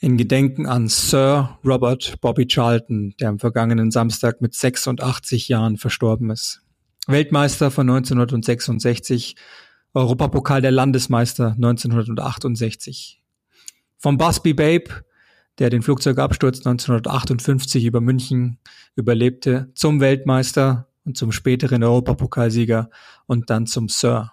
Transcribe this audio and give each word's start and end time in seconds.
in 0.00 0.16
Gedenken 0.16 0.66
an 0.66 0.88
Sir 0.88 1.58
Robert 1.64 2.20
Bobby 2.22 2.46
Charlton, 2.46 3.14
der 3.20 3.28
am 3.28 3.38
vergangenen 3.38 3.90
Samstag 3.90 4.40
mit 4.40 4.54
86 4.54 5.48
Jahren 5.48 5.76
verstorben 5.76 6.30
ist. 6.30 6.62
Weltmeister 7.06 7.70
von 7.70 7.88
1966, 7.88 9.36
Europapokal 9.92 10.62
der 10.62 10.70
Landesmeister 10.70 11.52
1968. 11.52 13.22
Vom 13.98 14.16
Busby 14.16 14.54
Babe, 14.54 15.04
der 15.58 15.68
den 15.68 15.82
Flugzeugabsturz 15.82 16.58
1958 16.58 17.84
über 17.84 18.00
München 18.00 18.58
überlebte, 18.96 19.70
zum 19.74 20.00
Weltmeister 20.00 20.88
und 21.04 21.18
zum 21.18 21.30
späteren 21.30 21.82
Europapokalsieger 21.82 22.88
und 23.26 23.50
dann 23.50 23.66
zum 23.66 23.90
Sir. 23.90 24.32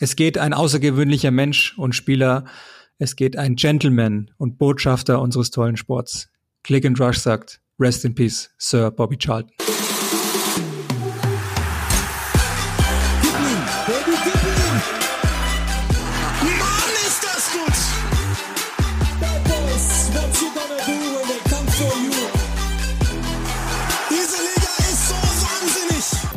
Es 0.00 0.16
geht 0.16 0.38
ein 0.38 0.54
außergewöhnlicher 0.54 1.30
Mensch 1.30 1.78
und 1.78 1.94
Spieler 1.94 2.46
es 3.00 3.16
geht 3.16 3.38
ein 3.38 3.56
Gentleman 3.56 4.30
und 4.36 4.58
Botschafter 4.58 5.22
unseres 5.22 5.50
tollen 5.50 5.78
Sports. 5.78 6.28
Click 6.62 6.84
and 6.84 7.00
Rush 7.00 7.16
sagt, 7.16 7.62
Rest 7.78 8.04
in 8.04 8.14
Peace, 8.14 8.50
Sir 8.58 8.90
Bobby 8.90 9.16
Charlton. 9.16 9.50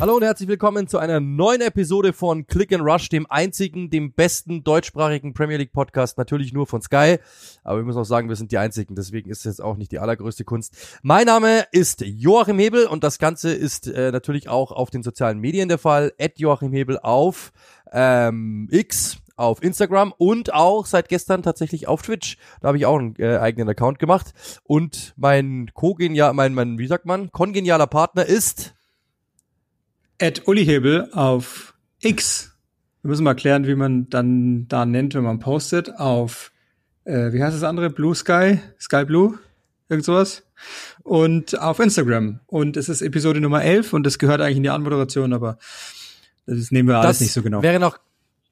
Hallo 0.04 0.16
und 0.16 0.22
herzlich 0.22 0.50
willkommen 0.50 0.86
zu 0.86 0.98
einer 0.98 1.18
neuen 1.18 1.62
Episode 1.62 2.12
von 2.12 2.46
Click 2.46 2.74
and 2.74 2.84
Rush, 2.84 3.08
dem 3.08 3.26
einzigen, 3.30 3.88
dem 3.88 4.12
besten 4.12 4.62
deutschsprachigen 4.62 5.32
Premier 5.32 5.56
League 5.56 5.72
Podcast, 5.72 6.18
natürlich 6.18 6.52
nur 6.52 6.66
von 6.66 6.82
Sky. 6.82 7.16
Aber 7.62 7.78
wir 7.78 7.84
müssen 7.84 8.00
auch 8.00 8.04
sagen, 8.04 8.28
wir 8.28 8.36
sind 8.36 8.52
die 8.52 8.58
einzigen, 8.58 8.96
deswegen 8.96 9.30
ist 9.30 9.38
es 9.38 9.44
jetzt 9.44 9.62
auch 9.62 9.78
nicht 9.78 9.92
die 9.92 9.98
allergrößte 9.98 10.44
Kunst. 10.44 10.76
Mein 11.02 11.24
Name 11.24 11.64
ist 11.72 12.02
Joachim 12.02 12.58
Hebel 12.58 12.84
und 12.84 13.02
das 13.02 13.18
Ganze 13.18 13.54
ist 13.54 13.86
äh, 13.86 14.12
natürlich 14.12 14.50
auch 14.50 14.72
auf 14.72 14.90
den 14.90 15.02
sozialen 15.02 15.38
Medien 15.38 15.70
der 15.70 15.78
Fall. 15.78 16.12
At 16.20 16.38
Joachim 16.38 16.74
Hebel 16.74 16.98
auf 16.98 17.50
ähm, 17.90 18.68
X, 18.70 19.16
auf 19.36 19.62
Instagram 19.62 20.12
und 20.18 20.52
auch 20.52 20.84
seit 20.84 21.08
gestern 21.08 21.42
tatsächlich 21.42 21.88
auf 21.88 22.02
Twitch. 22.02 22.36
Da 22.60 22.68
habe 22.68 22.76
ich 22.76 22.84
auch 22.84 22.98
einen 22.98 23.16
äh, 23.18 23.38
eigenen 23.38 23.70
Account 23.70 23.98
gemacht. 23.98 24.34
Und 24.64 25.14
mein 25.16 25.70
co-genial, 25.72 26.34
mein, 26.34 26.52
mein, 26.52 26.78
wie 26.78 26.88
sagt 26.88 27.06
man, 27.06 27.32
kongenialer 27.32 27.86
Partner 27.86 28.26
ist 28.26 28.74
at 30.20 30.46
Uli 30.46 30.64
Hebel 30.64 31.08
auf 31.12 31.74
X. 32.00 32.52
Wir 33.02 33.10
müssen 33.10 33.24
mal 33.24 33.34
klären, 33.34 33.66
wie 33.66 33.74
man 33.74 34.08
dann 34.08 34.66
da 34.68 34.86
nennt, 34.86 35.14
wenn 35.14 35.24
man 35.24 35.38
postet. 35.38 35.98
Auf, 35.98 36.52
äh, 37.04 37.32
wie 37.32 37.42
heißt 37.42 37.54
das 37.54 37.62
andere? 37.62 37.90
Blue 37.90 38.14
Sky? 38.14 38.60
Sky 38.80 39.04
Blue? 39.04 39.38
Irgend 39.88 40.04
sowas. 40.04 40.42
Und 41.02 41.58
auf 41.60 41.78
Instagram. 41.78 42.40
Und 42.46 42.76
es 42.76 42.88
ist 42.88 43.02
Episode 43.02 43.40
Nummer 43.40 43.62
11 43.62 43.92
und 43.92 44.04
das 44.04 44.18
gehört 44.18 44.40
eigentlich 44.40 44.56
in 44.56 44.62
die 44.62 44.70
Anmoderation, 44.70 45.32
aber 45.32 45.58
das 46.46 46.70
nehmen 46.70 46.88
wir 46.88 46.96
alles 46.98 47.18
das 47.18 47.20
nicht 47.20 47.32
so 47.32 47.42
genau. 47.42 47.62
Wäre 47.62 47.78
noch 47.78 47.98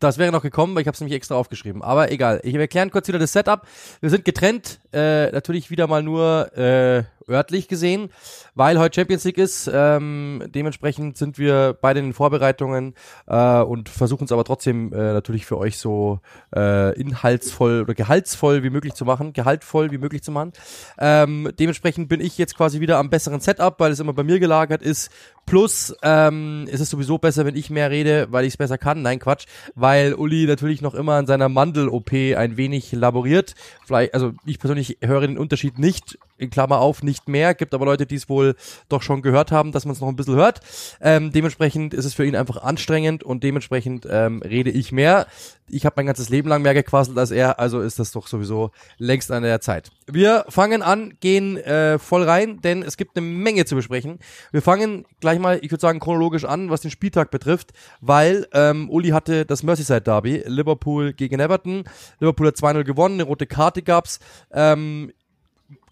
das 0.03 0.19
wäre 0.19 0.33
noch 0.33 0.43
gekommen, 0.43 0.75
weil 0.75 0.83
ich 0.83 0.89
habe 0.89 0.97
es 0.97 1.01
nämlich 1.01 1.17
extra 1.17 1.37
aufgeschrieben. 1.37 1.81
Aber 1.81 2.11
egal. 2.11 2.41
Ich 2.43 2.55
erkläre 2.55 2.91
kurz 2.91 3.07
wieder 3.07 3.21
das 3.21 3.33
Setup. 3.33 3.67
Wir 4.01 4.11
sind 4.11 4.25
getrennt, 4.25 4.81
äh, 4.93 5.31
natürlich 5.31 5.71
wieder 5.71 5.87
mal 5.87 6.03
nur 6.03 6.51
äh, 6.59 7.05
örtlich 7.29 7.69
gesehen, 7.69 8.11
weil 8.55 8.79
heute 8.79 8.97
Champions 8.97 9.25
League 9.25 9.39
ist. 9.39 9.71
Ähm, 9.73 10.43
dementsprechend 10.55 11.17
sind 11.17 11.39
wir 11.39 11.77
beide 11.81 12.01
in 12.01 12.07
den 12.07 12.13
Vorbereitungen 12.13 12.95
äh, 13.27 13.61
und 13.61 13.89
versuchen 13.89 14.25
es 14.25 14.33
aber 14.33 14.45
trotzdem 14.45 14.93
äh, 14.93 15.13
natürlich 15.13 15.47
für 15.47 15.59
euch 15.59 15.79
so 15.79 16.21
äh, 16.55 16.99
inhaltsvoll 16.99 17.83
oder 17.83 17.95
gehaltsvoll 17.95 18.63
wie 18.63 18.71
möglich 18.71 18.95
zu 18.95 19.05
machen, 19.05 19.33
gehaltvoll 19.33 19.91
wie 19.91 19.99
möglich 19.99 20.23
zu 20.23 20.33
machen. 20.33 20.53
Ähm, 20.99 21.51
dementsprechend 21.59 22.09
bin 22.09 22.21
ich 22.21 22.39
jetzt 22.39 22.57
quasi 22.57 22.81
wieder 22.81 22.99
am 22.99 23.11
besseren 23.11 23.41
Setup, 23.41 23.79
weil 23.81 23.93
es 23.93 24.01
immer 24.01 24.13
bei 24.13 24.25
mir 24.25 24.39
gelagert 24.39 24.83
ist. 24.83 25.11
Plus 25.47 25.95
ähm, 26.03 26.67
ist 26.71 26.81
es 26.81 26.91
sowieso 26.91 27.19
besser, 27.19 27.45
wenn 27.45 27.57
ich 27.57 27.69
mehr 27.69 27.91
rede, 27.91 28.29
weil 28.31 28.45
ich 28.45 28.55
es 28.55 28.57
besser 28.57 28.79
kann. 28.79 29.03
Nein, 29.03 29.19
Quatsch, 29.19 29.47
weil 29.75 30.15
Uli 30.15 30.47
natürlich 30.47 30.83
noch 30.83 30.95
immer 30.95 31.15
an 31.15 31.27
seiner 31.27 31.49
Mandel-OP 31.49 32.13
ein 32.13 32.57
wenig 32.57 32.93
laboriert. 32.93 33.55
Vielleicht, 33.85 34.15
also 34.15 34.33
ich 34.45 34.59
persönlich 34.59 34.99
höre 35.03 35.23
den 35.23 35.39
Unterschied 35.39 35.79
nicht, 35.79 36.19
in 36.43 36.51
Klammer 36.51 36.81
auf, 36.81 37.03
nicht 37.03 37.29
mehr. 37.29 37.55
Gibt 37.55 37.73
aber 37.73 37.87
Leute, 37.87 38.05
die 38.05 38.17
es 38.17 38.29
wohl 38.29 38.57
doch 38.89 39.01
schon 39.01 39.23
gehört 39.23 39.53
haben, 39.53 39.73
dass 39.73 39.85
man 39.85 39.95
es 39.95 40.01
noch 40.01 40.09
ein 40.09 40.17
bisschen 40.17 40.35
hört. 40.35 40.61
Ähm, 41.01 41.33
dementsprechend 41.33 41.95
ist 41.95 42.05
es 42.05 42.15
für 42.15 42.27
ihn 42.27 42.37
einfach 42.37 42.63
anstrengend 42.63 43.23
und 43.23 43.43
dementsprechend 43.45 44.07
ähm, 44.11 44.43
rede 44.43 44.71
ich 44.71 44.93
mehr. 44.93 45.27
Ich 45.69 45.87
habe 45.87 45.95
mein 45.97 46.07
ganzes 46.07 46.29
Leben 46.29 46.49
lang 46.49 46.61
mehr 46.63 46.75
gequasselt 46.75 47.17
als 47.17 47.31
er, 47.31 47.59
also 47.59 47.81
ist 47.81 47.99
das 47.99 48.11
doch 48.11 48.27
sowieso 48.27 48.73
längst 48.99 49.31
an 49.31 49.43
der 49.43 49.61
Zeit. 49.61 49.91
Wir 50.07 50.45
fangen 50.49 50.83
an, 50.83 51.15
gehen 51.21 51.57
äh, 51.57 51.99
voll 51.99 52.25
rein, 52.25 52.61
denn 52.61 52.83
es 52.83 52.97
gibt 52.97 53.17
eine 53.17 53.25
Menge 53.25 53.65
zu 53.65 53.77
besprechen. 53.77 54.19
Wir 54.51 54.61
fangen 54.61 55.07
gleich 55.21 55.39
mal, 55.39 55.61
ich 55.63 55.71
würde 55.71 55.81
sagen, 55.81 56.01
chronologisch 56.01 56.45
an, 56.45 56.69
was 56.69 56.83
den 56.83 56.91
Spieltag 56.91 57.31
betrifft, 57.31 57.73
weil 58.01 58.47
ähm, 58.53 58.91
Uli 58.91 59.11
hatte 59.11 59.47
das 59.47 59.63
Merseyside 59.63 60.03
Derby, 60.03 60.43
Liverpool 60.47 61.13
gegen 61.13 61.41
Everton. 61.41 61.85
Liverpool 62.19 62.49
hat 62.49 62.57
2-0 62.57 62.85
gewonnen, 62.85 63.15
eine 63.15 63.25
rote 63.25 63.47
Karte 63.47 63.83
gab's. 63.83 64.19
Ähm, 64.53 65.13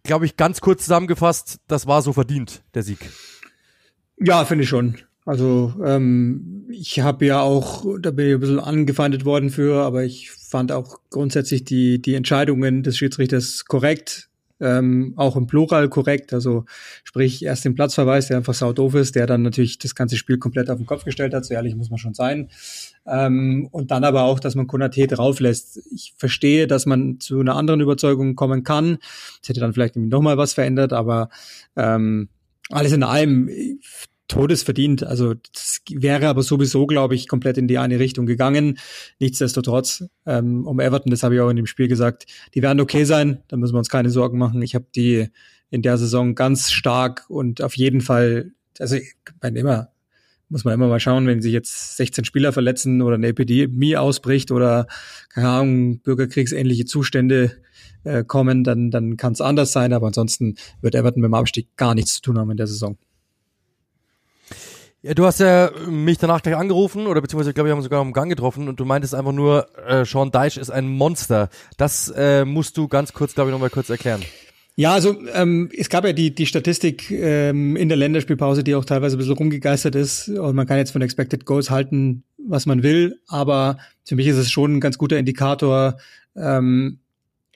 glaube 0.02 0.26
ich, 0.26 0.36
ganz 0.36 0.60
kurz 0.60 0.84
zusammengefasst, 0.84 1.60
das 1.66 1.86
war 1.86 2.02
so 2.02 2.12
verdient, 2.12 2.62
der 2.74 2.82
Sieg. 2.82 2.98
Ja, 4.18 4.44
finde 4.44 4.64
ich 4.64 4.70
schon. 4.70 4.98
Also 5.24 5.74
ähm, 5.84 6.66
ich 6.70 7.00
habe 7.00 7.26
ja 7.26 7.40
auch, 7.40 7.84
da 8.00 8.10
bin 8.10 8.28
ich 8.28 8.34
ein 8.34 8.40
bisschen 8.40 8.58
angefeindet 8.58 9.24
worden 9.24 9.50
für, 9.50 9.82
aber 9.82 10.04
ich 10.04 10.30
fand 10.30 10.72
auch 10.72 10.98
grundsätzlich 11.10 11.64
die, 11.64 12.00
die 12.00 12.14
Entscheidungen 12.14 12.82
des 12.82 12.96
Schiedsrichters 12.96 13.64
korrekt 13.66 14.30
ähm, 14.60 15.14
auch 15.16 15.36
im 15.36 15.46
Plural 15.46 15.88
korrekt. 15.88 16.32
Also 16.32 16.64
sprich 17.04 17.44
erst 17.44 17.64
den 17.64 17.74
Platzverweis, 17.74 18.28
der 18.28 18.36
einfach 18.36 18.54
sau 18.54 18.72
doof 18.72 18.94
ist, 18.94 19.16
der 19.16 19.26
dann 19.26 19.42
natürlich 19.42 19.78
das 19.78 19.94
ganze 19.94 20.16
Spiel 20.16 20.38
komplett 20.38 20.70
auf 20.70 20.76
den 20.76 20.86
Kopf 20.86 21.04
gestellt 21.04 21.34
hat. 21.34 21.44
So 21.44 21.54
ehrlich 21.54 21.74
muss 21.74 21.90
man 21.90 21.98
schon 21.98 22.14
sein. 22.14 22.48
Ähm, 23.06 23.68
und 23.70 23.90
dann 23.90 24.04
aber 24.04 24.22
auch, 24.22 24.40
dass 24.40 24.54
man 24.54 24.66
Konate 24.66 25.06
drauflässt. 25.06 25.80
Ich 25.92 26.14
verstehe, 26.16 26.66
dass 26.66 26.86
man 26.86 27.18
zu 27.20 27.40
einer 27.40 27.56
anderen 27.56 27.80
Überzeugung 27.80 28.34
kommen 28.36 28.62
kann. 28.62 28.98
Das 29.40 29.48
hätte 29.48 29.60
dann 29.60 29.72
vielleicht 29.72 29.96
noch 29.96 30.22
mal 30.22 30.38
was 30.38 30.52
verändert, 30.52 30.92
aber 30.92 31.28
ähm, 31.76 32.28
alles 32.68 32.92
in 32.92 33.02
allem 33.02 33.50
todesverdient. 34.30 35.02
Also 35.02 35.34
das 35.34 35.80
wäre 35.90 36.28
aber 36.28 36.42
sowieso, 36.42 36.86
glaube 36.86 37.14
ich, 37.14 37.28
komplett 37.28 37.58
in 37.58 37.68
die 37.68 37.78
eine 37.78 37.98
Richtung 37.98 38.26
gegangen. 38.26 38.78
Nichtsdestotrotz, 39.18 40.04
ähm, 40.24 40.66
um 40.66 40.78
Everton, 40.78 41.10
das 41.10 41.22
habe 41.22 41.34
ich 41.34 41.40
auch 41.40 41.50
in 41.50 41.56
dem 41.56 41.66
Spiel 41.66 41.88
gesagt, 41.88 42.26
die 42.54 42.62
werden 42.62 42.80
okay 42.80 43.04
sein, 43.04 43.42
da 43.48 43.56
müssen 43.56 43.74
wir 43.74 43.78
uns 43.78 43.88
keine 43.88 44.10
Sorgen 44.10 44.38
machen. 44.38 44.62
Ich 44.62 44.74
habe 44.74 44.86
die 44.94 45.28
in 45.70 45.82
der 45.82 45.98
Saison 45.98 46.34
ganz 46.34 46.70
stark 46.70 47.28
und 47.28 47.60
auf 47.60 47.76
jeden 47.76 48.00
Fall, 48.00 48.52
also 48.78 48.96
wenn 49.40 49.56
immer, 49.56 49.90
muss 50.50 50.64
man 50.64 50.74
immer 50.74 50.88
mal 50.88 51.00
schauen, 51.00 51.26
wenn 51.26 51.40
sich 51.40 51.52
jetzt 51.52 51.96
16 51.96 52.24
Spieler 52.24 52.52
verletzen 52.52 53.00
oder 53.02 53.14
eine 53.14 53.28
Epidemie 53.28 53.96
ausbricht 53.96 54.50
oder, 54.50 54.86
keine 55.32 55.48
Ahnung, 55.48 56.00
bürgerkriegsähnliche 56.00 56.84
Zustände 56.84 57.52
äh, 58.04 58.24
kommen, 58.24 58.64
dann, 58.64 58.90
dann 58.90 59.16
kann 59.16 59.32
es 59.32 59.40
anders 59.40 59.72
sein, 59.72 59.92
aber 59.92 60.08
ansonsten 60.08 60.56
wird 60.80 60.94
Everton 60.94 61.22
mit 61.22 61.28
dem 61.28 61.34
Abstieg 61.34 61.76
gar 61.76 61.94
nichts 61.94 62.14
zu 62.14 62.22
tun 62.22 62.38
haben 62.38 62.50
in 62.50 62.56
der 62.56 62.66
Saison. 62.66 62.98
Ja, 65.02 65.14
du 65.14 65.24
hast 65.24 65.40
ja 65.40 65.70
mich 65.88 66.18
danach 66.18 66.42
gleich 66.42 66.56
angerufen 66.56 67.06
oder 67.06 67.22
beziehungsweise, 67.22 67.54
glaube 67.54 67.68
ich, 67.68 67.70
haben 67.70 67.78
uns 67.78 67.86
sogar 67.86 68.00
am 68.00 68.12
Gang 68.12 68.28
getroffen 68.28 68.68
und 68.68 68.78
du 68.78 68.84
meintest 68.84 69.14
einfach 69.14 69.32
nur, 69.32 69.66
äh, 69.86 70.04
Sean 70.04 70.30
Deich 70.30 70.58
ist 70.58 70.68
ein 70.68 70.88
Monster. 70.88 71.48
Das 71.78 72.12
äh, 72.14 72.44
musst 72.44 72.76
du 72.76 72.86
ganz 72.86 73.14
kurz, 73.14 73.34
glaube 73.34 73.48
ich, 73.48 73.52
nochmal 73.52 73.70
kurz 73.70 73.88
erklären. 73.88 74.22
Ja, 74.80 74.94
also 74.94 75.14
ähm, 75.34 75.68
es 75.76 75.90
gab 75.90 76.06
ja 76.06 76.14
die, 76.14 76.34
die 76.34 76.46
Statistik 76.46 77.10
ähm, 77.10 77.76
in 77.76 77.90
der 77.90 77.98
Länderspielpause, 77.98 78.64
die 78.64 78.74
auch 78.74 78.86
teilweise 78.86 79.14
ein 79.14 79.18
bisschen 79.18 79.34
rumgegeistert 79.34 79.94
ist. 79.94 80.30
Und 80.30 80.56
man 80.56 80.66
kann 80.66 80.78
jetzt 80.78 80.92
von 80.92 81.02
Expected 81.02 81.44
Goals 81.44 81.68
halten, 81.68 82.24
was 82.38 82.64
man 82.64 82.82
will, 82.82 83.20
aber 83.26 83.76
für 84.06 84.16
mich 84.16 84.26
ist 84.26 84.38
es 84.38 84.50
schon 84.50 84.76
ein 84.76 84.80
ganz 84.80 84.96
guter 84.96 85.18
Indikator, 85.18 85.98
ähm, 86.34 86.98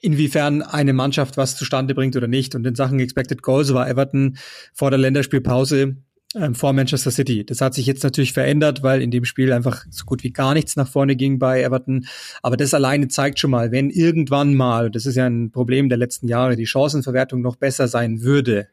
inwiefern 0.02 0.60
eine 0.60 0.92
Mannschaft 0.92 1.38
was 1.38 1.56
zustande 1.56 1.94
bringt 1.94 2.14
oder 2.14 2.28
nicht. 2.28 2.54
Und 2.54 2.66
in 2.66 2.74
Sachen 2.74 3.00
Expected 3.00 3.40
Goals 3.40 3.72
war 3.72 3.88
Everton 3.88 4.36
vor 4.74 4.90
der 4.90 4.98
Länderspielpause 4.98 5.96
ähm, 6.34 6.54
vor 6.54 6.72
Manchester 6.72 7.10
City. 7.10 7.44
Das 7.44 7.60
hat 7.60 7.74
sich 7.74 7.86
jetzt 7.86 8.02
natürlich 8.02 8.32
verändert, 8.32 8.82
weil 8.82 9.02
in 9.02 9.10
dem 9.10 9.24
Spiel 9.24 9.52
einfach 9.52 9.84
so 9.90 10.04
gut 10.04 10.22
wie 10.24 10.32
gar 10.32 10.54
nichts 10.54 10.76
nach 10.76 10.88
vorne 10.88 11.16
ging 11.16 11.38
bei 11.38 11.62
Everton. 11.62 12.06
Aber 12.42 12.56
das 12.56 12.74
alleine 12.74 13.08
zeigt 13.08 13.38
schon 13.38 13.50
mal, 13.50 13.70
wenn 13.72 13.90
irgendwann 13.90 14.54
mal, 14.54 14.90
das 14.90 15.06
ist 15.06 15.16
ja 15.16 15.26
ein 15.26 15.50
Problem 15.50 15.88
der 15.88 15.98
letzten 15.98 16.28
Jahre, 16.28 16.56
die 16.56 16.66
Chancenverwertung 16.66 17.40
noch 17.40 17.56
besser 17.56 17.88
sein 17.88 18.22
würde, 18.22 18.68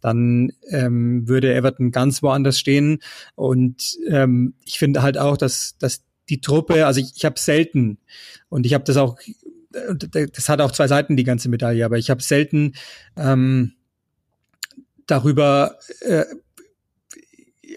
dann 0.00 0.52
ähm, 0.68 1.28
würde 1.28 1.54
Everton 1.54 1.92
ganz 1.92 2.22
woanders 2.22 2.58
stehen. 2.58 2.98
Und 3.34 3.96
ähm, 4.08 4.54
ich 4.64 4.78
finde 4.78 5.02
halt 5.02 5.16
auch, 5.18 5.36
dass, 5.36 5.76
dass 5.78 6.02
die 6.28 6.40
Truppe, 6.40 6.86
also 6.86 7.00
ich, 7.00 7.12
ich 7.16 7.24
habe 7.24 7.38
selten, 7.38 7.98
und 8.48 8.66
ich 8.66 8.74
habe 8.74 8.84
das 8.84 8.96
auch, 8.96 9.16
das 9.70 10.48
hat 10.48 10.60
auch 10.60 10.72
zwei 10.72 10.88
Seiten, 10.88 11.16
die 11.16 11.24
ganze 11.24 11.48
Medaille, 11.48 11.84
aber 11.84 11.98
ich 11.98 12.10
habe 12.10 12.22
selten 12.22 12.74
ähm, 13.16 13.72
darüber 15.06 15.78
äh, 16.00 16.24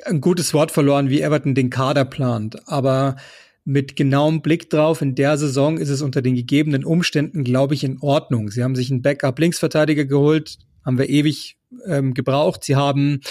ein 0.04 0.22
gutes 0.22 0.54
Wort 0.54 0.72
verloren, 0.72 1.10
wie 1.10 1.22
Everton 1.22 1.56
den 1.56 1.70
Kader 1.70 2.06
plant. 2.06 2.68
Aber 2.68 3.16
mit 3.64 3.96
genauem 3.96 4.42
Blick 4.42 4.70
drauf, 4.70 5.02
in 5.02 5.16
der 5.16 5.38
Saison 5.38 5.78
ist 5.78 5.90
es 5.90 6.02
unter 6.02 6.22
den 6.22 6.36
gegebenen 6.36 6.86
Umständen, 6.86 7.44
glaube 7.44 7.74
ich, 7.74 7.84
in 7.84 8.00
Ordnung. 8.00 8.52
Sie 8.52 8.64
haben 8.64 8.76
sich 8.76 8.92
einen 8.92 9.02
Backup-Linksverteidiger 9.02 10.06
geholt, 10.06 10.60
haben 10.86 11.00
wir 11.00 11.10
ewig 11.10 11.58
ähm, 11.88 12.14
gebraucht. 12.14 12.64
Sie 12.64 12.76
haben 12.76 13.22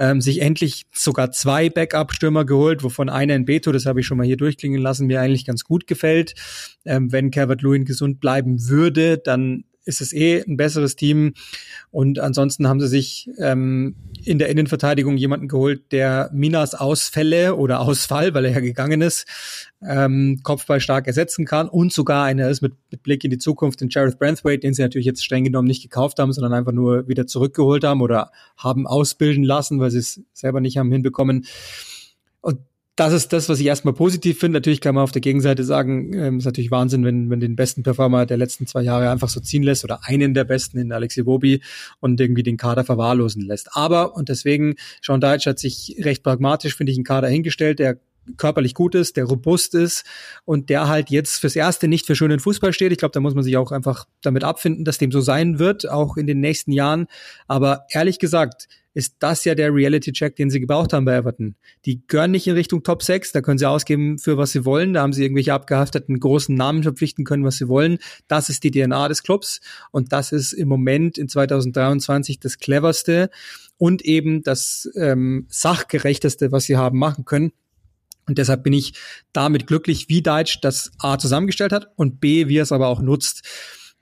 ähm, 0.00 0.20
sich 0.20 0.40
endlich 0.42 0.86
sogar 0.92 1.30
zwei 1.30 1.70
Backup-Stürmer 1.70 2.44
geholt, 2.44 2.82
wovon 2.82 3.08
einer 3.08 3.36
in 3.36 3.44
Beto, 3.44 3.70
das 3.70 3.86
habe 3.86 4.00
ich 4.00 4.06
schon 4.06 4.18
mal 4.18 4.26
hier 4.26 4.36
durchklingen 4.36 4.82
lassen, 4.82 5.06
mir 5.06 5.20
eigentlich 5.20 5.46
ganz 5.46 5.62
gut 5.64 5.86
gefällt. 5.86 6.34
Ähm, 6.84 7.12
wenn 7.12 7.30
Calvert-Lewin 7.30 7.84
gesund 7.84 8.20
bleiben 8.20 8.68
würde, 8.68 9.18
dann 9.18 9.64
ist 9.84 10.00
es 10.00 10.12
eh 10.12 10.42
ein 10.42 10.56
besseres 10.56 10.96
Team. 10.96 11.34
Und 11.90 12.18
ansonsten 12.18 12.68
haben 12.68 12.80
sie 12.80 12.88
sich 12.88 13.30
ähm, 13.38 13.94
in 14.24 14.38
der 14.38 14.48
Innenverteidigung 14.48 15.16
jemanden 15.16 15.48
geholt, 15.48 15.92
der 15.92 16.30
Minas 16.32 16.74
Ausfälle 16.74 17.56
oder 17.56 17.80
Ausfall, 17.80 18.34
weil 18.34 18.46
er 18.46 18.52
ja 18.52 18.60
gegangen 18.60 19.02
ist, 19.02 19.26
ähm, 19.86 20.40
Kopfball 20.42 20.80
stark 20.80 21.06
ersetzen 21.06 21.44
kann 21.44 21.68
und 21.68 21.92
sogar 21.92 22.24
einer 22.24 22.48
ist 22.48 22.62
mit, 22.62 22.72
mit 22.90 23.02
Blick 23.02 23.22
in 23.24 23.30
die 23.30 23.38
Zukunft, 23.38 23.80
den 23.80 23.90
Jareth 23.90 24.18
Branthwaite, 24.18 24.60
den 24.60 24.74
sie 24.74 24.82
natürlich 24.82 25.06
jetzt 25.06 25.24
streng 25.24 25.44
genommen 25.44 25.68
nicht 25.68 25.82
gekauft 25.82 26.18
haben, 26.18 26.32
sondern 26.32 26.54
einfach 26.54 26.72
nur 26.72 27.06
wieder 27.06 27.26
zurückgeholt 27.26 27.84
haben 27.84 28.00
oder 28.00 28.30
haben 28.56 28.86
ausbilden 28.86 29.44
lassen, 29.44 29.80
weil 29.80 29.90
sie 29.90 29.98
es 29.98 30.22
selber 30.32 30.60
nicht 30.60 30.78
haben 30.78 30.90
hinbekommen. 30.90 31.44
Und 32.40 32.58
das 32.96 33.12
ist 33.12 33.32
das, 33.32 33.48
was 33.48 33.58
ich 33.58 33.66
erstmal 33.66 33.94
positiv 33.94 34.38
finde. 34.38 34.58
Natürlich 34.58 34.80
kann 34.80 34.94
man 34.94 35.02
auf 35.02 35.10
der 35.10 35.20
Gegenseite 35.20 35.64
sagen, 35.64 36.12
ähm, 36.12 36.38
ist 36.38 36.44
natürlich 36.44 36.70
Wahnsinn, 36.70 37.04
wenn 37.04 37.26
man 37.26 37.40
den 37.40 37.56
besten 37.56 37.82
Performer 37.82 38.24
der 38.24 38.36
letzten 38.36 38.66
zwei 38.66 38.82
Jahre 38.82 39.10
einfach 39.10 39.28
so 39.28 39.40
ziehen 39.40 39.64
lässt 39.64 39.82
oder 39.84 40.00
einen 40.04 40.32
der 40.32 40.44
besten 40.44 40.78
in 40.78 40.92
Alexi 40.92 41.24
Bobi 41.24 41.60
und 42.00 42.20
irgendwie 42.20 42.44
den 42.44 42.56
Kader 42.56 42.84
verwahrlosen 42.84 43.42
lässt. 43.42 43.76
Aber, 43.76 44.14
und 44.14 44.28
deswegen, 44.28 44.76
Sean 45.02 45.20
Deitch 45.20 45.46
hat 45.46 45.58
sich 45.58 45.96
recht 46.00 46.22
pragmatisch, 46.22 46.76
finde 46.76 46.92
ich, 46.92 46.98
einen 46.98 47.04
Kader 47.04 47.28
hingestellt, 47.28 47.80
der 47.80 47.98
körperlich 48.36 48.74
gut 48.74 48.94
ist, 48.94 49.16
der 49.16 49.24
robust 49.24 49.74
ist 49.74 50.04
und 50.44 50.70
der 50.70 50.88
halt 50.88 51.10
jetzt 51.10 51.38
fürs 51.38 51.56
Erste 51.56 51.88
nicht 51.88 52.06
für 52.06 52.16
schönen 52.16 52.40
Fußball 52.40 52.72
steht. 52.72 52.92
Ich 52.92 52.98
glaube, 52.98 53.12
da 53.12 53.20
muss 53.20 53.34
man 53.34 53.44
sich 53.44 53.56
auch 53.56 53.72
einfach 53.72 54.06
damit 54.22 54.44
abfinden, 54.44 54.84
dass 54.84 54.98
dem 54.98 55.12
so 55.12 55.20
sein 55.20 55.58
wird, 55.58 55.88
auch 55.90 56.16
in 56.16 56.26
den 56.26 56.40
nächsten 56.40 56.72
Jahren. 56.72 57.06
Aber 57.48 57.86
ehrlich 57.90 58.18
gesagt, 58.18 58.68
ist 58.94 59.16
das 59.18 59.44
ja 59.44 59.54
der 59.54 59.74
Reality-Check, 59.74 60.36
den 60.36 60.50
sie 60.50 60.60
gebraucht 60.60 60.92
haben 60.92 61.04
bei 61.04 61.16
Everton. 61.16 61.56
Die 61.84 62.06
gehören 62.06 62.30
nicht 62.30 62.46
in 62.46 62.54
Richtung 62.54 62.82
Top 62.82 63.02
6, 63.02 63.32
da 63.32 63.40
können 63.40 63.58
sie 63.58 63.68
ausgeben 63.68 64.18
für 64.18 64.38
was 64.38 64.52
sie 64.52 64.64
wollen, 64.64 64.94
da 64.94 65.02
haben 65.02 65.12
sie 65.12 65.22
irgendwelche 65.22 65.52
abgehafteten 65.52 66.18
großen 66.18 66.54
Namen 66.54 66.82
verpflichten 66.82 67.24
können, 67.24 67.44
was 67.44 67.56
sie 67.56 67.68
wollen. 67.68 67.98
Das 68.28 68.48
ist 68.48 68.64
die 68.64 68.70
DNA 68.70 69.08
des 69.08 69.22
Clubs 69.22 69.60
und 69.90 70.12
das 70.12 70.32
ist 70.32 70.52
im 70.52 70.68
Moment 70.68 71.18
in 71.18 71.28
2023 71.28 72.38
das 72.38 72.58
cleverste 72.58 73.30
und 73.76 74.02
eben 74.02 74.42
das 74.42 74.88
ähm, 74.96 75.46
sachgerechteste, 75.48 76.52
was 76.52 76.64
sie 76.64 76.76
haben 76.76 76.98
machen 76.98 77.24
können. 77.24 77.52
Und 78.26 78.38
deshalb 78.38 78.62
bin 78.62 78.72
ich 78.72 78.94
damit 79.32 79.66
glücklich, 79.66 80.08
wie 80.08 80.22
Deutsch 80.22 80.60
das 80.62 80.92
A 80.98 81.18
zusammengestellt 81.18 81.72
hat 81.72 81.88
und 81.96 82.20
B, 82.20 82.48
wie 82.48 82.58
er 82.58 82.62
es 82.62 82.72
aber 82.72 82.88
auch 82.88 83.00
nutzt. 83.00 83.42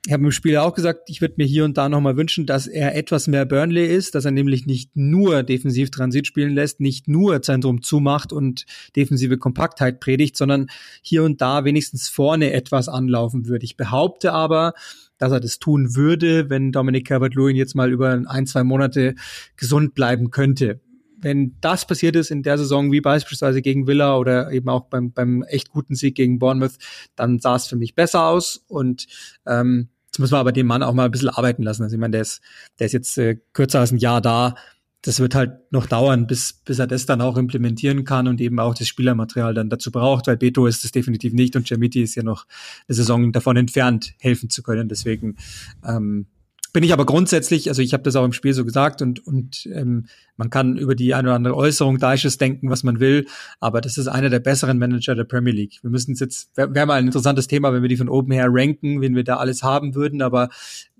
Ich 0.05 0.11
habe 0.11 0.25
im 0.25 0.31
Spiel 0.31 0.57
auch 0.57 0.73
gesagt, 0.73 1.09
ich 1.09 1.21
würde 1.21 1.35
mir 1.37 1.45
hier 1.45 1.63
und 1.63 1.77
da 1.77 1.87
nochmal 1.87 2.17
wünschen, 2.17 2.45
dass 2.45 2.67
er 2.67 2.93
etwas 2.93 3.27
mehr 3.27 3.45
Burnley 3.45 3.85
ist, 3.85 4.15
dass 4.15 4.25
er 4.25 4.31
nämlich 4.31 4.65
nicht 4.65 4.91
nur 4.95 5.43
defensiv 5.43 5.91
Transit 5.91 6.27
spielen 6.27 6.53
lässt, 6.53 6.81
nicht 6.81 7.07
nur 7.07 7.41
Zentrum 7.41 7.81
zumacht 7.81 8.33
und 8.33 8.65
defensive 8.97 9.37
Kompaktheit 9.37 10.01
predigt, 10.01 10.35
sondern 10.35 10.67
hier 11.01 11.23
und 11.23 11.39
da 11.39 11.63
wenigstens 11.63 12.09
vorne 12.09 12.51
etwas 12.51 12.89
anlaufen 12.89 13.47
würde. 13.47 13.63
Ich 13.63 13.77
behaupte 13.77 14.33
aber, 14.33 14.73
dass 15.17 15.31
er 15.31 15.39
das 15.39 15.59
tun 15.59 15.95
würde, 15.95 16.49
wenn 16.49 16.73
Dominic 16.73 17.07
Calvert-Lewin 17.07 17.55
jetzt 17.55 17.73
mal 17.73 17.89
über 17.89 18.21
ein, 18.27 18.45
zwei 18.45 18.65
Monate 18.65 19.15
gesund 19.55 19.93
bleiben 19.93 20.31
könnte 20.31 20.81
wenn 21.23 21.55
das 21.61 21.87
passiert 21.87 22.15
ist 22.15 22.31
in 22.31 22.43
der 22.43 22.57
Saison, 22.57 22.91
wie 22.91 23.01
beispielsweise 23.01 23.61
gegen 23.61 23.87
Villa 23.87 24.17
oder 24.17 24.51
eben 24.51 24.69
auch 24.69 24.87
beim, 24.87 25.13
beim 25.13 25.41
echt 25.43 25.69
guten 25.69 25.95
Sieg 25.95 26.15
gegen 26.15 26.37
Bournemouth, 26.37 26.77
dann 27.15 27.39
sah 27.39 27.55
es 27.55 27.67
für 27.67 27.77
mich 27.77 27.95
besser 27.95 28.27
aus. 28.27 28.63
Und 28.67 29.07
ähm, 29.45 29.87
jetzt 30.13 30.19
muss 30.19 30.29
man 30.29 30.41
aber 30.41 30.51
den 30.51 30.67
Mann 30.67 30.83
auch 30.83 30.93
mal 30.93 31.05
ein 31.05 31.11
bisschen 31.11 31.29
arbeiten 31.29 31.63
lassen. 31.63 31.81
Also 31.81 31.95
ich 31.95 31.99
meine, 31.99 32.11
der 32.11 32.21
ist, 32.21 32.39
der 32.77 32.85
ist 32.85 32.93
jetzt 32.93 33.17
äh, 33.17 33.39
kürzer 33.53 33.79
als 33.79 33.91
ein 33.91 33.97
Jahr 33.97 34.21
da. 34.21 34.53
Das 35.01 35.19
wird 35.19 35.33
halt 35.33 35.71
noch 35.71 35.87
dauern, 35.87 36.27
bis, 36.27 36.53
bis 36.53 36.77
er 36.77 36.85
das 36.85 37.07
dann 37.07 37.19
auch 37.19 37.35
implementieren 37.35 38.03
kann 38.03 38.27
und 38.27 38.39
eben 38.39 38.59
auch 38.59 38.75
das 38.75 38.87
Spielermaterial 38.87 39.55
dann 39.55 39.71
dazu 39.71 39.91
braucht, 39.91 40.27
weil 40.27 40.37
Beto 40.37 40.67
ist 40.67 40.85
es 40.85 40.91
definitiv 40.91 41.33
nicht 41.33 41.55
und 41.55 41.67
Jamiti 41.67 42.03
ist 42.03 42.13
ja 42.13 42.21
noch 42.21 42.45
eine 42.87 42.95
Saison 42.95 43.31
davon 43.31 43.57
entfernt, 43.57 44.13
helfen 44.19 44.51
zu 44.51 44.61
können. 44.61 44.87
Deswegen 44.87 45.37
ähm, 45.83 46.27
bin 46.73 46.83
ich 46.83 46.91
aber 46.91 47.05
grundsätzlich, 47.05 47.69
also 47.69 47.83
ich 47.83 47.93
habe 47.93 48.01
das 48.01 48.15
auch 48.15 48.25
im 48.25 48.33
Spiel 48.33 48.53
so 48.53 48.65
gesagt 48.65 49.03
und, 49.03 49.25
und 49.25 49.69
ähm, 49.71 50.07
man 50.37 50.49
kann 50.49 50.75
über 50.75 50.95
die 50.95 51.13
eine 51.13 51.29
oder 51.29 51.35
andere 51.35 51.55
Äußerung 51.55 51.99
Deiches 51.99 52.39
denken, 52.39 52.71
was 52.71 52.83
man 52.83 52.99
will, 52.99 53.27
aber 53.59 53.79
das 53.79 53.99
ist 53.99 54.07
einer 54.07 54.31
der 54.31 54.39
besseren 54.39 54.79
Manager 54.79 55.13
der 55.13 55.23
Premier 55.23 55.53
League. 55.53 55.79
Wir 55.83 55.91
müssen 55.91 56.15
jetzt, 56.15 56.49
wäre 56.57 56.73
wär 56.73 56.87
mal 56.87 56.95
ein 56.95 57.05
interessantes 57.05 57.47
Thema, 57.47 57.71
wenn 57.73 57.83
wir 57.83 57.89
die 57.89 57.97
von 57.97 58.09
oben 58.09 58.31
her 58.31 58.47
ranken, 58.49 59.01
wen 59.01 59.15
wir 59.15 59.23
da 59.23 59.37
alles 59.37 59.61
haben 59.61 59.93
würden, 59.93 60.23
aber 60.23 60.49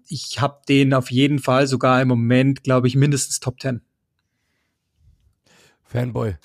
ich 0.08 0.40
habe 0.40 0.62
den 0.70 0.94
auf 0.94 1.10
jeden 1.10 1.40
Fall 1.40 1.66
sogar 1.66 2.00
im 2.02 2.08
Moment, 2.08 2.64
glaube 2.64 2.88
ich, 2.88 2.96
mindestens 2.96 3.40
Top 3.40 3.60
10. 3.60 3.82
Fanboy. 5.82 6.36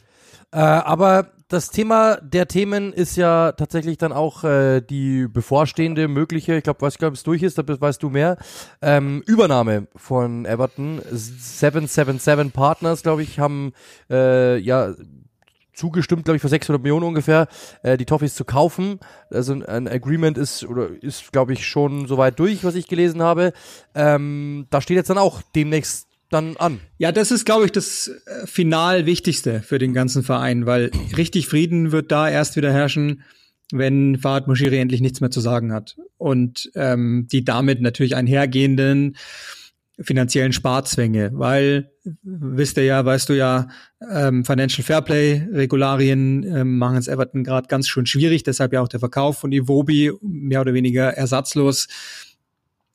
Äh, 0.52 0.58
aber 0.58 1.32
das 1.48 1.70
Thema 1.70 2.16
der 2.16 2.46
Themen 2.46 2.92
ist 2.92 3.16
ja 3.16 3.52
tatsächlich 3.52 3.96
dann 3.96 4.12
auch 4.12 4.44
äh, 4.44 4.82
die 4.82 5.26
bevorstehende 5.26 6.06
mögliche, 6.06 6.56
ich 6.56 6.62
glaube, 6.62 6.82
weiß 6.82 6.94
nicht, 6.94 7.08
ob 7.08 7.14
es 7.14 7.22
durch 7.22 7.42
ist, 7.42 7.56
da 7.56 7.64
weißt 7.66 8.02
du 8.02 8.10
mehr, 8.10 8.36
ähm, 8.82 9.22
Übernahme 9.26 9.88
von 9.96 10.44
Everton. 10.44 11.00
777 11.10 12.52
Partners, 12.52 13.02
glaube 13.02 13.22
ich, 13.22 13.38
haben 13.38 13.72
äh, 14.10 14.58
ja 14.58 14.94
zugestimmt, 15.72 16.24
glaube 16.24 16.36
ich, 16.36 16.42
für 16.42 16.48
600 16.48 16.82
Millionen 16.82 17.06
ungefähr, 17.06 17.48
äh, 17.82 17.96
die 17.96 18.04
Toffees 18.04 18.34
zu 18.34 18.44
kaufen. 18.44 18.98
Also 19.30 19.54
ein 19.54 19.88
Agreement 19.88 20.36
ist 20.36 20.64
oder 20.64 20.88
ist, 21.02 21.32
glaube 21.32 21.54
ich, 21.54 21.66
schon 21.66 22.06
soweit 22.06 22.38
durch, 22.38 22.64
was 22.64 22.74
ich 22.74 22.88
gelesen 22.88 23.22
habe. 23.22 23.52
Ähm, 23.94 24.66
da 24.70 24.80
steht 24.80 24.96
jetzt 24.96 25.08
dann 25.08 25.18
auch 25.18 25.40
demnächst 25.54 26.07
dann 26.30 26.56
an. 26.56 26.80
Ja, 26.98 27.12
das 27.12 27.30
ist, 27.30 27.44
glaube 27.44 27.64
ich, 27.64 27.72
das 27.72 28.08
äh, 28.08 28.46
final 28.46 29.06
Wichtigste 29.06 29.62
für 29.62 29.78
den 29.78 29.94
ganzen 29.94 30.22
Verein, 30.22 30.66
weil 30.66 30.90
richtig 31.16 31.46
Frieden 31.46 31.92
wird 31.92 32.12
da 32.12 32.28
erst 32.28 32.56
wieder 32.56 32.72
herrschen, 32.72 33.22
wenn 33.72 34.18
Fahad 34.18 34.48
Moshiri 34.48 34.78
endlich 34.78 35.00
nichts 35.00 35.20
mehr 35.20 35.30
zu 35.30 35.40
sagen 35.40 35.72
hat. 35.72 35.96
Und 36.16 36.70
ähm, 36.74 37.28
die 37.30 37.44
damit 37.44 37.80
natürlich 37.80 38.16
einhergehenden 38.16 39.16
finanziellen 40.00 40.52
Sparzwänge, 40.52 41.30
weil, 41.34 41.90
wisst 42.22 42.76
ihr 42.76 42.84
ja, 42.84 43.04
weißt 43.04 43.28
du 43.28 43.32
ja, 43.32 43.68
ähm, 44.08 44.44
Financial 44.44 44.84
Fairplay 44.84 45.48
Regularien 45.52 46.44
ähm, 46.44 46.78
machen 46.78 46.98
es 46.98 47.08
Everton 47.08 47.42
gerade 47.42 47.66
ganz 47.66 47.88
schön 47.88 48.06
schwierig, 48.06 48.44
deshalb 48.44 48.72
ja 48.72 48.80
auch 48.80 48.88
der 48.88 49.00
Verkauf 49.00 49.38
von 49.38 49.50
Iwobi 49.50 50.12
mehr 50.22 50.60
oder 50.60 50.72
weniger 50.72 51.08
ersatzlos, 51.14 51.88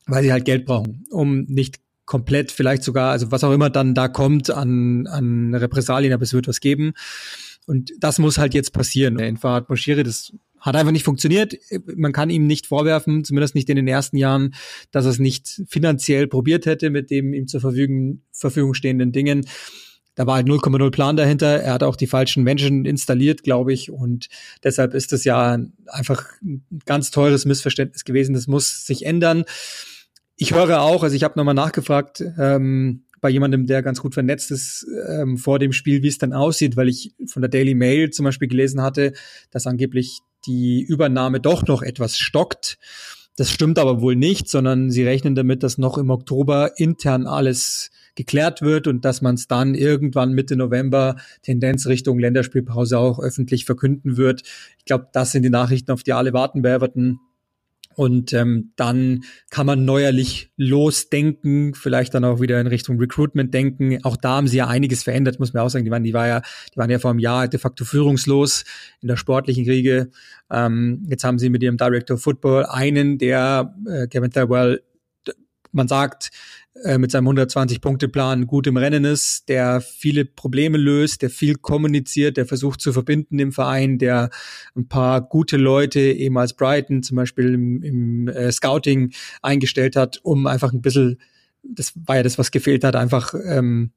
weil 0.06 0.22
sie 0.22 0.32
halt 0.32 0.46
Geld 0.46 0.64
brauchen, 0.64 1.04
um 1.10 1.42
nicht 1.42 1.83
komplett 2.06 2.52
vielleicht 2.52 2.82
sogar, 2.82 3.12
also 3.12 3.30
was 3.30 3.44
auch 3.44 3.52
immer 3.52 3.70
dann 3.70 3.94
da 3.94 4.08
kommt 4.08 4.50
an, 4.50 5.06
an 5.06 5.54
Repressalien, 5.54 6.12
aber 6.12 6.22
es 6.22 6.34
wird 6.34 6.48
was 6.48 6.60
geben. 6.60 6.92
Und 7.66 7.92
das 7.98 8.18
muss 8.18 8.38
halt 8.38 8.54
jetzt 8.54 8.72
passieren. 8.72 9.18
In 9.18 9.36
Fahad 9.38 9.70
Moshiri, 9.70 10.02
das 10.02 10.32
hat 10.60 10.76
einfach 10.76 10.92
nicht 10.92 11.04
funktioniert. 11.04 11.56
Man 11.96 12.12
kann 12.12 12.30
ihm 12.30 12.46
nicht 12.46 12.66
vorwerfen, 12.66 13.24
zumindest 13.24 13.54
nicht 13.54 13.68
in 13.68 13.76
den 13.76 13.88
ersten 13.88 14.16
Jahren, 14.16 14.54
dass 14.90 15.04
er 15.04 15.12
es 15.12 15.18
nicht 15.18 15.62
finanziell 15.68 16.26
probiert 16.26 16.66
hätte 16.66 16.90
mit 16.90 17.10
dem 17.10 17.32
ihm 17.32 17.46
zur 17.46 17.60
Verfügung, 17.60 18.22
Verfügung 18.32 18.74
stehenden 18.74 19.12
Dingen. 19.12 19.46
Da 20.14 20.26
war 20.26 20.36
halt 20.36 20.46
0,0 20.46 20.90
Plan 20.90 21.16
dahinter. 21.16 21.60
Er 21.60 21.72
hat 21.72 21.82
auch 21.82 21.96
die 21.96 22.06
falschen 22.06 22.44
Menschen 22.44 22.84
installiert, 22.84 23.42
glaube 23.42 23.72
ich. 23.72 23.90
Und 23.90 24.28
deshalb 24.62 24.94
ist 24.94 25.12
das 25.12 25.24
ja 25.24 25.58
einfach 25.86 26.24
ein 26.42 26.64
ganz 26.86 27.10
teures 27.10 27.46
Missverständnis 27.46 28.04
gewesen. 28.04 28.34
Das 28.34 28.46
muss 28.46 28.86
sich 28.86 29.04
ändern 29.06 29.44
ich 30.36 30.54
höre 30.54 30.80
auch, 30.80 31.02
also 31.02 31.14
ich 31.14 31.24
habe 31.24 31.38
nochmal 31.38 31.54
nachgefragt 31.54 32.22
ähm, 32.38 33.04
bei 33.20 33.30
jemandem, 33.30 33.66
der 33.66 33.82
ganz 33.82 34.00
gut 34.02 34.14
vernetzt 34.14 34.50
ist, 34.50 34.86
ähm, 35.08 35.38
vor 35.38 35.58
dem 35.58 35.72
Spiel, 35.72 36.02
wie 36.02 36.08
es 36.08 36.18
dann 36.18 36.32
aussieht, 36.32 36.76
weil 36.76 36.88
ich 36.88 37.14
von 37.26 37.40
der 37.40 37.48
Daily 37.48 37.74
Mail 37.74 38.10
zum 38.10 38.24
Beispiel 38.24 38.48
gelesen 38.48 38.82
hatte, 38.82 39.12
dass 39.50 39.66
angeblich 39.66 40.20
die 40.46 40.82
Übernahme 40.82 41.40
doch 41.40 41.66
noch 41.66 41.82
etwas 41.82 42.18
stockt. 42.18 42.78
Das 43.36 43.50
stimmt 43.50 43.78
aber 43.78 44.00
wohl 44.00 44.14
nicht, 44.14 44.48
sondern 44.48 44.90
sie 44.90 45.04
rechnen 45.04 45.34
damit, 45.34 45.62
dass 45.62 45.78
noch 45.78 45.98
im 45.98 46.10
Oktober 46.10 46.72
intern 46.76 47.26
alles 47.26 47.90
geklärt 48.14 48.62
wird 48.62 48.86
und 48.86 49.04
dass 49.04 49.22
man 49.22 49.34
es 49.34 49.48
dann 49.48 49.74
irgendwann 49.74 50.32
Mitte 50.32 50.54
November 50.54 51.16
Tendenz 51.42 51.86
Richtung 51.86 52.18
Länderspielpause 52.18 52.98
auch 52.98 53.18
öffentlich 53.18 53.64
verkünden 53.64 54.16
wird. 54.16 54.42
Ich 54.78 54.84
glaube, 54.84 55.08
das 55.12 55.32
sind 55.32 55.42
die 55.42 55.50
Nachrichten, 55.50 55.90
auf 55.90 56.02
die 56.02 56.12
alle 56.12 56.32
warten 56.32 56.62
bei 56.62 56.70
Everton. 56.70 57.18
Und 57.96 58.32
ähm, 58.32 58.72
dann 58.76 59.24
kann 59.50 59.66
man 59.66 59.84
neuerlich 59.84 60.50
losdenken, 60.56 61.74
vielleicht 61.74 62.14
dann 62.14 62.24
auch 62.24 62.40
wieder 62.40 62.60
in 62.60 62.66
Richtung 62.66 62.98
Recruitment 62.98 63.52
denken. 63.54 63.98
Auch 64.04 64.16
da 64.16 64.36
haben 64.36 64.48
sie 64.48 64.58
ja 64.58 64.68
einiges 64.68 65.02
verändert, 65.02 65.38
muss 65.38 65.52
man 65.52 65.62
auch 65.62 65.68
sagen. 65.68 65.84
Die 65.84 65.90
waren, 65.90 66.04
die 66.04 66.14
war 66.14 66.26
ja, 66.26 66.42
die 66.74 66.78
waren 66.78 66.90
ja 66.90 66.98
vor 66.98 67.10
einem 67.10 67.20
Jahr 67.20 67.48
de 67.48 67.60
facto 67.60 67.84
führungslos 67.84 68.64
in 69.00 69.08
der 69.08 69.16
sportlichen 69.16 69.64
Kriege. 69.64 70.10
Ähm, 70.50 71.06
jetzt 71.08 71.24
haben 71.24 71.38
sie 71.38 71.50
mit 71.50 71.62
ihrem 71.62 71.76
Director 71.76 72.16
of 72.16 72.22
Football 72.22 72.66
einen, 72.66 73.18
der 73.18 73.74
äh, 73.88 74.06
Kevin 74.06 74.30
Thirlwell 74.30 74.82
man 75.74 75.88
sagt, 75.88 76.30
äh, 76.82 76.98
mit 76.98 77.12
seinem 77.12 77.28
120-Punkte-Plan 77.28 78.46
gut 78.46 78.66
im 78.66 78.76
Rennen 78.76 79.04
ist, 79.04 79.48
der 79.48 79.80
viele 79.80 80.24
Probleme 80.24 80.76
löst, 80.76 81.22
der 81.22 81.30
viel 81.30 81.54
kommuniziert, 81.54 82.36
der 82.36 82.46
versucht 82.46 82.80
zu 82.80 82.92
verbinden 82.92 83.38
im 83.38 83.52
Verein, 83.52 83.98
der 83.98 84.30
ein 84.74 84.88
paar 84.88 85.20
gute 85.20 85.56
Leute 85.56 86.00
eben 86.00 86.36
als 86.36 86.54
Brighton 86.54 87.04
zum 87.04 87.16
Beispiel 87.16 87.54
im, 87.54 87.82
im 87.82 88.28
äh, 88.28 88.50
Scouting 88.50 89.12
eingestellt 89.40 89.94
hat, 89.94 90.18
um 90.24 90.48
einfach 90.48 90.72
ein 90.72 90.82
bisschen, 90.82 91.20
das 91.62 91.92
war 91.94 92.16
ja 92.16 92.22
das, 92.24 92.38
was 92.38 92.50
gefehlt 92.50 92.82
hat, 92.82 92.96
einfach 92.96 93.34
ähm, 93.46 93.92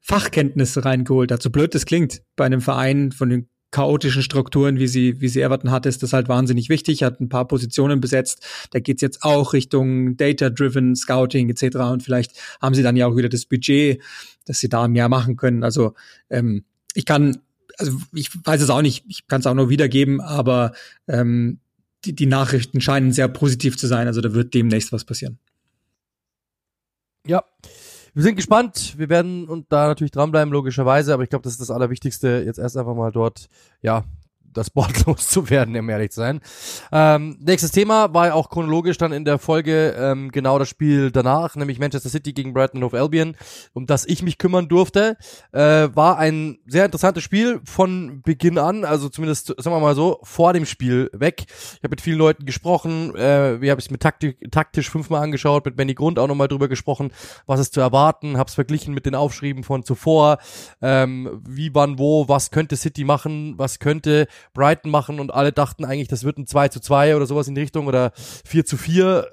Fachkenntnisse 0.00 0.84
reingeholt 0.84 1.30
hat. 1.30 1.42
So 1.42 1.50
blöd 1.50 1.74
das 1.76 1.86
klingt 1.86 2.22
bei 2.34 2.44
einem 2.44 2.60
Verein 2.60 3.12
von 3.12 3.28
den 3.28 3.48
chaotischen 3.76 4.22
Strukturen, 4.22 4.78
wie 4.78 4.86
sie, 4.86 5.20
wie 5.20 5.28
sie 5.28 5.42
Everton 5.42 5.70
hat, 5.70 5.84
ist 5.84 6.02
das 6.02 6.14
halt 6.14 6.30
wahnsinnig 6.30 6.70
wichtig, 6.70 7.02
hat 7.02 7.20
ein 7.20 7.28
paar 7.28 7.46
Positionen 7.46 8.00
besetzt. 8.00 8.42
Da 8.70 8.78
geht's 8.78 9.02
jetzt 9.02 9.22
auch 9.22 9.52
Richtung 9.52 10.16
Data-Driven 10.16 10.96
Scouting 10.96 11.50
etc. 11.50 11.76
Und 11.92 12.02
vielleicht 12.02 12.32
haben 12.62 12.74
sie 12.74 12.82
dann 12.82 12.96
ja 12.96 13.06
auch 13.06 13.18
wieder 13.18 13.28
das 13.28 13.44
Budget, 13.44 14.00
dass 14.46 14.60
sie 14.60 14.70
da 14.70 14.88
mehr 14.88 15.10
machen 15.10 15.36
können. 15.36 15.62
Also 15.62 15.92
ähm, 16.30 16.64
ich 16.94 17.04
kann, 17.04 17.36
also 17.76 18.00
ich 18.14 18.30
weiß 18.46 18.62
es 18.62 18.70
auch 18.70 18.80
nicht, 18.80 19.04
ich 19.08 19.26
kann 19.28 19.40
es 19.40 19.46
auch 19.46 19.52
nur 19.52 19.68
wiedergeben, 19.68 20.22
aber 20.22 20.72
ähm, 21.06 21.58
die, 22.06 22.14
die 22.14 22.24
Nachrichten 22.24 22.80
scheinen 22.80 23.12
sehr 23.12 23.28
positiv 23.28 23.76
zu 23.76 23.88
sein. 23.88 24.06
Also 24.06 24.22
da 24.22 24.32
wird 24.32 24.54
demnächst 24.54 24.90
was 24.90 25.04
passieren. 25.04 25.38
Ja. 27.26 27.44
Wir 28.16 28.22
sind 28.22 28.36
gespannt. 28.36 28.94
Wir 28.96 29.10
werden 29.10 29.46
und 29.46 29.70
da 29.70 29.88
natürlich 29.88 30.10
dranbleiben, 30.10 30.50
logischerweise. 30.50 31.12
Aber 31.12 31.22
ich 31.22 31.28
glaube, 31.28 31.42
das 31.42 31.52
ist 31.52 31.60
das 31.60 31.70
Allerwichtigste. 31.70 32.42
Jetzt 32.46 32.58
erst 32.58 32.78
einfach 32.78 32.94
mal 32.94 33.12
dort, 33.12 33.50
ja, 33.82 34.04
das 34.56 34.70
Board 34.70 35.06
loszuwerden, 35.06 35.76
um 35.76 35.88
ehrlich 35.88 36.10
zu 36.10 36.20
sein. 36.20 36.40
Ähm, 36.92 37.38
nächstes 37.40 37.72
Thema 37.72 38.12
war 38.14 38.28
ja 38.28 38.34
auch 38.34 38.50
chronologisch 38.50 38.98
dann 38.98 39.12
in 39.12 39.24
der 39.24 39.38
Folge 39.38 39.94
ähm, 39.98 40.30
genau 40.32 40.58
das 40.58 40.68
Spiel 40.68 41.10
danach, 41.10 41.56
nämlich 41.56 41.78
Manchester 41.78 42.08
City 42.08 42.32
gegen 42.32 42.52
Brighton 42.52 42.82
of 42.82 42.94
Albion, 42.94 43.36
um 43.72 43.86
das 43.86 44.06
ich 44.06 44.22
mich 44.22 44.38
kümmern 44.38 44.68
durfte. 44.68 45.16
Äh, 45.52 45.88
war 45.94 46.18
ein 46.18 46.58
sehr 46.66 46.84
interessantes 46.84 47.22
Spiel 47.22 47.60
von 47.64 48.22
Beginn 48.22 48.58
an, 48.58 48.84
also 48.84 49.08
zumindest, 49.08 49.48
sagen 49.48 49.76
wir 49.76 49.80
mal 49.80 49.94
so, 49.94 50.20
vor 50.22 50.52
dem 50.52 50.66
Spiel 50.66 51.10
weg. 51.12 51.46
Ich 51.48 51.82
habe 51.82 51.90
mit 51.90 52.00
vielen 52.00 52.18
Leuten 52.18 52.46
gesprochen, 52.46 53.14
äh, 53.14 53.60
wir 53.60 53.70
haben 53.70 53.78
es 53.78 53.90
mit 53.90 54.00
taktisch, 54.00 54.34
taktisch 54.50 54.90
fünfmal 54.90 55.22
angeschaut, 55.22 55.64
mit 55.64 55.76
Benny 55.76 55.94
Grund 55.94 56.18
auch 56.18 56.28
nochmal 56.28 56.48
drüber 56.48 56.68
gesprochen, 56.68 57.10
was 57.46 57.60
ist 57.60 57.74
zu 57.74 57.80
erwarten, 57.80 58.38
hab's 58.38 58.54
verglichen 58.54 58.94
mit 58.94 59.06
den 59.06 59.14
Aufschrieben 59.14 59.64
von 59.64 59.84
zuvor, 59.84 60.38
ähm, 60.80 61.42
wie, 61.46 61.74
wann, 61.74 61.98
wo, 61.98 62.28
was 62.28 62.50
könnte 62.50 62.76
City 62.76 63.04
machen, 63.04 63.54
was 63.56 63.78
könnte 63.78 64.26
Brighton 64.54 64.90
machen 64.90 65.20
und 65.20 65.32
alle 65.32 65.52
dachten 65.52 65.84
eigentlich, 65.84 66.08
das 66.08 66.24
wird 66.24 66.38
ein 66.38 66.46
2 66.46 66.68
zu 66.68 66.80
2 66.80 67.16
oder 67.16 67.26
sowas 67.26 67.48
in 67.48 67.54
die 67.54 67.60
Richtung 67.62 67.86
oder 67.86 68.12
4 68.14 68.64
zu 68.64 68.76
4, 68.76 69.26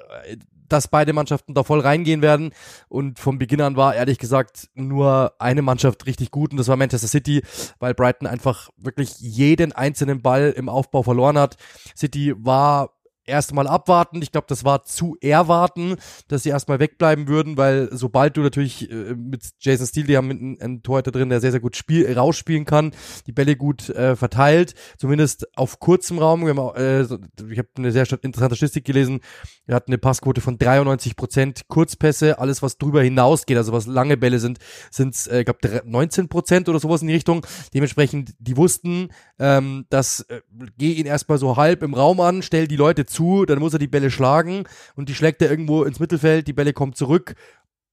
dass 0.70 0.88
beide 0.88 1.13
Mannschaften 1.13 1.53
da 1.53 1.63
voll 1.63 1.79
reingehen 1.79 2.22
werden. 2.22 2.51
Und 2.89 3.20
vom 3.20 3.38
Beginn 3.38 3.62
an 3.62 3.77
war 3.77 3.96
ehrlich 3.96 4.17
gesagt 4.17 4.70
nur 4.74 5.34
eine 5.39 5.62
Mannschaft 5.62 6.05
richtig 6.05 6.32
gut 6.32 6.51
und 6.51 6.58
das 6.58 6.67
war 6.67 6.77
Manchester 6.77 7.08
City, 7.08 7.43
weil 7.79 7.93
Brighton 7.93 8.27
einfach 8.27 8.70
wirklich 8.77 9.20
jeden 9.20 9.72
einzelnen 9.72 10.22
Ball 10.22 10.53
im 10.55 10.70
Aufbau 10.70 11.03
verloren 11.03 11.38
hat. 11.38 11.58
City 11.96 12.34
war 12.38 12.91
erstmal 13.25 13.68
abwarten. 13.68 14.22
Ich 14.22 14.32
glaube, 14.32 14.48
das 14.50 14.63
war 14.63 14.84
zu 14.84 15.18
erwarten, 15.22 15.96
dass 16.27 16.44
sie 16.44 16.50
erstmal 16.50 16.80
wegbleiben 16.80 17.27
würden, 17.27 17.58
weil 17.58 17.89
sobald 17.92 18.38
du 18.38 18.42
natürlich 18.42 18.89
äh, 18.92 19.15
mit 19.15 19.53
Jason 19.60 19.88
Steele, 19.88 20.08
die 20.08 20.18
haben 20.18 20.30
einen, 20.30 20.62
einen 20.62 20.84
Torhüter 20.84 21.12
drin, 21.12 21.30
der 21.30 21.42
sehr, 21.42 21.51
sehr 21.51 21.60
gut 21.60 21.75
spiel, 21.75 22.12
rausspielen 22.12 22.65
kann, 22.65 22.92
die 23.27 23.32
Bälle 23.32 23.56
gut 23.56 23.89
äh, 23.89 24.15
verteilt, 24.15 24.75
zumindest 24.98 25.58
auf 25.58 25.80
kurzem 25.80 26.20
Raum. 26.20 26.44
Auch, 26.60 26.75
äh, 26.75 27.01
ich 27.01 27.58
habe 27.58 27.70
eine 27.77 27.92
sehr 27.92 28.06
interessante 28.22 28.56
Statistik 28.56 28.86
gelesen. 28.86 29.22
Wir 29.65 29.75
hatten 29.75 29.92
eine 29.92 29.98
Passquote 29.98 30.42
von 30.42 30.58
93 30.58 31.15
Prozent 31.15 31.68
Kurzpässe. 31.68 32.39
Alles, 32.39 32.62
was 32.62 32.77
drüber 32.77 33.01
hinausgeht, 33.01 33.58
also 33.58 33.72
was 33.72 33.86
lange 33.86 34.18
Bälle 34.18 34.39
sind, 34.39 34.60
sind 34.92 35.15
äh, 35.27 35.39
ich 35.39 35.46
glaube 35.46 35.84
19 35.86 36.27
Prozent 36.27 36.70
oder 36.70 36.80
sowas 36.80 37.01
in 37.01 37.08
die 37.08 37.13
Richtung. 37.13 37.46
Dementsprechend, 37.74 38.34
die 38.39 38.58
wussten, 38.58 39.10
ähm, 39.39 39.86
dass 39.89 40.22
äh, 40.22 40.42
geh 40.77 40.94
ihn 40.94 41.06
erstmal 41.06 41.38
so 41.38 41.58
halb 41.58 41.84
im 41.84 41.94
Raum 41.94 42.20
an, 42.20 42.42
stell 42.42 42.68
die 42.68 42.75
Leute 42.75 43.06
zu, 43.13 43.46
dann 43.46 43.60
muss 43.60 43.74
er 43.74 43.79
die 43.79 43.88
Bälle 43.88 44.12
schlagen 44.12 44.65
und 44.96 45.10
die 45.10 45.15
schlägt 45.15 45.41
er 45.41 45.50
irgendwo 45.50 45.84
ins 45.84 46.00
Mittelfeld, 46.00 46.48
die 46.48 46.53
Bälle 46.53 46.74
kommen 46.74 46.93
zurück. 46.93 47.36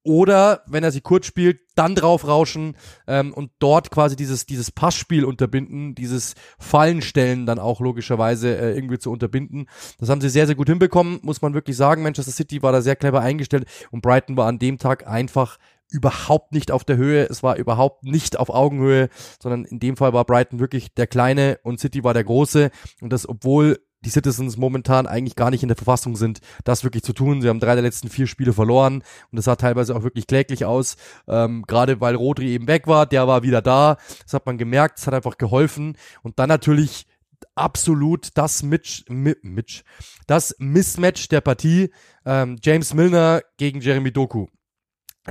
Oder 0.02 0.62
wenn 0.66 0.82
er 0.82 0.92
sie 0.92 1.02
kurz 1.02 1.26
spielt, 1.26 1.60
dann 1.74 1.94
drauf 1.94 2.26
rauschen 2.26 2.74
ähm, 3.06 3.34
und 3.34 3.50
dort 3.58 3.90
quasi 3.90 4.16
dieses, 4.16 4.46
dieses 4.46 4.70
Passspiel 4.70 5.26
unterbinden, 5.26 5.94
dieses 5.94 6.34
Fallenstellen 6.58 7.44
dann 7.44 7.58
auch 7.58 7.80
logischerweise 7.80 8.56
äh, 8.56 8.74
irgendwie 8.74 8.98
zu 8.98 9.10
unterbinden. 9.10 9.68
Das 9.98 10.08
haben 10.08 10.22
sie 10.22 10.30
sehr, 10.30 10.46
sehr 10.46 10.56
gut 10.56 10.70
hinbekommen, 10.70 11.20
muss 11.22 11.42
man 11.42 11.52
wirklich 11.52 11.76
sagen. 11.76 12.02
Manchester 12.02 12.32
City 12.32 12.62
war 12.62 12.72
da 12.72 12.80
sehr 12.80 12.96
clever 12.96 13.20
eingestellt 13.20 13.66
und 13.90 14.00
Brighton 14.00 14.38
war 14.38 14.46
an 14.46 14.58
dem 14.58 14.78
Tag 14.78 15.06
einfach 15.06 15.58
überhaupt 15.90 16.52
nicht 16.52 16.70
auf 16.70 16.84
der 16.84 16.96
Höhe, 16.96 17.28
es 17.28 17.42
war 17.42 17.56
überhaupt 17.56 18.04
nicht 18.04 18.38
auf 18.38 18.48
Augenhöhe, 18.48 19.08
sondern 19.42 19.64
in 19.64 19.80
dem 19.80 19.96
Fall 19.96 20.12
war 20.12 20.24
Brighton 20.24 20.60
wirklich 20.60 20.94
der 20.94 21.08
Kleine 21.08 21.58
und 21.62 21.80
City 21.80 22.04
war 22.04 22.14
der 22.14 22.24
Große 22.24 22.70
und 23.00 23.12
das, 23.12 23.28
obwohl 23.28 23.80
die 24.04 24.10
Citizens 24.10 24.56
momentan 24.56 25.06
eigentlich 25.06 25.36
gar 25.36 25.50
nicht 25.50 25.62
in 25.62 25.68
der 25.68 25.76
Verfassung 25.76 26.16
sind, 26.16 26.40
das 26.64 26.84
wirklich 26.84 27.02
zu 27.02 27.12
tun. 27.12 27.42
Sie 27.42 27.48
haben 27.48 27.60
drei 27.60 27.74
der 27.74 27.82
letzten 27.82 28.08
vier 28.08 28.26
Spiele 28.26 28.52
verloren 28.52 29.02
und 29.30 29.36
das 29.36 29.44
sah 29.44 29.56
teilweise 29.56 29.94
auch 29.94 30.02
wirklich 30.02 30.26
kläglich 30.26 30.64
aus, 30.64 30.96
ähm, 31.28 31.64
gerade 31.66 32.00
weil 32.00 32.14
Rodri 32.14 32.50
eben 32.52 32.66
weg 32.66 32.86
war, 32.86 33.06
der 33.06 33.28
war 33.28 33.42
wieder 33.42 33.62
da, 33.62 33.96
das 34.22 34.34
hat 34.34 34.46
man 34.46 34.58
gemerkt, 34.58 34.98
es 34.98 35.06
hat 35.06 35.14
einfach 35.14 35.38
geholfen. 35.38 35.96
Und 36.22 36.38
dann 36.38 36.48
natürlich 36.48 37.06
absolut 37.54 38.28
das 38.34 38.62
Mitch, 38.62 39.04
Mitch, 39.08 39.82
das 40.26 40.54
Mismatch 40.58 41.28
der 41.28 41.40
Partie, 41.40 41.90
ähm, 42.24 42.56
James 42.62 42.94
Milner 42.94 43.42
gegen 43.56 43.80
Jeremy 43.80 44.12
Doku 44.12 44.46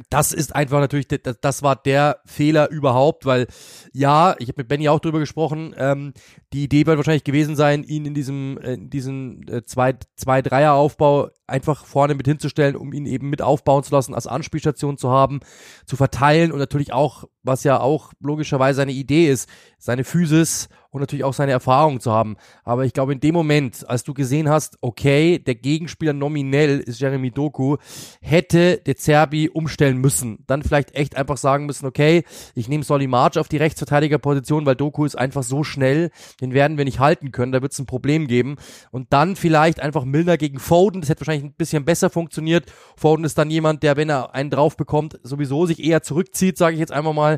das 0.10 0.32
ist 0.32 0.56
einfach 0.56 0.80
natürlich, 0.80 1.08
das 1.08 1.64
war 1.64 1.76
der 1.76 2.22
Fehler 2.26 2.70
überhaupt, 2.70 3.26
weil 3.26 3.48
ja, 3.92 4.36
ich 4.38 4.48
habe 4.48 4.62
mit 4.62 4.68
Benny 4.68 4.88
auch 4.88 5.00
drüber 5.00 5.20
gesprochen, 5.20 5.74
ähm, 5.78 6.14
die 6.54 6.64
Idee 6.64 6.86
wird 6.86 6.98
wahrscheinlich 6.98 7.24
gewesen 7.24 7.56
sein, 7.56 7.84
ihn 7.84 8.06
in 8.06 8.14
diesem, 8.14 8.58
äh, 8.60 8.74
in 8.74 8.90
diesem 8.90 9.42
äh, 9.48 9.64
zwei, 9.66 9.96
zwei 10.16 10.42
Dreier 10.42 10.74
Aufbau 10.74 11.30
einfach 11.48 11.86
vorne 11.86 12.14
mit 12.14 12.28
hinzustellen, 12.28 12.76
um 12.76 12.94
ihn 12.94 13.08
eben 13.08 13.30
mit 13.30 13.42
aufbauen 13.42 13.84
zu 13.84 13.92
lassen, 13.92 14.14
als 14.14 14.28
Anspielstation 14.28 14.98
zu 14.98 15.10
haben, 15.10 15.40
zu 15.86 15.96
verteilen 15.96 16.52
und 16.52 16.60
natürlich 16.60 16.94
auch, 16.94 17.26
was 17.44 17.64
ja 17.64 17.80
auch 17.80 18.14
logischerweise 18.20 18.78
seine 18.78 18.92
Idee 18.92 19.30
ist, 19.30 19.50
seine 19.78 20.04
Physis 20.04 20.70
und 20.92 21.02
natürlich 21.02 21.24
auch 21.24 21.34
seine 21.34 21.52
Erfahrung 21.52 22.00
zu 22.00 22.12
haben. 22.12 22.36
Aber 22.64 22.86
ich 22.86 22.94
glaube, 22.94 23.14
in 23.14 23.20
dem 23.20 23.36
Moment, 23.36 23.88
als 23.88 24.04
du 24.04 24.14
gesehen 24.14 24.50
hast, 24.50 24.78
okay, 24.82 25.38
der 25.38 25.56
Gegenspieler 25.56 26.14
nominell 26.14 26.80
ist 26.80 27.00
Jeremy 27.00 27.32
Doku, 27.32 27.78
hätte 28.22 28.78
der 28.78 28.96
Zerbi 28.96 29.50
umstellen 29.50 29.98
müssen. 29.98 30.44
Dann 30.48 30.64
vielleicht 30.64 30.96
echt 30.96 31.16
einfach 31.16 31.38
sagen 31.38 31.68
müssen, 31.68 31.86
okay, 31.86 32.24
ich 32.56 32.68
nehme 32.68 32.84
Solly 32.84 33.08
March 33.08 33.38
auf 33.38 33.48
die 33.48 33.58
Rechtsverteidigerposition, 33.58 34.66
weil 34.66 34.76
Doku 34.76 35.06
ist 35.06 35.18
einfach 35.18 35.44
so 35.44 35.64
schnell, 35.64 36.10
den 36.42 36.54
werden 36.54 36.78
wir 36.78 36.86
nicht 36.86 37.00
halten 37.00 37.32
können, 37.32 37.52
da 37.52 37.62
wird 37.62 37.74
es 37.74 37.80
ein 37.80 37.86
Problem 37.86 38.28
geben. 38.28 38.56
Und 38.92 39.14
dann 39.14 39.36
vielleicht 39.36 39.80
einfach 39.80 40.06
Milner 40.06 40.38
gegen 40.38 40.60
Foden, 40.60 41.02
das 41.02 41.10
hätte 41.10 41.22
wahrscheinlich 41.22 41.52
ein 41.52 41.54
bisschen 41.54 41.86
besser 41.86 42.10
funktioniert. 42.10 42.66
Foden 42.98 43.26
ist 43.26 43.38
dann 43.38 43.52
jemand, 43.52 43.84
der, 43.84 43.96
wenn 43.96 44.10
er 44.10 44.34
einen 44.34 44.50
drauf 44.50 44.76
bekommt, 44.76 45.20
sowieso 45.22 45.68
sich 45.68 45.84
eher 45.84 46.02
zurückzieht, 46.02 46.58
sage 46.58 46.74
ich 46.74 46.80
jetzt 46.80 46.92
einfach 46.92 47.14
mal. 47.14 47.29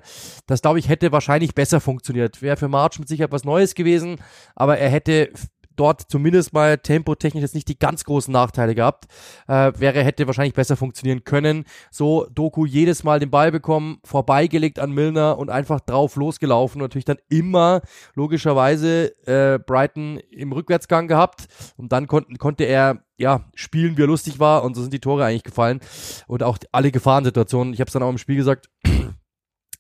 Das, 0.48 0.62
glaube 0.62 0.80
ich, 0.80 0.88
hätte 0.88 1.12
wahrscheinlich 1.12 1.54
besser 1.54 1.82
funktioniert. 1.82 2.42
Wäre 2.42 2.56
für 2.56 2.70
March 2.70 2.98
mit 2.98 3.10
Sicherheit 3.10 3.34
was 3.34 3.42
was 3.42 3.46
Neues 3.46 3.76
gewesen, 3.76 4.18
aber 4.56 4.78
er 4.78 4.90
hätte 4.90 5.32
dort 5.78 6.02
zumindest 6.12 6.54
mal 6.54 6.78
tempotechnisch 6.78 7.42
jetzt 7.42 7.56
nicht 7.56 7.68
die 7.68 7.80
ganz 7.80 8.04
großen 8.04 8.32
Nachteile 8.32 8.76
gehabt. 8.76 9.06
Äh, 9.48 9.72
wäre, 9.78 10.04
hätte 10.04 10.28
wahrscheinlich 10.28 10.54
besser 10.54 10.76
funktionieren 10.76 11.24
können. 11.24 11.64
So 11.90 12.28
Doku 12.36 12.66
jedes 12.66 13.04
Mal 13.04 13.20
den 13.20 13.32
Ball 13.32 13.52
bekommen, 13.52 14.00
vorbeigelegt 14.04 14.78
an 14.80 14.92
Milner 14.92 15.40
und 15.40 15.50
einfach 15.50 15.80
drauf 15.80 16.18
losgelaufen. 16.18 16.82
Und 16.82 16.90
natürlich 16.90 17.06
dann 17.06 17.18
immer 17.30 17.82
logischerweise 18.14 19.16
äh, 19.26 19.60
Brighton 19.60 20.20
im 20.30 20.52
Rückwärtsgang 20.52 21.08
gehabt. 21.08 21.48
Und 21.78 21.92
dann 21.92 22.06
konnten, 22.06 22.38
konnte 22.38 22.66
er 22.66 23.04
ja, 23.18 23.46
spielen, 23.56 23.98
wie 23.98 24.04
er 24.04 24.08
lustig 24.08 24.40
war. 24.40 24.64
Und 24.64 24.76
so 24.76 24.82
sind 24.82 24.94
die 24.94 25.00
Tore 25.00 25.26
eigentlich 25.26 25.44
gefallen. 25.44 25.80
Und 26.28 26.44
auch 26.44 26.60
alle 26.74 26.92
Gefahrensituationen. 26.92 27.74
Ich 27.74 27.80
habe 27.80 27.88
es 27.88 27.94
dann 27.94 28.04
auch 28.04 28.10
im 28.10 28.20
Spiel 28.20 28.36
gesagt. 28.36 28.70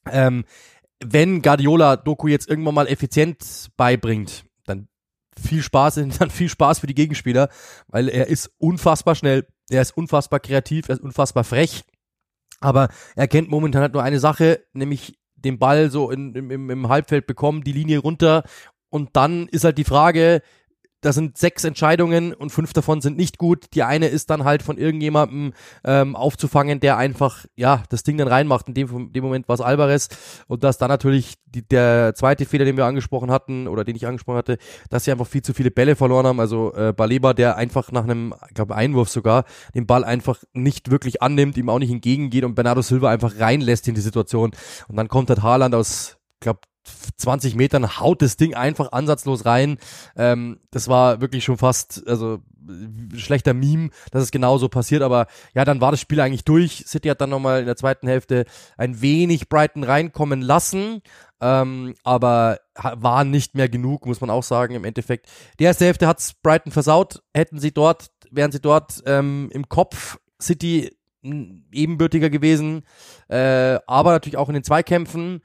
Ähm, 0.10 0.46
wenn 1.04 1.42
Guardiola 1.42 1.98
Doku 1.98 2.28
jetzt 2.28 2.50
irgendwann 2.50 2.76
mal 2.76 2.88
effizient 2.88 3.70
beibringt, 3.76 4.46
dann 4.66 4.88
viel 5.40 5.64
Spaß, 5.64 5.96
dann 6.20 6.30
viel 6.30 6.50
Spaß 6.50 6.80
für 6.80 6.88
die 6.88 6.96
Gegenspieler, 6.96 7.50
weil 7.88 8.10
er 8.10 8.28
ist 8.28 8.52
unfassbar 8.58 9.16
schnell, 9.16 9.48
er 9.70 9.82
ist 9.82 9.98
unfassbar 9.98 10.40
kreativ, 10.40 10.90
er 10.90 10.96
ist 10.96 11.04
unfassbar 11.04 11.44
frech, 11.44 11.84
aber 12.60 12.90
er 13.16 13.28
kennt 13.28 13.50
momentan 13.50 13.82
halt 13.82 13.94
nur 13.94 14.04
eine 14.04 14.20
Sache, 14.20 14.64
nämlich 14.74 15.18
den 15.36 15.58
Ball 15.58 15.90
so 15.90 16.12
in, 16.12 16.36
im, 16.36 16.70
im 16.70 16.90
Halbfeld 16.90 17.26
bekommen, 17.26 17.64
die 17.64 17.72
Linie 17.72 18.00
runter. 18.00 18.44
Und 18.90 19.10
dann 19.14 19.48
ist 19.48 19.64
halt 19.64 19.80
die 19.80 19.84
Frage, 19.84 20.42
da 21.02 21.14
sind 21.14 21.38
sechs 21.38 21.64
Entscheidungen 21.64 22.34
und 22.34 22.52
fünf 22.52 22.74
davon 22.74 23.02
sind 23.02 23.18
nicht 23.18 23.38
gut. 23.38 23.66
Die 23.74 23.84
eine 23.84 24.08
ist 24.08 24.30
dann 24.30 24.44
halt 24.44 24.62
von 24.62 24.78
irgendjemandem 24.78 25.54
ähm, 25.84 26.16
aufzufangen, 26.16 26.80
der 26.80 26.98
einfach, 26.98 27.46
ja, 27.56 27.84
das 27.90 28.04
Ding 28.04 28.18
dann 28.18 28.28
reinmacht. 28.28 28.68
In 28.68 28.76
dem, 28.76 29.12
dem 29.12 29.24
Moment 29.24 29.48
war 29.48 29.56
es 29.56 29.62
Alvarez. 29.62 30.10
Und 30.48 30.64
dass 30.64 30.78
dann 30.78 30.90
natürlich 30.90 31.36
die, 31.46 31.68
der 31.68 32.14
zweite 32.16 32.46
Fehler, 32.46 32.66
den 32.66 32.78
wir 32.78 32.86
angesprochen 32.86 33.32
hatten, 33.32 33.68
oder 33.68 33.84
den 33.84 33.96
ich 33.96 34.06
angesprochen 34.06 34.38
hatte, 34.38 34.58
dass 34.90 35.06
sie 35.06 35.12
einfach 35.12 35.28
viel 35.28 35.42
zu 35.42 35.54
viele 35.54 35.72
Bälle 35.72 35.96
verloren 35.96 36.28
haben. 36.28 36.40
Also 36.40 36.74
äh, 36.76 36.94
Baleba, 36.94 37.34
der 37.34 37.58
einfach 37.58 37.92
nach 37.92 38.04
einem, 38.04 38.34
ich 38.48 38.54
glaube, 38.54 38.76
Einwurf 38.76 39.10
sogar, 39.10 39.46
den 39.74 39.88
Ball 39.88 40.04
einfach 40.04 40.44
nicht 40.54 40.92
wirklich 40.92 41.22
annimmt, 41.22 41.58
ihm 41.58 41.70
auch 41.70 41.80
nicht 41.80 41.92
entgegengeht 41.92 42.44
und 42.44 42.56
Bernardo 42.56 42.82
Silva 42.82 43.10
einfach 43.10 43.40
reinlässt 43.40 43.88
in 43.88 43.96
die 43.96 44.02
Situation. 44.02 44.52
Und 44.88 44.96
dann 44.96 45.08
kommt 45.08 45.30
halt 45.30 45.42
Haaland 45.42 45.74
aus, 45.74 46.18
glaube 46.40 46.60
20 47.18 47.56
Metern 47.56 48.00
haut 48.00 48.22
das 48.22 48.38
Ding 48.38 48.56
einfach 48.56 48.92
ansatzlos 48.92 49.46
rein. 49.46 49.78
Ähm, 50.16 50.60
das 50.72 50.88
war 50.88 51.22
wirklich 51.22 51.44
schon 51.44 51.58
fast, 51.58 52.04
also 52.08 52.40
schlechter 53.16 53.54
Meme, 53.54 53.90
dass 54.12 54.24
es 54.24 54.32
genauso 54.32 54.70
passiert, 54.70 55.02
aber 55.02 55.28
ja, 55.54 55.66
dann 55.66 55.82
war 55.82 55.92
das 55.92 56.00
Spiel 56.00 56.20
eigentlich 56.20 56.46
durch. 56.46 56.84
City 56.88 57.10
hat 57.10 57.22
dann 57.22 57.30
nochmal 57.30 57.62
in 57.62 57.66
der 57.66 57.76
zweiten 57.76 58.08
Hälfte 58.08 58.46
ein 58.78 59.02
wenig 59.02 59.50
Brighton 59.50 59.84
reinkommen 59.84 60.42
lassen, 60.42 61.02
ähm, 61.42 61.96
aber 62.04 62.60
war 62.76 63.24
nicht 63.24 63.56
mehr 63.56 63.70
genug, 63.70 64.06
muss 64.06 64.22
man 64.22 64.30
auch 64.30 64.44
sagen, 64.44 64.76
im 64.76 64.86
Endeffekt. 64.86 65.28
Die 65.60 65.64
erste 65.64 65.86
Hälfte 65.86 66.08
hat's 66.08 66.34
Brighton 66.42 66.72
versaut, 66.72 67.22
hätten 67.34 67.60
sie 67.60 67.72
dort, 67.72 68.12
wären 68.30 68.52
sie 68.52 68.62
dort 68.62 69.02
ähm, 69.06 69.50
im 69.52 69.68
Kopf 69.70 70.18
City 70.42 70.96
ebenbürtiger 71.24 72.32
gewesen, 72.32 72.84
äh, 73.28 73.78
aber 73.86 74.12
natürlich 74.12 74.38
auch 74.38 74.50
in 74.50 74.56
den 74.56 74.64
Zweikämpfen 74.64 75.42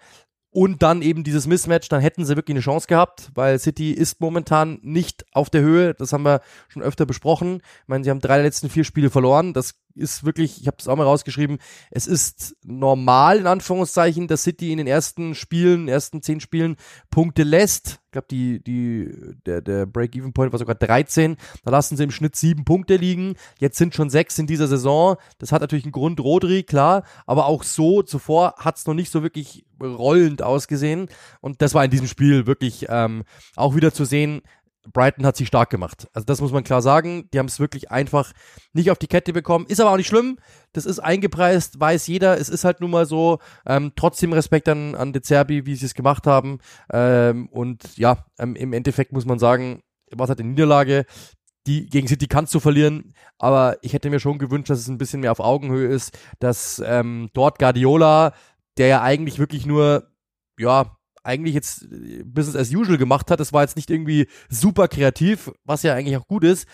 und 0.57 0.83
dann 0.83 1.03
eben 1.03 1.23
dieses 1.23 1.47
Mismatch, 1.47 1.91
dann 1.91 2.01
hätten 2.01 2.25
sie 2.25 2.35
wirklich 2.35 2.55
eine 2.55 2.63
Chance 2.63 2.87
gehabt, 2.87 3.31
weil 3.35 3.59
City 3.59 3.91
ist 3.91 4.23
momentan 4.23 4.79
nicht 4.81 5.27
auf 5.35 5.51
der 5.51 5.61
Höhe. 5.61 5.93
Das 5.93 6.15
haben 6.15 6.25
wir 6.25 6.41
schon 6.69 6.81
öfter 6.81 7.05
besprochen. 7.05 7.61
Ich 7.83 7.89
meine, 7.89 8.05
sie 8.05 8.09
haben 8.09 8.21
drei 8.21 8.37
der 8.37 8.45
letzten 8.45 8.71
vier 8.71 8.85
Spiele 8.85 9.11
verloren. 9.11 9.53
Das 9.53 9.75
ist 9.97 10.25
wirklich, 10.25 10.61
ich 10.61 10.67
habe 10.67 10.77
das 10.77 10.89
auch 10.89 10.97
mal 10.97 11.05
rausgeschrieben, 11.05 11.59
es 11.91 12.07
ist 12.07 12.57
normal 12.65 13.39
in 13.39 13.47
Anführungszeichen, 13.47 14.29
dass 14.29 14.43
City 14.43 14.73
in 14.73 14.79
den 14.79 14.87
ersten 14.87 15.35
Spielen, 15.35 15.89
ersten 15.89 16.23
zehn 16.23 16.41
Spielen 16.41 16.77
Punkte 17.11 17.43
lässt. 17.43 18.01
Ich 18.07 18.13
glaube, 18.13 18.29
die, 18.31 18.63
die, 18.63 19.11
der, 19.45 19.61
der 19.61 19.87
Break-Even-Point 19.87 20.53
war 20.53 20.59
sogar 20.59 20.75
13. 20.75 21.37
Da 21.65 21.71
lassen 21.71 21.97
sie 21.97 22.05
im 22.05 22.11
Schnitt 22.11 22.37
sieben 22.37 22.65
Punkte 22.65 22.97
liegen. 22.97 23.35
Jetzt 23.59 23.77
sind 23.79 23.95
schon 23.95 24.09
sechs 24.09 24.39
in 24.39 24.47
dieser 24.47 24.69
Saison. 24.69 25.17
Das 25.39 25.53
hat 25.53 25.61
natürlich 25.61 25.85
einen 25.85 25.93
Grund, 25.93 26.21
Rodri, 26.21 26.63
klar. 26.63 27.05
Aber 27.27 27.47
auch 27.47 27.63
so 27.63 28.03
zuvor 28.03 28.55
hat 28.59 28.77
es 28.77 28.87
noch 28.87 28.95
nicht 28.95 29.11
so 29.11 29.23
wirklich 29.23 29.67
rollend 29.83 30.43
ausgesehen. 30.43 31.09
Und 31.41 31.61
das 31.61 31.75
war 31.75 31.85
in 31.85 31.91
diesem 31.91 32.07
Spiel 32.07 32.47
wirklich 32.47 32.87
ähm, 32.89 33.25
auch 33.55 33.75
wieder 33.75 33.93
zu 33.93 34.05
sehen, 34.05 34.43
Brighton 34.93 35.27
hat 35.27 35.37
sich 35.37 35.49
stark 35.49 35.71
gemacht. 35.71 36.09
Also 36.13 36.25
das 36.25 36.41
muss 36.41 36.53
man 36.53 36.65
klar 36.65 36.83
sagen. 36.83 37.29
Die 37.33 37.39
haben 37.39 37.47
es 37.47 37.61
wirklich 37.61 37.91
einfach 37.91 38.33
nicht 38.73 38.91
auf 38.91 38.99
die 38.99 39.07
Kette 39.07 39.33
bekommen. 39.33 39.67
Ist 39.69 39.81
aber 39.81 39.91
auch 39.91 39.97
nicht 39.97 40.09
schlimm. 40.09 40.39
Das 40.73 40.87
ist 40.87 40.99
eingepreist, 40.99 41.79
weiß 41.81 42.07
jeder. 42.07 42.39
Es 42.39 42.49
ist 42.49 42.65
halt 42.65 42.81
nun 42.81 42.91
mal 42.91 43.07
so. 43.07 43.39
Ähm, 43.67 43.93
trotzdem 43.97 44.33
Respekt 44.33 44.69
an, 44.69 44.95
an 44.95 45.13
De 45.13 45.23
Zerbi, 45.23 45.67
wie 45.67 45.75
sie 45.75 45.87
es 45.87 45.95
gemacht 45.95 46.27
haben. 46.27 46.59
Ähm, 46.93 47.49
und 47.49 47.97
ja, 47.97 48.25
ähm, 48.39 48.57
im 48.57 48.73
Endeffekt 48.73 49.13
muss 49.13 49.25
man 49.25 49.39
sagen, 49.39 49.83
was 50.11 50.31
hat 50.31 50.39
die 50.39 50.45
Niederlage? 50.45 51.05
Die 51.67 51.87
gegen 51.87 52.07
City 52.07 52.29
kannst 52.29 52.55
du 52.55 52.61
verlieren, 52.61 53.13
aber 53.39 53.79
ich 53.83 53.93
hätte 53.93 54.09
mir 54.09 54.21
schon 54.21 54.39
gewünscht, 54.39 54.71
dass 54.71 54.79
es 54.79 54.87
ein 54.87 54.99
bisschen 54.99 55.21
mehr 55.21 55.33
auf 55.33 55.41
Augenhöhe 55.41 55.89
ist, 55.89 56.17
dass 56.39 56.81
ähm, 56.87 57.29
dort 57.33 57.59
Guardiola, 57.59 58.35
der 58.79 58.87
ja 58.87 59.03
eigentlich 59.03 59.41
wirklich 59.41 59.67
nur 59.67 60.09
ja, 60.59 60.97
eigentlich 61.27 61.55
jetzt 61.55 61.85
äh, 61.85 62.23
Business 62.25 62.57
as 62.57 62.75
usual 62.75 62.99
gemacht 62.99 63.31
hat. 63.31 63.41
Das 63.41 63.53
war 63.53 63.63
jetzt 63.63 63.77
nicht 63.77 63.91
irgendwie 63.91 64.29
super 64.49 64.89
kreativ, 64.89 65.51
was 65.65 65.83
ja 65.83 65.95
eigentlich 65.95 66.17
auch 66.17 66.27
gut 66.27 66.45
ist. 66.45 66.67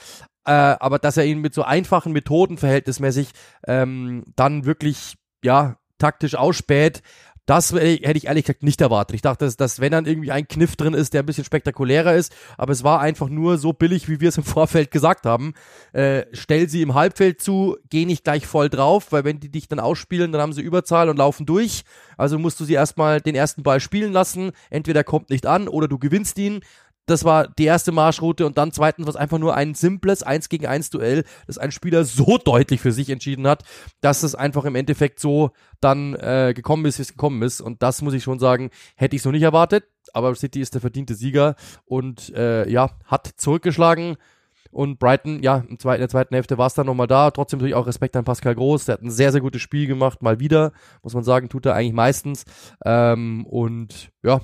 Äh, 0.45 0.53
aber 0.53 0.99
dass 0.99 1.17
er 1.17 1.25
ihn 1.25 1.39
mit 1.39 1.55
so 1.55 1.63
einfachen 1.63 2.13
Methoden 2.13 2.59
verhältnismäßig 2.59 3.31
ähm, 3.67 4.25
dann 4.35 4.65
wirklich, 4.65 5.17
ja, 5.45 5.77
taktisch 5.99 6.35
ausspäht, 6.35 7.03
das 7.47 7.73
hätte 7.73 8.17
ich 8.17 8.27
ehrlich 8.27 8.45
gesagt 8.45 8.63
nicht 8.63 8.81
erwartet. 8.81 9.17
Ich 9.17 9.23
dachte, 9.23 9.45
dass, 9.45 9.57
dass 9.57 9.81
wenn 9.81 9.91
dann 9.91 10.07
irgendwie 10.07 10.31
ein 10.31 10.47
Kniff 10.47 10.77
drin 10.77 10.95
ist, 10.95 11.13
der 11.13 11.23
ein 11.23 11.27
bisschen 11.27 11.45
spektakulärer 11.45 12.15
ist, 12.15 12.33
aber 12.57 12.73
es 12.73 12.85
war 12.85 13.01
einfach 13.01 13.29
nur 13.29 13.59
so 13.59 13.73
billig, 13.73 14.09
wie 14.09 14.21
wir 14.21 14.29
es 14.29 14.39
im 14.39 14.45
Vorfeld 14.45 14.91
gesagt 14.91 15.27
haben. 15.27 15.55
Äh, 15.93 16.27
stell 16.33 16.69
sie 16.69 16.83
im 16.83 16.95
Halbfeld 16.95 17.43
zu, 17.43 17.77
geh 17.91 18.05
nicht 18.05 18.25
gleich 18.25 18.47
voll 18.47 18.69
drauf, 18.69 19.11
weil 19.11 19.25
wenn 19.25 19.41
die 19.41 19.51
dich 19.51 19.67
dann 19.67 19.81
ausspielen, 19.81 20.31
dann 20.31 20.41
haben 20.41 20.53
sie 20.53 20.63
Überzahl 20.63 21.09
und 21.09 21.17
laufen 21.17 21.45
durch. 21.45 21.83
Also 22.17 22.39
musst 22.39 22.61
du 22.61 22.65
sie 22.65 22.75
erstmal 22.75 23.21
den 23.21 23.35
ersten 23.35 23.65
Ball 23.65 23.81
spielen 23.81 24.13
lassen. 24.13 24.53
Entweder 24.71 25.03
kommt 25.03 25.31
nicht 25.31 25.47
an 25.47 25.67
oder 25.67 25.89
du 25.89 25.99
gewinnst 25.99 26.39
ihn. 26.39 26.61
Das 27.07 27.25
war 27.25 27.49
die 27.49 27.65
erste 27.65 27.91
Marschroute 27.91 28.47
und 28.47 28.59
dann 28.59 28.71
zweitens 28.71 29.07
was 29.07 29.17
einfach 29.17 29.39
nur 29.39 29.57
ein 29.57 29.75
simples 29.75 30.23
1 30.23 30.49
gegen 30.49 30.67
1 30.67 30.91
Duell, 30.91 31.25
das 31.47 31.59
ein 31.59 31.73
Spieler 31.73 32.05
so 32.05 32.39
deutlich 32.39 32.81
für 32.81 32.93
sich 32.93 33.11
entschieden 33.11 33.47
hat, 33.47 33.65
dass 34.01 34.23
es 34.23 34.35
einfach 34.35 34.65
im 34.65 34.77
Endeffekt 34.77 35.19
so 35.19 35.51
dann 35.81 36.15
äh, 36.15 36.53
gekommen 36.55 36.85
ist, 36.85 36.99
wie 36.99 37.03
es 37.03 37.13
gekommen 37.13 37.43
ist. 37.43 37.61
Und 37.61 37.83
das 37.83 38.03
muss 38.03 38.15
ich 38.15 38.23
schon 38.23 38.39
sagen, 38.39 38.71
hätte 38.95 39.17
ich 39.17 39.23
so 39.23 39.31
nicht 39.33 39.43
erwartet. 39.43 39.85
Aber 40.15 40.35
City 40.35 40.61
ist 40.61 40.75
der 40.75 40.81
verdiente 40.81 41.15
Sieger 41.15 41.57
und 41.85 42.33
äh, 42.35 42.69
ja, 42.69 42.91
hat 43.07 43.31
zurückgeschlagen. 43.37 44.17
Und 44.71 44.99
Brighton, 44.99 45.43
ja, 45.43 45.59
in 45.69 45.77
der 45.79 46.09
zweiten 46.09 46.35
Hälfte 46.35 46.57
war 46.57 46.67
es 46.67 46.75
dann 46.75 46.87
nochmal 46.87 47.07
da. 47.07 47.31
Trotzdem 47.31 47.59
natürlich 47.59 47.75
auch 47.75 47.87
Respekt 47.87 48.17
an 48.17 48.25
Pascal 48.25 48.55
Groß. 48.55 48.87
Der 48.87 48.95
hat 48.95 49.03
ein 49.03 49.11
sehr, 49.11 49.31
sehr 49.31 49.43
gutes 49.43 49.61
Spiel 49.61 49.87
gemacht, 49.87 50.23
mal 50.23 50.41
wieder. 50.41 50.73
Muss 51.03 51.13
man 51.13 51.25
sagen, 51.25 51.51
tut 51.51 51.67
er 51.67 51.75
eigentlich 51.75 51.93
meistens. 51.93 52.45
Ähm, 52.85 53.45
und 53.47 54.11
ja, 54.23 54.41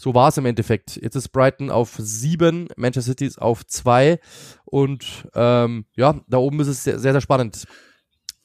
so 0.00 0.14
war 0.14 0.28
es 0.28 0.38
im 0.38 0.46
Endeffekt. 0.46 0.96
Jetzt 0.96 1.14
ist 1.14 1.28
Brighton 1.28 1.68
auf 1.68 1.96
sieben, 1.98 2.68
Manchester 2.76 3.10
City 3.10 3.26
ist 3.26 3.40
auf 3.40 3.66
zwei 3.66 4.18
und 4.64 5.28
ähm, 5.34 5.84
ja, 5.94 6.18
da 6.26 6.38
oben 6.38 6.58
ist 6.60 6.68
es 6.68 6.84
sehr, 6.84 6.98
sehr, 6.98 7.12
sehr 7.12 7.20
spannend. 7.20 7.66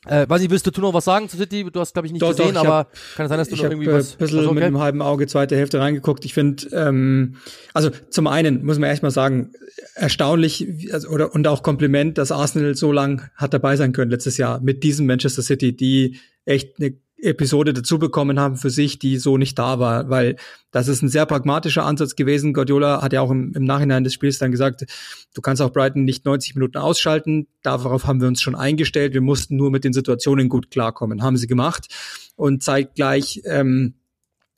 Äh, 0.06 0.28
weiß 0.28 0.42
ich, 0.42 0.50
willst 0.50 0.68
du 0.68 0.82
noch 0.82 0.94
was 0.94 1.06
sagen 1.06 1.30
zu 1.30 1.38
City? 1.38 1.66
Du 1.72 1.80
hast, 1.80 1.94
glaube 1.94 2.08
ich, 2.08 2.12
nicht 2.12 2.22
doch, 2.22 2.36
gesehen, 2.36 2.56
doch, 2.56 2.66
aber 2.66 2.78
hab, 2.78 2.94
kann 3.16 3.26
es 3.26 3.30
sein, 3.30 3.38
dass 3.40 3.50
du 3.50 3.56
noch 3.56 3.64
irgendwie 3.64 3.88
was... 3.88 4.10
Ich 4.10 4.14
ein 4.16 4.18
bisschen 4.20 4.46
okay? 4.46 4.54
mit 4.54 4.64
einem 4.64 4.80
halben 4.80 5.02
Auge 5.02 5.28
zweite 5.28 5.56
Hälfte 5.56 5.80
reingeguckt. 5.80 6.26
Ich 6.26 6.34
finde, 6.34 6.68
ähm, 6.74 7.38
also 7.74 7.90
zum 8.10 8.28
einen 8.28 8.66
muss 8.66 8.78
man 8.78 8.90
echt 8.90 9.02
mal 9.02 9.10
sagen, 9.10 9.54
erstaunlich 9.96 10.68
also, 10.92 11.08
oder 11.08 11.34
und 11.34 11.48
auch 11.48 11.64
Kompliment, 11.64 12.18
dass 12.18 12.34
Arsenal 12.34 12.76
so 12.76 12.92
lang 12.92 13.30
hat 13.36 13.54
dabei 13.54 13.78
sein 13.78 13.94
können 13.94 14.12
letztes 14.12 14.38
Jahr 14.38 14.60
mit 14.60 14.84
diesem 14.84 15.08
Manchester 15.08 15.42
City, 15.42 15.76
die 15.76 16.20
echt 16.44 16.80
eine 16.80 16.96
Episode 17.18 17.74
dazu 17.74 17.98
bekommen 17.98 18.40
haben 18.40 18.58
für 18.58 18.70
sich, 18.70 19.00
die 19.00 19.18
so 19.18 19.38
nicht 19.38 19.58
da 19.58 19.80
war, 19.80 20.10
weil 20.10 20.36
das 20.72 20.88
ist 20.88 21.02
ein 21.02 21.10
sehr 21.10 21.26
pragmatischer 21.26 21.86
Ansatz 21.86 22.16
gewesen. 22.16 22.54
Guardiola 22.54 23.02
hat 23.02 23.14
ja 23.14 23.22
auch 23.22 23.32
im, 23.32 23.54
im 23.56 23.64
Nachhinein 23.64 24.04
des 24.04 24.14
Spiels 24.14 24.38
dann 24.38 24.52
gesagt, 24.52 24.86
du 25.34 25.42
kannst 25.42 25.62
auch 25.62 25.72
Brighton 25.72 26.04
nicht 26.04 26.26
90 26.26 26.56
Minuten 26.56 26.78
ausschalten. 26.78 27.48
Darauf 27.64 28.06
haben 28.06 28.20
wir 28.20 28.28
uns 28.28 28.42
schon 28.42 28.56
eingestellt. 28.56 29.14
Wir 29.14 29.22
mussten 29.22 29.56
nur 29.56 29.72
mit 29.72 29.84
den 29.84 29.94
Situationen 29.94 30.50
gut 30.50 30.72
klarkommen. 30.72 31.24
Haben 31.24 31.38
sie 31.38 31.48
gemacht. 31.48 31.88
Und 32.36 32.64
zeitgleich 32.64 33.42
ähm, 33.46 33.94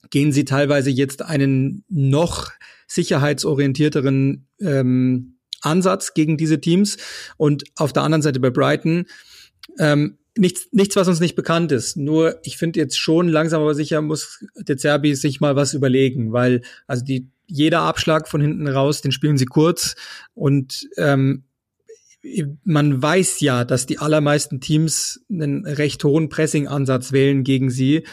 gehen 0.09 0.31
sie 0.31 0.45
teilweise 0.45 0.89
jetzt 0.89 1.21
einen 1.21 1.83
noch 1.89 2.51
sicherheitsorientierteren 2.87 4.47
ähm, 4.61 5.37
Ansatz 5.61 6.13
gegen 6.13 6.37
diese 6.37 6.59
Teams. 6.59 6.97
Und 7.37 7.65
auf 7.75 7.93
der 7.93 8.03
anderen 8.03 8.21
Seite 8.21 8.39
bei 8.39 8.49
Brighton 8.49 9.05
ähm, 9.77 10.17
nichts, 10.37 10.67
nichts, 10.71 10.95
was 10.95 11.07
uns 11.07 11.19
nicht 11.19 11.35
bekannt 11.35 11.71
ist. 11.71 11.97
Nur 11.97 12.39
ich 12.43 12.57
finde 12.57 12.79
jetzt 12.79 12.97
schon 12.97 13.27
langsam 13.27 13.61
aber 13.61 13.75
sicher 13.75 14.01
muss 14.01 14.43
der 14.55 14.77
Zerbi 14.77 15.15
sich 15.15 15.39
mal 15.39 15.55
was 15.55 15.73
überlegen, 15.73 16.33
weil 16.33 16.61
also 16.87 17.03
die 17.03 17.29
jeder 17.47 17.81
Abschlag 17.81 18.27
von 18.27 18.41
hinten 18.41 18.67
raus, 18.67 19.01
den 19.01 19.11
spielen 19.11 19.37
sie 19.37 19.45
kurz 19.45 19.95
und 20.33 20.89
ähm, 20.97 21.43
man 22.63 23.01
weiß 23.01 23.39
ja, 23.39 23.63
dass 23.63 23.85
die 23.85 23.99
allermeisten 23.99 24.59
Teams 24.59 25.21
einen 25.29 25.65
recht 25.65 26.03
hohen 26.03 26.27
Pressing-Ansatz 26.27 27.13
wählen 27.13 27.43
gegen 27.43 27.69
sie. 27.69 28.05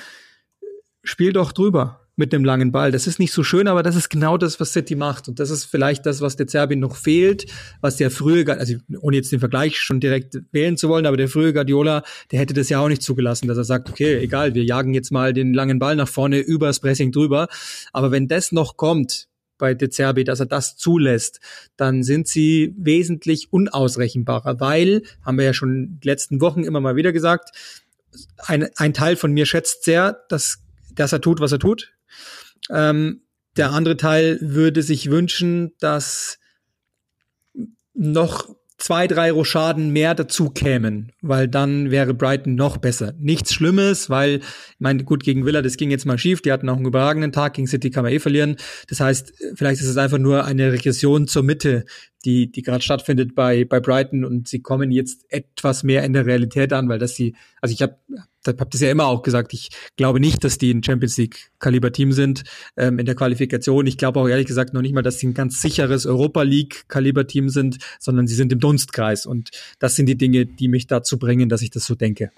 Spiel 1.02 1.32
doch 1.32 1.50
drüber 1.50 2.03
mit 2.16 2.32
einem 2.32 2.44
langen 2.44 2.72
Ball. 2.72 2.92
Das 2.92 3.06
ist 3.06 3.18
nicht 3.18 3.32
so 3.32 3.42
schön, 3.42 3.66
aber 3.66 3.82
das 3.82 3.96
ist 3.96 4.08
genau 4.08 4.36
das, 4.36 4.60
was 4.60 4.72
City 4.72 4.94
macht. 4.94 5.28
Und 5.28 5.40
das 5.40 5.50
ist 5.50 5.64
vielleicht 5.64 6.06
das, 6.06 6.20
was 6.20 6.36
der 6.36 6.48
Serbien 6.48 6.80
noch 6.80 6.96
fehlt, 6.96 7.46
was 7.80 7.96
der 7.96 8.10
frühe, 8.10 8.46
also 8.58 8.74
ohne 9.00 9.16
jetzt 9.16 9.32
den 9.32 9.40
Vergleich 9.40 9.78
schon 9.78 10.00
direkt 10.00 10.38
wählen 10.52 10.76
zu 10.76 10.88
wollen, 10.88 11.06
aber 11.06 11.16
der 11.16 11.28
frühe 11.28 11.52
Guardiola, 11.52 12.04
der 12.30 12.38
hätte 12.38 12.54
das 12.54 12.68
ja 12.68 12.80
auch 12.80 12.88
nicht 12.88 13.02
zugelassen, 13.02 13.48
dass 13.48 13.56
er 13.56 13.64
sagt, 13.64 13.90
okay, 13.90 14.18
egal, 14.18 14.54
wir 14.54 14.64
jagen 14.64 14.94
jetzt 14.94 15.10
mal 15.10 15.32
den 15.32 15.54
langen 15.54 15.78
Ball 15.78 15.96
nach 15.96 16.08
vorne 16.08 16.38
übers 16.38 16.80
Pressing 16.80 17.12
drüber. 17.12 17.48
Aber 17.92 18.10
wenn 18.10 18.28
das 18.28 18.52
noch 18.52 18.76
kommt, 18.76 19.28
bei 19.56 19.74
De 19.74 19.88
Zerbi, 19.88 20.24
dass 20.24 20.40
er 20.40 20.46
das 20.46 20.76
zulässt, 20.76 21.40
dann 21.76 22.02
sind 22.02 22.28
sie 22.28 22.74
wesentlich 22.76 23.52
unausrechenbarer, 23.52 24.60
weil, 24.60 25.02
haben 25.22 25.38
wir 25.38 25.44
ja 25.44 25.54
schon 25.54 26.00
die 26.02 26.08
letzten 26.08 26.40
Wochen 26.40 26.64
immer 26.64 26.80
mal 26.80 26.96
wieder 26.96 27.12
gesagt, 27.12 27.56
ein, 28.38 28.68
ein 28.76 28.94
Teil 28.94 29.16
von 29.16 29.32
mir 29.32 29.46
schätzt 29.46 29.84
sehr, 29.84 30.24
dass, 30.28 30.58
dass 30.94 31.12
er 31.12 31.20
tut, 31.20 31.40
was 31.40 31.52
er 31.52 31.58
tut. 31.58 31.93
Ähm, 32.70 33.22
der 33.56 33.70
andere 33.72 33.96
Teil 33.96 34.38
würde 34.40 34.82
sich 34.82 35.10
wünschen, 35.10 35.72
dass 35.78 36.38
noch 37.94 38.54
zwei, 38.76 39.06
drei 39.06 39.30
Rochaden 39.30 39.90
mehr 39.90 40.14
dazu 40.14 40.50
kämen, 40.50 41.12
weil 41.22 41.48
dann 41.48 41.90
wäre 41.90 42.12
Brighton 42.12 42.54
noch 42.54 42.76
besser. 42.76 43.14
Nichts 43.18 43.54
Schlimmes, 43.54 44.10
weil, 44.10 44.38
ich 44.38 44.80
meine, 44.80 45.04
gut, 45.04 45.22
gegen 45.22 45.46
Villa, 45.46 45.62
das 45.62 45.76
ging 45.76 45.90
jetzt 45.90 46.04
mal 46.04 46.18
schief, 46.18 46.42
die 46.42 46.52
hatten 46.52 46.68
auch 46.68 46.76
einen 46.76 46.86
überragenden 46.86 47.32
Tag, 47.32 47.54
gegen 47.54 47.68
City 47.68 47.90
kann 47.90 48.02
man 48.02 48.12
eh 48.12 48.18
verlieren. 48.18 48.56
Das 48.88 49.00
heißt, 49.00 49.32
vielleicht 49.54 49.80
ist 49.80 49.88
es 49.88 49.96
einfach 49.96 50.18
nur 50.18 50.44
eine 50.44 50.72
Regression 50.72 51.28
zur 51.28 51.44
Mitte, 51.44 51.84
die, 52.24 52.50
die 52.50 52.62
gerade 52.62 52.82
stattfindet 52.82 53.34
bei, 53.34 53.64
bei 53.64 53.80
Brighton 53.80 54.24
und 54.24 54.48
sie 54.48 54.60
kommen 54.60 54.90
jetzt 54.90 55.24
etwas 55.28 55.84
mehr 55.84 56.02
in 56.04 56.12
der 56.12 56.26
Realität 56.26 56.72
an, 56.72 56.88
weil 56.88 56.98
das 56.98 57.14
sie, 57.14 57.36
also 57.60 57.72
ich 57.72 57.80
habe 57.80 57.96
hab 58.46 58.70
das 58.70 58.80
ja 58.80 58.90
immer 58.90 59.06
auch 59.06 59.22
gesagt, 59.22 59.52
ich 59.52 59.70
glaube 59.96 60.20
nicht, 60.20 60.44
dass 60.44 60.58
die 60.58 60.72
ein 60.72 60.82
Champions 60.82 61.16
League 61.16 61.50
Kaliber 61.58 61.92
Team 61.92 62.12
sind 62.12 62.44
ähm, 62.76 62.98
in 62.98 63.06
der 63.06 63.14
Qualifikation. 63.14 63.86
Ich 63.86 63.98
glaube 63.98 64.20
auch 64.20 64.28
ehrlich 64.28 64.46
gesagt 64.46 64.74
noch 64.74 64.82
nicht 64.82 64.94
mal, 64.94 65.02
dass 65.02 65.18
sie 65.18 65.28
ein 65.28 65.34
ganz 65.34 65.60
sicheres 65.60 66.06
Europa 66.06 66.42
League 66.42 66.84
Kaliber 66.88 67.26
Team 67.26 67.48
sind, 67.48 67.78
sondern 67.98 68.26
sie 68.26 68.34
sind 68.34 68.52
im 68.52 68.60
Dunstkreis 68.60 69.26
und 69.26 69.50
das 69.78 69.96
sind 69.96 70.06
die 70.06 70.16
Dinge, 70.16 70.46
die 70.46 70.68
mich 70.68 70.86
dazu 70.86 71.18
bringen, 71.18 71.48
dass 71.48 71.62
ich 71.62 71.70
das 71.70 71.84
so 71.84 71.94
denke. 71.94 72.30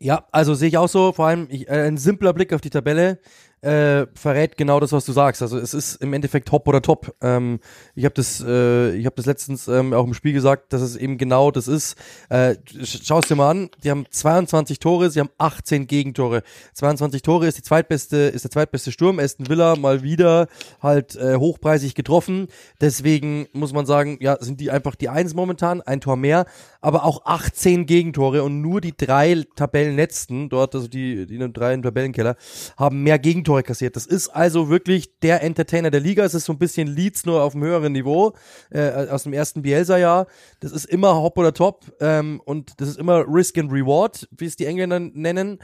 Ja, 0.00 0.28
also 0.30 0.54
sehe 0.54 0.68
ich 0.68 0.78
auch 0.78 0.88
so, 0.88 1.12
vor 1.12 1.26
allem 1.26 1.48
ich, 1.50 1.68
äh, 1.68 1.86
ein 1.86 1.96
simpler 1.96 2.32
Blick 2.32 2.52
auf 2.52 2.60
die 2.60 2.70
Tabelle 2.70 3.18
äh, 3.60 4.06
verrät 4.14 4.56
genau 4.56 4.78
das, 4.78 4.92
was 4.92 5.04
du 5.04 5.12
sagst. 5.12 5.42
Also 5.42 5.58
es 5.58 5.74
ist 5.74 5.96
im 5.96 6.12
Endeffekt 6.12 6.48
Top 6.48 6.68
oder 6.68 6.80
Top. 6.80 7.14
Ähm, 7.20 7.58
ich 7.94 8.04
habe 8.04 8.14
das, 8.14 8.42
äh, 8.46 8.94
ich 8.94 9.04
habe 9.04 9.16
das 9.16 9.26
letztens 9.26 9.66
ähm, 9.66 9.92
auch 9.92 10.06
im 10.06 10.14
Spiel 10.14 10.32
gesagt, 10.32 10.72
dass 10.72 10.80
es 10.80 10.96
eben 10.96 11.18
genau 11.18 11.50
das 11.50 11.66
ist. 11.66 11.96
Äh, 12.28 12.56
Schau 12.84 13.18
es 13.18 13.26
dir 13.26 13.36
mal 13.36 13.50
an. 13.50 13.70
Die 13.82 13.90
haben 13.90 14.06
22 14.08 14.78
Tore, 14.78 15.10
sie 15.10 15.20
haben 15.20 15.30
18 15.38 15.86
Gegentore. 15.88 16.42
22 16.74 17.22
Tore 17.22 17.46
ist 17.46 17.58
die 17.58 17.62
zweitbeste, 17.62 18.16
ist 18.16 18.44
der 18.44 18.50
zweitbeste 18.50 18.92
Sturm. 18.92 19.18
Aston 19.18 19.48
Villa 19.48 19.76
mal 19.76 20.02
wieder 20.02 20.46
halt 20.80 21.16
äh, 21.16 21.36
hochpreisig 21.36 21.94
getroffen. 21.94 22.46
Deswegen 22.80 23.48
muss 23.52 23.72
man 23.72 23.86
sagen, 23.86 24.18
ja, 24.20 24.36
sind 24.40 24.60
die 24.60 24.70
einfach 24.70 24.94
die 24.94 25.08
Eins 25.08 25.34
momentan, 25.34 25.82
ein 25.82 26.00
Tor 26.00 26.16
mehr, 26.16 26.46
aber 26.80 27.04
auch 27.04 27.24
18 27.24 27.86
Gegentore 27.86 28.44
und 28.44 28.60
nur 28.60 28.80
die 28.80 28.96
drei 28.96 29.44
Tabellenletzten 29.56 30.48
dort, 30.48 30.74
also 30.74 30.86
die, 30.86 31.26
die 31.26 31.38
drei 31.52 31.74
im 31.74 31.82
Tabellenkeller, 31.82 32.36
haben 32.76 33.02
mehr 33.02 33.18
Gegentore 33.18 33.47
Gegentore 33.48 33.62
kassiert. 33.62 33.96
Das 33.96 34.04
ist 34.04 34.28
also 34.28 34.68
wirklich 34.68 35.18
der 35.20 35.42
Entertainer 35.42 35.90
der 35.90 36.00
Liga. 36.00 36.22
Es 36.24 36.34
ist 36.34 36.44
so 36.44 36.52
ein 36.52 36.58
bisschen 36.58 36.86
Leeds 36.86 37.24
nur 37.24 37.42
auf 37.42 37.54
einem 37.54 37.64
höheren 37.64 37.92
Niveau 37.92 38.34
äh, 38.70 39.08
aus 39.08 39.22
dem 39.22 39.32
ersten 39.32 39.62
Bielsa-Jahr. 39.62 40.26
Das 40.60 40.72
ist 40.72 40.84
immer 40.84 41.16
Hop 41.16 41.38
oder 41.38 41.54
Top 41.54 41.84
ähm, 42.00 42.42
und 42.44 42.78
das 42.80 42.90
ist 42.90 42.98
immer 42.98 43.24
Risk 43.26 43.56
and 43.56 43.72
Reward, 43.72 44.28
wie 44.36 44.44
es 44.44 44.56
die 44.56 44.66
Engländer 44.66 45.00
nennen. 45.00 45.60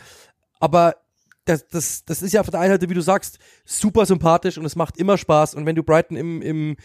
Aber 0.60 0.94
das, 1.44 1.68
das, 1.68 2.04
das 2.04 2.22
ist 2.22 2.32
ja 2.32 2.40
auf 2.40 2.50
der 2.50 2.60
einen 2.60 2.72
Seite, 2.72 2.88
wie 2.88 2.94
du 2.94 3.02
sagst, 3.02 3.38
super 3.64 4.06
sympathisch 4.06 4.56
und 4.56 4.64
es 4.64 4.76
macht 4.76 4.96
immer 4.96 5.18
Spaß. 5.18 5.54
Und 5.54 5.66
wenn 5.66 5.76
du 5.76 5.82
Brighton 5.82 6.16
im, 6.16 6.40
im 6.42 6.76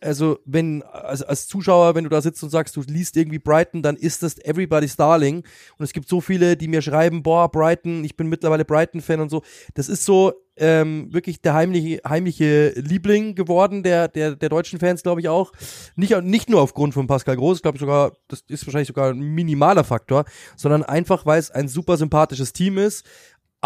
also 0.00 0.38
wenn, 0.44 0.82
als, 0.82 1.22
als 1.22 1.46
Zuschauer, 1.46 1.94
wenn 1.94 2.04
du 2.04 2.10
da 2.10 2.20
sitzt 2.20 2.42
und 2.42 2.50
sagst, 2.50 2.76
du 2.76 2.82
liest 2.82 3.16
irgendwie 3.16 3.38
Brighton, 3.38 3.82
dann 3.82 3.96
ist 3.96 4.22
das 4.22 4.38
everybody's 4.38 4.96
darling. 4.96 5.44
Und 5.78 5.84
es 5.84 5.92
gibt 5.92 6.08
so 6.08 6.20
viele, 6.20 6.56
die 6.56 6.68
mir 6.68 6.82
schreiben, 6.82 7.22
boah, 7.22 7.50
Brighton, 7.50 8.04
ich 8.04 8.16
bin 8.16 8.28
mittlerweile 8.28 8.64
Brighton-Fan 8.64 9.20
und 9.20 9.30
so. 9.30 9.42
Das 9.74 9.88
ist 9.88 10.04
so 10.04 10.32
ähm, 10.58 11.12
wirklich 11.12 11.42
der 11.42 11.54
heimliche, 11.54 12.00
heimliche 12.08 12.70
Liebling 12.76 13.34
geworden, 13.34 13.82
der, 13.82 14.08
der, 14.08 14.36
der 14.36 14.48
deutschen 14.48 14.78
Fans, 14.78 15.02
glaube 15.02 15.20
ich 15.20 15.28
auch. 15.28 15.52
Nicht, 15.96 16.18
nicht 16.22 16.48
nur 16.48 16.62
aufgrund 16.62 16.94
von 16.94 17.06
Pascal 17.06 17.36
Groß, 17.36 17.60
glaube 17.62 17.76
ich 17.76 17.80
sogar, 17.80 18.12
das 18.28 18.42
ist 18.48 18.66
wahrscheinlich 18.66 18.88
sogar 18.88 19.10
ein 19.10 19.20
minimaler 19.20 19.84
Faktor, 19.84 20.24
sondern 20.56 20.82
einfach, 20.82 21.26
weil 21.26 21.38
es 21.38 21.50
ein 21.50 21.68
super 21.68 21.96
sympathisches 21.96 22.52
Team 22.54 22.78
ist 22.78 23.06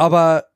aber 0.00 0.46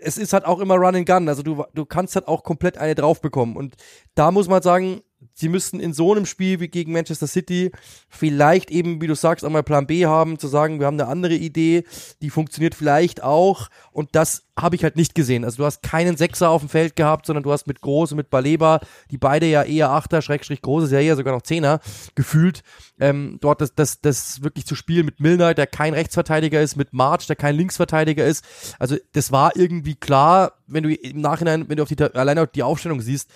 es 0.00 0.16
ist 0.16 0.32
halt 0.32 0.46
auch 0.46 0.58
immer 0.58 0.76
Run 0.76 0.96
and 0.96 1.06
Gun. 1.06 1.28
Also 1.28 1.42
du, 1.42 1.64
du 1.74 1.84
kannst 1.84 2.14
halt 2.14 2.26
auch 2.26 2.42
komplett 2.42 2.78
eine 2.78 2.94
drauf 2.94 3.20
bekommen. 3.20 3.56
Und 3.56 3.76
da 4.14 4.30
muss 4.30 4.48
man 4.48 4.62
sagen, 4.62 5.02
sie 5.34 5.48
müssten 5.48 5.80
in 5.80 5.92
so 5.92 6.12
einem 6.12 6.26
Spiel 6.26 6.60
wie 6.60 6.68
gegen 6.68 6.92
Manchester 6.92 7.26
City 7.26 7.72
vielleicht 8.08 8.70
eben, 8.70 9.02
wie 9.02 9.06
du 9.06 9.14
sagst, 9.14 9.44
einmal 9.44 9.64
Plan 9.64 9.86
B 9.86 10.06
haben, 10.06 10.38
zu 10.38 10.48
sagen, 10.48 10.78
wir 10.78 10.86
haben 10.86 10.98
eine 10.98 11.08
andere 11.08 11.34
Idee, 11.34 11.84
die 12.22 12.30
funktioniert 12.30 12.74
vielleicht 12.74 13.22
auch. 13.22 13.68
Und 13.92 14.14
das 14.14 14.44
habe 14.56 14.76
ich 14.76 14.84
halt 14.84 14.94
nicht 14.94 15.16
gesehen. 15.16 15.44
Also 15.44 15.58
du 15.58 15.64
hast 15.64 15.82
keinen 15.82 16.16
Sechser 16.16 16.48
auf 16.48 16.62
dem 16.62 16.68
Feld 16.68 16.94
gehabt, 16.94 17.26
sondern 17.26 17.42
du 17.42 17.50
hast 17.50 17.66
mit 17.66 17.80
Groß 17.80 18.12
und 18.12 18.18
mit 18.18 18.30
Baleba, 18.30 18.80
die 19.10 19.18
beide 19.18 19.46
ja 19.46 19.64
eher 19.64 19.90
Achter, 19.90 20.22
Schrägstrich 20.22 20.62
Groß 20.62 20.84
ist 20.84 20.92
ja 20.92 21.00
eher 21.00 21.16
sogar 21.16 21.34
noch 21.34 21.42
Zehner 21.42 21.80
gefühlt, 22.14 22.62
ähm, 23.00 23.38
dort 23.40 23.60
das, 23.60 23.74
das, 23.74 24.00
das 24.00 24.42
wirklich 24.42 24.66
zu 24.66 24.76
spielen 24.76 25.06
mit 25.06 25.18
Milner, 25.18 25.54
der 25.54 25.66
kein 25.66 25.94
Rechtsverteidiger 25.94 26.62
ist, 26.62 26.76
mit 26.76 26.92
March, 26.92 27.26
der 27.26 27.34
kein 27.34 27.56
Linksverteidiger 27.56 28.24
ist. 28.24 28.44
Also 28.78 28.96
das 29.12 29.32
war 29.32 29.56
irgendwie 29.56 29.96
klar, 29.96 30.52
wenn 30.68 30.84
du 30.84 30.94
im 30.94 31.20
Nachhinein, 31.20 31.68
wenn 31.68 31.76
du 31.76 31.82
auf 31.82 31.88
die, 31.88 32.00
alleine 32.00 32.42
auf 32.42 32.52
die 32.52 32.62
Aufstellung 32.62 33.00
siehst, 33.00 33.30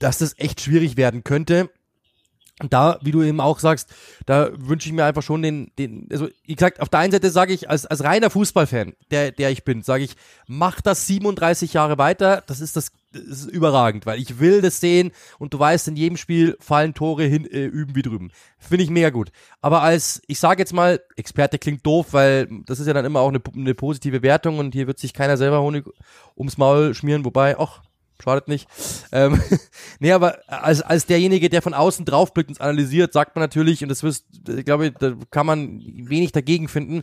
dass 0.00 0.18
das 0.18 0.34
echt 0.38 0.60
schwierig 0.60 0.96
werden 0.96 1.22
könnte. 1.22 1.70
Und 2.60 2.74
da, 2.74 2.98
wie 3.00 3.10
du 3.10 3.22
eben 3.22 3.40
auch 3.40 3.58
sagst, 3.58 3.88
da 4.26 4.50
wünsche 4.54 4.86
ich 4.86 4.92
mir 4.92 5.06
einfach 5.06 5.22
schon 5.22 5.40
den, 5.40 5.72
den, 5.78 6.06
also 6.10 6.28
wie 6.44 6.54
gesagt, 6.54 6.80
auf 6.80 6.90
der 6.90 7.00
einen 7.00 7.12
Seite 7.12 7.30
sage 7.30 7.54
ich, 7.54 7.70
als, 7.70 7.86
als 7.86 8.04
reiner 8.04 8.28
Fußballfan, 8.28 8.92
der, 9.10 9.32
der 9.32 9.50
ich 9.50 9.64
bin, 9.64 9.82
sage 9.82 10.04
ich, 10.04 10.14
mach 10.46 10.82
das 10.82 11.06
37 11.06 11.72
Jahre 11.72 11.96
weiter, 11.96 12.42
das 12.46 12.60
ist 12.60 12.76
das, 12.76 12.92
das 13.12 13.22
ist 13.22 13.50
überragend, 13.50 14.04
weil 14.04 14.20
ich 14.20 14.40
will 14.40 14.60
das 14.60 14.78
sehen 14.78 15.10
und 15.38 15.54
du 15.54 15.58
weißt, 15.58 15.88
in 15.88 15.96
jedem 15.96 16.18
Spiel 16.18 16.56
fallen 16.60 16.92
Tore 16.92 17.24
hin, 17.24 17.46
äh, 17.46 17.64
üben 17.64 17.94
wie 17.94 18.02
drüben. 18.02 18.30
Finde 18.58 18.84
ich 18.84 18.90
mega 18.90 19.08
gut. 19.08 19.32
Aber 19.62 19.80
als, 19.80 20.20
ich 20.26 20.38
sage 20.38 20.60
jetzt 20.60 20.74
mal, 20.74 21.00
Experte 21.16 21.58
klingt 21.58 21.86
doof, 21.86 22.08
weil 22.10 22.46
das 22.66 22.78
ist 22.78 22.86
ja 22.86 22.92
dann 22.92 23.06
immer 23.06 23.20
auch 23.20 23.30
eine, 23.30 23.40
eine 23.54 23.74
positive 23.74 24.22
Wertung 24.22 24.58
und 24.58 24.74
hier 24.74 24.86
wird 24.86 24.98
sich 24.98 25.14
keiner 25.14 25.38
selber 25.38 25.62
Honig 25.62 25.86
ums 26.36 26.58
Maul 26.58 26.92
schmieren, 26.92 27.24
wobei, 27.24 27.58
ach, 27.58 27.80
schadet 28.22 28.48
nicht. 28.48 28.68
Ähm, 29.12 29.40
nee, 30.00 30.12
aber 30.12 30.38
als, 30.46 30.82
als 30.82 31.06
derjenige, 31.06 31.48
der 31.48 31.62
von 31.62 31.74
außen 31.74 32.04
draufblickt 32.04 32.50
und 32.50 32.60
analysiert, 32.60 33.12
sagt 33.12 33.36
man 33.36 33.42
natürlich, 33.42 33.82
und 33.82 33.88
das 33.88 34.02
wirst, 34.02 34.26
ich 34.48 34.64
glaube, 34.64 34.92
da 34.92 35.14
kann 35.30 35.46
man 35.46 35.80
wenig 35.80 36.32
dagegen 36.32 36.68
finden, 36.68 37.02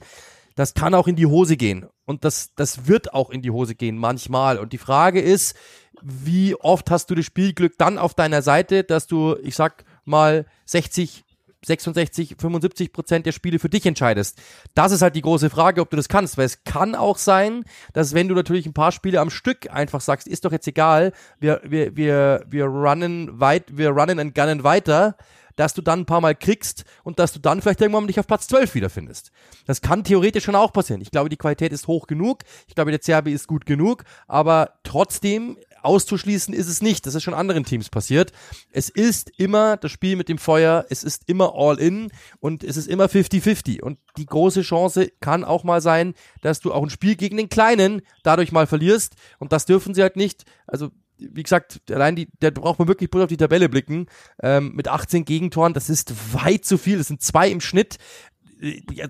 das 0.56 0.74
kann 0.74 0.96
auch 0.96 1.08
in 1.08 1.16
die 1.16 1.28
Hose 1.28 1.56
gehen. 1.56 1.86
Und 2.06 2.26
das, 2.26 2.50
das 2.56 2.88
wird 2.88 3.14
auch 3.14 3.30
in 3.30 3.42
die 3.42 3.52
Hose 3.52 3.76
gehen, 3.76 3.98
manchmal. 3.98 4.58
Und 4.58 4.74
die 4.74 4.80
Frage 4.80 5.22
ist, 5.22 5.56
wie 6.02 6.56
oft 6.56 6.90
hast 6.90 7.10
du 7.10 7.16
das 7.16 7.26
Spielglück 7.26 7.78
dann 7.78 7.98
auf 7.98 8.16
deiner 8.16 8.42
Seite, 8.42 8.84
dass 8.84 9.08
du, 9.08 9.36
ich 9.44 9.56
sag 9.56 9.86
mal, 10.04 10.46
60, 10.66 11.26
66, 11.66 12.36
75 12.38 12.94
Prozent 12.94 13.26
der 13.26 13.32
Spiele 13.32 13.60
für 13.60 13.70
dich 13.70 13.86
entscheidest. 13.86 14.40
Das 14.76 14.92
ist 14.92 15.02
halt 15.02 15.16
die 15.16 15.22
große 15.22 15.50
Frage, 15.50 15.82
ob 15.82 15.90
du 15.90 15.98
das 15.98 16.10
kannst, 16.10 16.38
weil 16.38 16.46
es 16.46 16.64
kann 16.64 16.96
auch 16.96 17.18
sein, 17.18 17.64
dass 17.94 18.14
wenn 18.14 18.28
du 18.28 18.36
natürlich 18.36 18.66
ein 18.66 18.74
paar 18.74 18.92
Spiele 18.92 19.20
am 19.20 19.30
Stück 19.30 19.72
einfach 19.72 20.02
sagst, 20.02 20.28
ist 20.28 20.46
doch 20.46 20.52
jetzt 20.52 20.68
egal, 20.68 21.14
wir, 21.40 21.62
wir, 21.64 21.96
wir, 21.96 22.46
wir 22.48 22.66
runnen 22.66 23.40
weit, 23.40 23.78
wir 23.78 23.90
runnen 23.90 24.20
and 24.20 24.36
gunnen 24.36 24.64
weiter, 24.64 25.18
dass 25.58 25.74
du 25.74 25.82
dann 25.82 26.02
ein 26.02 26.06
paar 26.06 26.22
Mal 26.22 26.36
kriegst 26.36 26.86
und 27.04 27.20
dass 27.20 27.34
du 27.34 27.40
dann 27.40 27.62
vielleicht 27.62 27.82
irgendwann 27.82 28.08
dich 28.08 28.20
auf 28.20 28.28
Platz 28.28 28.48
12 28.48 28.76
wiederfindest. 28.76 29.32
Das 29.66 29.82
kann 29.82 30.04
theoretisch 30.04 30.46
schon 30.46 30.56
auch 30.56 30.72
passieren. 30.72 31.02
Ich 31.02 31.12
glaube, 31.12 31.30
die 31.30 31.38
Qualität 31.38 31.74
ist 31.74 31.88
hoch 31.88 32.08
genug. 32.08 32.44
Ich 32.68 32.76
glaube, 32.76 32.92
der 32.92 33.00
CRB 33.00 33.30
ist 33.30 33.48
gut 33.48 33.66
genug. 33.66 34.04
Aber 34.28 34.76
trotzdem 34.84 35.58
auszuschließen 35.88 36.54
ist 36.54 36.68
es 36.68 36.82
nicht. 36.82 37.06
Das 37.06 37.16
ist 37.16 37.24
schon 37.24 37.34
anderen 37.34 37.64
Teams 37.64 37.90
passiert. 37.90 38.32
Es 38.72 38.90
ist 38.90 39.32
immer 39.38 39.78
das 39.78 39.92
Spiel 39.92 40.16
mit 40.16 40.30
dem 40.30 40.38
Feuer, 40.38 40.86
es 40.90 41.04
ist 41.04 41.24
immer 41.28 41.54
all 41.56 41.80
in 41.80 42.12
und 42.40 42.64
es 42.64 42.78
ist 42.78 42.88
immer 42.88 43.06
50-50. 43.06 43.82
Und 43.82 43.98
die 44.18 44.26
große 44.26 44.62
Chance 44.62 45.12
kann 45.22 45.44
auch 45.44 45.64
mal 45.64 45.82
sein, 45.82 46.14
dass 46.42 46.60
du 46.60 46.74
auch 46.74 46.84
ein 46.84 46.90
Spiel 46.90 47.16
gegen 47.16 47.38
den 47.38 47.50
Kleinen 47.50 48.02
dadurch 48.24 48.52
mal 48.52 48.68
verlierst. 48.68 49.16
Und 49.40 49.52
das 49.52 49.66
dürfen 49.66 49.94
sie 49.94 50.02
halt 50.02 50.18
nicht. 50.18 50.44
Also 50.68 50.92
wie 51.18 51.44
gesagt, 51.44 51.82
allein 51.90 52.16
die, 52.16 52.30
da 52.40 52.52
braucht 52.52 52.80
man 52.80 52.88
wirklich 52.88 53.10
bloß 53.10 53.24
auf 53.24 53.30
die 53.30 53.38
Tabelle 53.38 53.70
blicken. 53.70 54.08
Ähm, 54.42 54.74
mit 54.76 54.88
18 54.88 55.26
Gegentoren, 55.26 55.74
das 55.74 55.90
ist 55.90 56.14
weit 56.34 56.66
zu 56.66 56.78
viel. 56.78 56.98
Das 56.98 57.08
sind 57.08 57.22
zwei 57.22 57.50
im 57.50 57.62
Schnitt. 57.62 57.98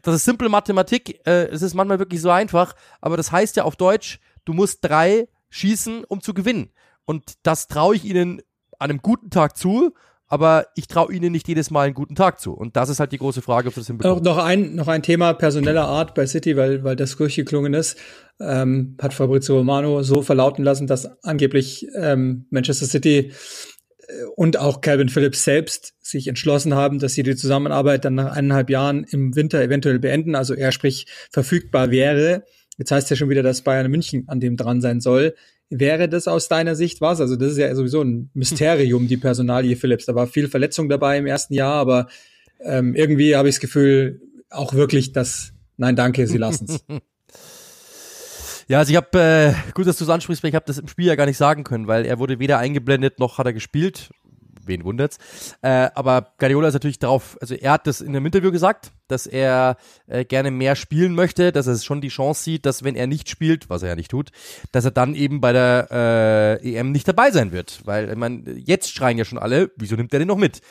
Das 0.03 0.15
ist 0.15 0.25
simple 0.25 0.49
Mathematik. 0.49 1.25
Äh, 1.27 1.47
es 1.47 1.61
ist 1.61 1.73
manchmal 1.73 1.99
wirklich 1.99 2.21
so 2.21 2.29
einfach. 2.29 2.75
Aber 3.01 3.17
das 3.17 3.31
heißt 3.31 3.55
ja 3.55 3.63
auf 3.63 3.75
Deutsch, 3.75 4.19
du 4.45 4.53
musst 4.53 4.79
drei 4.83 5.27
schießen, 5.49 6.03
um 6.03 6.21
zu 6.21 6.33
gewinnen. 6.33 6.71
Und 7.05 7.33
das 7.43 7.67
traue 7.67 7.95
ich 7.95 8.05
ihnen 8.05 8.41
an 8.79 8.89
einem 8.89 8.99
guten 9.01 9.29
Tag 9.29 9.57
zu, 9.57 9.93
aber 10.27 10.67
ich 10.75 10.87
traue 10.87 11.13
ihnen 11.13 11.31
nicht 11.31 11.47
jedes 11.47 11.71
Mal 11.71 11.85
einen 11.85 11.93
guten 11.93 12.15
Tag 12.15 12.39
zu. 12.39 12.53
Und 12.53 12.75
das 12.75 12.89
ist 12.89 12.99
halt 12.99 13.13
die 13.13 13.17
große 13.17 13.41
Frage 13.41 13.71
für 13.71 13.79
das 13.79 13.87
Hinbekommen. 13.87 14.23
Noch 14.23 14.37
ein, 14.37 14.75
noch 14.75 14.89
ein 14.89 15.01
Thema 15.01 15.33
personeller 15.33 15.87
Art 15.87 16.13
bei 16.15 16.27
City, 16.27 16.57
weil, 16.57 16.83
weil 16.83 16.97
das 16.97 17.15
durchgeklungen 17.15 17.73
ist, 17.73 17.97
ähm, 18.39 18.97
hat 19.01 19.13
Fabrizio 19.13 19.57
Romano 19.57 20.03
so 20.03 20.21
verlauten 20.21 20.63
lassen, 20.63 20.85
dass 20.85 21.23
angeblich 21.23 21.87
ähm, 21.95 22.45
Manchester 22.49 22.85
City 22.85 23.31
äh, 24.07 24.23
und 24.35 24.57
auch 24.57 24.81
Calvin 24.81 25.09
Phillips 25.09 25.45
selbst 25.45 25.93
sich 26.01 26.27
entschlossen 26.27 26.75
haben, 26.75 26.99
dass 26.99 27.13
sie 27.13 27.23
die 27.23 27.35
Zusammenarbeit 27.35 28.03
dann 28.03 28.15
nach 28.15 28.35
eineinhalb 28.35 28.69
Jahren 28.69 29.05
im 29.05 29.35
Winter 29.35 29.61
eventuell 29.61 29.99
beenden, 29.99 30.35
also 30.35 30.53
er 30.53 30.73
sprich 30.73 31.07
verfügbar 31.31 31.89
wäre. 31.89 32.43
Jetzt 32.77 32.91
heißt 32.91 33.09
ja 33.09 33.15
schon 33.15 33.29
wieder, 33.29 33.43
dass 33.43 33.61
Bayern 33.61 33.89
München 33.89 34.27
an 34.27 34.39
dem 34.39 34.55
dran 34.57 34.81
sein 34.81 35.01
soll. 35.01 35.35
Wäre 35.69 36.07
das 36.07 36.27
aus 36.27 36.47
deiner 36.47 36.75
Sicht 36.75 37.01
was? 37.01 37.19
Also 37.19 37.35
das 37.35 37.53
ist 37.53 37.57
ja 37.57 37.73
sowieso 37.75 38.01
ein 38.01 38.29
Mysterium, 38.33 39.07
die 39.07 39.17
Personalie 39.17 39.75
Philips. 39.75 40.05
Da 40.05 40.15
war 40.15 40.27
viel 40.27 40.47
Verletzung 40.47 40.87
dabei 40.87 41.17
im 41.17 41.25
ersten 41.25 41.53
Jahr, 41.53 41.73
aber 41.73 42.07
ähm, 42.59 42.95
irgendwie 42.95 43.35
habe 43.35 43.49
ich 43.49 43.55
das 43.55 43.61
Gefühl, 43.61 44.21
auch 44.49 44.73
wirklich, 44.73 45.11
dass, 45.11 45.53
nein, 45.75 45.95
danke, 45.95 46.27
sie 46.27 46.37
lassen 46.37 46.67
es. 46.69 46.85
Ja, 48.69 48.79
also 48.79 48.89
ich 48.89 48.97
habe, 48.97 49.17
äh, 49.17 49.53
gut, 49.73 49.87
dass 49.87 49.97
du 49.97 50.03
es 50.03 50.09
ansprichst, 50.09 50.43
weil 50.43 50.49
ich 50.49 50.55
habe 50.55 50.65
das 50.65 50.77
im 50.77 50.89
Spiel 50.89 51.05
ja 51.05 51.15
gar 51.15 51.25
nicht 51.25 51.37
sagen 51.37 51.63
können, 51.63 51.87
weil 51.87 52.05
er 52.05 52.19
wurde 52.19 52.37
weder 52.39 52.57
eingeblendet 52.57 53.17
noch 53.17 53.37
hat 53.37 53.45
er 53.45 53.53
gespielt 53.53 54.09
wen 54.67 54.83
wundert's. 54.83 55.17
Äh, 55.61 55.89
aber 55.95 56.33
Guardiola 56.37 56.67
ist 56.69 56.73
natürlich 56.73 56.99
darauf, 56.99 57.37
also 57.41 57.55
er 57.55 57.71
hat 57.71 57.87
das 57.87 58.01
in 58.01 58.09
einem 58.09 58.25
Interview 58.25 58.51
gesagt, 58.51 58.91
dass 59.07 59.25
er 59.25 59.77
äh, 60.07 60.25
gerne 60.25 60.51
mehr 60.51 60.75
spielen 60.75 61.15
möchte, 61.15 61.51
dass 61.51 61.67
er 61.67 61.77
schon 61.77 62.01
die 62.01 62.09
Chance 62.09 62.43
sieht, 62.43 62.65
dass 62.65 62.83
wenn 62.83 62.95
er 62.95 63.07
nicht 63.07 63.29
spielt, 63.29 63.69
was 63.69 63.83
er 63.83 63.89
ja 63.89 63.95
nicht 63.95 64.11
tut, 64.11 64.31
dass 64.71 64.85
er 64.85 64.91
dann 64.91 65.15
eben 65.15 65.41
bei 65.41 65.53
der 65.53 66.59
äh, 66.63 66.75
EM 66.75 66.91
nicht 66.91 67.07
dabei 67.07 67.31
sein 67.31 67.51
wird. 67.51 67.81
Weil, 67.85 68.09
ich 68.09 68.15
meine, 68.15 68.43
jetzt 68.57 68.93
schreien 68.93 69.17
ja 69.17 69.25
schon 69.25 69.39
alle, 69.39 69.71
wieso 69.77 69.95
nimmt 69.95 70.13
er 70.13 70.19
den 70.19 70.27
noch 70.27 70.37
mit? 70.37 70.61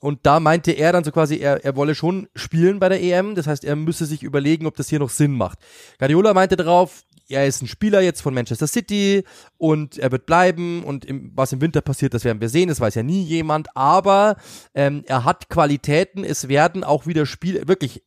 Und 0.00 0.20
da 0.24 0.40
meinte 0.40 0.72
er 0.72 0.92
dann 0.92 1.04
so 1.04 1.12
quasi, 1.12 1.36
er, 1.36 1.64
er 1.64 1.76
wolle 1.76 1.94
schon 1.94 2.28
spielen 2.34 2.78
bei 2.78 2.88
der 2.88 3.02
EM. 3.02 3.34
Das 3.34 3.46
heißt, 3.46 3.64
er 3.64 3.76
müsse 3.76 4.06
sich 4.06 4.22
überlegen, 4.22 4.66
ob 4.66 4.76
das 4.76 4.88
hier 4.88 4.98
noch 4.98 5.10
Sinn 5.10 5.32
macht. 5.32 5.58
Guardiola 5.98 6.32
meinte 6.32 6.56
darauf, 6.56 7.04
er 7.28 7.46
ist 7.46 7.62
ein 7.62 7.66
Spieler 7.66 8.00
jetzt 8.00 8.20
von 8.20 8.34
Manchester 8.34 8.66
City 8.66 9.24
und 9.56 9.98
er 9.98 10.12
wird 10.12 10.26
bleiben 10.26 10.84
und 10.84 11.04
im, 11.04 11.32
was 11.34 11.52
im 11.52 11.60
Winter 11.60 11.80
passiert, 11.80 12.14
das 12.14 12.24
werden 12.24 12.40
wir 12.40 12.48
sehen, 12.48 12.68
das 12.68 12.80
weiß 12.80 12.94
ja 12.94 13.02
nie 13.02 13.22
jemand, 13.22 13.74
aber 13.76 14.36
ähm, 14.74 15.02
er 15.06 15.24
hat 15.24 15.48
Qualitäten, 15.48 16.24
es 16.24 16.48
werden 16.48 16.84
auch 16.84 17.06
wieder 17.06 17.26
Spiele, 17.26 17.66
wirklich, 17.66 18.04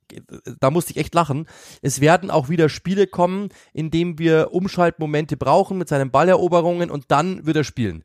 da 0.60 0.69
musste 0.69 0.91
ich 0.91 0.97
echt 0.97 1.15
lachen, 1.15 1.47
es 1.82 1.99
werden 2.01 2.30
auch 2.30 2.49
wieder 2.49 2.69
Spiele 2.69 3.08
kommen, 3.08 3.49
in 3.73 3.91
denen 3.91 4.19
wir 4.19 4.53
Umschaltmomente 4.53 5.38
brauchen 5.38 5.77
mit 5.77 5.89
seinen 5.89 6.12
Balleroberungen 6.12 6.91
und 6.91 7.06
dann 7.10 7.45
wird 7.45 7.58
er 7.58 7.63
spielen. 7.63 8.03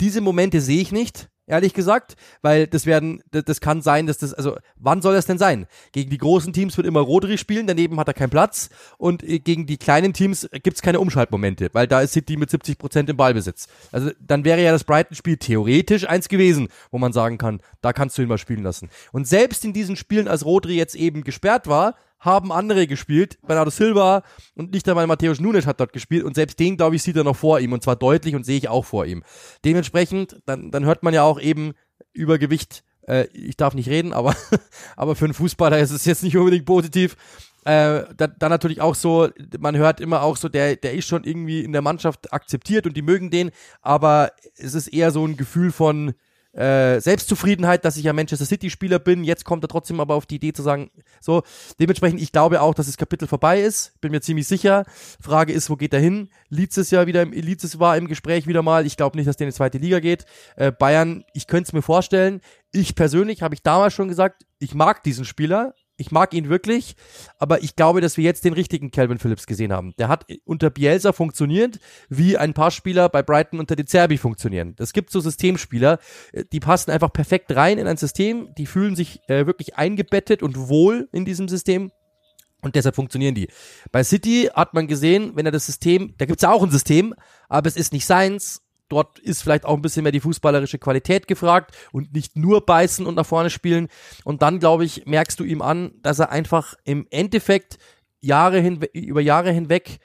Diese 0.00 0.20
Momente 0.20 0.60
sehe 0.60 0.82
ich 0.82 0.92
nicht 0.92 1.30
ehrlich 1.46 1.74
gesagt, 1.74 2.16
weil 2.40 2.66
das 2.66 2.86
werden, 2.86 3.22
das, 3.30 3.60
kann 3.60 3.82
sein, 3.82 4.06
dass 4.06 4.18
das, 4.18 4.32
also 4.32 4.56
wann 4.76 5.02
soll 5.02 5.14
das 5.14 5.26
denn 5.26 5.38
sein? 5.38 5.66
Gegen 5.92 6.10
die 6.10 6.18
großen 6.18 6.52
Teams 6.52 6.76
wird 6.76 6.86
immer 6.86 7.00
Rodri 7.00 7.38
spielen, 7.38 7.66
daneben 7.66 7.98
hat 7.98 8.08
er 8.08 8.14
keinen 8.14 8.30
Platz 8.30 8.70
und 8.98 9.22
äh, 9.22 9.38
gegen 9.38 9.66
die 9.66 9.76
kleinen 9.76 10.12
Teams 10.12 10.48
gibt's 10.62 10.82
keine 10.82 11.00
Umschaltmomente, 11.00 11.70
weil 11.72 11.86
da 11.86 12.00
ist 12.00 12.12
City 12.12 12.36
mit 12.36 12.50
70 12.50 12.78
Prozent 12.78 13.10
im 13.10 13.16
Ballbesitz. 13.16 13.68
Also 13.90 14.10
dann 14.20 14.44
wäre 14.44 14.62
ja 14.62 14.72
das 14.72 14.84
Brighton-Spiel 14.84 15.36
theoretisch 15.36 16.08
eins 16.08 16.28
gewesen, 16.28 16.68
wo 16.90 16.98
man 16.98 17.12
sagen 17.12 17.38
kann, 17.38 17.60
da 17.80 17.92
kannst 17.92 18.18
du 18.18 18.22
ihn 18.22 18.28
mal 18.28 18.38
spielen 18.38 18.62
lassen. 18.62 18.88
Und 19.12 19.26
selbst 19.26 19.64
in 19.64 19.72
diesen 19.72 19.96
Spielen, 19.96 20.28
als 20.28 20.44
Rodri 20.44 20.76
jetzt 20.76 20.94
eben 20.94 21.24
gesperrt 21.24 21.66
war, 21.66 21.94
haben 22.22 22.52
andere 22.52 22.86
gespielt. 22.86 23.38
Bernardo 23.46 23.70
Silva 23.70 24.22
und 24.54 24.72
nicht 24.72 24.88
einmal 24.88 25.06
Matthäus 25.06 25.40
Nunes 25.40 25.66
hat 25.66 25.80
dort 25.80 25.92
gespielt 25.92 26.24
und 26.24 26.36
selbst 26.36 26.58
den, 26.58 26.76
glaube 26.76 26.96
ich, 26.96 27.02
sieht 27.02 27.16
er 27.16 27.24
noch 27.24 27.36
vor 27.36 27.60
ihm 27.60 27.72
und 27.72 27.82
zwar 27.82 27.96
deutlich 27.96 28.34
und 28.34 28.46
sehe 28.46 28.56
ich 28.56 28.68
auch 28.68 28.84
vor 28.84 29.04
ihm. 29.04 29.24
Dementsprechend, 29.64 30.40
dann, 30.46 30.70
dann 30.70 30.84
hört 30.84 31.02
man 31.02 31.12
ja 31.12 31.24
auch 31.24 31.40
eben 31.40 31.72
Übergewicht. 32.12 32.84
Äh, 33.08 33.26
ich 33.32 33.56
darf 33.56 33.74
nicht 33.74 33.88
reden, 33.88 34.12
aber, 34.12 34.36
aber 34.96 35.16
für 35.16 35.24
einen 35.24 35.34
Fußballer 35.34 35.80
ist 35.80 35.90
es 35.90 36.04
jetzt 36.04 36.22
nicht 36.22 36.36
unbedingt 36.36 36.64
positiv. 36.64 37.16
Äh, 37.64 38.04
dann, 38.16 38.34
dann 38.38 38.50
natürlich 38.50 38.80
auch 38.80 38.94
so, 38.94 39.28
man 39.58 39.76
hört 39.76 40.00
immer 40.00 40.22
auch 40.22 40.36
so, 40.36 40.48
der, 40.48 40.76
der 40.76 40.94
ist 40.94 41.08
schon 41.08 41.24
irgendwie 41.24 41.64
in 41.64 41.72
der 41.72 41.82
Mannschaft 41.82 42.32
akzeptiert 42.32 42.86
und 42.86 42.96
die 42.96 43.02
mögen 43.02 43.30
den, 43.30 43.50
aber 43.80 44.30
es 44.56 44.74
ist 44.74 44.88
eher 44.88 45.10
so 45.10 45.26
ein 45.26 45.36
Gefühl 45.36 45.72
von, 45.72 46.14
äh, 46.52 47.00
Selbstzufriedenheit, 47.00 47.84
dass 47.84 47.96
ich 47.96 48.04
ja 48.04 48.12
Manchester 48.12 48.44
City-Spieler 48.44 48.98
bin. 48.98 49.24
Jetzt 49.24 49.44
kommt 49.44 49.64
er 49.64 49.68
trotzdem 49.68 50.00
aber 50.00 50.14
auf 50.14 50.26
die 50.26 50.36
Idee 50.36 50.52
zu 50.52 50.62
sagen, 50.62 50.90
so, 51.20 51.42
dementsprechend, 51.80 52.20
ich 52.20 52.32
glaube 52.32 52.60
auch, 52.60 52.74
dass 52.74 52.86
das 52.86 52.96
Kapitel 52.96 53.26
vorbei 53.26 53.60
ist. 53.60 53.98
Bin 54.00 54.12
mir 54.12 54.20
ziemlich 54.20 54.46
sicher. 54.46 54.84
Frage 55.20 55.52
ist, 55.52 55.70
wo 55.70 55.76
geht 55.76 55.94
er 55.94 56.00
hin? 56.00 56.28
Leeds 56.48 56.76
ist 56.76 56.92
ja 56.92 57.06
wieder, 57.06 57.22
im, 57.22 57.32
Leeds 57.32 57.78
war 57.78 57.96
im 57.96 58.06
Gespräch 58.06 58.46
wieder 58.46 58.62
mal. 58.62 58.86
Ich 58.86 58.96
glaube 58.96 59.16
nicht, 59.16 59.26
dass 59.26 59.36
der 59.36 59.46
in 59.46 59.50
die 59.50 59.56
zweite 59.56 59.78
Liga 59.78 60.00
geht. 60.00 60.26
Äh, 60.56 60.72
Bayern, 60.72 61.24
ich 61.32 61.46
könnte 61.46 61.68
es 61.68 61.72
mir 61.72 61.82
vorstellen. 61.82 62.40
Ich 62.70 62.94
persönlich, 62.94 63.42
habe 63.42 63.54
ich 63.54 63.62
damals 63.62 63.94
schon 63.94 64.08
gesagt, 64.08 64.44
ich 64.58 64.74
mag 64.74 65.02
diesen 65.02 65.24
Spieler. 65.24 65.74
Ich 66.02 66.10
mag 66.10 66.34
ihn 66.34 66.48
wirklich, 66.48 66.96
aber 67.38 67.62
ich 67.62 67.76
glaube, 67.76 68.00
dass 68.00 68.16
wir 68.16 68.24
jetzt 68.24 68.44
den 68.44 68.54
richtigen 68.54 68.90
Calvin 68.90 69.18
Phillips 69.18 69.46
gesehen 69.46 69.72
haben. 69.72 69.94
Der 69.98 70.08
hat 70.08 70.26
unter 70.44 70.68
Bielsa 70.68 71.12
funktioniert, 71.12 71.78
wie 72.08 72.36
ein 72.36 72.54
paar 72.54 72.72
Spieler 72.72 73.08
bei 73.08 73.22
Brighton 73.22 73.60
unter 73.60 73.76
De 73.76 73.84
Zerbi 73.84 74.18
funktionieren. 74.18 74.74
Es 74.80 74.92
gibt 74.92 75.10
so 75.12 75.20
Systemspieler, 75.20 76.00
äh, 76.32 76.42
die 76.50 76.58
passen 76.58 76.90
einfach 76.90 77.12
perfekt 77.12 77.54
rein 77.54 77.78
in 77.78 77.86
ein 77.86 77.98
System, 77.98 78.52
die 78.58 78.66
fühlen 78.66 78.96
sich 78.96 79.20
äh, 79.28 79.46
wirklich 79.46 79.76
eingebettet 79.76 80.42
und 80.42 80.68
wohl 80.68 81.08
in 81.12 81.24
diesem 81.24 81.46
System. 81.46 81.92
Und 82.62 82.74
deshalb 82.74 82.96
funktionieren 82.96 83.36
die. 83.36 83.46
Bei 83.92 84.02
City 84.02 84.50
hat 84.52 84.74
man 84.74 84.88
gesehen, 84.88 85.36
wenn 85.36 85.46
er 85.46 85.52
das 85.52 85.66
System, 85.66 86.14
da 86.18 86.24
gibt's 86.24 86.42
ja 86.42 86.50
auch 86.50 86.64
ein 86.64 86.70
System, 86.72 87.14
aber 87.48 87.68
es 87.68 87.76
ist 87.76 87.92
nicht 87.92 88.06
seins 88.06 88.60
Dort 88.92 89.18
ist 89.18 89.42
vielleicht 89.42 89.64
auch 89.64 89.74
ein 89.74 89.80
bisschen 89.80 90.02
mehr 90.02 90.12
die 90.12 90.20
fußballerische 90.20 90.78
Qualität 90.78 91.26
gefragt 91.26 91.74
und 91.92 92.12
nicht 92.12 92.36
nur 92.36 92.66
beißen 92.66 93.06
und 93.06 93.14
nach 93.14 93.24
vorne 93.24 93.48
spielen. 93.48 93.88
Und 94.22 94.42
dann, 94.42 94.58
glaube 94.58 94.84
ich, 94.84 95.06
merkst 95.06 95.40
du 95.40 95.44
ihm 95.44 95.62
an, 95.62 95.92
dass 96.02 96.18
er 96.18 96.30
einfach 96.30 96.74
im 96.84 97.06
Endeffekt 97.08 97.78
Jahre 98.20 98.60
hinwe 98.60 98.90
über 98.92 99.22
Jahre 99.22 99.50
hinweg 99.50 99.98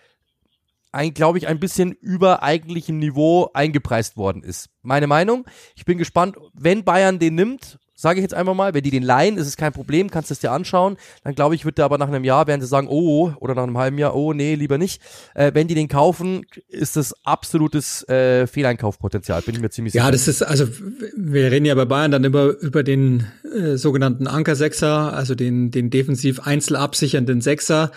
ein, 0.94 1.14
glaube 1.14 1.38
ich, 1.38 1.50
ein 1.50 1.60
bisschen 1.60 1.92
über 1.92 2.44
eigentlichem 2.44 2.98
Niveau 2.98 3.50
eingepreist 3.54 4.16
worden 4.16 4.42
ist. 4.42 4.70
Meine 4.84 5.08
Meinung. 5.08 5.46
Ich 5.76 5.84
bin 5.84 5.98
gespannt, 5.98 6.38
wenn 6.54 6.86
Bayern 6.86 7.20
den 7.20 7.36
nimmt 7.36 7.80
sage 7.98 8.20
ich 8.20 8.22
jetzt 8.22 8.36
einfach 8.36 8.54
mal, 8.54 8.76
wenn 8.76 8.84
die 8.84 8.92
den 8.92 9.04
leihen, 9.04 9.38
ist 9.38 9.48
es 9.48 9.58
kein 9.58 9.74
Problem, 9.74 10.12
kannst 10.12 10.30
du 10.30 10.34
es 10.34 10.40
dir 10.40 10.52
anschauen. 10.52 10.98
Dann 11.24 11.34
glaube 11.34 11.56
ich, 11.56 11.66
wird 11.66 11.80
der 11.80 11.86
aber 11.86 11.98
nach 11.98 12.08
einem 12.08 12.24
Jahr, 12.24 12.46
werden 12.46 12.62
sie 12.62 12.68
sagen, 12.68 12.88
oh, 12.90 13.34
oder 13.40 13.56
nach 13.56 13.64
einem 13.64 13.78
halben 13.78 13.98
Jahr, 13.98 14.16
oh, 14.16 14.34
nee, 14.34 14.54
lieber 14.54 14.78
nicht. 14.78 15.02
Äh, 15.34 15.52
wenn 15.56 15.68
die 15.68 15.74
den 15.74 15.88
kaufen, 15.88 16.46
ist 16.68 16.96
das 16.96 17.14
absolutes 17.26 18.08
äh, 18.08 18.46
Fehleinkaufpotenzial, 18.46 19.42
bin 19.42 19.56
ich 19.56 19.62
mir 19.62 19.72
ziemlich 19.72 19.94
sicher. 19.94 20.06
Ja, 20.06 20.12
das 20.12 20.28
ist, 20.28 20.44
also 20.44 20.68
wir 21.18 21.52
reden 21.52 21.66
ja 21.66 21.74
bei 21.74 21.86
Bayern 21.86 22.12
dann 22.12 22.24
über, 22.24 22.58
über 22.60 22.84
den 22.84 23.26
äh, 23.56 23.78
sogenannten 23.78 24.28
Anker-Sechser, 24.28 25.14
also 25.14 25.34
den, 25.34 25.72
den 25.72 25.90
defensiv 25.90 26.40
einzel 26.42 26.76
absichernden 26.76 27.42
Sechser 27.42 27.92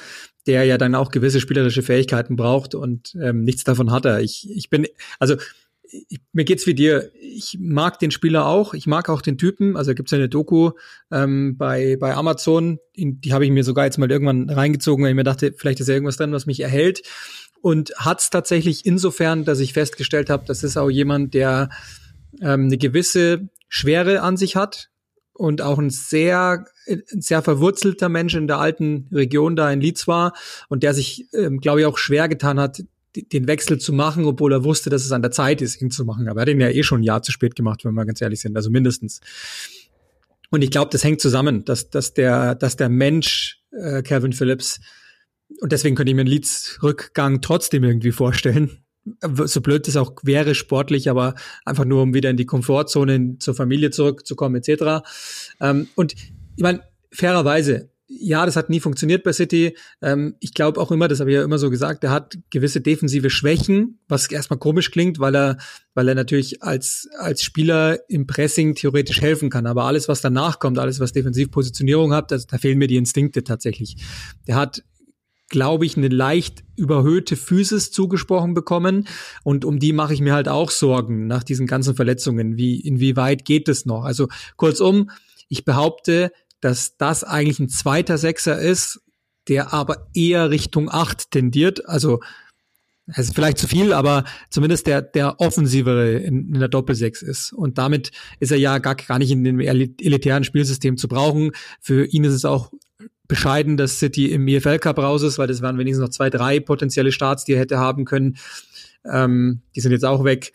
der 0.47 0.65
ja 0.65 0.79
dann 0.79 0.95
auch 0.95 1.11
gewisse 1.11 1.39
spielerische 1.39 1.83
Fähigkeiten 1.83 2.35
braucht 2.35 2.75
und 2.75 3.15
ähm, 3.23 3.45
nichts 3.45 3.63
davon 3.63 3.91
hat 3.91 4.07
er. 4.07 4.21
Ich, 4.21 4.49
ich 4.51 4.71
bin, 4.71 4.87
also 5.19 5.37
ich, 5.91 6.21
mir 6.33 6.45
geht's 6.45 6.67
wie 6.67 6.75
dir. 6.75 7.11
Ich 7.21 7.59
mag 7.61 7.99
den 7.99 8.11
Spieler 8.11 8.47
auch. 8.47 8.75
Ich 8.75 8.87
mag 8.87 9.09
auch 9.09 9.23
den 9.23 9.39
Typen. 9.39 9.77
Also 9.77 9.95
gibt's 9.95 10.13
ja 10.13 10.19
eine 10.19 10.29
Doku 10.29 10.73
ähm, 11.11 11.57
bei 11.57 11.97
bei 11.99 12.15
Amazon. 12.15 12.79
In, 12.93 13.21
die 13.21 13.33
habe 13.33 13.45
ich 13.45 13.51
mir 13.51 13.65
sogar 13.65 13.85
jetzt 13.85 13.99
mal 13.99 14.11
irgendwann 14.11 14.49
reingezogen, 14.51 15.05
weil 15.05 15.11
ich 15.11 15.17
mir 15.17 15.25
dachte, 15.25 15.55
vielleicht 15.57 15.81
ist 15.81 15.89
ja 15.89 15.95
irgendwas 15.95 16.17
drin, 16.17 16.33
was 16.33 16.47
mich 16.47 16.61
erhält. 16.61 17.03
Und 17.61 17.93
hat's 17.97 18.31
tatsächlich 18.31 18.87
insofern, 18.87 19.45
dass 19.45 19.61
ich 19.61 19.73
festgestellt 19.73 20.31
habe, 20.31 20.45
das 20.47 20.63
ist 20.63 20.77
auch 20.77 20.91
jemand, 20.91 21.35
der 21.35 21.69
ähm, 22.41 22.67
eine 22.67 22.79
gewisse 22.79 23.49
Schwere 23.69 24.23
an 24.23 24.37
sich 24.37 24.57
hat 24.57 24.91
und 25.33 25.63
auch 25.63 25.79
ein 25.79 25.91
sehr 25.91 26.65
ein 26.89 27.21
sehr 27.21 27.43
verwurzelter 27.43 28.09
Mensch 28.09 28.35
in 28.35 28.47
der 28.47 28.59
alten 28.59 29.09
Region 29.13 29.57
da 29.57 29.71
in 29.71 29.81
Leeds 29.81 30.09
war 30.09 30.35
und 30.69 30.83
der 30.83 30.95
sich, 30.95 31.29
ähm, 31.33 31.61
glaube 31.61 31.81
ich, 31.81 31.87
auch 31.87 31.99
schwer 31.99 32.29
getan 32.29 32.59
hat, 32.59 32.83
den 33.17 33.47
Wechsel 33.47 33.79
zu 33.79 33.93
machen, 33.93 34.25
obwohl 34.25 34.53
er 34.53 34.65
wusste, 34.65 34.91
dass 34.91 35.05
es 35.05 35.13
an 35.13 35.23
der 35.23 35.31
Zeit 35.31 35.63
ist, 35.63 35.81
ihn 35.81 35.91
zu 35.91 36.05
machen. 36.05 36.29
Aber 36.29 36.41
er 36.41 36.43
hat 36.43 36.49
ihn 36.49 36.61
ja 36.61 36.69
eh 36.69 36.83
schon 36.83 37.01
ein 37.01 37.05
Jahr 37.05 37.23
zu 37.23 37.33
spät 37.33 37.57
gemacht, 37.57 37.85
wenn 37.85 37.95
wir 37.95 38.07
ganz 38.07 38.21
ehrlich 38.21 38.41
sind, 38.41 38.57
also 38.57 38.71
mindestens. 38.71 39.21
Und 40.51 40.63
ich 40.63 40.71
glaube, 40.71 40.91
das 40.91 41.05
hängt 41.05 41.21
zusammen, 41.21 41.65
dass, 41.65 41.91
dass, 41.91 42.15
der, 42.15 42.55
dass 42.55 42.77
der 42.77 42.89
Mensch, 42.89 43.63
äh, 43.73 44.03
Kevin 44.03 44.33
Phillips, 44.33 44.81
und 45.61 45.73
deswegen 45.73 45.97
könnte 45.97 46.11
ich 46.11 46.15
mir 46.15 46.23
einen 46.23 46.31
Leeds-Rückgang 46.31 47.41
trotzdem 47.41 47.83
irgendwie 47.85 48.13
vorstellen. 48.13 48.85
So 49.45 49.61
blöd 49.61 49.89
es 49.89 49.97
auch 49.97 50.15
wäre, 50.23 50.55
sportlich, 50.55 51.11
aber 51.11 51.35
einfach 51.65 51.85
nur, 51.85 52.03
um 52.03 52.15
wieder 52.15 52.31
in 52.31 52.37
die 52.37 52.47
Komfortzone 52.47 53.39
zur 53.39 53.55
Familie 53.55 53.91
zurückzukommen, 53.91 54.57
etc. 54.57 55.05
Ähm, 55.61 55.89
und 55.97 56.15
ich 56.15 56.63
meine, 56.63 56.83
fairerweise, 57.11 57.90
ja, 58.13 58.45
das 58.45 58.57
hat 58.57 58.71
nie 58.71 58.81
funktioniert 58.81 59.23
bei 59.23 59.33
City. 59.33 59.77
Ähm, 60.03 60.35
ich 60.41 60.53
glaube 60.53 60.81
auch 60.81 60.91
immer, 60.91 61.07
das 61.07 61.21
habe 61.21 61.31
ich 61.31 61.37
ja 61.37 61.45
immer 61.45 61.59
so 61.59 61.71
gesagt, 61.71 62.03
er 62.03 62.11
hat 62.11 62.37
gewisse 62.51 62.81
defensive 62.81 63.31
Schwächen, 63.31 64.01
was 64.09 64.31
erstmal 64.31 64.59
komisch 64.59 64.91
klingt, 64.91 65.21
weil 65.21 65.37
er, 65.37 65.59
weil 65.95 66.09
er 66.09 66.17
natürlich 66.17 66.61
als, 66.61 67.09
als 67.19 67.45
Spieler 67.45 67.99
im 68.09 68.27
Pressing 68.27 68.75
theoretisch 68.75 69.21
helfen 69.21 69.49
kann. 69.49 69.67
Aber 69.67 69.85
alles, 69.85 70.09
was 70.09 70.21
danach 70.21 70.59
kommt, 70.59 70.81
alles, 70.81 70.99
was 70.99 71.13
Defensivpositionierung 71.13 72.13
hat, 72.13 72.33
das, 72.33 72.49
da 72.49 72.59
fehlen 72.59 72.79
mir 72.79 72.89
die 72.89 72.97
Instinkte 72.97 73.45
tatsächlich. 73.45 73.97
Der 74.49 74.57
hat 74.57 74.83
glaube 75.53 75.85
ich, 75.85 75.97
eine 75.97 76.07
leicht 76.07 76.63
überhöhte 76.77 77.35
Physis 77.35 77.91
zugesprochen 77.91 78.55
bekommen. 78.55 79.09
Und 79.43 79.65
um 79.65 79.81
die 79.81 79.93
mache 79.93 80.15
ich 80.15 80.21
mir 80.21 80.33
halt 80.33 80.49
auch 80.49 80.71
Sorgen 80.71 81.27
nach 81.27 81.43
diesen 81.43 81.67
ganzen 81.67 81.97
Verletzungen. 81.97 82.57
Wie, 82.57 82.79
inwieweit 82.81 83.45
geht 83.45 83.69
es 83.69 83.85
noch? 83.85 84.05
Also 84.05 84.29
kurzum, 84.57 85.11
ich 85.49 85.65
behaupte, 85.65 86.31
dass 86.61 86.97
das 86.97 87.25
eigentlich 87.25 87.59
ein 87.59 87.69
zweiter 87.69 88.19
Sechser 88.19 88.59
ist, 88.59 89.01
der 89.49 89.73
aber 89.73 90.09
eher 90.15 90.51
Richtung 90.51 90.91
acht 90.91 91.31
tendiert. 91.31 91.89
Also 91.89 92.21
es 93.07 93.19
ist 93.19 93.35
vielleicht 93.35 93.59
zu 93.59 93.67
viel, 93.67 93.93
aber 93.93 94.25
zumindest 94.51 94.87
der, 94.87 95.03
der 95.03 95.41
offensivere 95.41 96.13
in, 96.13 96.55
in 96.55 96.61
der 96.61 96.69
Doppelsechs 96.69 97.23
ist. 97.23 97.53
Und 97.53 97.79
damit 97.79 98.13
ist 98.39 98.53
er 98.53 98.59
ja 98.59 98.79
gar, 98.79 98.95
gar 98.95 99.19
nicht 99.19 99.31
in 99.31 99.43
dem 99.43 99.59
elitären 99.59 100.45
Spielsystem 100.45 100.97
zu 100.97 101.09
brauchen. 101.09 101.53
Für 101.81 102.07
ihn 102.07 102.25
ist 102.25 102.35
es 102.35 102.45
auch 102.45 102.71
bescheiden, 103.27 103.77
dass 103.77 103.99
City 103.99 104.31
im 104.31 104.47
EFL 104.47 104.79
Cup 104.79 104.99
raus 104.99 105.23
ist, 105.23 105.39
weil 105.39 105.47
das 105.47 105.63
waren 105.63 105.79
wenigstens 105.79 106.05
noch 106.05 106.11
zwei, 106.11 106.31
drei 106.31 106.61
potenzielle 106.61 107.13
Starts, 107.13 107.45
die 107.45 107.55
er 107.55 107.61
hätte 107.61 107.79
haben 107.79 108.05
können. 108.05 108.37
Ähm, 109.11 109.63
die 109.75 109.81
sind 109.81 109.93
jetzt 109.93 110.05
auch 110.05 110.25
weg. 110.25 110.53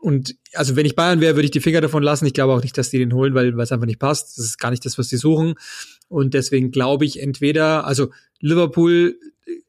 Und 0.00 0.36
also 0.54 0.76
wenn 0.76 0.86
ich 0.86 0.96
Bayern 0.96 1.20
wäre, 1.20 1.36
würde 1.36 1.44
ich 1.44 1.50
die 1.50 1.60
Finger 1.60 1.80
davon 1.80 2.02
lassen. 2.02 2.26
Ich 2.26 2.32
glaube 2.32 2.54
auch 2.54 2.62
nicht, 2.62 2.76
dass 2.78 2.90
die 2.90 2.98
den 2.98 3.12
holen, 3.12 3.34
weil 3.34 3.58
es 3.60 3.72
einfach 3.72 3.86
nicht 3.86 3.98
passt. 3.98 4.38
Das 4.38 4.44
ist 4.44 4.58
gar 4.58 4.70
nicht 4.70 4.84
das, 4.84 4.98
was 4.98 5.08
sie 5.08 5.18
suchen. 5.18 5.54
Und 6.08 6.34
deswegen 6.34 6.70
glaube 6.70 7.04
ich 7.04 7.20
entweder, 7.20 7.86
also 7.86 8.08
Liverpool 8.40 9.18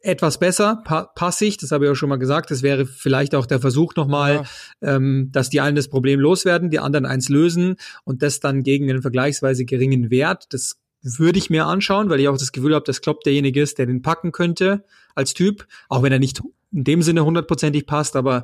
etwas 0.02 0.39
besser, 0.39 0.82
pa 0.84 1.04
passig, 1.04 1.58
das 1.58 1.72
habe 1.72 1.86
ich 1.86 1.91
auch 1.91 1.96
schon 1.96 2.10
mal 2.10 2.17
gesagt. 2.17 2.52
Das 2.52 2.63
wäre 2.63 2.86
vielleicht 2.86 3.36
auch 3.36 3.46
der 3.46 3.60
Versuch 3.60 3.96
nochmal, 3.96 4.44
ja. 4.82 4.96
ähm, 4.96 5.30
dass 5.32 5.50
die 5.50 5.62
einen 5.62 5.76
das 5.76 5.88
Problem 5.88 6.20
loswerden, 6.20 6.70
die 6.70 6.80
anderen 6.80 7.06
eins 7.06 7.30
lösen 7.30 7.76
und 8.04 8.22
das 8.22 8.39
dann 8.39 8.63
gegen 8.63 8.89
einen 8.89 9.02
vergleichsweise 9.02 9.65
geringen 9.65 10.10
Wert. 10.10 10.46
Das 10.52 10.78
würde 11.04 11.39
ich 11.39 11.50
mir 11.50 11.65
anschauen, 11.65 12.10
weil 12.10 12.20
ich 12.20 12.28
auch 12.28 12.38
das 12.38 12.52
Gefühl 12.52 12.76
habe, 12.76 12.86
dass 12.86 13.02
Klopp 13.02 13.22
derjenige 13.22 13.62
ist, 13.62 13.80
der 13.80 13.88
den 13.88 14.02
packen 14.02 14.32
könnte 14.32 14.84
als 15.15 15.34
Typ, 15.34 15.67
auch 15.89 16.04
wenn 16.04 16.12
er 16.12 16.20
nicht 16.20 16.41
in 16.72 16.84
dem 16.84 17.02
Sinne 17.02 17.26
hundertprozentig 17.26 17.86
passt, 17.86 18.15
aber 18.15 18.44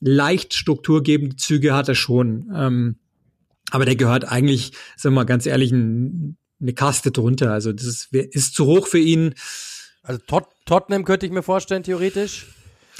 leicht 0.00 0.54
strukturgebende 0.54 1.36
Züge 1.36 1.74
hat 1.74 1.88
er 1.88 1.94
schon. 1.94 2.50
Ähm, 2.54 2.96
aber 3.70 3.84
der 3.84 3.96
gehört 3.96 4.30
eigentlich, 4.30 4.72
sagen 4.96 5.14
wir 5.14 5.20
mal 5.20 5.24
ganz 5.24 5.46
ehrlich, 5.46 5.72
ein, 5.72 6.36
eine 6.60 6.74
Kaste 6.74 7.10
drunter. 7.10 7.52
Also 7.52 7.72
das 7.72 7.86
ist, 7.86 8.12
ist 8.12 8.54
zu 8.54 8.66
hoch 8.66 8.86
für 8.86 8.98
ihn. 8.98 9.34
Also 10.02 10.20
Tot 10.26 10.44
Tottenham 10.66 11.04
könnte 11.04 11.26
ich 11.26 11.32
mir 11.32 11.42
vorstellen, 11.42 11.82
theoretisch. 11.82 12.46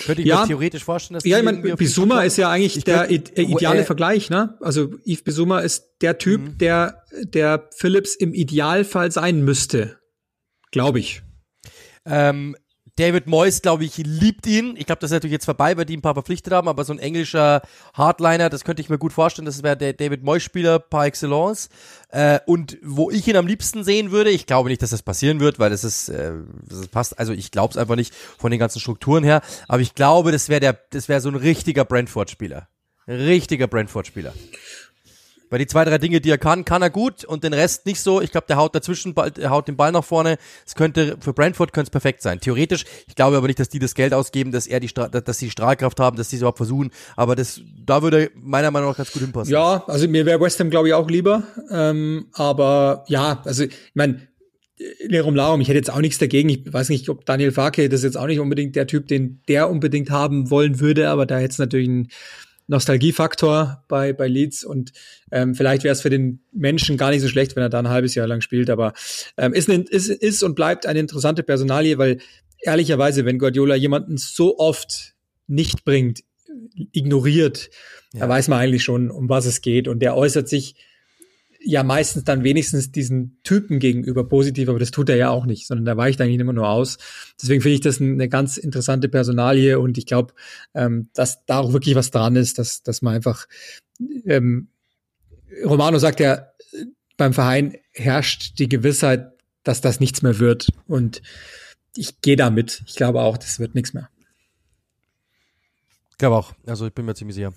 Könnte 0.04 0.22
ich 0.22 0.28
ja, 0.28 0.40
mir 0.40 0.48
theoretisch 0.48 0.85
vorstellen, 0.85 1.14
dass 1.14 1.24
Ja, 1.24 1.38
ich 1.38 1.44
meine, 1.44 1.76
Bisuma 1.76 2.22
ist 2.22 2.37
ja 2.37 2.50
eigentlich 2.50 2.76
ich 2.78 2.85
der 2.85 3.07
könnte, 3.07 3.40
ideale 3.40 3.80
äh, 3.80 3.85
Vergleich, 3.85 4.28
ne? 4.28 4.59
Also 4.61 4.92
Yves 5.07 5.22
Bisuma 5.22 5.61
ist 5.61 5.85
der 6.00 6.18
Typ, 6.18 6.40
mhm. 6.40 6.59
der 6.59 7.04
der 7.22 7.68
Phillips 7.76 8.16
im 8.16 8.35
Idealfall 8.35 9.12
sein 9.12 9.44
müsste. 9.44 9.98
Glaube 10.72 10.98
ich. 10.98 11.22
Ähm, 12.04 12.57
David 12.96 13.26
Moyes, 13.26 13.61
glaube 13.61 13.85
ich, 13.85 13.96
liebt 13.96 14.46
ihn. 14.46 14.76
Ich 14.76 14.87
glaube, 14.87 15.00
das 15.00 15.11
ist 15.11 15.14
natürlich 15.14 15.33
jetzt 15.33 15.44
vorbei, 15.44 15.76
weil 15.76 15.85
die 15.85 15.96
ein 15.96 16.02
paar 16.02 16.14
verpflichtet 16.14 16.52
haben, 16.52 16.68
aber 16.68 16.85
so 16.85 16.92
ein 16.92 17.00
englischer 17.00 17.62
Hardliner, 17.92 18.50
das 18.50 18.64
könnte 18.64 18.83
ich 18.83 18.88
mir 18.88 18.98
gut 18.98 19.12
vorstellen. 19.12 19.46
Das 19.46 19.62
wäre 19.64 19.76
der 19.76 19.94
David 19.94 20.22
Moyes-Spieler 20.22 20.78
par 20.78 21.07
excellence. 21.07 21.68
Äh, 22.11 22.38
und 22.46 22.78
wo 22.83 23.11
ich 23.11 23.26
ihn 23.26 23.37
am 23.37 23.48
liebsten 23.48 23.83
sehen 23.83 24.12
würde, 24.12 24.30
ich 24.30 24.46
glaube 24.46 24.68
nicht, 24.68 24.80
dass 24.80 24.90
das 24.90 25.02
passieren 25.02 25.40
wird, 25.40 25.59
weil 25.59 25.70
das 25.70 25.83
ist, 25.83 26.09
äh, 26.09 26.33
das 26.68 26.87
passt, 26.87 27.18
also 27.18 27.33
ich 27.33 27.50
glaube 27.50 27.72
es 27.72 27.76
einfach 27.76 27.96
nicht 27.96 28.14
von 28.14 28.52
den 28.52 28.61
ganzen 28.61 28.78
Strukturen 28.78 29.24
her, 29.24 29.42
aber 29.66 29.80
ich 29.80 29.94
glaube, 29.94 30.30
das 30.30 30.48
wäre 30.48 30.61
der, 30.61 30.78
das 30.90 31.09
wäre 31.09 31.20
so 31.20 31.28
ein 31.28 31.35
richtiger 31.35 31.85
Brentford-Spieler. 31.85 32.68
Richtiger 33.09 33.66
Brentford-Spieler. 33.66 34.33
Weil 35.50 35.59
die 35.59 35.66
zwei, 35.66 35.85
drei 35.85 35.98
Dinge, 35.98 36.20
die 36.20 36.30
er 36.30 36.38
kann, 36.38 36.64
kann 36.64 36.83
er 36.83 36.90
gut 36.90 37.24
und 37.24 37.44
den 37.44 37.52
Rest 37.52 37.87
nicht 37.87 38.00
so. 38.00 38.20
Ich 38.20 38.30
glaube, 38.30 38.46
der 38.48 38.57
haut 38.57 38.74
dazwischen, 38.74 39.14
der 39.14 39.50
haut 39.50 39.68
den 39.68 39.76
Ball 39.76 39.92
nach 39.92 40.04
vorne. 40.04 40.37
Es 40.66 40.74
könnte, 40.74 41.16
für 41.20 41.33
Brentford 41.33 41.72
könnte 41.72 41.88
es 41.88 41.90
perfekt 41.90 42.22
sein. 42.22 42.40
Theoretisch, 42.40 42.85
ich 43.07 43.14
glaube 43.14 43.37
aber 43.37 43.46
nicht, 43.46 43.61
dass 43.61 43.68
die 43.68 43.78
das 43.78 43.94
Geld 43.94 44.14
ausgeben, 44.14 44.52
dass 44.52 44.66
er 44.66 44.80
die, 44.80 44.90
dass 44.92 45.38
sie 45.38 45.50
Strahlkraft 45.50 46.00
haben, 46.00 46.16
dass 46.16 46.30
sie 46.30 46.37
es 46.37 46.42
überhaupt 46.42 46.59
versuchen. 46.59 46.90
Aber 47.16 47.37
das, 47.37 47.61
da 47.85 48.02
würde 48.02 48.30
meiner 48.35 48.70
Meinung 48.70 48.90
nach 48.90 48.96
ganz 48.96 49.12
gut 49.12 49.22
hinpassen. 49.22 49.52
Ja, 49.52 49.85
also 49.87 50.09
mir 50.09 50.26
wäre 50.26 50.40
West 50.40 50.59
Ham, 50.61 50.70
glaube 50.70 50.88
ich, 50.88 50.94
auch 50.94 51.09
lieber. 51.09 51.44
Ähm, 51.70 52.26
aber 52.33 53.04
ja, 53.09 53.42
also, 53.44 53.64
ich 53.64 53.74
meine, 53.94 54.28
Lerum 55.07 55.37
Laum, 55.37 55.61
ich 55.61 55.68
hätte 55.68 55.78
jetzt 55.78 55.92
auch 55.92 56.00
nichts 56.00 56.18
dagegen. 56.18 56.48
Ich 56.48 56.72
weiß 56.72 56.88
nicht, 56.88 57.09
ob 57.09 57.24
Daniel 57.24 57.52
Farke, 57.52 57.88
das 57.88 58.02
jetzt 58.02 58.16
auch 58.16 58.26
nicht 58.26 58.40
unbedingt 58.40 58.74
der 58.74 58.87
Typ, 58.87 59.07
den 59.07 59.40
der 59.48 59.70
unbedingt 59.70 60.11
haben 60.11 60.50
wollen 60.50 60.80
würde, 60.80 61.11
aber 61.11 61.26
da 61.26 61.38
hätte 61.38 61.52
es 61.52 61.59
natürlich 61.59 61.88
ein 61.88 62.09
Nostalgiefaktor 62.66 63.85
bei, 63.88 64.12
bei 64.12 64.27
Leeds 64.27 64.64
und 64.64 64.92
ähm, 65.31 65.55
vielleicht 65.55 65.85
wäre 65.85 65.92
es 65.92 66.00
für 66.00 66.11
den 66.11 66.40
Menschen 66.53 66.96
gar 66.96 67.11
nicht 67.11 67.20
so 67.20 67.29
schlecht, 67.29 67.57
wenn 67.57 67.62
er 67.62 67.68
da 67.68 67.79
ein 67.79 67.88
halbes 67.88 68.14
Jahr 68.14 68.27
lang 68.27 68.40
spielt, 68.40 68.70
aber 68.70 68.94
ähm, 69.37 69.53
ist, 69.53 69.68
ein, 69.68 69.85
ist, 69.85 70.09
ist 70.09 70.42
und 70.42 70.55
bleibt 70.55 70.87
eine 70.87 71.00
interessante 71.00 71.42
Personalie, 71.42 71.98
weil 71.98 72.18
ehrlicherweise, 72.61 73.24
wenn 73.24 73.38
Guardiola 73.38 73.74
jemanden 73.74 74.16
so 74.16 74.59
oft 74.59 75.14
nicht 75.46 75.85
bringt, 75.85 76.22
ignoriert, 76.92 77.70
ja. 78.12 78.20
da 78.20 78.29
weiß 78.29 78.48
man 78.48 78.59
eigentlich 78.59 78.85
schon, 78.85 79.11
um 79.11 79.29
was 79.29 79.46
es 79.46 79.61
geht 79.61 79.88
und 79.88 80.00
der 80.00 80.16
äußert 80.16 80.48
sich 80.48 80.77
ja 81.64 81.83
meistens 81.83 82.24
dann 82.24 82.44
wenigstens 82.44 82.92
diesen 82.92 83.38
Typen 83.42 83.79
gegenüber 83.79 84.29
positiv, 84.29 84.68
aber 84.68 84.79
das 84.79 84.90
tut 84.90 85.09
er 85.09 85.16
ja 85.16 85.31
auch 85.31 85.46
nicht, 85.46 85.66
sondern 85.66 85.87
da 85.87 85.96
weicht 85.96 86.20
eigentlich 86.20 86.38
immer 86.38 86.53
nur 86.53 86.68
aus. 86.68 86.98
Deswegen 87.40 87.62
finde 87.62 87.74
ich 87.74 87.81
das 87.81 88.00
eine 88.00 88.29
ganz 88.29 88.57
interessante 88.57 89.09
Personalie 89.09 89.79
und 89.79 89.96
ich 89.98 90.07
glaube, 90.07 90.35
ähm, 90.74 91.09
dass 91.14 91.44
da 91.46 91.59
auch 91.59 91.72
wirklich 91.72 91.94
was 91.94 92.11
dran 92.11 92.37
ist, 92.37 92.59
dass, 92.59 92.83
dass 92.83 93.03
man 93.03 93.14
einfach 93.14 93.46
ähm, 94.27 94.68
Romano 95.64 95.98
sagt 95.98 96.20
ja, 96.20 96.46
beim 97.16 97.33
Verein 97.33 97.77
herrscht 97.92 98.59
die 98.59 98.68
Gewissheit, 98.68 99.33
dass 99.62 99.81
das 99.81 100.00
nichts 100.00 100.22
mehr 100.22 100.38
wird. 100.38 100.68
Und 100.87 101.22
ich 101.96 102.20
gehe 102.20 102.37
damit. 102.37 102.83
Ich 102.87 102.96
glaube 102.96 103.20
auch, 103.22 103.38
das 103.38 103.59
wird 103.59 103.74
nichts 103.74 103.94
mehr. 103.94 104.09
Ich 106.11 106.18
glaube 106.18 106.37
auch. 106.37 106.53
Also 106.66 106.87
ich 106.87 106.92
bin 106.92 107.05
mir 107.05 107.14
ziemlich 107.14 107.37
sicher. 107.37 107.53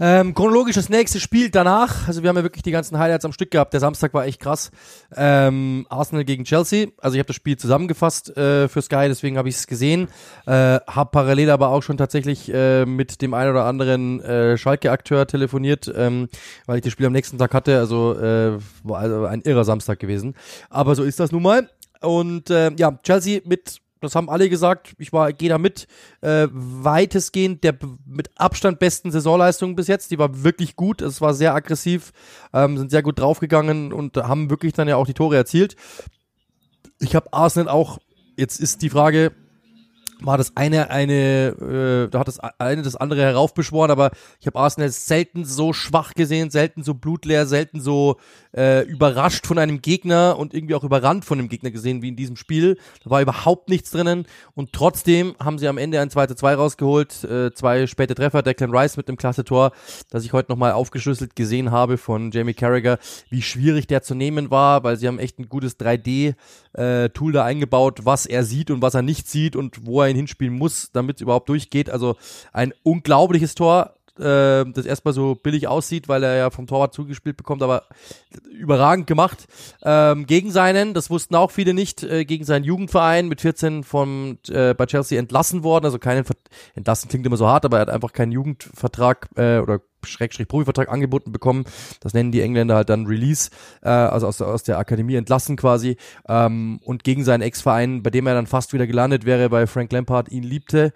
Ähm, 0.00 0.32
chronologisch 0.32 0.76
das 0.76 0.88
nächste 0.88 1.18
Spiel 1.18 1.50
danach. 1.50 2.06
Also 2.06 2.22
wir 2.22 2.28
haben 2.28 2.36
ja 2.36 2.44
wirklich 2.44 2.62
die 2.62 2.70
ganzen 2.70 2.98
Highlights 2.98 3.24
am 3.24 3.32
Stück 3.32 3.50
gehabt. 3.50 3.72
Der 3.72 3.80
Samstag 3.80 4.14
war 4.14 4.26
echt 4.26 4.40
krass. 4.40 4.70
Ähm, 5.16 5.86
Arsenal 5.88 6.24
gegen 6.24 6.44
Chelsea. 6.44 6.88
Also 6.98 7.16
ich 7.16 7.18
habe 7.18 7.26
das 7.26 7.36
Spiel 7.36 7.56
zusammengefasst 7.56 8.36
äh, 8.36 8.68
für 8.68 8.80
Sky, 8.80 9.06
deswegen 9.08 9.36
habe 9.38 9.48
ich 9.48 9.56
es 9.56 9.66
gesehen. 9.66 10.08
Äh, 10.46 10.78
habe 10.86 11.10
parallel 11.10 11.50
aber 11.50 11.70
auch 11.70 11.82
schon 11.82 11.96
tatsächlich 11.96 12.52
äh, 12.52 12.84
mit 12.86 13.22
dem 13.22 13.34
einen 13.34 13.50
oder 13.50 13.64
anderen 13.64 14.20
äh, 14.20 14.56
Schalke-Akteur 14.56 15.26
telefoniert, 15.26 15.92
ähm, 15.94 16.28
weil 16.66 16.78
ich 16.78 16.84
das 16.84 16.92
Spiel 16.92 17.06
am 17.06 17.12
nächsten 17.12 17.38
Tag 17.38 17.52
hatte. 17.52 17.78
Also 17.78 18.16
äh, 18.18 18.58
war 18.84 19.00
also 19.00 19.24
ein 19.24 19.42
irrer 19.42 19.64
Samstag 19.64 19.98
gewesen. 19.98 20.34
Aber 20.70 20.94
so 20.94 21.02
ist 21.02 21.18
das 21.18 21.32
nun 21.32 21.42
mal. 21.42 21.68
Und 22.00 22.50
äh, 22.50 22.70
ja, 22.76 22.96
Chelsea 23.02 23.40
mit 23.44 23.80
das 24.00 24.14
haben 24.14 24.30
alle 24.30 24.48
gesagt, 24.48 24.94
ich 24.98 25.12
war, 25.12 25.32
gehe 25.32 25.48
da 25.48 25.58
mit, 25.58 25.86
äh, 26.20 26.48
weitestgehend 26.50 27.64
der 27.64 27.76
mit 28.06 28.30
Abstand 28.36 28.78
besten 28.78 29.10
Saisonleistung 29.10 29.76
bis 29.76 29.88
jetzt. 29.88 30.10
Die 30.10 30.18
war 30.18 30.42
wirklich 30.42 30.76
gut, 30.76 31.02
es 31.02 31.20
war 31.20 31.34
sehr 31.34 31.54
aggressiv, 31.54 32.12
ähm, 32.52 32.76
sind 32.78 32.90
sehr 32.90 33.02
gut 33.02 33.18
draufgegangen 33.18 33.92
und 33.92 34.16
haben 34.16 34.50
wirklich 34.50 34.72
dann 34.72 34.88
ja 34.88 34.96
auch 34.96 35.06
die 35.06 35.14
Tore 35.14 35.36
erzielt. 35.36 35.76
Ich 37.00 37.14
habe 37.14 37.32
Arsenal 37.32 37.68
auch, 37.68 37.98
jetzt 38.36 38.60
ist 38.60 38.82
die 38.82 38.90
Frage, 38.90 39.32
war 40.20 40.36
das 40.36 40.56
eine 40.56 40.90
eine 40.90 42.06
äh, 42.06 42.10
da 42.10 42.20
hat 42.20 42.28
das 42.28 42.40
eine 42.40 42.82
das 42.82 42.96
andere 42.96 43.22
heraufbeschworen, 43.22 43.90
aber 43.90 44.10
ich 44.40 44.46
habe 44.46 44.58
Arsenal 44.58 44.90
selten 44.90 45.44
so 45.44 45.72
schwach 45.72 46.14
gesehen, 46.14 46.50
selten 46.50 46.82
so 46.82 46.94
blutleer, 46.94 47.46
selten 47.46 47.80
so 47.80 48.16
äh, 48.56 48.82
überrascht 48.84 49.46
von 49.46 49.58
einem 49.58 49.80
Gegner 49.80 50.36
und 50.38 50.54
irgendwie 50.54 50.74
auch 50.74 50.84
überrannt 50.84 51.24
von 51.24 51.38
dem 51.38 51.48
Gegner 51.48 51.70
gesehen 51.70 52.02
wie 52.02 52.08
in 52.08 52.16
diesem 52.16 52.36
Spiel. 52.36 52.78
Da 53.04 53.10
war 53.10 53.22
überhaupt 53.22 53.68
nichts 53.68 53.90
drinnen 53.90 54.26
und 54.54 54.72
trotzdem 54.72 55.34
haben 55.38 55.58
sie 55.58 55.68
am 55.68 55.78
Ende 55.78 56.00
ein 56.00 56.10
2 56.10 56.26
zu 56.26 56.34
2 56.34 56.54
rausgeholt, 56.54 57.24
äh, 57.24 57.52
zwei 57.54 57.86
späte 57.86 58.14
Treffer, 58.14 58.42
Declan 58.42 58.74
Rice 58.74 58.96
mit 58.96 59.08
dem 59.08 59.16
klasse 59.16 59.44
Tor, 59.44 59.72
das 60.10 60.24
ich 60.24 60.32
heute 60.32 60.50
nochmal 60.50 60.72
aufgeschlüsselt 60.72 61.36
gesehen 61.36 61.70
habe 61.70 61.98
von 61.98 62.30
Jamie 62.32 62.54
Carragher, 62.54 62.98
wie 63.30 63.42
schwierig 63.42 63.86
der 63.86 64.02
zu 64.02 64.14
nehmen 64.14 64.50
war, 64.50 64.82
weil 64.82 64.96
sie 64.96 65.06
haben 65.06 65.18
echt 65.18 65.38
ein 65.38 65.48
gutes 65.48 65.78
3D 65.78 66.34
äh, 66.72 67.08
Tool 67.10 67.32
da 67.32 67.44
eingebaut, 67.44 68.00
was 68.04 68.26
er 68.26 68.44
sieht 68.44 68.70
und 68.70 68.82
was 68.82 68.94
er 68.94 69.02
nicht 69.02 69.28
sieht 69.28 69.56
und 69.56 69.86
wo 69.86 70.02
er 70.02 70.07
ihn 70.10 70.16
hinspielen 70.16 70.54
muss, 70.54 70.90
damit 70.92 71.16
es 71.16 71.22
überhaupt 71.22 71.48
durchgeht. 71.48 71.90
Also 71.90 72.16
ein 72.52 72.72
unglaubliches 72.82 73.54
Tor, 73.54 73.94
äh, 74.18 74.64
das 74.72 74.86
erstmal 74.86 75.14
so 75.14 75.34
billig 75.34 75.68
aussieht, 75.68 76.08
weil 76.08 76.22
er 76.22 76.36
ja 76.36 76.50
vom 76.50 76.66
Torwart 76.66 76.94
zugespielt 76.94 77.36
bekommt, 77.36 77.62
aber 77.62 77.84
überragend 78.50 79.06
gemacht. 79.06 79.46
Ähm, 79.82 80.26
gegen 80.26 80.50
seinen, 80.50 80.94
das 80.94 81.10
wussten 81.10 81.34
auch 81.34 81.50
viele 81.50 81.74
nicht, 81.74 82.02
äh, 82.02 82.24
gegen 82.24 82.44
seinen 82.44 82.64
Jugendverein 82.64 83.28
mit 83.28 83.40
14 83.40 83.84
von 83.84 84.38
äh, 84.48 84.74
bei 84.74 84.86
Chelsea 84.86 85.18
entlassen 85.18 85.62
worden. 85.62 85.84
Also 85.84 85.98
keinen 85.98 86.24
entlassen 86.74 87.08
klingt 87.08 87.26
immer 87.26 87.36
so 87.36 87.46
hart, 87.46 87.64
aber 87.64 87.78
er 87.78 87.82
hat 87.82 87.90
einfach 87.90 88.12
keinen 88.12 88.32
Jugendvertrag 88.32 89.28
äh, 89.36 89.58
oder 89.58 89.80
Schrägstrich 90.04 90.48
Profivertrag 90.48 90.88
angeboten 90.90 91.32
bekommen. 91.32 91.64
Das 92.00 92.14
nennen 92.14 92.32
die 92.32 92.40
Engländer 92.40 92.76
halt 92.76 92.88
dann 92.88 93.06
Release, 93.06 93.50
äh, 93.82 93.88
also 93.88 94.26
aus, 94.26 94.40
aus 94.40 94.62
der 94.62 94.78
Akademie 94.78 95.16
entlassen 95.16 95.56
quasi. 95.56 95.96
Ähm, 96.28 96.80
und 96.84 97.04
gegen 97.04 97.24
seinen 97.24 97.42
Ex-Verein, 97.42 98.02
bei 98.02 98.10
dem 98.10 98.26
er 98.26 98.34
dann 98.34 98.46
fast 98.46 98.72
wieder 98.72 98.86
gelandet 98.86 99.24
wäre, 99.24 99.50
weil 99.50 99.66
Frank 99.66 99.92
Lampard 99.92 100.30
ihn 100.30 100.42
liebte, 100.42 100.92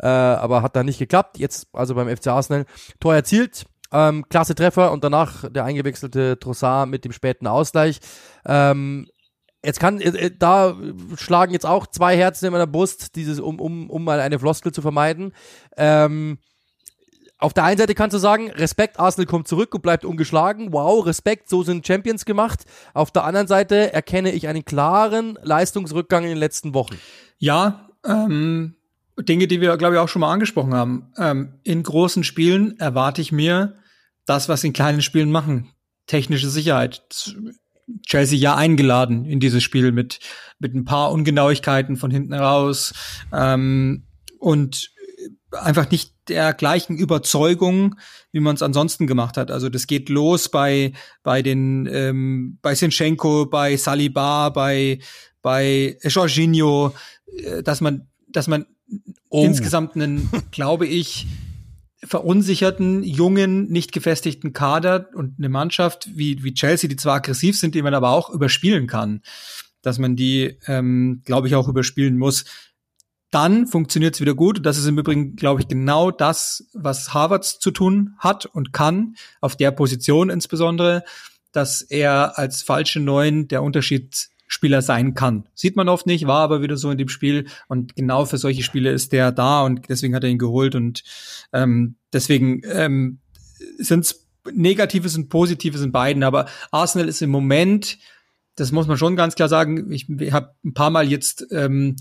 äh, 0.00 0.06
aber 0.06 0.62
hat 0.62 0.76
dann 0.76 0.86
nicht 0.86 0.98
geklappt. 0.98 1.38
Jetzt 1.38 1.68
also 1.72 1.94
beim 1.94 2.14
FC 2.14 2.28
Arsenal 2.28 2.66
Tor 3.00 3.14
erzielt. 3.14 3.66
Ähm, 3.92 4.24
klasse 4.28 4.54
Treffer 4.54 4.90
und 4.90 5.04
danach 5.04 5.50
der 5.50 5.64
eingewechselte 5.64 6.38
Trossard 6.40 6.88
mit 6.88 7.04
dem 7.04 7.12
späten 7.12 7.46
Ausgleich. 7.46 8.00
Ähm, 8.44 9.06
jetzt 9.64 9.80
kann, 9.80 10.00
äh, 10.00 10.08
äh, 10.08 10.30
da 10.36 10.76
schlagen 11.16 11.52
jetzt 11.52 11.66
auch 11.66 11.86
zwei 11.86 12.16
Herzen 12.16 12.46
in 12.46 12.52
meiner 12.52 12.66
Brust, 12.66 13.16
dieses, 13.16 13.38
um, 13.38 13.60
um, 13.60 13.88
um 13.90 14.04
mal 14.04 14.20
eine 14.20 14.38
Floskel 14.38 14.72
zu 14.72 14.82
vermeiden. 14.82 15.32
Ähm, 15.76 16.38
auf 17.38 17.52
der 17.52 17.64
einen 17.64 17.76
Seite 17.76 17.94
kannst 17.94 18.14
du 18.14 18.18
sagen, 18.18 18.50
Respekt, 18.50 18.98
Arsenal 18.98 19.26
kommt 19.26 19.46
zurück 19.46 19.74
und 19.74 19.82
bleibt 19.82 20.04
ungeschlagen. 20.04 20.72
Wow, 20.72 21.04
Respekt, 21.04 21.50
so 21.50 21.62
sind 21.62 21.86
Champions 21.86 22.24
gemacht. 22.24 22.64
Auf 22.94 23.10
der 23.10 23.24
anderen 23.24 23.46
Seite 23.46 23.92
erkenne 23.92 24.32
ich 24.32 24.48
einen 24.48 24.64
klaren 24.64 25.38
Leistungsrückgang 25.42 26.24
in 26.24 26.30
den 26.30 26.38
letzten 26.38 26.72
Wochen. 26.72 26.96
Ja, 27.38 27.90
ähm, 28.06 28.76
Dinge, 29.18 29.48
die 29.48 29.60
wir, 29.60 29.76
glaube 29.76 29.96
ich, 29.96 30.00
auch 30.00 30.08
schon 30.08 30.20
mal 30.20 30.32
angesprochen 30.32 30.74
haben. 30.74 31.12
Ähm, 31.18 31.60
in 31.62 31.82
großen 31.82 32.24
Spielen 32.24 32.78
erwarte 32.78 33.20
ich 33.20 33.32
mir 33.32 33.74
das, 34.24 34.48
was 34.48 34.64
in 34.64 34.72
kleinen 34.72 35.02
Spielen 35.02 35.30
machen. 35.30 35.70
Technische 36.06 36.48
Sicherheit. 36.48 37.02
Chelsea 38.06 38.38
ja 38.38 38.56
eingeladen 38.56 39.26
in 39.26 39.40
dieses 39.40 39.62
Spiel 39.62 39.92
mit, 39.92 40.20
mit 40.58 40.74
ein 40.74 40.84
paar 40.84 41.12
Ungenauigkeiten 41.12 41.96
von 41.96 42.10
hinten 42.10 42.34
raus. 42.34 42.94
Ähm, 43.32 44.06
und 44.38 44.90
einfach 45.62 45.90
nicht 45.90 46.12
der 46.28 46.52
gleichen 46.54 46.96
Überzeugung, 46.96 47.96
wie 48.32 48.40
man 48.40 48.54
es 48.54 48.62
ansonsten 48.62 49.06
gemacht 49.06 49.36
hat. 49.36 49.50
Also 49.50 49.68
das 49.68 49.86
geht 49.86 50.08
los 50.08 50.48
bei 50.48 50.92
bei 51.22 51.42
den 51.42 51.88
ähm, 51.90 52.58
bei 52.62 52.74
Sinchenko, 52.74 53.46
bei 53.46 53.76
Saliba, 53.76 54.50
bei 54.50 54.98
bei 55.42 55.96
Jorginho, 56.02 56.92
äh, 57.36 57.62
dass 57.62 57.80
man 57.80 58.08
dass 58.28 58.48
man 58.48 58.66
oh. 59.30 59.44
insgesamt 59.44 59.94
einen, 59.94 60.28
glaube 60.50 60.86
ich, 60.86 61.26
verunsicherten, 62.04 63.02
jungen, 63.02 63.68
nicht 63.70 63.92
gefestigten 63.92 64.52
Kader 64.52 65.08
und 65.14 65.38
eine 65.38 65.48
Mannschaft 65.48 66.08
wie, 66.14 66.42
wie 66.44 66.54
Chelsea, 66.54 66.88
die 66.88 66.96
zwar 66.96 67.16
aggressiv 67.16 67.58
sind, 67.58 67.74
die 67.74 67.82
man 67.82 67.94
aber 67.94 68.10
auch 68.10 68.30
überspielen 68.30 68.86
kann, 68.86 69.22
dass 69.82 69.98
man 69.98 70.14
die, 70.14 70.58
ähm, 70.66 71.22
glaube 71.24 71.48
ich, 71.48 71.54
auch 71.54 71.68
überspielen 71.68 72.18
muss. 72.18 72.44
Dann 73.30 73.66
funktioniert 73.66 74.14
es 74.14 74.20
wieder 74.20 74.34
gut. 74.34 74.64
Das 74.64 74.78
ist 74.78 74.86
im 74.86 74.98
Übrigen, 74.98 75.36
glaube 75.36 75.60
ich, 75.60 75.68
genau 75.68 76.10
das, 76.10 76.68
was 76.72 77.12
Harvards 77.12 77.58
zu 77.58 77.70
tun 77.70 78.14
hat 78.18 78.46
und 78.46 78.72
kann, 78.72 79.16
auf 79.40 79.56
der 79.56 79.72
Position 79.72 80.30
insbesondere, 80.30 81.02
dass 81.52 81.82
er 81.82 82.38
als 82.38 82.62
falsche 82.62 83.00
Neun 83.00 83.48
der 83.48 83.62
Unterschied 83.62 84.28
Spieler 84.48 84.82
sein 84.82 85.14
kann. 85.14 85.48
Sieht 85.54 85.76
man 85.76 85.88
oft 85.88 86.06
nicht, 86.06 86.26
war 86.26 86.40
aber 86.40 86.62
wieder 86.62 86.76
so 86.76 86.90
in 86.90 86.98
dem 86.98 87.08
Spiel 87.08 87.46
und 87.68 87.96
genau 87.96 88.26
für 88.26 88.38
solche 88.38 88.62
Spiele 88.62 88.92
ist 88.92 89.12
der 89.12 89.32
da 89.32 89.62
und 89.62 89.88
deswegen 89.88 90.14
hat 90.14 90.22
er 90.22 90.30
ihn 90.30 90.38
geholt 90.38 90.74
und 90.74 91.02
ähm, 91.52 91.96
deswegen 92.12 92.62
ähm, 92.64 93.18
sind 93.78 94.04
es 94.04 94.26
Negatives 94.52 95.16
und 95.16 95.28
Positives 95.28 95.80
in 95.80 95.90
beiden, 95.90 96.22
aber 96.22 96.46
Arsenal 96.70 97.08
ist 97.08 97.22
im 97.22 97.30
Moment, 97.30 97.98
das 98.54 98.70
muss 98.70 98.86
man 98.86 98.96
schon 98.96 99.16
ganz 99.16 99.34
klar 99.34 99.48
sagen, 99.48 99.90
ich, 99.90 100.08
ich 100.08 100.32
habe 100.32 100.54
ein 100.64 100.74
paar 100.74 100.90
Mal 100.90 101.08
jetzt 101.08 101.46
ähm, 101.50 101.96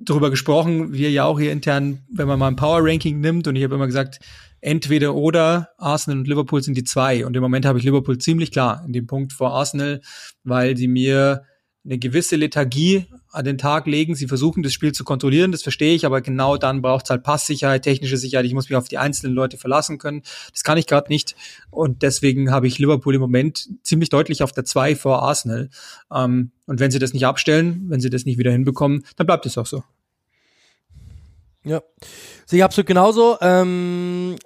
darüber 0.00 0.30
gesprochen, 0.30 0.92
wir 0.92 1.10
ja 1.10 1.24
auch 1.24 1.38
hier 1.38 1.52
intern, 1.52 2.04
wenn 2.10 2.28
man 2.28 2.38
mal 2.38 2.48
ein 2.48 2.56
Power 2.56 2.80
Ranking 2.82 3.20
nimmt 3.20 3.46
und 3.46 3.56
ich 3.56 3.64
habe 3.64 3.74
immer 3.74 3.86
gesagt, 3.86 4.20
entweder 4.60 5.14
oder 5.14 5.70
Arsenal 5.78 6.18
und 6.18 6.28
Liverpool 6.28 6.62
sind 6.62 6.76
die 6.76 6.84
zwei. 6.84 7.26
Und 7.26 7.36
im 7.36 7.42
Moment 7.42 7.66
habe 7.66 7.78
ich 7.78 7.84
Liverpool 7.84 8.18
ziemlich 8.18 8.50
klar 8.50 8.82
in 8.86 8.92
dem 8.92 9.06
Punkt 9.06 9.32
vor 9.32 9.52
Arsenal, 9.52 10.00
weil 10.42 10.76
sie 10.76 10.88
mir 10.88 11.44
eine 11.84 11.98
gewisse 11.98 12.36
Lethargie 12.36 13.06
an 13.34 13.44
den 13.44 13.58
Tag 13.58 13.86
legen. 13.86 14.14
Sie 14.14 14.28
versuchen, 14.28 14.62
das 14.62 14.72
Spiel 14.72 14.92
zu 14.92 15.04
kontrollieren, 15.04 15.52
das 15.52 15.62
verstehe 15.62 15.94
ich, 15.94 16.06
aber 16.06 16.20
genau 16.20 16.56
dann 16.56 16.82
braucht 16.82 17.06
es 17.06 17.10
halt 17.10 17.22
Passsicherheit, 17.22 17.82
technische 17.82 18.16
Sicherheit. 18.16 18.46
Ich 18.46 18.54
muss 18.54 18.68
mich 18.68 18.76
auf 18.76 18.88
die 18.88 18.98
einzelnen 18.98 19.34
Leute 19.34 19.56
verlassen 19.56 19.98
können. 19.98 20.22
Das 20.52 20.62
kann 20.62 20.78
ich 20.78 20.86
gerade 20.86 21.08
nicht. 21.08 21.34
Und 21.70 22.02
deswegen 22.02 22.50
habe 22.50 22.66
ich 22.66 22.78
Liverpool 22.78 23.14
im 23.14 23.20
Moment 23.20 23.68
ziemlich 23.82 24.08
deutlich 24.08 24.42
auf 24.42 24.52
der 24.52 24.64
2 24.64 24.96
vor 24.96 25.22
Arsenal. 25.22 25.70
Ähm, 26.12 26.52
und 26.66 26.80
wenn 26.80 26.90
sie 26.90 26.98
das 26.98 27.12
nicht 27.12 27.26
abstellen, 27.26 27.86
wenn 27.88 28.00
sie 28.00 28.10
das 28.10 28.24
nicht 28.24 28.38
wieder 28.38 28.52
hinbekommen, 28.52 29.04
dann 29.16 29.26
bleibt 29.26 29.46
es 29.46 29.58
auch 29.58 29.66
so. 29.66 29.82
Ja, 31.66 31.82
sehe 32.44 32.58
ich 32.58 32.64
absolut 32.64 32.86
genauso. 32.86 33.38
Ähm, 33.40 34.36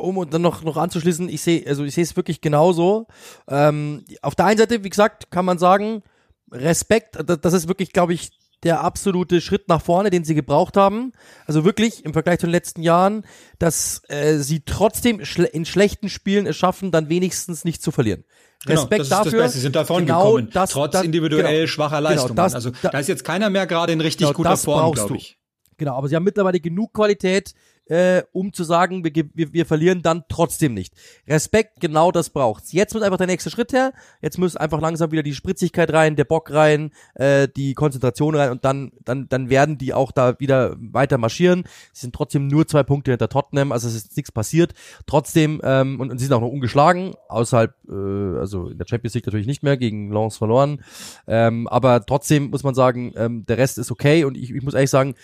um 0.00 0.30
dann 0.30 0.40
noch 0.40 0.62
noch 0.62 0.78
anzuschließen, 0.78 1.28
ich 1.28 1.42
sehe, 1.42 1.66
also 1.66 1.84
ich 1.84 1.94
sehe 1.94 2.04
es 2.04 2.16
wirklich 2.16 2.40
genauso. 2.40 3.06
Ähm, 3.48 4.04
auf 4.22 4.34
der 4.34 4.46
einen 4.46 4.58
Seite, 4.58 4.82
wie 4.82 4.88
gesagt, 4.88 5.30
kann 5.30 5.44
man 5.44 5.58
sagen, 5.58 6.02
Respekt, 6.50 7.18
das 7.24 7.52
ist 7.52 7.68
wirklich, 7.68 7.92
glaube 7.92 8.14
ich, 8.14 8.30
der 8.64 8.80
absolute 8.80 9.40
Schritt 9.40 9.68
nach 9.68 9.80
vorne, 9.80 10.10
den 10.10 10.24
sie 10.24 10.34
gebraucht 10.34 10.76
haben. 10.76 11.12
Also 11.46 11.64
wirklich 11.64 12.04
im 12.04 12.12
Vergleich 12.12 12.40
zu 12.40 12.46
den 12.46 12.52
letzten 12.52 12.82
Jahren, 12.82 13.24
dass 13.58 14.02
äh, 14.08 14.38
sie 14.38 14.60
trotzdem 14.64 15.24
schle 15.24 15.46
in 15.46 15.64
schlechten 15.64 16.08
Spielen 16.08 16.46
es 16.46 16.56
schaffen, 16.56 16.90
dann 16.90 17.08
wenigstens 17.08 17.64
nicht 17.64 17.82
zu 17.82 17.92
verlieren. 17.92 18.24
Genau, 18.64 18.80
Respekt 18.80 19.02
das 19.02 19.08
dafür. 19.08 19.42
Das 19.42 19.52
Sie 19.52 19.60
sind 19.60 19.76
davon 19.76 20.06
genau 20.06 20.32
gekommen, 20.32 20.50
das, 20.52 20.70
trotz 20.70 20.92
das, 20.92 21.04
individuell 21.04 21.54
genau, 21.54 21.66
schwacher 21.68 21.98
genau, 21.98 22.08
Leistungen. 22.08 22.34
Genau, 22.34 22.42
das, 22.42 22.54
also 22.54 22.72
da 22.82 22.98
ist 22.98 23.08
jetzt 23.08 23.24
keiner 23.24 23.50
mehr 23.50 23.66
gerade 23.68 23.92
in 23.92 24.00
richtig 24.00 24.26
genau, 24.26 24.36
guter 24.36 24.56
Form, 24.56 24.92
glaube 24.92 25.16
ich. 25.16 25.38
Genau, 25.76 25.96
aber 25.96 26.08
sie 26.08 26.16
haben 26.16 26.24
mittlerweile 26.24 26.58
genug 26.58 26.92
Qualität, 26.92 27.54
äh, 27.88 28.22
um 28.32 28.52
zu 28.52 28.64
sagen, 28.64 29.04
wir, 29.04 29.12
wir, 29.34 29.52
wir 29.52 29.66
verlieren 29.66 30.02
dann 30.02 30.24
trotzdem 30.28 30.74
nicht. 30.74 30.94
Respekt, 31.26 31.80
genau 31.80 32.12
das 32.12 32.30
braucht's. 32.30 32.72
Jetzt 32.72 32.94
muss 32.94 33.02
einfach 33.02 33.18
der 33.18 33.26
nächste 33.26 33.50
Schritt 33.50 33.72
her. 33.72 33.92
Jetzt 34.20 34.38
muss 34.38 34.56
einfach 34.56 34.80
langsam 34.80 35.10
wieder 35.10 35.22
die 35.22 35.34
Spritzigkeit 35.34 35.92
rein, 35.92 36.16
der 36.16 36.24
Bock 36.24 36.52
rein, 36.52 36.90
äh, 37.14 37.48
die 37.48 37.74
Konzentration 37.74 38.34
rein 38.34 38.50
und 38.50 38.64
dann, 38.64 38.92
dann, 39.04 39.28
dann 39.28 39.50
werden 39.50 39.78
die 39.78 39.94
auch 39.94 40.12
da 40.12 40.38
wieder 40.38 40.76
weiter 40.78 41.18
marschieren. 41.18 41.64
Sie 41.92 42.02
sind 42.02 42.14
trotzdem 42.14 42.46
nur 42.46 42.66
zwei 42.66 42.82
Punkte 42.82 43.10
hinter 43.10 43.28
Tottenham, 43.28 43.72
also 43.72 43.88
es 43.88 43.94
ist 43.94 44.16
nichts 44.16 44.32
passiert. 44.32 44.74
Trotzdem, 45.06 45.60
ähm, 45.64 46.00
und, 46.00 46.10
und 46.10 46.18
sie 46.18 46.26
sind 46.26 46.34
auch 46.34 46.40
noch 46.40 46.48
ungeschlagen, 46.48 47.14
außerhalb, 47.28 47.74
äh, 47.88 48.38
also 48.38 48.68
in 48.68 48.78
der 48.78 48.86
Champions 48.86 49.14
League 49.14 49.26
natürlich 49.26 49.46
nicht 49.46 49.62
mehr, 49.62 49.76
gegen 49.76 50.12
Lens 50.12 50.36
verloren. 50.36 50.82
Ähm, 51.26 51.68
aber 51.68 52.04
trotzdem 52.04 52.50
muss 52.50 52.62
man 52.62 52.74
sagen, 52.74 53.12
ähm, 53.16 53.46
der 53.46 53.58
Rest 53.58 53.78
ist 53.78 53.90
okay 53.90 54.24
und 54.24 54.36
ich, 54.36 54.52
ich 54.52 54.62
muss 54.62 54.74
ehrlich 54.74 54.90
sagen, 54.90 55.14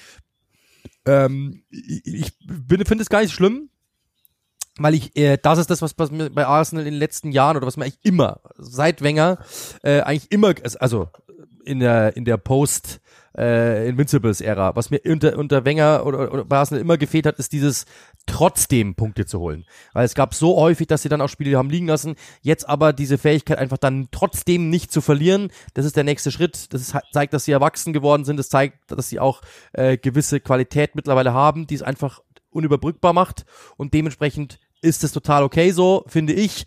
ähm, 1.07 1.65
ich 1.71 2.33
finde 2.87 3.03
es 3.03 3.09
gar 3.09 3.23
nicht 3.23 3.33
schlimm, 3.33 3.71
weil 4.79 4.95
ich, 4.95 5.17
äh, 5.17 5.39
das 5.41 5.59
ist 5.59 5.71
das, 5.71 5.83
was, 5.83 6.11
mir 6.11 6.31
bei 6.31 6.47
Arsenal 6.47 6.87
in 6.87 6.95
den 6.95 6.99
letzten 6.99 7.31
Jahren 7.31 7.57
oder 7.57 7.67
was 7.67 7.77
mir 7.77 7.85
eigentlich 7.85 8.05
immer, 8.05 8.41
seit 8.57 9.03
Wenger, 9.03 9.39
äh, 9.83 10.01
eigentlich 10.01 10.33
immer, 10.33 10.55
also 10.81 11.09
in 11.65 11.81
der, 11.81 12.17
in 12.17 12.25
der 12.25 12.37
Post, 12.37 13.01
äh, 13.37 13.89
Invincibles-Ära. 13.89 14.77
Was 14.77 14.91
mir 14.91 15.01
unter, 15.05 15.37
unter 15.39 15.65
Wenger 15.65 16.05
oder, 16.07 16.33
oder 16.33 16.45
bei 16.45 16.57
Arsenal 16.57 16.81
immer 16.81 16.99
gefehlt 16.99 17.27
hat, 17.27 17.39
ist 17.39 17.53
dieses 17.53 17.85
trotzdem 18.27 18.95
Punkte 18.95 19.27
zu 19.27 19.41
holen. 19.41 19.65
Weil 19.93 20.05
es 20.05 20.15
gab 20.15 20.35
so 20.35 20.57
häufig, 20.57 20.87
dass 20.87 21.03
sie 21.03 21.09
dann 21.09 21.21
auch 21.21 21.29
Spiele 21.29 21.57
haben 21.57 21.71
liegen 21.71 21.87
lassen. 21.87 22.17
Jetzt 22.43 22.69
aber 22.69 22.93
diese 22.93 23.19
Fähigkeit 23.19 23.59
einfach 23.59 23.79
dann 23.79 24.09
trotzdem 24.11 24.71
nicht 24.71 24.93
zu 24.93 25.01
verlieren, 25.01 25.51
das 25.75 25.85
ist 25.85 25.97
der 25.97 26.05
nächste 26.05 26.31
Schritt. 26.31 26.73
Das 26.73 26.81
ist, 26.81 26.97
zeigt, 27.13 27.35
dass 27.35 27.45
sie 27.45 27.53
erwachsen 27.53 27.93
geworden 27.93 28.25
sind. 28.25 28.37
Das 28.39 28.49
zeigt, 28.49 28.91
dass 28.91 29.09
sie 29.09 29.21
auch 29.21 29.43
äh, 29.73 29.97
gewisse 29.97 30.41
Qualität 30.41 30.95
mittlerweile 30.95 31.33
haben, 31.33 31.67
die 31.67 31.75
es 31.75 31.83
einfach 31.83 32.21
unüberbrückbar 32.51 33.13
macht. 33.13 33.45
Und 33.77 33.95
dementsprechend 33.95 34.59
ist 34.81 35.05
es 35.05 35.13
total 35.13 35.43
okay 35.43 35.71
so, 35.71 36.05
finde 36.07 36.33
ich. 36.33 36.67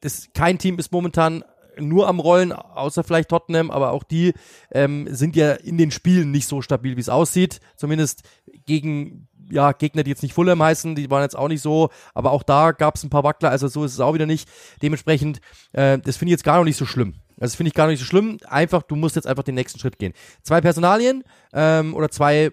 Das, 0.00 0.28
kein 0.32 0.58
Team 0.58 0.78
ist 0.78 0.92
momentan 0.92 1.44
nur 1.78 2.08
am 2.08 2.20
Rollen, 2.20 2.52
außer 2.52 3.04
vielleicht 3.04 3.28
Tottenham, 3.28 3.70
aber 3.70 3.92
auch 3.92 4.04
die 4.04 4.32
ähm, 4.70 5.08
sind 5.10 5.36
ja 5.36 5.52
in 5.52 5.78
den 5.78 5.90
Spielen 5.90 6.30
nicht 6.30 6.46
so 6.46 6.62
stabil, 6.62 6.96
wie 6.96 7.00
es 7.00 7.08
aussieht. 7.08 7.60
Zumindest 7.76 8.22
gegen 8.66 9.28
ja, 9.50 9.72
Gegner, 9.72 10.02
die 10.02 10.10
jetzt 10.10 10.22
nicht 10.22 10.34
Fulham 10.34 10.62
heißen, 10.62 10.94
die 10.94 11.10
waren 11.10 11.22
jetzt 11.22 11.36
auch 11.36 11.48
nicht 11.48 11.62
so, 11.62 11.90
aber 12.14 12.32
auch 12.32 12.42
da 12.42 12.72
gab 12.72 12.96
es 12.96 13.02
ein 13.02 13.10
paar 13.10 13.24
Wackler, 13.24 13.50
also 13.50 13.68
so 13.68 13.84
ist 13.84 13.92
es 13.92 14.00
auch 14.00 14.14
wieder 14.14 14.26
nicht. 14.26 14.48
Dementsprechend, 14.82 15.40
äh, 15.72 15.98
das 15.98 16.16
finde 16.16 16.30
ich 16.30 16.38
jetzt 16.38 16.44
gar 16.44 16.58
noch 16.58 16.64
nicht 16.64 16.76
so 16.76 16.86
schlimm. 16.86 17.14
Also 17.36 17.52
das 17.52 17.54
finde 17.56 17.68
ich 17.68 17.74
gar 17.74 17.86
nicht 17.86 17.98
so 17.98 18.04
schlimm. 18.04 18.38
Einfach, 18.46 18.82
du 18.82 18.96
musst 18.96 19.16
jetzt 19.16 19.26
einfach 19.26 19.42
den 19.42 19.54
nächsten 19.54 19.78
Schritt 19.78 19.98
gehen. 19.98 20.12
Zwei 20.42 20.60
Personalien 20.60 21.24
ähm, 21.52 21.94
oder 21.94 22.10
zwei, 22.10 22.52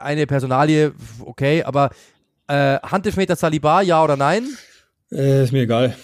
eine 0.00 0.26
Personalie, 0.26 0.92
okay, 1.24 1.62
aber 1.64 1.90
äh, 2.48 2.78
Handelfmeter 2.78 3.36
Saliba, 3.36 3.82
ja 3.82 4.02
oder 4.02 4.16
nein? 4.16 4.46
Äh, 5.10 5.44
ist 5.44 5.52
mir 5.52 5.62
egal. 5.62 5.96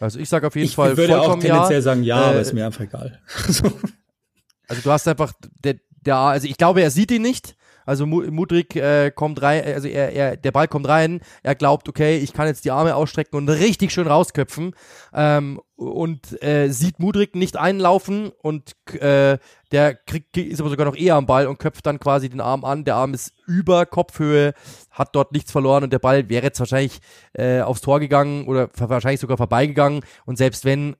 Also 0.00 0.18
ich 0.18 0.28
sage 0.28 0.46
auf 0.46 0.56
jeden 0.56 0.66
ich 0.66 0.74
Fall. 0.74 0.92
Ich 0.92 0.96
würde 0.96 1.20
auch 1.20 1.38
tendenziell 1.38 1.78
ja. 1.78 1.80
sagen, 1.80 2.02
ja, 2.02 2.20
äh, 2.20 2.24
aber 2.30 2.40
ist 2.40 2.52
mir 2.52 2.66
einfach 2.66 2.80
egal. 2.80 3.20
also 3.36 4.82
du 4.82 4.90
hast 4.90 5.06
einfach, 5.06 5.32
der, 5.62 5.76
der, 6.00 6.16
also 6.16 6.46
ich 6.46 6.56
glaube, 6.56 6.82
er 6.82 6.90
sieht 6.90 7.10
ihn 7.10 7.22
nicht. 7.22 7.56
Also 7.86 8.06
Mudrik 8.06 8.76
äh, 8.76 9.10
kommt 9.10 9.42
rein, 9.42 9.64
also 9.64 9.88
er, 9.88 10.12
er, 10.12 10.36
der 10.36 10.52
Ball 10.52 10.68
kommt 10.68 10.88
rein, 10.88 11.20
er 11.42 11.54
glaubt, 11.54 11.88
okay, 11.88 12.18
ich 12.18 12.32
kann 12.32 12.46
jetzt 12.46 12.64
die 12.64 12.70
Arme 12.70 12.94
ausstrecken 12.94 13.36
und 13.36 13.48
richtig 13.48 13.92
schön 13.92 14.06
rausköpfen. 14.06 14.74
Ähm, 15.14 15.60
und 15.76 16.40
äh, 16.42 16.68
sieht 16.68 17.00
Mudrik 17.00 17.34
nicht 17.34 17.56
einlaufen 17.56 18.30
und 18.40 18.76
äh, 18.92 19.38
der 19.72 19.94
kriegt, 19.94 20.36
ist 20.36 20.60
aber 20.60 20.70
sogar 20.70 20.86
noch 20.86 20.96
eher 20.96 21.16
am 21.16 21.26
Ball 21.26 21.46
und 21.46 21.58
köpft 21.58 21.86
dann 21.86 21.98
quasi 21.98 22.28
den 22.28 22.40
Arm 22.40 22.64
an. 22.64 22.84
Der 22.84 22.94
Arm 22.94 23.14
ist 23.14 23.32
über 23.46 23.84
Kopfhöhe, 23.86 24.54
hat 24.90 25.14
dort 25.16 25.32
nichts 25.32 25.50
verloren 25.50 25.82
und 25.82 25.92
der 25.92 25.98
Ball 25.98 26.28
wäre 26.28 26.44
jetzt 26.44 26.60
wahrscheinlich 26.60 27.00
äh, 27.32 27.60
aufs 27.62 27.80
Tor 27.80 27.98
gegangen 27.98 28.46
oder 28.46 28.68
wahrscheinlich 28.76 29.20
sogar 29.20 29.36
vorbeigegangen. 29.36 30.04
Und 30.24 30.36
selbst 30.36 30.64
wenn 30.64 30.94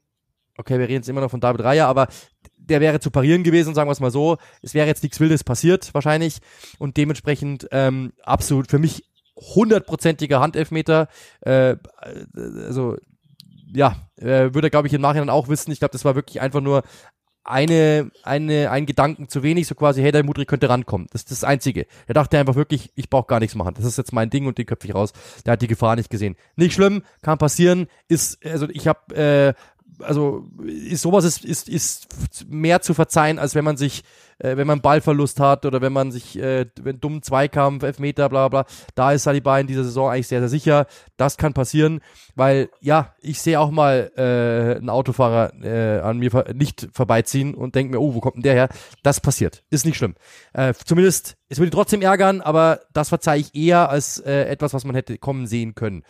okay, 0.58 0.78
wir 0.78 0.86
reden 0.86 1.00
jetzt 1.00 1.08
immer 1.08 1.20
noch 1.20 1.30
von 1.30 1.40
David 1.40 1.62
Reier, 1.62 1.86
aber 1.86 2.08
der 2.72 2.80
wäre 2.80 3.00
zu 3.00 3.10
parieren 3.10 3.44
gewesen, 3.44 3.74
sagen 3.74 3.88
wir 3.88 3.92
es 3.92 4.00
mal 4.00 4.10
so. 4.10 4.38
Es 4.62 4.72
wäre 4.72 4.86
jetzt 4.86 5.02
nichts 5.02 5.20
Wildes 5.20 5.44
passiert, 5.44 5.92
wahrscheinlich. 5.92 6.38
Und 6.78 6.96
dementsprechend 6.96 7.68
ähm, 7.70 8.12
absolut 8.22 8.70
für 8.70 8.78
mich 8.78 9.04
hundertprozentiger 9.36 10.40
Handelfmeter. 10.40 11.08
Äh, 11.42 11.76
also, 12.34 12.96
ja, 13.74 13.96
äh, 14.16 14.54
würde, 14.54 14.70
glaube 14.70 14.88
ich, 14.88 14.94
im 14.94 15.02
Nachhinein 15.02 15.30
auch 15.30 15.48
wissen. 15.48 15.70
Ich 15.70 15.80
glaube, 15.80 15.92
das 15.92 16.04
war 16.04 16.14
wirklich 16.14 16.40
einfach 16.40 16.62
nur 16.62 16.82
eine, 17.44 18.10
eine, 18.22 18.70
ein 18.70 18.86
Gedanken 18.86 19.28
zu 19.28 19.42
wenig, 19.42 19.66
so 19.66 19.74
quasi, 19.74 20.00
hey, 20.00 20.12
der 20.12 20.24
Mudrik 20.24 20.48
könnte 20.48 20.68
rankommen. 20.68 21.08
Das 21.12 21.22
ist 21.22 21.30
das 21.30 21.44
Einzige. 21.44 21.86
Er 22.06 22.14
dachte 22.14 22.38
einfach 22.38 22.54
wirklich, 22.54 22.92
ich 22.94 23.10
brauche 23.10 23.26
gar 23.26 23.40
nichts 23.40 23.54
machen. 23.54 23.74
Das 23.74 23.84
ist 23.84 23.98
jetzt 23.98 24.12
mein 24.12 24.30
Ding 24.30 24.46
und 24.46 24.58
den 24.58 24.66
köpfe 24.66 24.86
ich 24.86 24.94
raus. 24.94 25.12
Der 25.44 25.54
hat 25.54 25.62
die 25.62 25.66
Gefahr 25.66 25.96
nicht 25.96 26.08
gesehen. 26.08 26.36
Nicht 26.56 26.72
schlimm, 26.72 27.02
kann 27.20 27.38
passieren. 27.38 27.88
Ist, 28.08 28.44
also 28.46 28.68
ich 28.70 28.86
habe 28.86 29.14
äh, 29.14 29.54
also 30.01 30.47
ist 30.64 31.03
sowas 31.03 31.24
ist, 31.24 31.45
ist, 31.45 31.68
ist 31.68 32.09
mehr 32.49 32.80
zu 32.80 32.95
verzeihen, 32.95 33.38
als 33.38 33.55
wenn 33.55 33.64
man 33.64 33.76
sich, 33.76 34.03
äh, 34.38 34.57
wenn 34.57 34.66
man 34.66 34.80
Ballverlust 34.80 35.40
hat 35.40 35.66
oder 35.66 35.80
wenn 35.80 35.93
man 35.93 36.12
sich, 36.12 36.38
äh, 36.38 36.66
wenn 36.80 37.01
dumm 37.01 37.22
Zweikampf, 37.22 37.82
Elfmeter, 37.82 38.28
bla 38.28 38.49
bla, 38.49 38.64
da 38.95 39.12
ist 39.12 39.24
Saliba 39.24 39.59
in 39.59 39.66
dieser 39.66 39.84
Saison 39.84 40.11
eigentlich 40.11 40.28
sehr, 40.28 40.40
sehr 40.40 40.49
sicher. 40.49 40.86
Das 41.16 41.36
kann 41.36 41.53
passieren, 41.53 42.01
weil 42.34 42.70
ja, 42.80 43.14
ich 43.20 43.40
sehe 43.40 43.61
auch 43.61 43.70
mal 43.70 44.11
äh, 44.16 44.78
einen 44.78 44.90
Autofahrer 44.90 45.53
äh, 45.62 46.01
an 46.01 46.18
mir 46.18 46.30
nicht 46.55 46.88
vorbeiziehen 46.93 47.55
und 47.55 47.74
denke 47.74 47.93
mir, 47.93 48.01
oh, 48.01 48.14
wo 48.14 48.20
kommt 48.20 48.36
denn 48.36 48.43
der 48.43 48.55
her? 48.55 48.68
Das 49.03 49.20
passiert, 49.20 49.62
ist 49.70 49.86
nicht 49.86 49.97
schlimm. 49.97 50.14
Äh, 50.53 50.74
zumindest, 50.84 51.36
es 51.49 51.59
würde 51.59 51.70
trotzdem 51.70 52.03
ärgern, 52.03 52.40
aber 52.40 52.80
das 52.93 53.11
verzeihe 53.11 53.40
ich 53.40 53.55
eher 53.55 53.90
als 53.90 54.18
äh, 54.18 54.45
etwas, 54.45 54.74
was 54.74 54.84
man 54.84 54.95
hätte 54.95 55.18
kommen 55.18 55.47
sehen 55.47 55.74
können. 55.74 56.03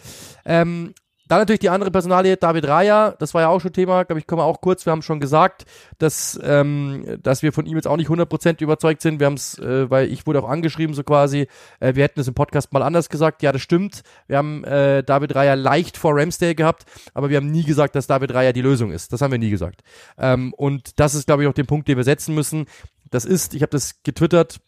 Ähm, 0.44 0.94
dann 1.28 1.38
natürlich 1.38 1.60
die 1.60 1.70
andere 1.70 1.90
Personalie, 1.90 2.36
David 2.36 2.66
Raya, 2.66 3.12
das 3.18 3.32
war 3.32 3.42
ja 3.42 3.48
auch 3.48 3.60
schon 3.60 3.72
Thema, 3.72 4.04
glaube 4.04 4.18
ich, 4.18 4.26
können 4.26 4.40
wir 4.40 4.44
auch 4.44 4.60
kurz, 4.60 4.84
wir 4.86 4.90
haben 4.90 5.02
schon 5.02 5.20
gesagt, 5.20 5.64
dass, 5.98 6.38
ähm, 6.42 7.18
dass 7.22 7.42
wir 7.42 7.52
von 7.52 7.64
ihm 7.66 7.76
jetzt 7.76 7.86
auch 7.86 7.96
nicht 7.96 8.10
100% 8.10 8.62
überzeugt 8.62 9.02
sind, 9.02 9.20
wir 9.20 9.26
haben 9.26 9.34
es, 9.34 9.58
äh, 9.58 9.88
weil 9.88 10.10
ich 10.10 10.26
wurde 10.26 10.42
auch 10.42 10.48
angeschrieben 10.48 10.94
so 10.94 11.04
quasi, 11.04 11.46
äh, 11.80 11.94
wir 11.94 12.04
hätten 12.04 12.20
es 12.20 12.28
im 12.28 12.34
Podcast 12.34 12.72
mal 12.72 12.82
anders 12.82 13.08
gesagt, 13.08 13.42
ja, 13.42 13.52
das 13.52 13.62
stimmt, 13.62 14.02
wir 14.26 14.36
haben 14.36 14.64
äh, 14.64 15.04
David 15.04 15.34
Raya 15.34 15.54
leicht 15.54 15.96
vor 15.96 16.16
Ramsdale 16.16 16.54
gehabt, 16.54 16.84
aber 17.14 17.30
wir 17.30 17.36
haben 17.36 17.50
nie 17.50 17.64
gesagt, 17.64 17.94
dass 17.94 18.06
David 18.06 18.34
Raya 18.34 18.52
die 18.52 18.62
Lösung 18.62 18.90
ist, 18.90 19.12
das 19.12 19.22
haben 19.22 19.30
wir 19.30 19.38
nie 19.38 19.50
gesagt. 19.50 19.82
Ähm, 20.18 20.52
und 20.54 20.98
das 20.98 21.14
ist, 21.14 21.26
glaube 21.26 21.44
ich, 21.44 21.48
auch 21.48 21.54
der 21.54 21.64
Punkt, 21.64 21.88
den 21.88 21.96
wir 21.96 22.04
setzen 22.04 22.34
müssen, 22.34 22.66
das 23.10 23.24
ist, 23.24 23.54
ich 23.54 23.62
habe 23.62 23.70
das 23.70 24.02
getwittert, 24.02 24.60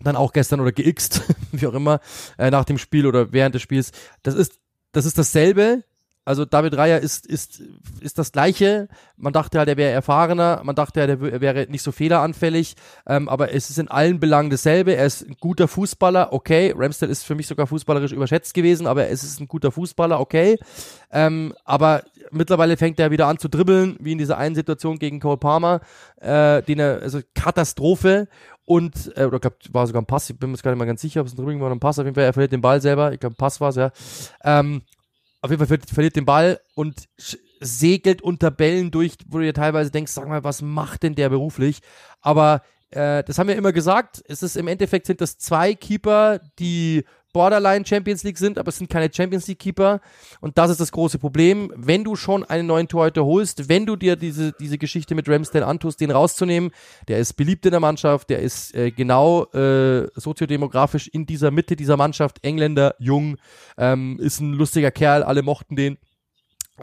dann 0.00 0.16
auch 0.16 0.32
gestern 0.32 0.60
oder 0.60 0.72
geixt, 0.72 1.22
wie 1.52 1.66
auch 1.66 1.74
immer, 1.74 2.00
äh, 2.38 2.50
nach 2.50 2.64
dem 2.64 2.78
Spiel 2.78 3.06
oder 3.06 3.32
während 3.32 3.54
des 3.54 3.62
Spiels, 3.62 3.92
das 4.22 4.34
ist 4.34 4.61
das 4.92 5.06
ist 5.06 5.18
dasselbe. 5.18 5.84
Also 6.24 6.44
David 6.44 6.76
Reier 6.76 7.00
ist, 7.00 7.26
ist, 7.26 7.60
ist 8.00 8.16
das 8.16 8.30
Gleiche. 8.30 8.86
Man 9.16 9.32
dachte 9.32 9.58
halt, 9.58 9.68
er 9.68 9.76
wäre 9.76 9.90
erfahrener, 9.90 10.60
man 10.62 10.76
dachte 10.76 11.00
halt, 11.00 11.10
er 11.10 11.40
wäre 11.40 11.66
nicht 11.68 11.82
so 11.82 11.90
fehleranfällig, 11.90 12.76
ähm, 13.08 13.28
aber 13.28 13.52
es 13.52 13.70
ist 13.70 13.78
in 13.78 13.88
allen 13.88 14.20
Belangen 14.20 14.48
dasselbe. 14.48 14.94
Er 14.94 15.06
ist 15.06 15.26
ein 15.26 15.36
guter 15.40 15.66
Fußballer, 15.66 16.32
okay. 16.32 16.72
Ramsdale 16.76 17.10
ist 17.10 17.24
für 17.24 17.34
mich 17.34 17.48
sogar 17.48 17.66
fußballerisch 17.66 18.12
überschätzt 18.12 18.54
gewesen, 18.54 18.86
aber 18.86 19.08
es 19.08 19.24
ist 19.24 19.40
ein 19.40 19.48
guter 19.48 19.72
Fußballer, 19.72 20.20
okay. 20.20 20.60
Ähm, 21.10 21.54
aber 21.64 22.04
mittlerweile 22.30 22.76
fängt 22.76 23.00
er 23.00 23.10
wieder 23.10 23.26
an 23.26 23.38
zu 23.38 23.48
dribbeln, 23.48 23.96
wie 23.98 24.12
in 24.12 24.18
dieser 24.18 24.38
einen 24.38 24.54
Situation 24.54 25.00
gegen 25.00 25.18
Cole 25.18 25.38
Palmer, 25.38 25.80
äh, 26.20 26.62
den 26.62 26.78
er, 26.78 27.02
also 27.02 27.18
Katastrophe 27.34 28.28
und, 28.64 29.16
äh, 29.16 29.24
oder 29.24 29.40
glaub, 29.40 29.54
war 29.72 29.86
sogar 29.86 30.02
ein 30.02 30.06
Pass, 30.06 30.30
ich 30.30 30.38
bin 30.38 30.50
mir 30.50 30.56
jetzt 30.56 30.62
gar 30.62 30.70
nicht 30.70 30.78
mal 30.78 30.86
ganz 30.86 31.00
sicher, 31.00 31.20
ob 31.20 31.26
es 31.26 31.32
ein 31.32 31.36
Dribbling 31.36 31.60
war 31.60 31.66
oder 31.66 31.76
ein 31.76 31.80
Pass, 31.80 31.98
auf 31.98 32.04
jeden 32.04 32.14
Fall, 32.14 32.24
er 32.24 32.32
verliert 32.32 32.52
den 32.52 32.60
Ball 32.60 32.80
selber, 32.80 33.12
ich 33.12 33.20
glaube, 33.20 33.34
ein 33.34 33.36
Pass 33.36 33.60
war 33.60 33.70
es, 33.70 33.76
ja. 33.76 33.90
Ähm, 34.44 34.82
auf 35.40 35.50
jeden 35.50 35.58
Fall 35.58 35.66
verliert, 35.66 35.90
verliert 35.90 36.16
den 36.16 36.24
Ball 36.24 36.60
und 36.74 37.08
segelt 37.60 38.22
unter 38.22 38.50
Bällen 38.50 38.90
durch, 38.90 39.16
wo 39.26 39.38
du 39.38 39.44
dir 39.44 39.54
teilweise 39.54 39.90
denkst, 39.90 40.12
sag 40.12 40.28
mal, 40.28 40.44
was 40.44 40.62
macht 40.62 41.02
denn 41.02 41.14
der 41.14 41.28
beruflich? 41.28 41.80
Aber 42.20 42.62
äh, 42.90 43.24
das 43.24 43.38
haben 43.38 43.48
wir 43.48 43.56
immer 43.56 43.72
gesagt, 43.72 44.22
es 44.26 44.42
ist 44.42 44.56
im 44.56 44.68
Endeffekt 44.68 45.06
sind 45.06 45.20
das 45.20 45.38
zwei 45.38 45.74
Keeper, 45.74 46.40
die 46.58 47.04
Borderline 47.32 47.84
Champions 47.86 48.22
League 48.22 48.38
sind, 48.38 48.58
aber 48.58 48.68
es 48.68 48.76
sind 48.76 48.90
keine 48.90 49.12
Champions 49.12 49.46
League 49.46 49.58
Keeper. 49.58 50.00
Und 50.40 50.58
das 50.58 50.70
ist 50.70 50.80
das 50.80 50.92
große 50.92 51.18
Problem. 51.18 51.72
Wenn 51.76 52.04
du 52.04 52.16
schon 52.16 52.44
einen 52.44 52.66
neuen 52.66 52.88
Torhüter 52.88 53.24
holst, 53.24 53.68
wenn 53.68 53.86
du 53.86 53.96
dir 53.96 54.16
diese, 54.16 54.52
diese 54.52 54.78
Geschichte 54.78 55.14
mit 55.14 55.28
Ramsdale 55.28 55.66
antust, 55.66 56.00
den 56.00 56.10
rauszunehmen, 56.10 56.70
der 57.08 57.18
ist 57.18 57.34
beliebt 57.34 57.64
in 57.64 57.70
der 57.70 57.80
Mannschaft, 57.80 58.30
der 58.30 58.40
ist 58.40 58.74
äh, 58.74 58.90
genau 58.90 59.44
äh, 59.52 60.08
soziodemografisch 60.14 61.08
in 61.08 61.26
dieser 61.26 61.50
Mitte 61.50 61.76
dieser 61.76 61.96
Mannschaft, 61.96 62.44
Engländer, 62.44 62.94
jung, 62.98 63.36
ähm, 63.78 64.18
ist 64.20 64.40
ein 64.40 64.52
lustiger 64.52 64.90
Kerl, 64.90 65.22
alle 65.22 65.42
mochten 65.42 65.76
den. 65.76 65.98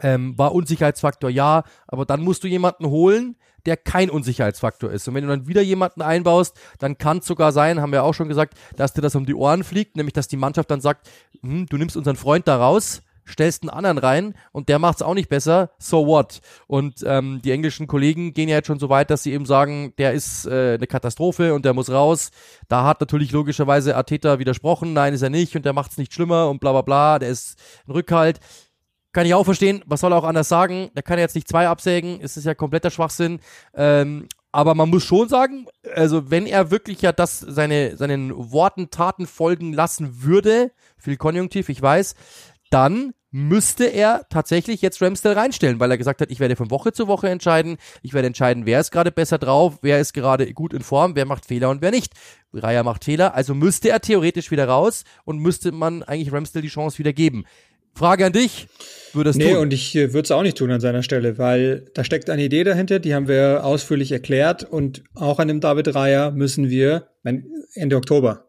Ähm, 0.02 0.38
war 0.38 0.54
Unsicherheitsfaktor, 0.54 1.30
ja, 1.30 1.64
aber 1.86 2.06
dann 2.06 2.22
musst 2.22 2.44
du 2.44 2.48
jemanden 2.48 2.86
holen, 2.86 3.36
der 3.66 3.76
kein 3.76 4.10
Unsicherheitsfaktor 4.10 4.90
ist. 4.90 5.08
Und 5.08 5.14
wenn 5.14 5.24
du 5.24 5.30
dann 5.30 5.46
wieder 5.46 5.62
jemanden 5.62 6.02
einbaust, 6.02 6.58
dann 6.78 6.98
kann 6.98 7.18
es 7.18 7.26
sogar 7.26 7.52
sein, 7.52 7.80
haben 7.80 7.92
wir 7.92 8.04
auch 8.04 8.14
schon 8.14 8.28
gesagt, 8.28 8.54
dass 8.76 8.92
dir 8.92 9.02
das 9.02 9.14
um 9.14 9.26
die 9.26 9.34
Ohren 9.34 9.64
fliegt, 9.64 9.96
nämlich 9.96 10.12
dass 10.12 10.28
die 10.28 10.36
Mannschaft 10.36 10.70
dann 10.70 10.80
sagt, 10.80 11.08
hm, 11.42 11.66
du 11.66 11.76
nimmst 11.76 11.96
unseren 11.96 12.16
Freund 12.16 12.48
da 12.48 12.56
raus, 12.56 13.02
stellst 13.30 13.62
einen 13.62 13.70
anderen 13.70 13.98
rein 13.98 14.34
und 14.52 14.68
der 14.68 14.78
macht 14.78 14.96
es 14.96 15.02
auch 15.02 15.14
nicht 15.14 15.28
besser, 15.28 15.70
so 15.78 16.06
what? 16.06 16.40
Und 16.66 17.02
ähm, 17.06 17.40
die 17.44 17.52
englischen 17.52 17.86
Kollegen 17.86 18.34
gehen 18.34 18.48
ja 18.48 18.56
jetzt 18.56 18.66
schon 18.66 18.78
so 18.78 18.88
weit, 18.88 19.10
dass 19.10 19.22
sie 19.22 19.32
eben 19.32 19.46
sagen, 19.46 19.94
der 19.98 20.12
ist 20.12 20.46
äh, 20.46 20.74
eine 20.74 20.86
Katastrophe 20.86 21.54
und 21.54 21.64
der 21.64 21.74
muss 21.74 21.90
raus. 21.90 22.30
Da 22.68 22.84
hat 22.84 23.00
natürlich 23.00 23.32
logischerweise 23.32 23.96
Arteta 23.96 24.38
widersprochen, 24.38 24.92
nein, 24.92 25.14
ist 25.14 25.22
er 25.22 25.30
nicht 25.30 25.56
und 25.56 25.64
der 25.64 25.72
macht 25.72 25.92
es 25.92 25.98
nicht 25.98 26.12
schlimmer 26.12 26.48
und 26.48 26.60
bla 26.60 26.72
bla 26.72 26.82
bla, 26.82 27.18
der 27.18 27.30
ist 27.30 27.58
ein 27.86 27.92
Rückhalt. 27.92 28.40
Kann 29.12 29.26
ich 29.26 29.34
auch 29.34 29.44
verstehen. 29.44 29.82
Was 29.86 30.00
soll 30.00 30.12
er 30.12 30.18
auch 30.18 30.24
anders 30.24 30.48
sagen? 30.48 30.90
Der 30.94 31.02
kann 31.02 31.18
ja 31.18 31.24
jetzt 31.24 31.34
nicht 31.34 31.48
zwei 31.48 31.68
absägen. 31.68 32.20
Es 32.22 32.36
ist 32.36 32.44
ja 32.44 32.54
kompletter 32.54 32.90
Schwachsinn. 32.90 33.40
Ähm, 33.74 34.28
aber 34.52 34.74
man 34.74 34.90
muss 34.90 35.04
schon 35.04 35.28
sagen, 35.28 35.66
also 35.94 36.30
wenn 36.30 36.46
er 36.46 36.70
wirklich 36.70 37.02
ja 37.02 37.12
das 37.12 37.38
seine, 37.38 37.96
seinen 37.96 38.32
Worten, 38.52 38.90
Taten 38.90 39.26
folgen 39.26 39.72
lassen 39.72 40.22
würde, 40.22 40.72
viel 40.96 41.16
Konjunktiv, 41.16 41.68
ich 41.68 41.80
weiß, 41.80 42.14
dann 42.70 43.12
müsste 43.32 43.84
er 43.84 44.26
tatsächlich 44.28 44.82
jetzt 44.82 45.00
Ramsdale 45.00 45.36
reinstellen, 45.36 45.78
weil 45.78 45.90
er 45.90 45.98
gesagt 45.98 46.20
hat, 46.20 46.30
ich 46.32 46.40
werde 46.40 46.56
von 46.56 46.70
Woche 46.70 46.92
zu 46.92 47.06
Woche 47.06 47.28
entscheiden, 47.28 47.76
ich 48.02 48.12
werde 48.12 48.26
entscheiden, 48.26 48.66
wer 48.66 48.80
ist 48.80 48.90
gerade 48.90 49.12
besser 49.12 49.38
drauf, 49.38 49.78
wer 49.82 50.00
ist 50.00 50.14
gerade 50.14 50.52
gut 50.52 50.72
in 50.72 50.82
Form, 50.82 51.14
wer 51.14 51.26
macht 51.26 51.46
Fehler 51.46 51.70
und 51.70 51.80
wer 51.80 51.92
nicht. 51.92 52.12
Raya 52.52 52.82
macht 52.82 53.04
Fehler, 53.04 53.34
also 53.34 53.54
müsste 53.54 53.90
er 53.90 54.00
theoretisch 54.00 54.50
wieder 54.50 54.66
raus 54.66 55.04
und 55.24 55.38
müsste 55.38 55.70
man 55.70 56.02
eigentlich 56.02 56.32
Ramsdale 56.32 56.62
die 56.62 56.68
Chance 56.68 56.98
wieder 56.98 57.12
geben. 57.12 57.44
Frage 57.94 58.26
an 58.26 58.32
dich. 58.32 58.68
Würdest 59.12 59.38
nee, 59.38 59.52
tun? 59.52 59.62
und 59.62 59.72
ich 59.72 59.96
äh, 59.96 60.12
würde 60.12 60.26
es 60.26 60.30
auch 60.30 60.42
nicht 60.42 60.56
tun 60.56 60.70
an 60.70 60.80
seiner 60.80 61.02
Stelle, 61.02 61.36
weil 61.36 61.86
da 61.94 62.04
steckt 62.04 62.30
eine 62.30 62.44
Idee 62.44 62.64
dahinter, 62.64 63.00
die 63.00 63.14
haben 63.14 63.26
wir 63.26 63.64
ausführlich 63.64 64.12
erklärt 64.12 64.62
und 64.62 65.02
auch 65.14 65.38
an 65.40 65.48
dem 65.48 65.60
David 65.60 65.94
Reier 65.94 66.30
müssen 66.30 66.70
wir, 66.70 67.08
Ende 67.74 67.96
Oktober, 67.96 68.46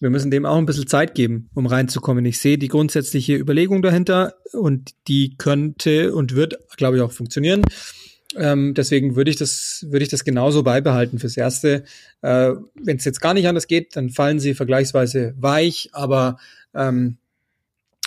wir 0.00 0.10
müssen 0.10 0.30
dem 0.30 0.46
auch 0.46 0.56
ein 0.56 0.66
bisschen 0.66 0.86
Zeit 0.86 1.14
geben, 1.14 1.50
um 1.54 1.66
reinzukommen. 1.66 2.24
Ich 2.24 2.38
sehe 2.38 2.56
die 2.56 2.68
grundsätzliche 2.68 3.36
Überlegung 3.36 3.82
dahinter 3.82 4.34
und 4.52 4.92
die 5.08 5.36
könnte 5.36 6.14
und 6.14 6.34
wird, 6.34 6.58
glaube 6.76 6.96
ich, 6.96 7.02
auch 7.02 7.12
funktionieren. 7.12 7.62
Ähm, 8.36 8.74
deswegen 8.74 9.16
würde 9.16 9.30
ich 9.30 9.36
das, 9.36 9.84
würde 9.88 10.04
ich 10.04 10.08
das 10.08 10.24
genauso 10.24 10.62
beibehalten 10.62 11.18
fürs 11.18 11.36
Erste. 11.36 11.84
Äh, 12.22 12.52
Wenn 12.74 12.96
es 12.96 13.04
jetzt 13.04 13.20
gar 13.20 13.34
nicht 13.34 13.46
anders 13.46 13.66
geht, 13.66 13.96
dann 13.96 14.08
fallen 14.08 14.38
sie 14.38 14.54
vergleichsweise 14.54 15.34
weich, 15.36 15.90
aber 15.92 16.38
ähm, 16.74 17.18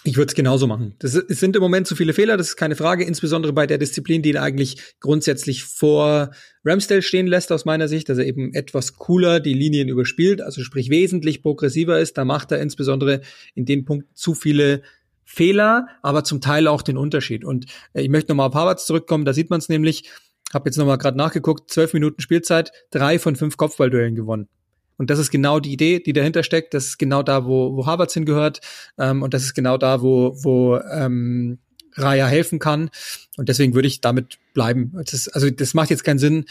ich 0.04 0.18
würde 0.18 0.30
es 0.30 0.36
genauso 0.36 0.68
machen. 0.68 0.96
Das, 1.00 1.16
es 1.16 1.40
sind 1.40 1.56
im 1.56 1.62
Moment 1.62 1.88
zu 1.88 1.96
viele 1.96 2.14
Fehler, 2.14 2.36
das 2.36 2.50
ist 2.50 2.56
keine 2.58 2.76
Frage, 2.76 3.06
insbesondere 3.06 3.54
bei 3.54 3.66
der 3.66 3.78
Disziplin, 3.78 4.22
die 4.22 4.32
ihn 4.32 4.38
eigentlich 4.38 4.96
grundsätzlich 5.00 5.64
vor 5.64 6.32
Ramsdale 6.66 7.02
stehen 7.02 7.28
lässt, 7.28 7.52
aus 7.52 7.66
meiner 7.66 7.88
Sicht, 7.88 8.10
dass 8.10 8.18
er 8.18 8.26
eben 8.26 8.54
etwas 8.54 8.96
cooler 8.96 9.40
die 9.40 9.54
Linien 9.54 9.88
überspielt, 9.88 10.42
also 10.42 10.62
sprich 10.62 10.90
wesentlich 10.90 11.42
progressiver 11.42 12.00
ist. 12.00 12.18
Da 12.18 12.26
macht 12.26 12.52
er 12.52 12.60
insbesondere 12.60 13.22
in 13.56 13.66
den 13.66 13.86
Punkten 13.86 14.14
zu 14.14 14.34
viele 14.36 14.82
Fehler, 15.24 15.88
aber 16.02 16.24
zum 16.24 16.42
Teil 16.42 16.68
auch 16.68 16.82
den 16.82 16.98
Unterschied. 16.98 17.46
Und 17.46 17.66
äh, 17.94 18.02
ich 18.02 18.10
möchte 18.10 18.32
nochmal 18.32 18.50
auf 18.50 18.56
Harvards 18.56 18.86
zurückkommen, 18.86 19.24
da 19.24 19.34
sieht 19.34 19.50
man 19.50 19.60
es 19.60 19.70
nämlich, 19.70 20.10
habe 20.54 20.68
jetzt 20.68 20.78
nochmal 20.78 20.98
gerade 20.98 21.18
nachgeguckt, 21.18 21.72
zwölf 21.72 21.94
Minuten 21.94 22.22
Spielzeit, 22.22 22.72
drei 22.92 23.20
von 23.20 23.36
fünf 23.36 23.56
Kopfballduellen 23.56 24.16
gewonnen. 24.16 24.50
Und 24.98 25.10
das 25.10 25.20
ist 25.20 25.32
genau 25.32 25.60
die 25.60 25.74
Idee, 25.74 26.00
die 26.00 26.14
dahinter 26.14 26.44
steckt. 26.44 26.74
Das 26.74 26.86
ist 26.86 26.98
genau 26.98 27.24
da, 27.24 27.46
wo, 27.46 27.76
wo 27.76 27.86
Harvards 27.86 28.14
hingehört. 28.14 28.62
Ähm, 28.98 29.22
und 29.22 29.34
das 29.34 29.44
ist 29.44 29.54
genau 29.54 29.78
da, 29.78 30.02
wo, 30.02 30.36
wo 30.44 30.78
ähm, 30.78 31.60
Raya 31.96 32.28
helfen 32.28 32.60
kann. 32.60 32.90
Und 33.38 33.50
deswegen 33.50 33.74
würde 33.74 33.88
ich 33.88 34.02
damit 34.02 34.38
bleiben. 34.54 34.94
Das, 35.10 35.28
also 35.28 35.50
das 35.50 35.74
macht 35.74 35.90
jetzt 35.90 36.04
keinen 36.04 36.20
Sinn, 36.20 36.46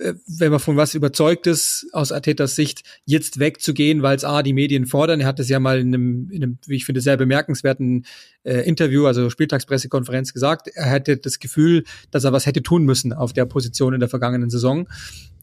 äh, 0.00 0.14
wenn 0.26 0.50
man 0.50 0.60
von 0.60 0.76
was 0.76 0.94
überzeugt 0.94 1.46
ist, 1.46 1.86
aus 1.92 2.12
Artetas 2.12 2.54
Sicht, 2.54 2.82
jetzt 3.04 3.38
wegzugehen, 3.38 4.02
weil 4.02 4.16
es 4.16 4.24
A, 4.24 4.42
die 4.42 4.52
Medien 4.52 4.86
fordern. 4.86 5.20
Er 5.20 5.26
hat 5.26 5.40
es 5.40 5.48
ja 5.48 5.60
mal 5.60 5.80
in 5.80 5.88
einem, 5.88 6.30
in 6.30 6.42
einem, 6.42 6.58
wie 6.66 6.76
ich 6.76 6.84
finde, 6.84 7.00
sehr 7.00 7.16
bemerkenswerten 7.16 8.04
äh, 8.44 8.60
Interview, 8.66 9.06
also 9.06 9.30
Spieltagspressekonferenz 9.30 10.32
gesagt. 10.32 10.68
Er 10.74 10.86
hätte 10.86 11.16
das 11.16 11.38
Gefühl, 11.38 11.84
dass 12.10 12.24
er 12.24 12.32
was 12.32 12.46
hätte 12.46 12.62
tun 12.62 12.84
müssen 12.84 13.12
auf 13.12 13.32
der 13.32 13.46
Position 13.46 13.94
in 13.94 14.00
der 14.00 14.08
vergangenen 14.08 14.50
Saison. 14.50 14.88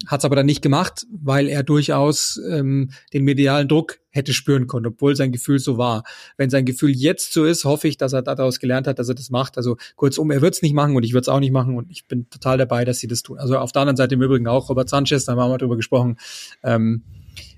Hat 0.08 0.22
es 0.22 0.26
aber 0.26 0.36
dann 0.36 0.46
nicht 0.46 0.62
gemacht, 0.62 1.06
weil 1.12 1.48
er 1.48 1.64
durchaus 1.64 2.40
ähm, 2.50 2.92
den 3.14 3.24
medialen 3.24 3.68
Druck 3.68 4.00
hätte 4.10 4.34
spüren 4.34 4.68
können, 4.68 4.88
obwohl 4.88 5.16
sein 5.16 5.32
Gefühl 5.32 5.60
so 5.60 5.78
war. 5.78 6.04
Wenn 6.38 6.50
sein 6.50 6.66
Gefühl 6.66 6.92
jetzt 6.92 7.34
so 7.34 7.44
ist, 7.44 7.66
hoffe 7.66 7.88
ich, 7.88 7.98
dass 7.98 8.14
er 8.14 8.22
daraus 8.22 8.60
gelernt 8.60 8.88
hat, 8.88 8.98
dass 8.98 9.10
er 9.10 9.16
das 9.16 9.30
macht. 9.30 9.58
Also 9.58 9.78
kurzum, 9.96 10.32
er 10.32 10.42
wird 10.42 10.56
es 10.56 10.62
nicht 10.62 10.74
machen 10.74 10.96
und 10.96 11.04
ich 11.04 11.14
würde 11.14 11.24
es 11.24 11.30
auch 11.30 11.40
nicht 11.40 11.52
machen 11.52 11.76
und 11.76 11.92
ich 11.92 12.08
bin 12.08 12.30
total 12.30 12.58
dabei, 12.58 12.86
dass 12.86 13.00
sie 13.00 13.08
das 13.08 13.24
tun. 13.24 13.38
Also 13.38 13.58
auf 13.58 13.72
der 13.72 13.82
anderen 13.82 13.98
Seite 13.98 14.16
im 14.16 14.22
Übrigen 14.22 14.48
auch 14.48 14.70
Robert 14.70 14.90
Sanchez, 14.90 15.26
da 15.26 15.34
haben 15.34 15.40
wir 15.40 15.50
mal 15.50 15.58
drüber 15.58 15.76
gesprochen. 15.76 16.18
Ähm, 16.64 17.04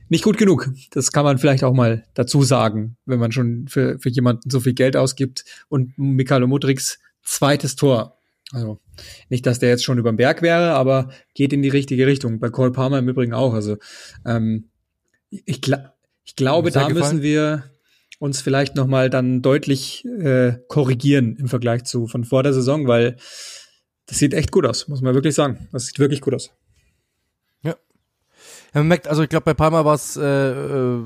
nicht 0.10 0.24
gut 0.24 0.38
genug. 0.38 0.70
Das 0.91 1.12
kann 1.12 1.26
man 1.26 1.38
vielleicht 1.38 1.64
auch 1.64 1.74
mal 1.74 2.06
dazu 2.14 2.43
sagen, 2.43 2.98
wenn 3.06 3.20
man 3.20 3.32
schon 3.32 3.68
für, 3.68 4.00
für 4.00 4.10
jemanden 4.10 4.50
so 4.50 4.60
viel 4.60 4.74
Geld 4.74 4.95
ausgibt 4.95 5.43
und 5.70 5.98
Mikhailo 5.98 6.48
Mudriks 6.48 7.00
zweites 7.24 7.76
Tor 7.76 8.16
also 8.54 8.80
nicht, 9.30 9.45
dass 9.45 9.60
der 9.60 9.70
jetzt 9.70 9.84
schon 9.84 9.98
über 9.98 10.12
den 10.12 10.18
Berg 10.18 10.41
wäre, 10.41 10.74
aber 10.74 11.10
geht 11.34 11.54
in 11.54 11.62
die 11.62 11.70
richtige 11.70 12.08
Richtung. 12.08 12.39
Bei 12.39 12.50
Cole 12.50 12.72
Palmer 12.72 13.00
im 13.00 13.10
Übrigen 13.10 13.34
auch. 13.34 13.54
Also 13.54 13.78
ähm, 14.26 14.70
ich, 15.30 15.62
gl 15.62 15.91
ich 16.24 16.36
glaube, 16.36 16.72
da 16.72 16.88
gefallen? 16.88 16.93
müssen 16.93 17.22
wir 17.22 17.64
uns 18.20 18.41
vielleicht 18.41 18.76
noch 18.76 18.88
mal 18.88 19.10
dann 19.10 19.41
deutlich 19.41 20.06
äh, 20.06 20.58
korrigieren 20.68 21.36
im 21.38 21.48
Vergleich 21.48 21.84
zu 21.84 22.08
von 22.08 22.24
vor 22.24 22.43
der 22.43 22.54
Saison, 22.54 22.88
weil 22.88 23.18
das 24.08 24.20
sieht 24.20 24.34
echt 24.34 24.52
gut 24.52 24.66
aus, 24.66 24.88
muss 24.88 25.02
man 25.02 25.14
wirklich 25.14 25.36
sagen. 25.36 25.68
Das 25.72 25.88
sieht 25.88 26.00
wirklich 26.00 26.22
gut 26.22 26.34
aus. 26.34 26.52
Ja. 27.62 27.76
Ja, 28.74 28.82
man 28.82 28.88
merkt, 28.88 29.08
also 29.08 29.24
ich 29.24 29.30
glaube, 29.30 29.45
bei 29.45 29.54
Palmer 29.54 29.86
war 29.86 29.95
es 29.95 30.18
äh, 30.18 30.24
äh, 30.24 31.02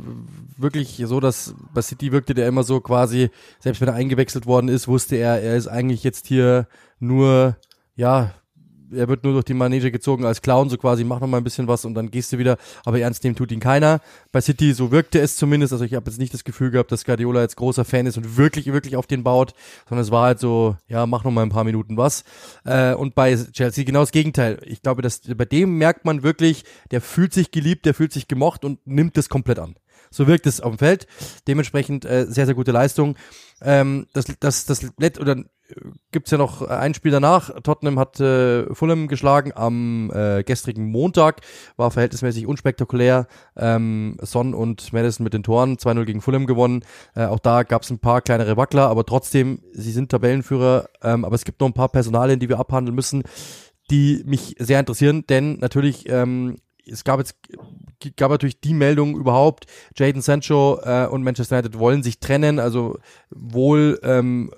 wirklich 0.58 1.02
so, 1.06 1.20
dass 1.20 1.54
bei 1.74 1.82
City 1.82 2.12
wirkte 2.12 2.34
der 2.34 2.48
immer 2.48 2.64
so 2.64 2.80
quasi, 2.80 3.30
selbst 3.60 3.82
wenn 3.82 3.88
er 3.88 3.96
eingewechselt 3.96 4.46
worden 4.46 4.68
ist, 4.70 4.88
wusste 4.88 5.16
er, 5.16 5.42
er 5.42 5.58
ist 5.58 5.68
eigentlich 5.68 6.04
jetzt 6.04 6.28
hier 6.28 6.68
nur, 7.02 7.58
ja, 7.96 8.34
er 8.94 9.08
wird 9.08 9.24
nur 9.24 9.34
durch 9.34 9.46
die 9.46 9.54
Manege 9.54 9.92
gezogen 9.92 10.26
als 10.26 10.42
Clown, 10.42 10.70
so 10.70 10.78
quasi, 10.78 11.04
mach 11.04 11.20
noch 11.20 11.28
mal 11.28 11.38
ein 11.38 11.44
bisschen 11.44 11.68
was 11.68 11.86
und 11.86 11.94
dann 11.94 12.12
gehst 12.12 12.34
du 12.34 12.38
wieder. 12.38 12.58
Aber 12.86 13.00
ernst 13.00 13.24
nehmen 13.24 13.36
tut 13.36 13.52
ihn 13.52 13.60
keiner. 13.60 14.02
Bei 14.32 14.42
City, 14.42 14.74
so 14.74 14.92
wirkte 14.92 15.20
es 15.20 15.38
zumindest. 15.38 15.74
Also 15.74 15.86
ich 15.86 15.94
habe 15.94 16.10
jetzt 16.10 16.20
nicht 16.20 16.34
das 16.34 16.44
Gefühl 16.44 16.72
gehabt, 16.72 16.92
dass 16.92 17.06
Guardiola 17.06 17.42
jetzt 17.42 17.56
großer 17.56 17.86
Fan 17.86 18.06
ist 18.06 18.18
und 18.18 18.38
wirklich, 18.38 18.72
wirklich 18.72 18.96
auf 18.96 19.08
den 19.08 19.24
baut, 19.24 19.54
sondern 19.88 20.04
es 20.04 20.12
war 20.12 20.26
halt 20.26 20.40
so, 20.40 20.76
ja, 20.88 21.06
mach 21.06 21.24
noch 21.24 21.32
mal 21.32 21.44
ein 21.44 21.50
paar 21.50 21.64
Minuten 21.64 21.98
was. 21.98 22.24
Äh, 22.66 22.94
und 22.94 23.16
bei 23.16 23.36
Chelsea 23.36 23.84
genau 23.84 24.02
das 24.02 24.12
Gegenteil. 24.12 24.60
Ich 24.66 24.82
glaube, 24.82 25.02
dass 25.02 25.22
bei 25.22 25.46
dem 25.46 25.78
merkt 25.78 26.06
man 26.06 26.24
wirklich, 26.24 26.66
der 26.92 27.02
fühlt 27.02 27.34
sich 27.34 27.52
geliebt, 27.52 27.86
der 27.86 27.94
fühlt 27.94 28.14
sich 28.14 28.28
gemocht 28.28 28.66
und 28.66 28.86
nimmt 28.86 29.18
das 29.18 29.30
komplett 29.30 29.60
an. 29.60 29.76
So 30.14 30.28
wirkt 30.28 30.46
es 30.46 30.60
auf 30.60 30.76
dem 30.76 30.78
Feld. 30.78 31.08
Dementsprechend 31.48 32.04
äh, 32.04 32.26
sehr, 32.28 32.46
sehr 32.46 32.56
gute 32.56 32.74
Leistung. 32.74 33.16
Ähm, 33.62 34.08
das, 34.14 34.26
das, 34.40 34.66
das, 34.66 34.92
das 34.98 35.20
oder 35.20 35.38
gibt's 36.12 36.32
ja 36.32 36.38
noch 36.38 36.62
ein 36.62 36.94
Spiel 36.94 37.12
danach. 37.12 37.50
Tottenham 37.62 38.00
hat 38.00 38.20
äh, 38.20 38.74
Fulham 38.74 39.08
geschlagen 39.08 39.52
am 39.56 40.12
äh, 40.14 40.44
gestrigen 40.44 40.86
Montag, 40.92 41.42
war 41.78 41.92
verhältnismäßig 41.92 42.48
unspektakulär. 42.48 43.28
Ähm, 43.56 44.18
Son 44.22 44.54
und 44.54 44.94
Madison 44.94 45.24
mit 45.24 45.34
den 45.34 45.44
Toren 45.44 45.78
2-0 45.78 46.06
gegen 46.06 46.22
Fulham 46.22 46.46
gewonnen. 46.46 46.84
Äh, 47.16 47.26
auch 47.26 47.40
da 47.40 47.64
gab's 47.64 47.90
ein 47.90 48.00
paar 48.00 48.22
kleinere 48.22 48.58
Wackler, 48.58 48.88
aber 48.88 49.06
trotzdem, 49.06 49.62
sie 49.74 49.92
sind 49.92 50.10
Tabellenführer. 50.10 50.90
Ähm, 51.02 51.26
aber 51.26 51.36
es 51.36 51.46
gibt 51.46 51.62
noch 51.62 51.68
ein 51.68 51.74
paar 51.74 51.90
Personalien, 51.90 52.40
die 52.40 52.50
wir 52.50 52.60
abhandeln 52.60 52.96
müssen 52.96 53.24
die 53.90 54.24
mich 54.26 54.56
sehr 54.58 54.80
interessieren, 54.80 55.26
denn 55.28 55.60
natürlich 55.60 56.08
ähm, 56.08 56.56
es 56.86 57.04
gab 57.04 57.20
jetzt 57.20 57.36
gab 58.16 58.32
natürlich 58.32 58.60
die 58.60 58.74
Meldung 58.74 59.16
überhaupt, 59.16 59.66
Jaden 59.96 60.22
Sancho 60.22 60.80
äh, 60.84 61.08
und 61.08 61.24
Manchester 61.24 61.58
United 61.58 61.80
wollen 61.80 62.04
sich 62.04 62.20
trennen. 62.20 62.60
Also 62.60 62.98
wohl 63.30 64.00
ähm, 64.04 64.52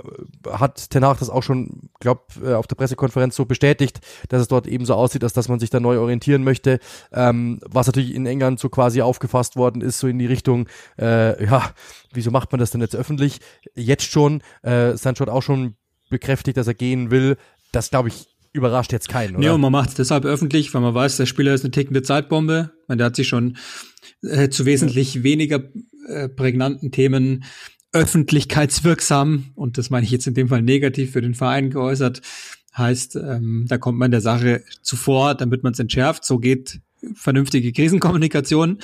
hat 0.49 0.89
Ten 0.89 1.05
Hag 1.05 1.19
das 1.19 1.29
auch 1.29 1.43
schon, 1.43 1.89
glaub, 1.99 2.33
äh, 2.43 2.53
auf 2.53 2.67
der 2.67 2.75
Pressekonferenz 2.75 3.35
so 3.35 3.45
bestätigt, 3.45 3.99
dass 4.29 4.41
es 4.41 4.47
dort 4.47 4.67
eben 4.67 4.85
so 4.85 4.95
aussieht, 4.95 5.23
als 5.23 5.33
dass 5.33 5.49
man 5.49 5.59
sich 5.59 5.69
da 5.69 5.79
neu 5.79 5.99
orientieren 5.99 6.43
möchte. 6.43 6.79
Ähm, 7.11 7.59
was 7.65 7.87
natürlich 7.87 8.13
in 8.15 8.25
England 8.25 8.59
so 8.59 8.69
quasi 8.69 9.01
aufgefasst 9.01 9.55
worden 9.55 9.81
ist, 9.81 9.99
so 9.99 10.07
in 10.07 10.19
die 10.19 10.25
Richtung, 10.25 10.67
äh, 10.99 11.43
ja, 11.43 11.71
wieso 12.13 12.31
macht 12.31 12.51
man 12.51 12.59
das 12.59 12.71
denn 12.71 12.81
jetzt 12.81 12.95
öffentlich? 12.95 13.39
Jetzt 13.75 14.05
schon, 14.05 14.41
äh, 14.61 14.95
Sancho 14.97 15.21
hat 15.21 15.29
auch 15.29 15.43
schon 15.43 15.75
bekräftigt, 16.09 16.57
dass 16.57 16.67
er 16.67 16.73
gehen 16.73 17.11
will. 17.11 17.37
Das 17.71 17.89
glaube 17.89 18.09
ich 18.09 18.32
überrascht 18.53 18.93
jetzt 18.93 19.09
keinen, 19.09 19.35
oder? 19.35 19.39
Nee, 19.39 19.49
und 19.49 19.61
man 19.61 19.71
macht 19.71 19.89
es 19.89 19.95
deshalb 19.95 20.25
öffentlich, 20.25 20.73
weil 20.73 20.81
man 20.81 20.93
weiß, 20.93 21.17
der 21.17 21.25
Spieler 21.25 21.53
ist 21.53 21.63
eine 21.63 21.71
tickende 21.71 22.03
Zeitbombe. 22.03 22.71
Man, 22.87 22.97
der 22.99 23.05
hat 23.05 23.15
sich 23.15 23.27
schon 23.27 23.57
äh, 24.21 24.49
zu 24.49 24.65
wesentlich 24.65 25.23
weniger 25.23 25.63
äh, 26.07 26.29
prägnanten 26.29 26.91
Themen 26.91 27.43
öffentlichkeitswirksam, 27.91 29.51
und 29.55 29.77
das 29.77 29.89
meine 29.89 30.05
ich 30.05 30.11
jetzt 30.11 30.27
in 30.27 30.33
dem 30.33 30.47
Fall 30.47 30.61
negativ 30.61 31.11
für 31.11 31.21
den 31.21 31.35
Verein 31.35 31.69
geäußert, 31.69 32.21
heißt, 32.75 33.17
ähm, 33.17 33.65
da 33.67 33.77
kommt 33.77 33.99
man 33.99 34.11
der 34.11 34.21
Sache 34.21 34.63
zuvor, 34.81 35.35
damit 35.35 35.61
man 35.63 35.73
es 35.73 35.79
entschärft. 35.79 36.25
So 36.25 36.39
geht 36.39 36.81
vernünftige 37.13 37.71
Krisenkommunikation. 37.71 38.79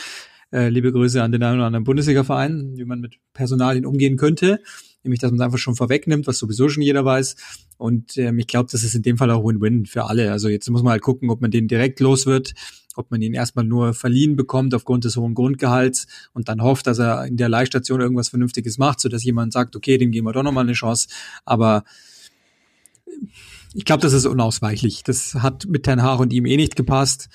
Äh, 0.51 0.70
liebe 0.70 0.91
Grüße 0.91 1.24
an 1.24 1.32
den 1.32 1.41
einen 1.41 1.57
oder 1.57 1.67
anderen 1.67 1.86
Bundesliga-Verein, 1.86 2.74
wie 2.76 2.86
man 2.86 2.99
mit 2.99 3.17
Personalien 3.34 3.86
umgehen 3.86 4.17
könnte 4.17 4.59
nämlich 5.10 5.20
dass 5.20 5.32
man 5.32 5.39
es 5.39 5.45
einfach 5.45 5.57
schon 5.57 5.76
vorwegnimmt, 5.76 6.28
was 6.28 6.38
sowieso 6.38 6.70
schon 6.70 6.84
jeder 6.84 7.03
weiß. 7.03 7.36
Und 7.78 8.18
ähm, 8.18 8.39
ich 8.39 8.47
glaube, 8.47 8.70
das 8.72 8.84
ist 8.84 8.93
in 8.95 9.01
dem 9.01 9.18
Fall 9.18 9.32
auch 9.32 9.43
Win-Win 9.43 9.86
für 9.86 10.05
alle. 10.05 10.32
Also 10.32 10.47
jetzt 10.47 10.70
muss 10.70 10.84
man 10.84 10.91
halt 10.91 11.01
gucken, 11.01 11.30
ob 11.30 11.41
man 11.41 11.51
den 11.51 11.68
direkt 11.68 11.99
los 11.99 12.26
wird, 12.26 12.53
ob 12.95 13.12
man 13.12 13.22
ihn 13.22 13.34
erstmal 13.34 13.66
nur 13.66 13.93
verliehen 13.93 14.36
bekommt 14.36 14.74
aufgrund 14.74 15.05
des 15.05 15.18
hohen 15.18 15.34
Grundgehalts 15.34 16.07
und 16.34 16.47
dann 16.47 16.62
hofft, 16.62 16.88
dass 16.88 16.99
er 16.99 17.26
in 17.26 17.38
der 17.38 17.49
Leihstation 17.49 18.01
irgendwas 18.01 18.30
Vernünftiges 18.30 18.78
macht, 18.78 18.99
sodass 18.99 19.24
jemand 19.24 19.53
sagt, 19.53 19.76
okay, 19.76 19.97
dem 19.97 20.12
geben 20.12 20.28
wir 20.28 20.34
doch 20.34 20.43
nochmal 20.43 20.66
eine 20.66 20.74
Chance. 20.74 21.07
Aber 21.45 21.84
ich 23.74 23.86
glaube, 23.86 24.01
das 24.01 24.14
ist 24.14 24.26
unausweichlich. 24.26 25.03
Das 25.03 25.36
hat 25.36 25.66
mit 25.68 25.84
Ten 25.84 26.01
Haar 26.01 26.20
und 26.20 26.34
ihm 26.34 26.45
eh 26.45 26.57
nicht 26.57 26.76
gepasst 26.76 27.30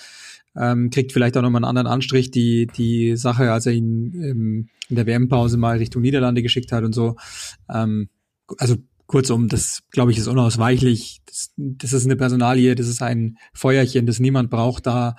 ähm, 0.57 0.91
kriegt 0.91 1.13
vielleicht 1.13 1.37
auch 1.37 1.43
nochmal 1.43 1.61
einen 1.61 1.77
anderen 1.77 1.87
Anstrich, 1.89 2.31
die, 2.31 2.67
die 2.67 3.17
Sache, 3.17 3.53
als 3.53 3.67
er 3.67 3.73
ihn 3.73 4.15
ähm, 4.15 4.69
in 4.89 4.97
der 4.97 5.07
WM-Pause 5.07 5.57
mal 5.57 5.79
Richtung 5.79 6.03
Niederlande 6.03 6.43
geschickt 6.43 6.73
hat 6.73 6.85
und 6.85 6.93
so. 6.95 7.17
Ähm, 7.69 8.09
also 8.59 8.77
kurzum, 9.07 9.49
das 9.49 9.83
glaube 9.91 10.13
ich 10.13 10.19
ist 10.19 10.29
unausweichlich. 10.29 11.21
Das, 11.27 11.53
das 11.57 11.93
ist 11.93 12.05
eine 12.05 12.17
Personalie, 12.17 12.75
das 12.75 12.89
ist 12.89 13.03
ein 13.03 13.39
Feuerchen, 13.53 14.07
das 14.07 14.21
niemand 14.21 14.51
braucht 14.51 14.87
da 14.87 15.17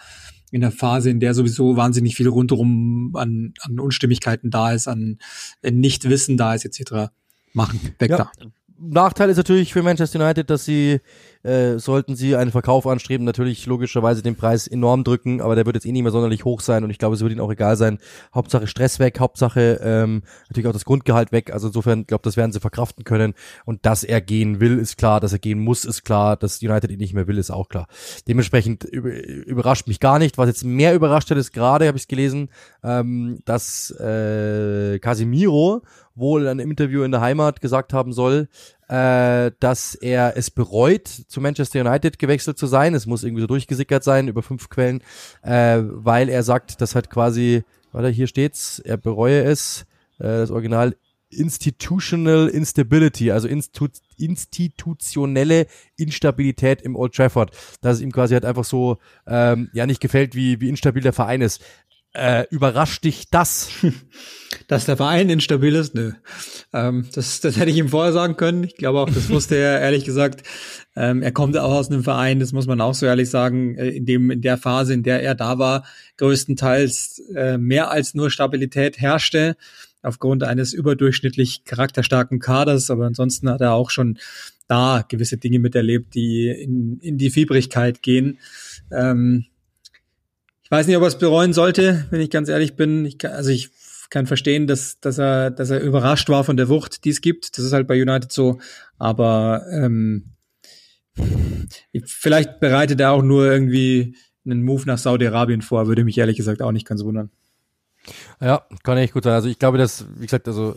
in 0.52 0.62
der 0.62 0.72
Phase, 0.72 1.10
in 1.10 1.20
der 1.20 1.34
sowieso 1.34 1.76
wahnsinnig 1.76 2.16
viel 2.16 2.28
rundherum 2.28 3.16
an, 3.16 3.54
an 3.60 3.80
Unstimmigkeiten 3.80 4.52
da 4.52 4.72
ist, 4.72 4.88
an 4.88 5.18
Nichtwissen 5.64 6.38
da 6.38 6.54
ist, 6.54 6.66
etc. 6.66 7.12
Machen. 7.52 7.80
Weg 8.00 8.12
ja. 8.12 8.18
da. 8.18 8.32
Nachteil 8.78 9.30
ist 9.30 9.38
natürlich 9.38 9.74
für 9.74 9.84
Manchester 9.84 10.20
United, 10.20 10.50
dass 10.50 10.66
sie 10.66 11.00
äh, 11.46 11.78
sollten 11.78 12.16
sie 12.16 12.36
einen 12.36 12.52
Verkauf 12.52 12.88
anstreben, 12.88 13.24
natürlich 13.24 13.68
logischerweise 13.68 14.24
den 14.24 14.36
Preis 14.36 14.68
enorm 14.68 15.04
drücken, 15.04 15.42
aber 15.42 15.56
der 15.56 15.66
wird 15.66 15.76
jetzt 15.76 15.86
eh 15.86 15.92
nicht 15.92 16.02
mehr 16.02 16.12
sonderlich 16.12 16.44
hoch 16.44 16.60
sein 16.60 16.84
und 16.84 16.90
ich 16.90 16.98
glaube, 16.98 17.16
es 17.16 17.22
wird 17.22 17.32
ihnen 17.32 17.42
auch 17.42 17.52
egal 17.52 17.78
sein. 17.78 18.00
Hauptsache 18.34 18.66
Stress 18.66 18.98
weg, 18.98 19.20
Hauptsache 19.20 19.80
ähm, 19.84 20.24
natürlich 20.50 20.68
auch 20.68 20.74
das 20.74 20.86
Grundgehalt 20.86 21.32
weg. 21.32 21.54
Also 21.54 21.68
insofern, 21.68 22.08
glaube 22.08 22.24
das 22.24 22.36
werden 22.36 22.52
sie 22.52 22.60
verkraften 22.60 23.04
können. 23.04 23.36
Und 23.64 23.86
dass 23.86 24.04
er 24.04 24.22
gehen 24.22 24.60
will, 24.60 24.80
ist 24.80 24.98
klar, 24.98 25.20
dass 25.20 25.34
er 25.34 25.40
gehen 25.40 25.60
muss, 25.60 25.86
ist 25.86 26.04
klar, 26.04 26.36
dass 26.36 26.62
United 26.64 26.90
ihn 26.90 26.98
nicht 26.98 27.14
mehr 27.14 27.28
will, 27.28 27.38
ist 27.38 27.52
auch 27.52 27.70
klar. 27.70 27.88
Dementsprechend 28.28 28.84
überrascht 28.84 29.88
mich 29.88 30.00
gar 30.00 30.18
nicht. 30.18 30.40
Was 30.40 30.48
jetzt 30.48 30.66
mehr 30.66 30.96
überrascht 30.96 31.30
hat, 31.30 31.38
ist 31.38 31.54
gerade, 31.54 31.88
habe 31.88 31.98
ich 31.98 32.08
gelesen, 32.08 32.50
ähm, 32.84 33.40
dass 33.46 33.92
äh, 34.00 34.98
Casimiro 35.00 35.84
wohl 36.16 36.44
in 36.44 36.48
einem 36.48 36.72
Interview 36.72 37.04
in 37.04 37.12
der 37.12 37.22
Heimat 37.22 37.62
gesagt 37.62 37.94
haben 37.94 38.14
soll, 38.14 38.48
äh, 38.88 39.52
dass 39.60 39.96
er 39.96 40.38
es 40.38 40.50
bereut, 40.50 41.08
zu 41.08 41.42
Manchester 41.42 41.82
United 41.82 42.20
gewechselt 42.20 42.58
zu 42.58 42.68
sein. 42.68 42.94
Es 42.94 43.06
muss 43.06 43.24
irgendwie 43.24 43.42
so 43.42 43.48
durchgesickert 43.48 44.04
sein 44.04 44.28
über 44.28 44.42
fünf 44.42 44.70
Quellen, 44.70 45.02
äh, 45.42 45.80
weil 45.82 46.30
er 46.30 46.44
sagt, 46.44 46.82
dass 46.82 46.96
halt 46.96 47.10
quasi, 47.10 47.64
warte, 47.92 48.10
hier 48.10 48.28
steht's, 48.28 48.80
er 48.80 48.98
bereue 48.98 49.44
es, 49.44 49.86
äh, 50.20 50.24
das 50.24 50.52
Original 50.52 50.96
Institutional 51.30 52.48
Instability, 52.48 53.32
also 53.32 53.48
Institu 53.48 53.88
institutionelle 54.18 55.68
Instabilität 55.98 56.82
im 56.82 56.96
Old 56.96 57.14
Trafford, 57.14 57.52
dass 57.82 57.98
es 57.98 58.02
ihm 58.02 58.12
quasi 58.12 58.34
halt 58.34 58.46
einfach 58.46 58.64
so 58.64 58.98
ähm, 59.28 59.70
ja 59.74 59.86
nicht 59.86 60.00
gefällt, 60.00 60.36
wie, 60.36 60.62
wie 60.62 60.70
instabil 60.70 61.04
der 61.04 61.12
Verein 61.12 61.42
ist. 61.42 61.62
Äh, 62.16 62.46
überrascht 62.50 63.04
dich 63.04 63.30
das? 63.30 63.70
Dass 64.68 64.86
der 64.86 64.96
Verein 64.96 65.30
instabil 65.30 65.76
ist? 65.76 65.96
Nö. 65.96 66.14
Ähm, 66.72 67.08
das, 67.14 67.42
das 67.42 67.58
hätte 67.58 67.72
ich 67.72 67.78
ihm 67.78 67.90
vorher 67.90 68.14
sagen 68.14 68.38
können. 68.38 68.64
Ich 68.64 68.78
glaube 68.78 69.00
auch, 69.00 69.10
das 69.10 69.30
wusste 69.30 69.56
er 69.56 69.82
ehrlich 69.82 70.06
gesagt. 70.06 70.44
Ähm, 70.96 71.22
er 71.22 71.34
kommt 71.34 71.58
auch 71.58 71.74
aus 71.74 71.92
einem 71.92 72.04
Verein, 72.04 72.40
das 72.40 72.54
muss 72.54 72.68
man 72.68 72.80
auch 72.80 72.94
so 72.94 73.06
ehrlich 73.06 73.30
sagen, 73.30 73.78
äh, 73.78 73.90
in 73.90 74.06
dem 74.06 74.32
in 74.32 74.42
der 74.42 74.58
Phase, 74.58 74.94
in 74.94 75.04
der 75.04 75.22
er 75.22 75.36
da 75.36 75.60
war, 75.60 75.86
größtenteils 76.18 77.22
äh, 77.36 77.58
mehr 77.58 77.92
als 77.92 78.14
nur 78.14 78.32
Stabilität 78.32 78.98
herrschte 78.98 79.58
aufgrund 80.02 80.44
eines 80.44 80.72
überdurchschnittlich 80.72 81.66
charakterstarken 81.66 82.40
Kaders. 82.40 82.90
Aber 82.90 83.06
ansonsten 83.06 83.50
hat 83.50 83.62
er 83.62 83.74
auch 83.74 83.90
schon 83.90 84.20
da 84.68 85.04
gewisse 85.08 85.38
Dinge 85.38 85.60
miterlebt, 85.60 86.16
die 86.16 86.48
in, 86.48 87.00
in 87.02 87.18
die 87.18 87.30
Fiebrigkeit 87.30 88.02
gehen. 88.02 88.40
Ähm, 88.92 89.46
ich 90.66 90.72
weiß 90.72 90.88
nicht, 90.88 90.98
ob 90.98 91.04
er 91.04 91.08
es 91.08 91.20
bereuen 91.20 91.54
sollte, 91.54 92.08
wenn 92.10 92.22
ich 92.22 92.32
ganz 92.32 92.50
ehrlich 92.50 92.76
bin. 92.76 93.06
Ich 93.06 93.20
kann, 93.20 93.34
also 93.34 93.52
ich 93.52 93.70
kann 94.10 94.26
verstehen, 94.26 94.66
dass, 94.66 95.00
dass 95.00 95.20
er, 95.20 95.52
dass 95.52 95.70
er 95.70 95.80
überrascht 95.80 96.28
war 96.28 96.44
von 96.44 96.58
der 96.58 96.70
Wucht, 96.70 97.06
die 97.06 97.12
es 97.12 97.22
gibt. 97.22 97.56
Das 97.56 97.64
ist 97.64 97.72
halt 97.72 97.88
bei 97.88 98.02
United 98.02 98.32
so. 98.32 98.58
Aber 98.98 99.64
ähm, 99.72 100.34
vielleicht 102.04 102.60
bereitet 102.60 103.00
er 103.00 103.12
auch 103.12 103.22
nur 103.22 103.46
irgendwie 103.46 104.16
einen 104.44 104.64
Move 104.64 104.86
nach 104.88 104.98
Saudi-Arabien 104.98 105.62
vor, 105.62 105.86
würde 105.86 106.04
mich 106.04 106.18
ehrlich 106.18 106.38
gesagt 106.38 106.64
auch 106.64 106.72
nicht 106.72 106.88
ganz 106.88 107.04
wundern. 107.04 107.30
Ja, 108.42 108.66
kann 108.82 108.98
echt 108.98 109.14
gut 109.14 109.24
sein. 109.24 109.34
Also 109.34 109.50
ich 109.50 109.60
glaube, 109.60 109.78
dass, 109.78 110.06
wie 110.18 110.26
gesagt, 110.26 110.48
also 110.48 110.76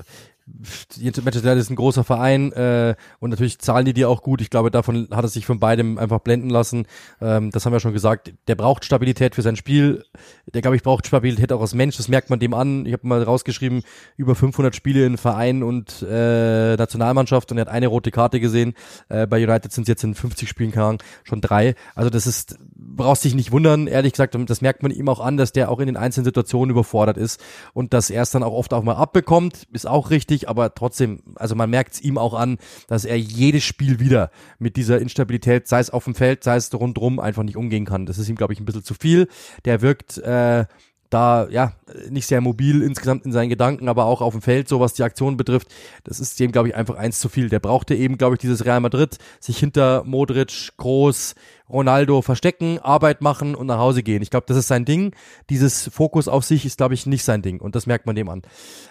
Manchester 1.01 1.49
United 1.49 1.59
ist 1.59 1.71
ein 1.71 1.77
großer 1.77 2.05
Verein 2.05 2.53
äh, 2.53 2.95
und 3.21 3.31
natürlich 3.31 3.59
zahlen 3.59 3.85
die 3.85 3.93
dir 3.93 4.09
auch 4.09 4.23
gut. 4.23 4.41
Ich 4.41 4.51
glaube, 4.51 4.71
davon 4.71 5.09
hat 5.11 5.25
er 5.25 5.29
sich 5.29 5.47
von 5.47 5.61
beidem 5.61 5.99
einfach 5.99 6.21
blenden 6.21 6.51
lassen. 6.51 6.87
Ähm, 7.21 7.51
das 7.51 7.65
haben 7.65 7.73
wir 7.73 7.81
schon 7.81 7.93
gesagt. 7.93 8.33
Der 8.49 8.55
braucht 8.55 8.85
Stabilität 8.85 9.35
für 9.35 9.43
sein 9.43 9.57
Spiel. 9.57 10.05
Der, 10.53 10.63
glaube 10.63 10.77
ich, 10.77 10.83
braucht 10.83 11.07
Stabilität 11.07 11.53
auch 11.53 11.61
als 11.61 11.75
Mensch. 11.75 11.97
Das 11.97 12.09
merkt 12.09 12.31
man 12.31 12.39
dem 12.39 12.55
an. 12.55 12.87
Ich 12.87 12.93
habe 12.93 13.07
mal 13.07 13.23
rausgeschrieben, 13.23 13.83
über 14.17 14.35
500 14.35 14.75
Spiele 14.75 15.07
in 15.07 15.17
Verein 15.17 15.63
und 15.63 16.03
äh, 16.03 16.77
Nationalmannschaft 16.77 17.51
und 17.53 17.59
er 17.59 17.63
hat 17.63 17.69
eine 17.69 17.87
rote 17.87 18.11
Karte 18.11 18.41
gesehen. 18.41 18.75
Äh, 19.09 19.27
bei 19.27 19.43
United 19.43 19.73
sind 19.73 19.83
es 19.83 19.89
jetzt 19.89 20.05
in 20.05 20.15
50 20.15 20.49
Spielen, 20.49 20.77
Ahnung, 20.79 21.03
schon 21.25 21.41
drei. 21.41 21.75
Also 21.95 22.11
das 22.11 22.27
ist, 22.27 22.57
brauchst 22.75 23.25
dich 23.25 23.35
nicht 23.35 23.53
wundern, 23.53 23.87
ehrlich 23.87 24.13
gesagt. 24.13 24.35
Und 24.35 24.51
das 24.51 24.61
merkt 24.61 24.83
man 24.83 24.93
ihm 24.93 25.09
auch 25.09 25.21
an, 25.21 25.37
dass 25.37 25.53
der 25.53 25.71
auch 25.71 25.81
in 25.81 25.87
den 25.87 25.97
einzelnen 25.97 26.25
Situationen 26.25 26.71
überfordert 26.71 27.17
ist 27.17 27.41
und 27.75 27.93
dass 27.93 28.11
er 28.11 28.23
es 28.23 28.31
dann 28.31 28.43
auch 28.43 28.53
oft 28.53 28.73
auch 28.73 28.83
mal 28.83 28.97
abbekommt. 28.97 29.67
Ist 29.73 29.87
auch 29.87 30.11
richtig 30.11 30.38
möglich, 30.39 30.49
aber 30.49 30.75
trotzdem, 30.75 31.21
also 31.35 31.55
man 31.55 31.71
merkt 31.71 31.95
es 31.95 32.01
ihm 32.01 32.19
auch 32.19 32.35
an, 32.35 32.59
dass 32.87 33.05
er 33.05 33.19
jedes 33.19 33.65
Spiel 33.65 34.01
wieder 34.01 34.31
mit 34.59 34.77
dieser 34.77 35.01
Instabilität, 35.01 35.69
sei 35.69 35.81
es 35.81 35.91
auf 35.91 36.05
dem 36.05 36.15
Feld, 36.15 36.45
sei 36.45 36.57
es 36.57 36.73
rundrum, 36.73 37.21
einfach 37.21 37.43
nicht 37.43 37.57
umgehen 37.57 37.85
kann. 37.85 38.07
Das 38.07 38.19
ist 38.19 38.29
ihm, 38.29 38.37
glaube 38.37 38.53
ich, 38.53 38.61
ein 38.61 38.65
bisschen 38.65 38.85
zu 38.85 38.95
viel. 38.95 39.29
Der 39.65 39.83
wirkt 39.83 40.19
äh, 40.19 40.67
da 41.11 41.49
ja 41.49 41.73
nicht 42.11 42.27
sehr 42.27 42.41
mobil 42.41 42.83
insgesamt 42.83 43.25
in 43.25 43.33
seinen 43.33 43.49
Gedanken, 43.49 43.89
aber 43.89 44.05
auch 44.05 44.21
auf 44.21 44.35
dem 44.35 44.43
Feld, 44.43 44.69
so 44.69 44.81
was 44.81 44.95
die 44.95 45.03
Aktion 45.03 45.37
betrifft, 45.37 45.69
das 46.05 46.21
ist 46.21 46.39
dem, 46.39 46.53
glaube 46.53 46.69
ich, 46.69 46.75
einfach 46.75 46.97
eins 46.97 47.19
zu 47.19 47.29
viel. 47.29 47.49
Der 47.49 47.61
brauchte 47.61 47.95
eben, 47.95 48.19
glaube 48.19 48.35
ich, 48.35 48.41
dieses 48.41 48.65
Real 48.65 48.81
Madrid, 48.81 49.17
sich 49.41 49.59
hinter 49.59 50.05
Modric, 50.05 50.77
Groß, 50.77 51.35
Ronaldo 51.69 52.23
verstecken, 52.23 52.79
Arbeit 52.79 53.21
machen 53.21 53.55
und 53.55 53.67
nach 53.67 53.79
Hause 53.79 54.03
gehen. 54.03 54.23
Ich 54.23 54.31
glaube, 54.31 54.47
das 54.49 54.57
ist 54.57 54.69
sein 54.69 54.85
Ding. 54.85 55.15
Dieses 55.51 55.89
Fokus 55.89 56.29
auf 56.29 56.45
sich 56.45 56.65
ist, 56.67 56.77
glaube 56.77 56.95
ich, 56.95 57.07
nicht 57.07 57.25
sein 57.25 57.43
Ding 57.43 57.61
und 57.61 57.75
das 57.75 57.87
merkt 57.87 58.07
man 58.07 58.17
dem 58.17 58.29
an. 58.29 58.43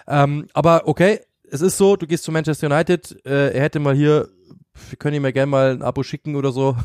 Ähm, 0.06 0.48
aber 0.54 0.88
okay, 0.88 1.20
es 1.50 1.60
ist 1.60 1.76
so, 1.78 1.96
du 1.96 2.06
gehst 2.06 2.24
zu 2.24 2.32
Manchester 2.32 2.66
United, 2.66 3.24
äh, 3.26 3.52
er 3.52 3.62
hätte 3.62 3.78
mal 3.78 3.94
hier 3.94 4.28
wir 4.88 4.96
können 4.96 5.16
ihm 5.16 5.24
ja 5.24 5.30
gerne 5.30 5.50
mal 5.50 5.70
ein 5.72 5.82
Abo 5.82 6.02
schicken 6.02 6.36
oder 6.36 6.52
so. 6.52 6.76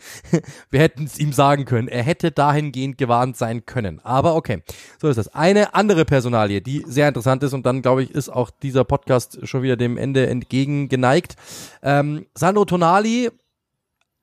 wir 0.70 0.80
hätten 0.80 1.04
es 1.04 1.18
ihm 1.18 1.32
sagen 1.32 1.64
können. 1.64 1.88
Er 1.88 2.02
hätte 2.02 2.30
dahingehend 2.30 2.98
gewarnt 2.98 3.36
sein 3.36 3.66
können. 3.66 4.00
Aber 4.00 4.34
okay, 4.34 4.62
so 5.00 5.08
ist 5.08 5.16
das. 5.16 5.28
Eine 5.28 5.74
andere 5.74 6.04
Personalie, 6.04 6.60
die 6.60 6.84
sehr 6.86 7.08
interessant 7.08 7.42
ist 7.42 7.52
und 7.52 7.66
dann, 7.66 7.82
glaube 7.82 8.02
ich, 8.02 8.10
ist 8.10 8.28
auch 8.28 8.50
dieser 8.50 8.84
Podcast 8.84 9.46
schon 9.46 9.62
wieder 9.62 9.76
dem 9.76 9.96
Ende 9.96 10.26
entgegengeneigt. 10.26 11.36
Ähm, 11.82 12.26
Sandro 12.34 12.64
Tonali 12.64 13.30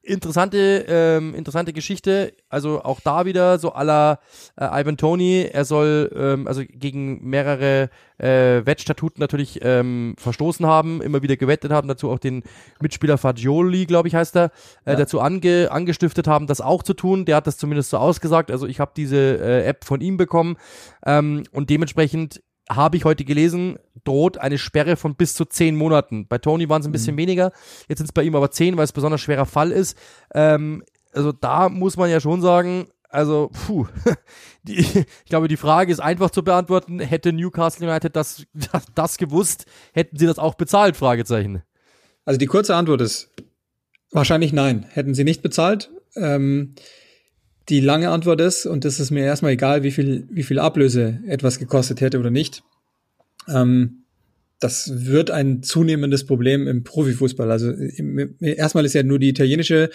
interessante, 0.01 0.85
ähm, 0.87 1.35
interessante 1.35 1.73
Geschichte. 1.73 2.33
Also 2.49 2.81
auch 2.83 2.99
da 3.01 3.25
wieder 3.25 3.59
so 3.59 3.73
aller 3.73 4.19
äh, 4.55 4.81
Ivan 4.81 4.97
Tony. 4.97 5.47
Er 5.51 5.65
soll 5.65 6.11
ähm, 6.15 6.47
also 6.47 6.63
gegen 6.67 7.27
mehrere 7.27 7.89
äh, 8.17 8.65
Wettstatuten 8.65 9.19
natürlich 9.19 9.59
ähm, 9.61 10.15
verstoßen 10.17 10.65
haben, 10.65 11.01
immer 11.01 11.21
wieder 11.21 11.37
gewettet 11.37 11.71
haben, 11.71 11.87
dazu 11.87 12.09
auch 12.09 12.19
den 12.19 12.43
Mitspieler 12.81 13.17
Fagioli, 13.17 13.85
glaube 13.85 14.07
ich, 14.07 14.15
heißt 14.15 14.35
er, 14.35 14.51
äh, 14.85 14.91
ja. 14.91 14.95
dazu 14.95 15.19
ange, 15.21 15.69
angestiftet 15.71 16.27
haben, 16.27 16.47
das 16.47 16.61
auch 16.61 16.83
zu 16.83 16.93
tun. 16.93 17.25
Der 17.25 17.37
hat 17.37 17.47
das 17.47 17.57
zumindest 17.57 17.89
so 17.89 17.97
ausgesagt. 17.97 18.51
Also 18.51 18.67
ich 18.67 18.79
habe 18.79 18.91
diese 18.95 19.17
äh, 19.17 19.65
App 19.65 19.85
von 19.85 20.01
ihm 20.01 20.17
bekommen 20.17 20.57
ähm, 21.05 21.43
und 21.51 21.69
dementsprechend 21.69 22.41
habe 22.71 22.97
ich 22.97 23.05
heute 23.05 23.25
gelesen, 23.25 23.77
droht 24.03 24.37
eine 24.37 24.57
Sperre 24.57 24.95
von 24.95 25.15
bis 25.15 25.33
zu 25.33 25.45
zehn 25.45 25.75
Monaten. 25.75 26.27
Bei 26.27 26.37
Tony 26.37 26.69
waren 26.69 26.81
es 26.81 26.87
ein 26.87 26.91
bisschen 26.91 27.15
mhm. 27.15 27.19
weniger, 27.19 27.51
jetzt 27.87 27.99
sind 27.99 28.07
es 28.07 28.13
bei 28.13 28.23
ihm 28.23 28.35
aber 28.35 28.51
zehn, 28.51 28.77
weil 28.77 28.83
es 28.83 28.91
besonders 28.91 29.21
schwerer 29.21 29.45
Fall 29.45 29.71
ist. 29.71 29.97
Ähm, 30.33 30.83
also 31.13 31.31
da 31.31 31.69
muss 31.69 31.97
man 31.97 32.09
ja 32.09 32.19
schon 32.19 32.41
sagen, 32.41 32.87
also, 33.09 33.49
puh, 33.65 33.87
die, 34.63 34.77
ich 34.77 35.05
glaube, 35.25 35.47
die 35.47 35.57
Frage 35.57 35.91
ist 35.91 35.99
einfach 35.99 36.29
zu 36.29 36.43
beantworten. 36.43 36.99
Hätte 36.99 37.33
Newcastle 37.33 37.87
United 37.87 38.15
das, 38.15 38.45
das, 38.53 38.85
das 38.95 39.17
gewusst, 39.17 39.65
hätten 39.93 40.17
sie 40.17 40.27
das 40.27 40.37
auch 40.37 40.53
bezahlt? 40.53 40.95
Fragezeichen. 40.95 41.63
Also 42.23 42.37
die 42.37 42.45
kurze 42.45 42.75
Antwort 42.75 43.01
ist 43.01 43.31
wahrscheinlich 44.11 44.53
nein. 44.53 44.85
Hätten 44.89 45.15
sie 45.15 45.23
nicht 45.23 45.41
bezahlt. 45.41 45.89
Ähm, 46.15 46.75
die 47.69 47.79
lange 47.79 48.09
Antwort 48.09 48.41
ist, 48.41 48.65
und 48.65 48.85
das 48.85 48.99
ist 48.99 49.11
mir 49.11 49.23
erstmal 49.23 49.51
egal, 49.51 49.83
wie 49.83 49.91
viel, 49.91 50.27
wie 50.31 50.43
viel 50.43 50.59
Ablöse 50.59 51.19
etwas 51.27 51.59
gekostet 51.59 52.01
hätte 52.01 52.19
oder 52.19 52.31
nicht. 52.31 52.63
Ähm, 53.47 54.03
das 54.59 55.05
wird 55.05 55.31
ein 55.31 55.63
zunehmendes 55.63 56.25
Problem 56.25 56.67
im 56.67 56.83
Profifußball. 56.83 57.49
Also 57.49 57.71
erstmal 58.41 58.85
ist 58.85 58.93
ja 58.93 59.03
nur 59.03 59.19
die 59.19 59.29
italienische 59.29 59.89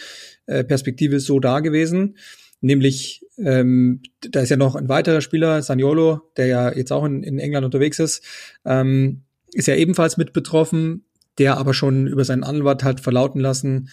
äh, 0.47 0.65
Perspektive 0.65 1.21
so 1.21 1.39
da 1.39 1.61
gewesen, 1.61 2.17
nämlich 2.61 3.27
ähm, 3.37 4.01
da 4.21 4.41
ist 4.41 4.49
ja 4.49 4.57
noch 4.57 4.75
ein 4.75 4.89
weiterer 4.89 5.21
Spieler, 5.21 5.61
Saniolo, 5.63 6.23
der 6.37 6.47
ja 6.47 6.73
jetzt 6.73 6.93
auch 6.93 7.05
in, 7.05 7.23
in 7.23 7.39
England 7.39 7.65
unterwegs 7.65 7.99
ist, 7.99 8.23
ähm, 8.65 9.23
ist 9.53 9.69
ja 9.69 9.75
ebenfalls 9.75 10.17
mit 10.17 10.33
betroffen, 10.33 11.05
der 11.39 11.59
aber 11.59 11.75
schon 11.75 12.07
über 12.07 12.25
seinen 12.25 12.45
Anwalt 12.45 12.85
hat 12.85 13.01
verlauten 13.01 13.41
lassen, 13.41 13.91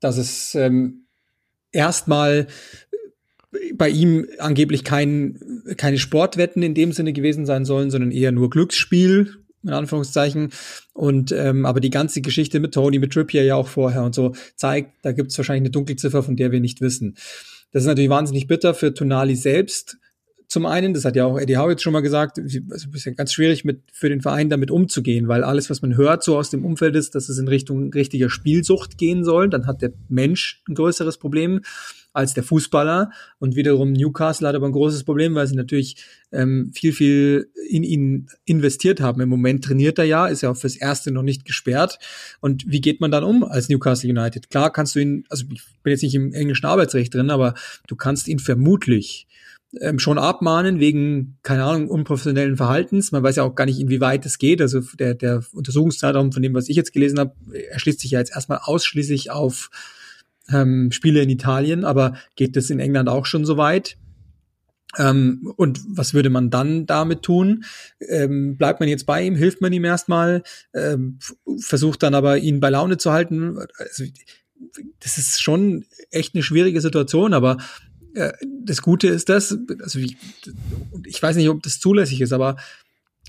dass 0.00 0.16
es 0.16 0.54
ähm, 0.54 0.99
erstmal 1.72 2.46
bei 3.74 3.88
ihm 3.88 4.26
angeblich 4.38 4.84
kein, 4.84 5.64
keine 5.76 5.98
Sportwetten 5.98 6.62
in 6.62 6.74
dem 6.74 6.92
Sinne 6.92 7.12
gewesen 7.12 7.46
sein 7.46 7.64
sollen, 7.64 7.90
sondern 7.90 8.12
eher 8.12 8.32
nur 8.32 8.50
Glücksspiel, 8.50 9.34
in 9.62 9.70
Anführungszeichen. 9.70 10.50
Und 10.92 11.32
ähm, 11.32 11.66
aber 11.66 11.80
die 11.80 11.90
ganze 11.90 12.20
Geschichte 12.20 12.60
mit 12.60 12.74
Tony, 12.74 12.98
mit 12.98 13.12
Trippier 13.12 13.44
ja 13.44 13.56
auch 13.56 13.68
vorher 13.68 14.04
und 14.04 14.14
so 14.14 14.34
zeigt, 14.56 14.92
da 15.02 15.12
gibt 15.12 15.30
es 15.30 15.38
wahrscheinlich 15.38 15.62
eine 15.62 15.70
Dunkelziffer, 15.70 16.22
von 16.22 16.36
der 16.36 16.52
wir 16.52 16.60
nicht 16.60 16.80
wissen. 16.80 17.16
Das 17.72 17.82
ist 17.82 17.86
natürlich 17.86 18.10
wahnsinnig 18.10 18.46
bitter 18.46 18.74
für 18.74 18.94
Tonali 18.94 19.36
selbst. 19.36 19.98
Zum 20.50 20.66
einen, 20.66 20.94
das 20.94 21.04
hat 21.04 21.14
ja 21.14 21.26
auch 21.26 21.38
Eddie 21.38 21.58
Howe 21.58 21.70
jetzt 21.70 21.82
schon 21.82 21.92
mal 21.92 22.00
gesagt, 22.00 22.36
es 22.36 22.56
ist 22.92 23.04
ja 23.04 23.12
ganz 23.12 23.32
schwierig 23.32 23.64
mit, 23.64 23.82
für 23.92 24.08
den 24.08 24.20
Verein 24.20 24.50
damit 24.50 24.72
umzugehen, 24.72 25.28
weil 25.28 25.44
alles, 25.44 25.70
was 25.70 25.80
man 25.80 25.96
hört 25.96 26.24
so 26.24 26.36
aus 26.36 26.50
dem 26.50 26.64
Umfeld 26.64 26.96
ist, 26.96 27.14
dass 27.14 27.28
es 27.28 27.38
in 27.38 27.46
Richtung 27.46 27.92
richtiger 27.92 28.28
Spielsucht 28.28 28.98
gehen 28.98 29.22
soll, 29.22 29.48
dann 29.48 29.68
hat 29.68 29.80
der 29.80 29.92
Mensch 30.08 30.60
ein 30.68 30.74
größeres 30.74 31.18
Problem 31.18 31.60
als 32.12 32.34
der 32.34 32.42
Fußballer. 32.42 33.12
Und 33.38 33.54
wiederum 33.54 33.92
Newcastle 33.92 34.48
hat 34.48 34.56
aber 34.56 34.66
ein 34.66 34.72
großes 34.72 35.04
Problem, 35.04 35.36
weil 35.36 35.46
sie 35.46 35.54
natürlich 35.54 36.04
ähm, 36.32 36.72
viel, 36.74 36.92
viel 36.92 37.52
in 37.68 37.84
ihn 37.84 38.28
investiert 38.44 39.00
haben. 39.00 39.20
Im 39.20 39.28
Moment 39.28 39.62
trainiert 39.62 40.00
er 40.00 40.04
ja, 40.04 40.26
ist 40.26 40.40
ja 40.40 40.50
auch 40.50 40.56
fürs 40.56 40.74
Erste 40.74 41.12
noch 41.12 41.22
nicht 41.22 41.44
gesperrt. 41.44 42.00
Und 42.40 42.64
wie 42.66 42.80
geht 42.80 43.00
man 43.00 43.12
dann 43.12 43.22
um 43.22 43.44
als 43.44 43.68
Newcastle 43.68 44.10
United? 44.10 44.50
Klar 44.50 44.72
kannst 44.72 44.96
du 44.96 44.98
ihn, 44.98 45.24
also 45.28 45.44
ich 45.52 45.62
bin 45.84 45.92
jetzt 45.92 46.02
nicht 46.02 46.16
im 46.16 46.32
englischen 46.32 46.66
Arbeitsrecht 46.66 47.14
drin, 47.14 47.30
aber 47.30 47.54
du 47.86 47.94
kannst 47.94 48.26
ihn 48.26 48.40
vermutlich 48.40 49.28
ähm, 49.80 49.98
schon 49.98 50.18
abmahnen 50.18 50.80
wegen, 50.80 51.38
keine 51.42 51.64
Ahnung, 51.64 51.88
unprofessionellen 51.88 52.56
Verhaltens. 52.56 53.12
Man 53.12 53.22
weiß 53.22 53.36
ja 53.36 53.44
auch 53.44 53.54
gar 53.54 53.66
nicht, 53.66 53.78
inwieweit 53.78 54.26
es 54.26 54.38
geht. 54.38 54.60
Also 54.60 54.80
der, 54.98 55.14
der 55.14 55.44
Untersuchungszeitraum 55.52 56.32
von 56.32 56.42
dem, 56.42 56.54
was 56.54 56.68
ich 56.68 56.76
jetzt 56.76 56.92
gelesen 56.92 57.18
habe, 57.18 57.34
erschließt 57.70 58.00
sich 58.00 58.12
ja 58.12 58.18
jetzt 58.18 58.34
erstmal 58.34 58.58
ausschließlich 58.62 59.30
auf 59.30 59.70
ähm, 60.52 60.90
Spiele 60.90 61.22
in 61.22 61.30
Italien, 61.30 61.84
aber 61.84 62.14
geht 62.34 62.56
es 62.56 62.70
in 62.70 62.80
England 62.80 63.08
auch 63.08 63.26
schon 63.26 63.44
so 63.44 63.56
weit? 63.56 63.96
Ähm, 64.98 65.52
und 65.56 65.80
was 65.88 66.14
würde 66.14 66.30
man 66.30 66.50
dann 66.50 66.86
damit 66.86 67.22
tun? 67.22 67.64
Ähm, 68.00 68.56
bleibt 68.56 68.80
man 68.80 68.88
jetzt 68.88 69.06
bei 69.06 69.22
ihm? 69.22 69.36
Hilft 69.36 69.60
man 69.60 69.72
ihm 69.72 69.84
erstmal? 69.84 70.42
Ähm, 70.74 71.18
versucht 71.60 72.02
dann 72.02 72.14
aber 72.14 72.38
ihn 72.38 72.58
bei 72.58 72.70
Laune 72.70 72.96
zu 72.96 73.12
halten? 73.12 73.56
Also, 73.78 74.04
das 74.98 75.16
ist 75.16 75.40
schon 75.40 75.84
echt 76.10 76.34
eine 76.34 76.42
schwierige 76.42 76.80
Situation, 76.80 77.34
aber 77.34 77.58
das 78.64 78.82
Gute 78.82 79.08
ist 79.08 79.28
das, 79.28 79.56
also 79.80 79.98
ich, 79.98 80.16
ich 81.06 81.22
weiß 81.22 81.36
nicht, 81.36 81.48
ob 81.48 81.62
das 81.62 81.80
zulässig 81.80 82.20
ist, 82.20 82.32
aber 82.32 82.56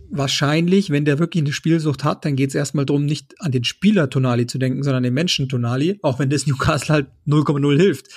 wahrscheinlich, 0.10 0.90
wenn 0.90 1.06
der 1.06 1.20
wirklich 1.20 1.44
eine 1.44 1.54
Spielsucht 1.54 2.04
hat, 2.04 2.26
dann 2.26 2.36
geht 2.36 2.50
es 2.50 2.56
erstmal 2.56 2.86
darum, 2.86 3.06
nicht 3.06 3.40
an 3.40 3.52
den 3.52 3.64
Spieler 3.64 4.10
Tonali 4.10 4.48
zu 4.48 4.58
denken, 4.58 4.84
sondern 4.84 4.98
an 4.98 5.04
den 5.04 5.14
Menschen 5.14 5.50
Tonali, 5.50 6.00
auch 6.02 6.20
wenn 6.20 6.30
das 6.30 6.46
Newcastle 6.48 6.94
halt 6.94 7.08
0,0 7.28 7.78
hilft. 7.78 8.08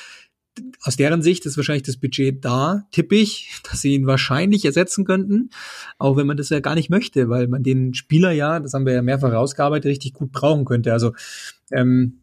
Aus 0.82 0.96
deren 0.96 1.22
Sicht 1.22 1.46
ist 1.46 1.56
wahrscheinlich 1.56 1.82
das 1.82 1.96
Budget 1.96 2.44
da, 2.44 2.86
tippe 2.92 3.16
ich, 3.16 3.50
dass 3.70 3.80
sie 3.80 3.94
ihn 3.94 4.06
wahrscheinlich 4.06 4.64
ersetzen 4.64 5.04
könnten, 5.04 5.50
auch 5.98 6.16
wenn 6.16 6.26
man 6.26 6.36
das 6.36 6.48
ja 6.50 6.60
gar 6.60 6.74
nicht 6.74 6.90
möchte, 6.90 7.28
weil 7.28 7.48
man 7.48 7.62
den 7.62 7.94
Spieler 7.94 8.32
ja, 8.32 8.60
das 8.60 8.74
haben 8.74 8.86
wir 8.86 8.92
ja 8.92 9.02
mehrfach 9.02 9.32
rausgearbeitet, 9.32 9.90
richtig 9.90 10.14
gut 10.14 10.32
brauchen 10.32 10.64
könnte. 10.64 10.92
Also 10.92 11.12
ähm, 11.72 12.20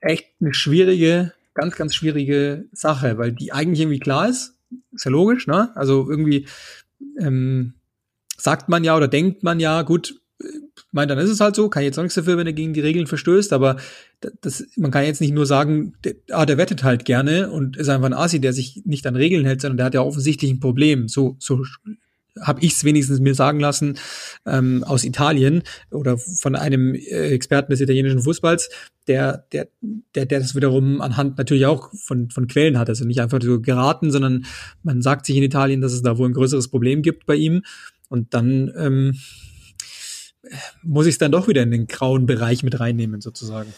echt 0.00 0.26
eine 0.40 0.54
schwierige, 0.54 1.32
ganz, 1.54 1.76
ganz 1.76 1.94
schwierige 1.94 2.66
Sache, 2.72 3.18
weil 3.18 3.32
die 3.32 3.52
eigentlich 3.52 3.80
irgendwie 3.80 3.98
klar 3.98 4.28
ist, 4.28 4.56
ist 4.92 5.04
ja 5.04 5.10
logisch, 5.10 5.46
ne? 5.46 5.70
Also 5.76 6.08
irgendwie 6.08 6.46
ähm, 7.18 7.74
sagt 8.36 8.68
man 8.68 8.84
ja 8.84 8.96
oder 8.96 9.08
denkt 9.08 9.42
man 9.42 9.60
ja, 9.60 9.82
gut, 9.82 10.20
mein, 10.92 11.08
dann 11.08 11.18
ist 11.18 11.30
es 11.30 11.40
halt 11.40 11.54
so, 11.54 11.68
kann 11.68 11.82
jetzt 11.82 11.98
auch 11.98 12.02
nichts 12.02 12.14
dafür, 12.14 12.36
wenn 12.36 12.46
er 12.46 12.52
gegen 12.52 12.72
die 12.72 12.80
Regeln 12.80 13.06
verstößt, 13.06 13.52
aber 13.52 13.76
das, 14.40 14.66
man 14.76 14.90
kann 14.90 15.04
jetzt 15.04 15.20
nicht 15.20 15.34
nur 15.34 15.46
sagen, 15.46 15.94
der, 16.04 16.14
ah, 16.30 16.46
der 16.46 16.58
wettet 16.58 16.82
halt 16.82 17.04
gerne 17.04 17.50
und 17.50 17.76
ist 17.76 17.88
einfach 17.88 18.06
ein 18.06 18.14
Asi, 18.14 18.40
der 18.40 18.52
sich 18.52 18.82
nicht 18.84 19.06
an 19.06 19.16
Regeln 19.16 19.44
hält, 19.44 19.60
sondern 19.60 19.76
der 19.76 19.86
hat 19.86 19.94
ja 19.94 20.02
offensichtlich 20.02 20.50
ein 20.50 20.60
Problem. 20.60 21.08
So, 21.08 21.36
so 21.38 21.64
habe 22.40 22.60
ich 22.62 22.72
es 22.72 22.84
wenigstens 22.84 23.20
mir 23.20 23.34
sagen 23.34 23.60
lassen 23.60 23.98
ähm, 24.46 24.84
aus 24.84 25.04
Italien 25.04 25.62
oder 25.90 26.16
von 26.16 26.56
einem 26.56 26.94
äh, 26.94 27.30
Experten 27.30 27.70
des 27.70 27.80
italienischen 27.80 28.22
Fußballs, 28.22 28.70
der, 29.10 29.44
der, 29.50 29.66
der, 30.14 30.24
der 30.24 30.38
das 30.38 30.54
wiederum 30.54 31.00
anhand 31.00 31.36
natürlich 31.36 31.66
auch 31.66 31.90
von, 31.94 32.30
von 32.30 32.46
Quellen 32.46 32.78
hat. 32.78 32.88
Also 32.88 33.04
nicht 33.04 33.20
einfach 33.20 33.40
so 33.42 33.60
geraten, 33.60 34.12
sondern 34.12 34.46
man 34.84 35.02
sagt 35.02 35.26
sich 35.26 35.36
in 35.36 35.42
Italien, 35.42 35.80
dass 35.80 35.92
es 35.92 36.02
da 36.02 36.16
wohl 36.16 36.28
ein 36.28 36.32
größeres 36.32 36.68
Problem 36.68 37.02
gibt 37.02 37.26
bei 37.26 37.34
ihm. 37.34 37.62
Und 38.08 38.34
dann 38.34 38.72
ähm, 38.78 39.18
muss 40.84 41.06
ich 41.06 41.14
es 41.14 41.18
dann 41.18 41.32
doch 41.32 41.48
wieder 41.48 41.64
in 41.64 41.72
den 41.72 41.88
grauen 41.88 42.26
Bereich 42.26 42.62
mit 42.62 42.78
reinnehmen, 42.78 43.20
sozusagen. 43.20 43.74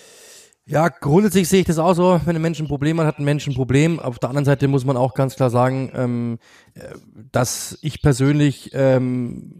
Ja, 0.66 0.90
grundsätzlich 0.90 1.48
sehe 1.48 1.60
ich 1.60 1.66
das 1.66 1.78
auch 1.78 1.94
so. 1.94 2.20
Wenn 2.26 2.36
ein 2.36 2.42
Mensch 2.42 2.60
ein 2.60 2.68
Problem 2.68 3.00
hat, 3.00 3.06
hat 3.06 3.18
ein 3.18 3.24
Mensch 3.24 3.46
ein 3.46 3.54
Problem. 3.54 3.98
Auf 3.98 4.18
der 4.18 4.28
anderen 4.28 4.44
Seite 4.44 4.68
muss 4.68 4.84
man 4.84 4.98
auch 4.98 5.14
ganz 5.14 5.34
klar 5.34 5.48
sagen, 5.48 5.90
ähm, 5.94 6.38
äh, 6.74 6.94
dass 7.32 7.78
ich 7.80 8.02
persönlich 8.02 8.70
ähm, 8.74 9.54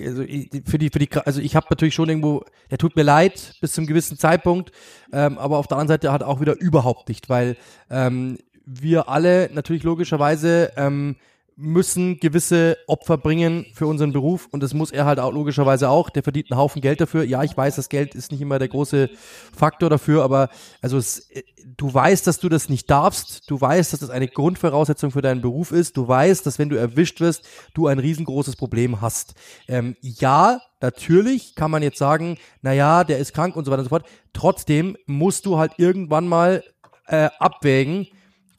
also 0.00 0.22
für 0.22 0.78
die 0.78 0.90
für 0.90 0.98
die 0.98 1.08
also 1.24 1.40
ich 1.40 1.56
habe 1.56 1.66
natürlich 1.70 1.94
schon 1.94 2.08
irgendwo 2.08 2.44
er 2.68 2.78
tut 2.78 2.96
mir 2.96 3.02
leid 3.02 3.54
bis 3.60 3.72
zum 3.72 3.86
gewissen 3.86 4.18
Zeitpunkt 4.18 4.72
ähm, 5.12 5.38
aber 5.38 5.58
auf 5.58 5.66
der 5.66 5.78
anderen 5.78 5.94
Seite 5.96 6.12
hat 6.12 6.22
auch 6.22 6.40
wieder 6.40 6.58
überhaupt 6.58 7.08
nicht 7.08 7.28
weil 7.28 7.56
ähm, 7.90 8.38
wir 8.64 9.08
alle 9.08 9.50
natürlich 9.52 9.82
logischerweise 9.82 10.72
ähm, 10.76 11.16
müssen 11.60 12.20
gewisse 12.20 12.78
Opfer 12.86 13.18
bringen 13.18 13.66
für 13.74 13.88
unseren 13.88 14.12
Beruf 14.12 14.46
und 14.52 14.62
das 14.62 14.74
muss 14.74 14.92
er 14.92 15.06
halt 15.06 15.18
auch 15.18 15.32
logischerweise 15.32 15.88
auch. 15.88 16.08
Der 16.08 16.22
verdient 16.22 16.52
einen 16.52 16.60
Haufen 16.60 16.80
Geld 16.80 17.00
dafür. 17.00 17.24
Ja, 17.24 17.42
ich 17.42 17.56
weiß, 17.56 17.74
das 17.74 17.88
Geld 17.88 18.14
ist 18.14 18.30
nicht 18.30 18.40
immer 18.40 18.60
der 18.60 18.68
große 18.68 19.10
Faktor 19.56 19.90
dafür, 19.90 20.22
aber 20.22 20.50
also 20.82 20.98
es, 20.98 21.28
du 21.76 21.92
weißt, 21.92 22.28
dass 22.28 22.38
du 22.38 22.48
das 22.48 22.68
nicht 22.68 22.88
darfst. 22.88 23.50
Du 23.50 23.60
weißt, 23.60 23.92
dass 23.92 23.98
das 23.98 24.10
eine 24.10 24.28
Grundvoraussetzung 24.28 25.10
für 25.10 25.20
deinen 25.20 25.42
Beruf 25.42 25.72
ist. 25.72 25.96
Du 25.96 26.06
weißt, 26.06 26.46
dass 26.46 26.60
wenn 26.60 26.68
du 26.68 26.76
erwischt 26.76 27.20
wirst, 27.20 27.48
du 27.74 27.88
ein 27.88 27.98
riesengroßes 27.98 28.54
Problem 28.54 29.00
hast. 29.00 29.34
Ähm, 29.66 29.96
ja, 30.00 30.60
natürlich 30.80 31.56
kann 31.56 31.72
man 31.72 31.82
jetzt 31.82 31.98
sagen, 31.98 32.38
na 32.62 32.72
ja, 32.72 33.02
der 33.02 33.18
ist 33.18 33.34
krank 33.34 33.56
und 33.56 33.64
so 33.64 33.72
weiter 33.72 33.80
und 33.80 33.86
so 33.86 33.90
fort. 33.90 34.06
Trotzdem 34.32 34.96
musst 35.06 35.44
du 35.44 35.58
halt 35.58 35.72
irgendwann 35.78 36.28
mal 36.28 36.62
äh, 37.08 37.30
abwägen, 37.40 38.06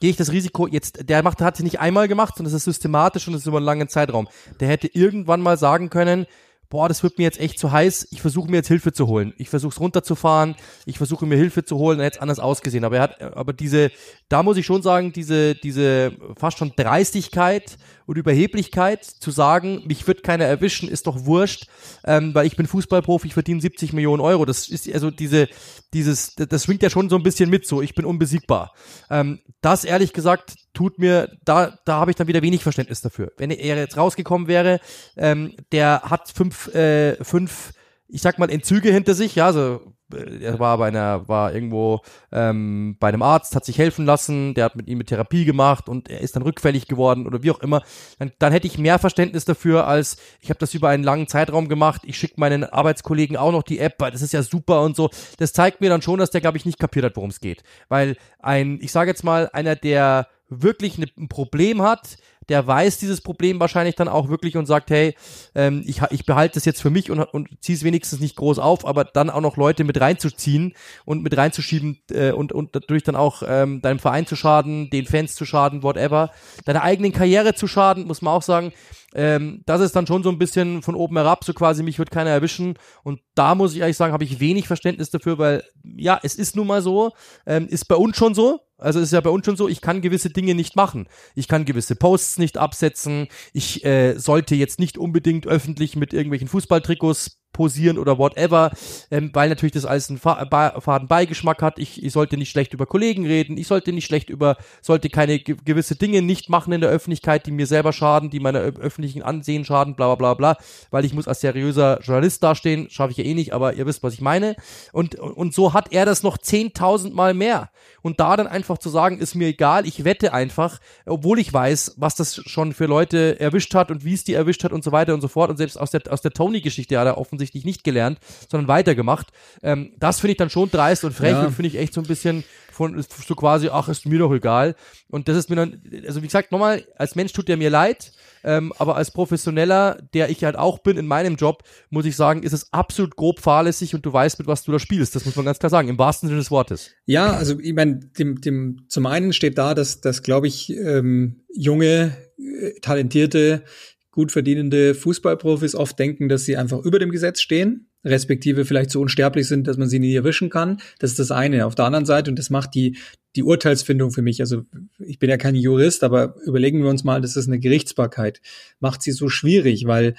gehe 0.00 0.10
ich 0.10 0.16
das 0.16 0.32
Risiko 0.32 0.66
jetzt, 0.66 1.08
der 1.08 1.22
macht, 1.22 1.40
hat 1.40 1.56
es 1.56 1.62
nicht 1.62 1.78
einmal 1.78 2.08
gemacht, 2.08 2.36
sondern 2.36 2.52
das 2.52 2.60
ist 2.60 2.64
systematisch 2.64 3.26
und 3.26 3.34
das 3.34 3.42
ist 3.42 3.46
über 3.46 3.58
einen 3.58 3.66
langen 3.66 3.88
Zeitraum. 3.88 4.28
Der 4.58 4.68
hätte 4.68 4.88
irgendwann 4.88 5.40
mal 5.40 5.58
sagen 5.58 5.90
können, 5.90 6.26
boah, 6.70 6.88
das 6.88 7.02
wird 7.02 7.18
mir 7.18 7.24
jetzt 7.24 7.40
echt 7.40 7.58
zu 7.58 7.72
heiß, 7.72 8.08
ich 8.12 8.22
versuche 8.22 8.48
mir 8.48 8.58
jetzt 8.58 8.68
Hilfe 8.68 8.92
zu 8.92 9.08
holen. 9.08 9.34
Ich 9.36 9.50
versuche 9.50 9.72
es 9.72 9.80
runterzufahren, 9.80 10.54
ich 10.86 10.98
versuche 10.98 11.26
mir 11.26 11.36
Hilfe 11.36 11.64
zu 11.64 11.76
holen, 11.76 11.98
dann 11.98 12.04
hätte 12.04 12.18
es 12.18 12.22
anders 12.22 12.38
ausgesehen. 12.38 12.84
Aber 12.84 12.96
er 12.96 13.02
hat, 13.02 13.20
aber 13.20 13.52
diese, 13.52 13.90
da 14.28 14.44
muss 14.44 14.56
ich 14.56 14.64
schon 14.64 14.80
sagen, 14.80 15.12
diese, 15.12 15.56
diese 15.56 16.12
fast 16.36 16.58
schon 16.58 16.72
Dreistigkeit 16.76 17.76
und 18.06 18.16
Überheblichkeit 18.16 19.04
zu 19.04 19.32
sagen, 19.32 19.82
mich 19.84 20.06
wird 20.06 20.22
keiner 20.22 20.44
erwischen, 20.44 20.88
ist 20.88 21.08
doch 21.08 21.26
wurscht, 21.26 21.66
ähm, 22.04 22.34
weil 22.34 22.46
ich 22.46 22.56
bin 22.56 22.66
Fußballprofi, 22.66 23.26
ich 23.26 23.34
verdiene 23.34 23.60
70 23.60 23.92
Millionen 23.92 24.20
Euro. 24.20 24.44
Das 24.44 24.68
ist 24.68 24.92
also 24.94 25.10
diese, 25.10 25.48
dieses, 25.92 26.36
das 26.36 26.64
schwingt 26.64 26.82
ja 26.82 26.90
schon 26.90 27.10
so 27.10 27.16
ein 27.16 27.24
bisschen 27.24 27.50
mit, 27.50 27.66
so 27.66 27.82
ich 27.82 27.96
bin 27.96 28.04
unbesiegbar. 28.04 28.72
Ähm, 29.10 29.40
das 29.60 29.84
ehrlich 29.84 30.12
gesagt 30.12 30.54
tut 30.72 30.98
mir, 30.98 31.36
da, 31.44 31.78
da 31.84 31.94
habe 31.94 32.10
ich 32.10 32.16
dann 32.16 32.28
wieder 32.28 32.42
wenig 32.42 32.62
Verständnis 32.62 33.00
dafür. 33.00 33.32
Wenn 33.36 33.50
er 33.50 33.76
jetzt 33.76 33.96
rausgekommen 33.96 34.48
wäre, 34.48 34.80
ähm, 35.16 35.54
der 35.72 36.02
hat 36.04 36.28
fünf, 36.28 36.72
äh, 36.74 37.22
fünf, 37.24 37.72
ich 38.08 38.22
sag 38.22 38.38
mal, 38.38 38.50
Entzüge 38.50 38.90
hinter 38.90 39.14
sich, 39.14 39.34
ja, 39.34 39.46
also 39.46 39.80
äh, 40.14 40.44
er 40.44 40.58
war 40.58 40.78
bei 40.78 40.88
einer, 40.88 41.28
war 41.28 41.52
irgendwo 41.54 42.00
ähm, 42.32 42.96
bei 43.00 43.08
einem 43.08 43.22
Arzt, 43.22 43.54
hat 43.56 43.64
sich 43.64 43.78
helfen 43.78 44.04
lassen, 44.06 44.54
der 44.54 44.64
hat 44.66 44.76
mit 44.76 44.88
ihm 44.88 44.98
eine 44.98 45.04
Therapie 45.04 45.44
gemacht 45.44 45.88
und 45.88 46.08
er 46.08 46.20
ist 46.20 46.36
dann 46.36 46.42
rückfällig 46.42 46.86
geworden 46.86 47.26
oder 47.26 47.42
wie 47.42 47.50
auch 47.50 47.60
immer, 47.60 47.82
dann, 48.18 48.32
dann 48.38 48.52
hätte 48.52 48.66
ich 48.66 48.78
mehr 48.78 48.98
Verständnis 48.98 49.44
dafür, 49.44 49.86
als 49.86 50.16
ich 50.40 50.50
habe 50.50 50.58
das 50.58 50.74
über 50.74 50.88
einen 50.88 51.04
langen 51.04 51.28
Zeitraum 51.28 51.68
gemacht, 51.68 52.02
ich 52.04 52.16
schicke 52.16 52.34
meinen 52.38 52.64
Arbeitskollegen 52.64 53.36
auch 53.36 53.52
noch 53.52 53.62
die 53.62 53.78
App, 53.78 53.96
weil 53.98 54.12
das 54.12 54.22
ist 54.22 54.32
ja 54.32 54.42
super 54.42 54.82
und 54.82 54.96
so. 54.96 55.10
Das 55.38 55.52
zeigt 55.52 55.80
mir 55.80 55.90
dann 55.90 56.02
schon, 56.02 56.18
dass 56.18 56.30
der, 56.30 56.40
glaube 56.40 56.58
ich, 56.58 56.64
nicht 56.64 56.78
kapiert 56.78 57.04
hat, 57.04 57.16
worum 57.16 57.30
es 57.30 57.40
geht. 57.40 57.62
Weil 57.88 58.16
ein, 58.38 58.78
ich 58.80 58.92
sage 58.92 59.10
jetzt 59.10 59.24
mal, 59.24 59.50
einer, 59.52 59.76
der 59.76 60.28
wirklich 60.50 60.98
ne, 60.98 61.06
ein 61.16 61.28
Problem 61.28 61.82
hat, 61.82 62.18
der 62.50 62.66
weiß 62.66 62.98
dieses 62.98 63.20
Problem 63.20 63.60
wahrscheinlich 63.60 63.94
dann 63.94 64.08
auch 64.08 64.28
wirklich 64.28 64.56
und 64.56 64.66
sagt, 64.66 64.90
hey, 64.90 65.14
ähm, 65.54 65.84
ich, 65.86 66.02
ich 66.10 66.26
behalte 66.26 66.54
das 66.54 66.64
jetzt 66.64 66.82
für 66.82 66.90
mich 66.90 67.10
und, 67.10 67.20
und 67.20 67.48
ziehe 67.60 67.76
es 67.76 67.84
wenigstens 67.84 68.18
nicht 68.18 68.34
groß 68.34 68.58
auf, 68.58 68.84
aber 68.84 69.04
dann 69.04 69.30
auch 69.30 69.40
noch 69.40 69.56
Leute 69.56 69.84
mit 69.84 70.00
reinzuziehen 70.00 70.74
und 71.04 71.22
mit 71.22 71.36
reinzuschieben 71.36 72.02
äh, 72.10 72.32
und, 72.32 72.52
und 72.52 72.74
dadurch 72.74 73.04
dann 73.04 73.14
auch 73.14 73.44
ähm, 73.46 73.80
deinem 73.82 74.00
Verein 74.00 74.26
zu 74.26 74.34
schaden, 74.34 74.90
den 74.90 75.06
Fans 75.06 75.36
zu 75.36 75.44
schaden, 75.44 75.84
whatever, 75.84 76.30
deiner 76.64 76.82
eigenen 76.82 77.12
Karriere 77.12 77.54
zu 77.54 77.68
schaden, 77.68 78.06
muss 78.06 78.20
man 78.20 78.34
auch 78.34 78.42
sagen, 78.42 78.72
ähm, 79.14 79.62
das 79.66 79.80
ist 79.80 79.94
dann 79.94 80.08
schon 80.08 80.24
so 80.24 80.30
ein 80.30 80.38
bisschen 80.38 80.82
von 80.82 80.96
oben 80.96 81.16
herab, 81.16 81.44
so 81.44 81.52
quasi, 81.52 81.84
mich 81.84 81.98
wird 81.98 82.10
keiner 82.10 82.30
erwischen. 82.30 82.74
Und 83.04 83.20
da 83.34 83.54
muss 83.54 83.74
ich 83.74 83.80
ehrlich 83.80 83.96
sagen, 83.96 84.12
habe 84.12 84.24
ich 84.24 84.40
wenig 84.40 84.66
Verständnis 84.66 85.10
dafür, 85.10 85.38
weil 85.38 85.64
ja, 85.84 86.18
es 86.22 86.34
ist 86.34 86.56
nun 86.56 86.66
mal 86.66 86.82
so, 86.82 87.12
ähm, 87.46 87.68
ist 87.68 87.86
bei 87.86 87.96
uns 87.96 88.16
schon 88.16 88.34
so, 88.34 88.60
also 88.80 89.00
ist 89.00 89.12
ja 89.12 89.20
bei 89.20 89.30
uns 89.30 89.44
schon 89.44 89.56
so, 89.56 89.68
ich 89.68 89.80
kann 89.80 90.00
gewisse 90.00 90.30
Dinge 90.30 90.54
nicht 90.54 90.76
machen. 90.76 91.06
Ich 91.34 91.48
kann 91.48 91.64
gewisse 91.64 91.96
Posts 91.96 92.38
nicht 92.38 92.58
absetzen. 92.58 93.28
Ich 93.52 93.84
äh, 93.84 94.18
sollte 94.18 94.54
jetzt 94.54 94.78
nicht 94.78 94.98
unbedingt 94.98 95.46
öffentlich 95.46 95.96
mit 95.96 96.12
irgendwelchen 96.12 96.48
Fußballtrikots 96.48 97.39
posieren 97.52 97.98
oder 97.98 98.18
whatever, 98.18 98.70
ähm, 99.10 99.30
weil 99.32 99.48
natürlich 99.48 99.72
das 99.72 99.84
alles 99.84 100.08
einen 100.08 100.18
faden 100.18 101.08
Beigeschmack 101.08 101.62
hat. 101.62 101.78
Ich, 101.78 102.02
ich 102.02 102.12
sollte 102.12 102.36
nicht 102.36 102.50
schlecht 102.50 102.72
über 102.72 102.86
Kollegen 102.86 103.26
reden, 103.26 103.58
ich 103.58 103.66
sollte 103.66 103.92
nicht 103.92 104.06
schlecht 104.06 104.30
über, 104.30 104.56
sollte 104.80 105.10
keine 105.10 105.38
gewisse 105.38 105.96
Dinge 105.96 106.22
nicht 106.22 106.48
machen 106.48 106.72
in 106.72 106.80
der 106.80 106.90
Öffentlichkeit, 106.90 107.46
die 107.46 107.50
mir 107.50 107.66
selber 107.66 107.92
schaden, 107.92 108.30
die 108.30 108.40
meiner 108.40 108.60
öffentlichen 108.60 109.22
Ansehen 109.22 109.64
schaden, 109.64 109.94
bla 109.94 110.14
bla 110.14 110.34
bla 110.34 110.54
bla, 110.54 110.64
weil 110.90 111.04
ich 111.04 111.12
muss 111.12 111.28
als 111.28 111.40
seriöser 111.40 112.00
Journalist 112.02 112.42
dastehen, 112.42 112.88
schaffe 112.88 113.12
ich 113.12 113.18
ja 113.18 113.24
eh 113.24 113.34
nicht, 113.34 113.52
aber 113.52 113.74
ihr 113.74 113.86
wisst, 113.86 114.02
was 114.02 114.14
ich 114.14 114.20
meine. 114.20 114.56
Und, 114.92 115.16
und 115.16 115.52
so 115.52 115.74
hat 115.74 115.92
er 115.92 116.06
das 116.06 116.22
noch 116.22 116.38
10.000 116.38 117.12
Mal 117.12 117.34
mehr. 117.34 117.70
Und 118.02 118.20
da 118.20 118.36
dann 118.36 118.46
einfach 118.46 118.78
zu 118.78 118.88
sagen, 118.88 119.18
ist 119.18 119.34
mir 119.34 119.48
egal, 119.48 119.86
ich 119.86 120.04
wette 120.04 120.32
einfach, 120.32 120.78
obwohl 121.04 121.38
ich 121.38 121.52
weiß, 121.52 121.96
was 121.98 122.14
das 122.14 122.36
schon 122.36 122.72
für 122.72 122.86
Leute 122.86 123.38
erwischt 123.38 123.74
hat 123.74 123.90
und 123.90 124.04
wie 124.04 124.14
es 124.14 124.24
die 124.24 124.32
erwischt 124.32 124.64
hat 124.64 124.72
und 124.72 124.82
so 124.82 124.92
weiter 124.92 125.12
und 125.12 125.20
so 125.20 125.28
fort. 125.28 125.50
Und 125.50 125.58
selbst 125.58 125.78
aus 125.78 125.90
der, 125.90 126.02
aus 126.08 126.22
der 126.22 126.30
Tony-Geschichte 126.30 126.98
hat 126.98 127.06
er 127.06 127.18
offensichtlich 127.18 127.39
offensichtlich 127.40 127.64
nicht 127.64 127.84
gelernt, 127.84 128.18
sondern 128.50 128.68
weitergemacht. 128.68 129.28
Ähm, 129.62 129.92
das 129.98 130.20
finde 130.20 130.32
ich 130.32 130.38
dann 130.38 130.50
schon 130.50 130.70
dreist 130.70 131.04
und 131.04 131.12
frech 131.12 131.32
ja. 131.32 131.46
und 131.46 131.52
finde 131.52 131.68
ich 131.68 131.78
echt 131.78 131.94
so 131.94 132.00
ein 132.00 132.06
bisschen 132.06 132.44
von 132.70 133.02
so 133.26 133.34
quasi, 133.34 133.68
ach, 133.70 133.88
ist 133.88 134.06
mir 134.06 134.18
doch 134.18 134.32
egal. 134.32 134.74
Und 135.08 135.28
das 135.28 135.36
ist 135.36 135.50
mir 135.50 135.56
dann, 135.56 135.82
also 136.06 136.22
wie 136.22 136.26
gesagt, 136.26 136.52
nochmal, 136.52 136.84
als 136.96 137.14
Mensch 137.14 137.32
tut 137.32 137.48
der 137.48 137.56
mir 137.56 137.68
leid, 137.68 138.12
ähm, 138.42 138.72
aber 138.78 138.96
als 138.96 139.10
Professioneller, 139.10 139.98
der 140.14 140.30
ich 140.30 140.44
halt 140.44 140.56
auch 140.56 140.78
bin 140.78 140.96
in 140.96 141.06
meinem 141.06 141.36
Job, 141.36 141.62
muss 141.90 142.06
ich 142.06 142.16
sagen, 142.16 142.42
ist 142.42 142.54
es 142.54 142.72
absolut 142.72 143.16
grob 143.16 143.40
fahrlässig 143.40 143.94
und 143.94 144.06
du 144.06 144.12
weißt, 144.12 144.38
mit 144.38 144.48
was 144.48 144.62
du 144.62 144.72
da 144.72 144.78
spielst. 144.78 145.14
Das 145.14 145.26
muss 145.26 145.36
man 145.36 145.44
ganz 145.44 145.58
klar 145.58 145.68
sagen, 145.68 145.88
im 145.88 145.98
wahrsten 145.98 146.28
Sinne 146.28 146.40
des 146.40 146.50
Wortes. 146.50 146.90
Ja, 147.04 147.32
also 147.32 147.58
ich 147.60 147.74
meine, 147.74 148.00
dem, 148.18 148.40
dem, 148.40 148.86
zum 148.88 149.04
einen 149.06 149.34
steht 149.34 149.58
da, 149.58 149.74
dass, 149.74 150.00
dass 150.00 150.22
glaube 150.22 150.46
ich, 150.46 150.70
ähm, 150.70 151.44
junge, 151.54 152.16
äh, 152.38 152.80
talentierte 152.80 153.62
gut 154.10 154.32
verdienende 154.32 154.94
Fußballprofis 154.94 155.74
oft 155.74 155.98
denken, 155.98 156.28
dass 156.28 156.44
sie 156.44 156.56
einfach 156.56 156.80
über 156.80 156.98
dem 156.98 157.10
Gesetz 157.10 157.40
stehen, 157.40 157.88
respektive 158.04 158.64
vielleicht 158.64 158.90
so 158.90 159.00
unsterblich 159.00 159.46
sind, 159.46 159.66
dass 159.66 159.76
man 159.76 159.88
sie 159.88 159.98
nie 159.98 160.14
erwischen 160.14 160.50
kann. 160.50 160.80
Das 160.98 161.10
ist 161.10 161.18
das 161.18 161.30
eine. 161.30 161.66
Auf 161.66 161.74
der 161.74 161.84
anderen 161.84 162.06
Seite, 162.06 162.30
und 162.30 162.38
das 162.38 162.50
macht 162.50 162.74
die, 162.74 162.98
die 163.36 163.42
Urteilsfindung 163.42 164.10
für 164.10 164.22
mich, 164.22 164.40
also 164.40 164.64
ich 164.98 165.18
bin 165.18 165.30
ja 165.30 165.36
kein 165.36 165.54
Jurist, 165.54 166.02
aber 166.02 166.34
überlegen 166.44 166.82
wir 166.82 166.90
uns 166.90 167.04
mal, 167.04 167.20
das 167.20 167.36
ist 167.36 167.46
eine 167.46 167.60
Gerichtsbarkeit, 167.60 168.40
macht 168.80 169.02
sie 169.02 169.12
so 169.12 169.28
schwierig, 169.28 169.86
weil 169.86 170.14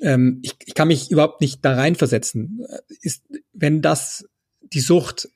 ähm, 0.00 0.40
ich, 0.42 0.54
ich 0.64 0.74
kann 0.74 0.88
mich 0.88 1.10
überhaupt 1.10 1.40
nicht 1.40 1.64
da 1.64 1.74
reinversetzen. 1.74 2.66
Ist, 3.00 3.22
wenn 3.52 3.80
das 3.80 4.28
die 4.60 4.80
Sucht 4.80 5.28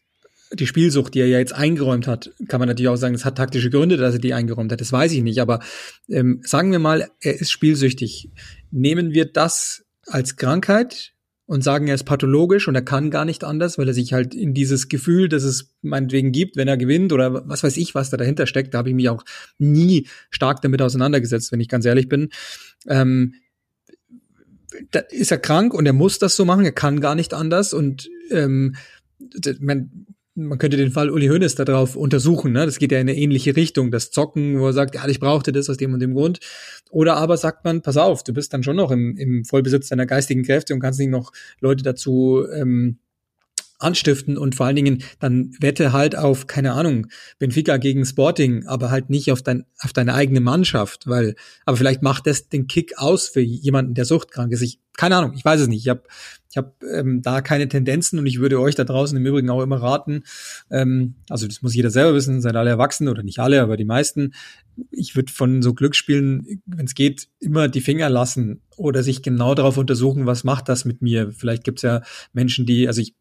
die 0.53 0.67
Spielsucht, 0.67 1.15
die 1.15 1.21
er 1.21 1.29
ja 1.29 1.39
jetzt 1.39 1.55
eingeräumt 1.55 2.07
hat, 2.07 2.33
kann 2.49 2.61
man 2.61 2.69
natürlich 2.69 2.89
auch 2.89 2.97
sagen, 2.97 3.15
es 3.15 3.25
hat 3.25 3.37
taktische 3.37 3.71
Gründe, 3.71 3.97
dass 3.97 4.15
er 4.15 4.21
die 4.21 4.35
eingeräumt 4.35 4.73
hat. 4.73 4.81
Das 4.81 4.93
weiß 4.93 5.13
ich 5.13 5.23
nicht. 5.23 5.41
Aber 5.41 5.61
ähm, 6.09 6.41
sagen 6.45 6.73
wir 6.73 6.79
mal, 6.79 7.09
er 7.21 7.41
ist 7.41 7.51
spielsüchtig. 7.51 8.31
Nehmen 8.71 9.13
wir 9.13 9.27
das 9.27 9.85
als 10.07 10.37
Krankheit 10.37 11.13
und 11.47 11.65
sagen, 11.65 11.89
er 11.89 11.95
ist 11.95 12.05
pathologisch 12.05 12.69
und 12.69 12.75
er 12.75 12.83
kann 12.83 13.11
gar 13.11 13.25
nicht 13.25 13.43
anders, 13.43 13.79
weil 13.79 13.89
er 13.89 13.95
sich 13.95 14.13
halt 14.13 14.35
in 14.35 14.53
dieses 14.53 14.89
Gefühl, 14.89 15.29
das 15.29 15.45
es 15.45 15.75
meinetwegen 15.81 16.31
gibt, 16.31 16.57
wenn 16.57 16.69
er 16.69 16.77
gewinnt 16.77 17.13
oder 17.13 17.49
was 17.49 17.63
weiß 17.63 17.77
ich, 17.79 17.95
was 17.95 18.11
da 18.11 18.17
dahinter 18.17 18.47
steckt, 18.47 18.75
da 18.75 18.79
habe 18.79 18.91
ich 18.91 18.95
mich 18.95 19.09
auch 19.09 19.25
nie 19.59 20.09
stark 20.31 20.61
damit 20.61 20.83
auseinandergesetzt, 20.83 21.51
wenn 21.51 21.61
ich 21.61 21.69
ganz 21.69 21.87
ehrlich 21.87 22.09
bin. 22.09 22.29
Ähm, 22.87 23.35
da 24.91 25.01
ist 25.01 25.31
er 25.31 25.39
krank 25.39 25.73
und 25.73 25.87
er 25.87 25.95
muss 25.95 26.19
das 26.19 26.37
so 26.37 26.45
machen, 26.45 26.67
er 26.67 26.73
kann 26.73 27.01
gar 27.01 27.15
nicht 27.15 27.33
anders 27.33 27.73
und 27.73 28.11
ähm, 28.31 28.77
man, 29.61 30.07
man 30.39 30.59
könnte 30.59 30.77
den 30.77 30.91
Fall 30.91 31.11
Uli 31.11 31.27
Hoeneß 31.27 31.57
darauf 31.57 31.97
untersuchen, 31.97 32.53
ne? 32.53 32.65
Das 32.65 32.79
geht 32.79 32.93
ja 32.93 32.99
in 32.99 33.09
eine 33.09 33.19
ähnliche 33.19 33.57
Richtung, 33.57 33.91
das 33.91 34.11
Zocken, 34.11 34.61
wo 34.61 34.67
er 34.67 34.73
sagt, 34.73 34.95
ja, 34.95 35.07
ich 35.09 35.21
brauchte 35.21 35.53
das 35.53 35.69
aus 35.69 35.77
dem 35.77 35.93
und 35.93 36.01
dem 36.01 36.15
Grund. 36.15 36.41
Oder 36.91 37.17
aber 37.17 37.37
sagt 37.37 37.65
man, 37.65 37.83
pass 37.83 37.97
auf, 37.97 38.23
du 38.25 38.33
bist 38.33 38.53
dann 38.53 38.63
schon 38.63 38.77
noch 38.77 38.91
im, 38.91 39.17
im 39.17 39.45
Vollbesitz 39.45 39.89
deiner 39.89 40.07
geistigen 40.07 40.45
Kräfte 40.45 40.75
und 40.75 40.81
kannst 40.81 41.01
nicht 41.01 41.11
noch 41.11 41.33
Leute 41.61 41.83
dazu 41.83 42.45
ähm, 42.53 42.99
anstiften 43.79 44.37
und 44.37 44.55
vor 44.55 44.67
allen 44.67 44.77
Dingen 44.77 45.03
dann 45.21 45.53
wette 45.61 45.93
halt 45.93 46.17
auf, 46.17 46.47
keine 46.47 46.73
Ahnung, 46.73 47.07
Benfica 47.39 47.77
gegen 47.77 48.05
Sporting, 48.05 48.67
aber 48.67 48.91
halt 48.91 49.09
nicht 49.11 49.31
auf, 49.31 49.43
dein, 49.43 49.65
auf 49.81 49.93
deine 49.93 50.15
eigene 50.15 50.41
Mannschaft, 50.41 51.07
weil, 51.07 51.35
aber 51.65 51.77
vielleicht 51.77 52.03
macht 52.03 52.27
das 52.27 52.49
den 52.49 52.67
Kick 52.67 52.99
aus 52.99 53.29
für 53.29 53.41
jemanden, 53.41 53.95
der 53.95 54.05
suchtkrank 54.05 54.53
ist. 54.53 54.63
Ich, 54.63 54.81
keine 54.97 55.17
Ahnung, 55.17 55.33
ich 55.35 55.45
weiß 55.45 55.61
es 55.61 55.69
nicht. 55.69 55.83
Ich 55.83 55.89
habe 55.89 56.03
ich 56.51 56.57
hab, 56.57 56.83
ähm, 56.83 57.21
da 57.23 57.43
keine 57.43 57.69
Tendenzen 57.69 58.19
und 58.19 58.27
ich 58.27 58.41
würde 58.41 58.59
euch 58.59 58.75
da 58.75 58.85
draußen 58.85 59.17
im 59.17 59.27
Übrigen 59.27 59.51
auch 59.51 59.63
immer 59.63 59.83
raten, 59.83 60.23
ähm, 60.71 61.15
also 61.29 61.47
das 61.47 61.63
muss 61.63 61.75
jeder 61.75 61.91
selber 61.91 62.15
wissen, 62.15 62.41
seid 62.41 62.57
alle 62.57 62.71
erwachsen 62.71 63.09
oder 63.09 63.23
nicht 63.23 63.39
alle, 63.39 63.61
aber 63.61 63.77
die 63.77 63.85
meisten. 63.85 64.33
Ich 64.91 65.15
würde 65.15 65.33
von 65.33 65.61
so 65.61 65.75
Glücksspielen, 65.75 66.63
wenn 66.65 66.87
es 66.87 66.95
geht, 66.95 67.29
immer 67.39 67.69
die 67.69 67.81
Finger 67.81 68.09
lassen 68.09 68.63
oder 68.77 69.03
sich 69.03 69.23
genau 69.23 69.55
darauf 69.55 69.77
untersuchen, 69.77 70.25
was 70.27 70.43
macht 70.43 70.69
das 70.69 70.85
mit 70.85 71.03
mir. 71.03 71.33
Vielleicht 71.33 71.65
gibt's 71.65 71.83
ja 71.83 72.03
Menschen, 72.33 72.65
die, 72.65 72.89
also 72.89 73.03
ich 73.03 73.15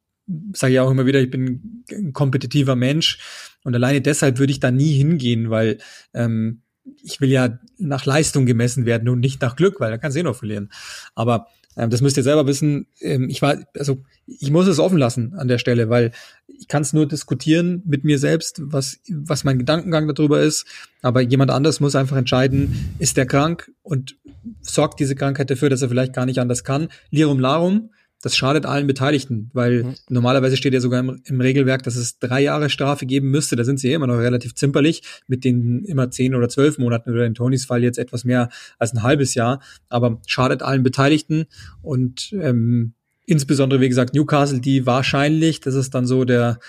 sage 0.53 0.73
ja 0.73 0.83
auch 0.83 0.91
immer 0.91 1.05
wieder, 1.05 1.21
ich 1.21 1.31
bin 1.31 1.83
ein 1.91 2.13
kompetitiver 2.13 2.75
Mensch 2.75 3.19
und 3.63 3.73
alleine 3.75 4.01
deshalb 4.01 4.39
würde 4.39 4.51
ich 4.51 4.59
da 4.59 4.71
nie 4.71 4.93
hingehen, 4.93 5.49
weil 5.49 5.77
ähm, 6.13 6.61
ich 7.03 7.19
will 7.21 7.29
ja 7.29 7.59
nach 7.77 8.05
Leistung 8.05 8.45
gemessen 8.45 8.85
werden 8.85 9.09
und 9.09 9.19
nicht 9.19 9.41
nach 9.41 9.55
Glück, 9.55 9.79
weil 9.79 9.91
da 9.91 9.97
kannst 9.97 10.15
du 10.15 10.21
eh 10.21 10.23
noch 10.23 10.35
verlieren. 10.35 10.69
Aber 11.15 11.47
Ähm, 11.77 11.89
das 11.91 12.01
müsst 12.01 12.17
ihr 12.17 12.23
selber 12.23 12.47
wissen. 12.47 12.87
Ähm, 13.01 13.29
ich 13.29 13.41
war, 13.41 13.55
also 13.77 14.03
ich 14.25 14.49
muss 14.51 14.67
es 14.67 14.79
offen 14.79 14.97
lassen 14.97 15.35
an 15.35 15.47
der 15.47 15.59
Stelle, 15.59 15.89
weil 15.89 16.11
ich 16.47 16.67
kann 16.67 16.81
es 16.81 16.91
nur 16.91 17.05
diskutieren 17.07 17.83
mit 17.85 18.03
mir 18.03 18.17
selbst, 18.17 18.59
was, 18.63 18.99
was 19.09 19.43
mein 19.43 19.59
Gedankengang 19.59 20.07
darüber 20.07 20.41
ist. 20.41 20.65
Aber 21.03 21.21
jemand 21.21 21.51
anders 21.51 21.79
muss 21.79 21.95
einfach 21.95 22.17
entscheiden, 22.17 22.95
ist 22.99 23.15
der 23.15 23.27
krank 23.27 23.71
und 23.83 24.17
sorgt 24.61 24.99
diese 24.99 25.15
Krankheit 25.15 25.49
dafür, 25.49 25.69
dass 25.69 25.83
er 25.83 25.89
vielleicht 25.89 26.13
gar 26.13 26.25
nicht 26.25 26.39
anders 26.39 26.63
kann. 26.63 26.87
Lirum 27.11 27.39
Larum 27.39 27.91
das 28.21 28.35
schadet 28.35 28.65
allen 28.65 28.87
Beteiligten, 28.87 29.51
weil 29.53 29.83
mhm. 29.83 29.95
normalerweise 30.09 30.57
steht 30.57 30.73
ja 30.73 30.79
sogar 30.79 30.99
im, 30.99 31.21
im, 31.23 31.39
Regelwerk, 31.39 31.83
dass 31.83 31.95
es 31.95 32.17
drei 32.17 32.41
Jahre 32.41 32.69
Strafe 32.69 33.05
geben 33.05 33.29
müsste. 33.29 33.55
Da 33.55 33.63
sind 33.63 33.79
sie 33.79 33.89
ja 33.89 33.95
immer 33.95 34.07
noch 34.07 34.17
relativ 34.17 34.55
zimperlich 34.55 35.03
mit 35.27 35.43
den 35.43 35.85
immer 35.85 36.09
zehn 36.09 36.33
oder 36.33 36.49
zwölf 36.49 36.79
Monaten 36.79 37.11
oder 37.11 37.25
in 37.25 37.35
Tonys 37.35 37.65
Fall 37.65 37.83
jetzt 37.83 37.99
etwas 37.99 38.23
mehr 38.23 38.49
als 38.79 38.93
ein 38.93 39.03
halbes 39.03 39.35
Jahr. 39.35 39.61
Aber 39.89 40.19
schadet 40.25 40.63
allen 40.63 40.81
Beteiligten 40.81 41.45
und 41.83 42.33
ähm, 42.33 42.93
insbesondere, 43.27 43.81
wie 43.81 43.89
gesagt, 43.89 44.15
Newcastle, 44.15 44.61
die 44.61 44.87
wahrscheinlich, 44.87 45.61
das 45.61 45.75
ist 45.75 45.93
dann 45.93 46.07
so 46.07 46.25
der, 46.25 46.59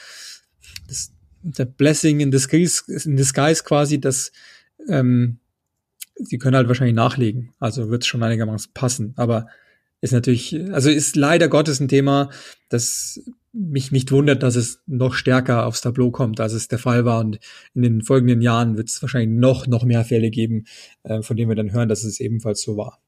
das, 0.86 1.12
der 1.42 1.64
Blessing 1.64 2.20
in 2.20 2.30
disguise, 2.30 2.82
in 2.88 3.16
disguise 3.16 3.62
quasi, 3.64 3.98
dass 3.98 4.32
ähm, 4.86 5.38
sie 6.16 6.36
können 6.36 6.56
halt 6.56 6.68
wahrscheinlich 6.68 6.96
nachlegen. 6.96 7.54
Also 7.58 7.88
wird 7.88 8.02
es 8.02 8.06
schon 8.06 8.22
einigermaßen 8.22 8.72
passen. 8.74 9.14
Aber 9.16 9.46
ist 10.00 10.12
natürlich, 10.12 10.72
also 10.72 10.90
ist 10.90 11.16
leider 11.16 11.48
Gottes 11.48 11.80
ein 11.80 11.88
Thema, 11.88 12.30
das 12.68 13.20
mich 13.52 13.90
nicht 13.90 14.12
wundert, 14.12 14.42
dass 14.42 14.56
es 14.56 14.82
noch 14.86 15.14
stärker 15.14 15.66
aufs 15.66 15.80
Tableau 15.80 16.10
kommt, 16.10 16.38
als 16.40 16.52
es 16.52 16.68
der 16.68 16.78
Fall 16.78 17.04
war. 17.04 17.20
Und 17.20 17.40
in 17.74 17.82
den 17.82 18.02
folgenden 18.02 18.40
Jahren 18.40 18.76
wird 18.76 18.88
es 18.88 19.02
wahrscheinlich 19.02 19.36
noch, 19.38 19.66
noch 19.66 19.84
mehr 19.84 20.04
Fälle 20.04 20.30
geben, 20.30 20.66
äh, 21.02 21.22
von 21.22 21.36
denen 21.36 21.50
wir 21.50 21.56
dann 21.56 21.72
hören, 21.72 21.88
dass 21.88 22.04
es 22.04 22.20
ebenfalls 22.20 22.62
so 22.62 22.76
war. 22.76 23.00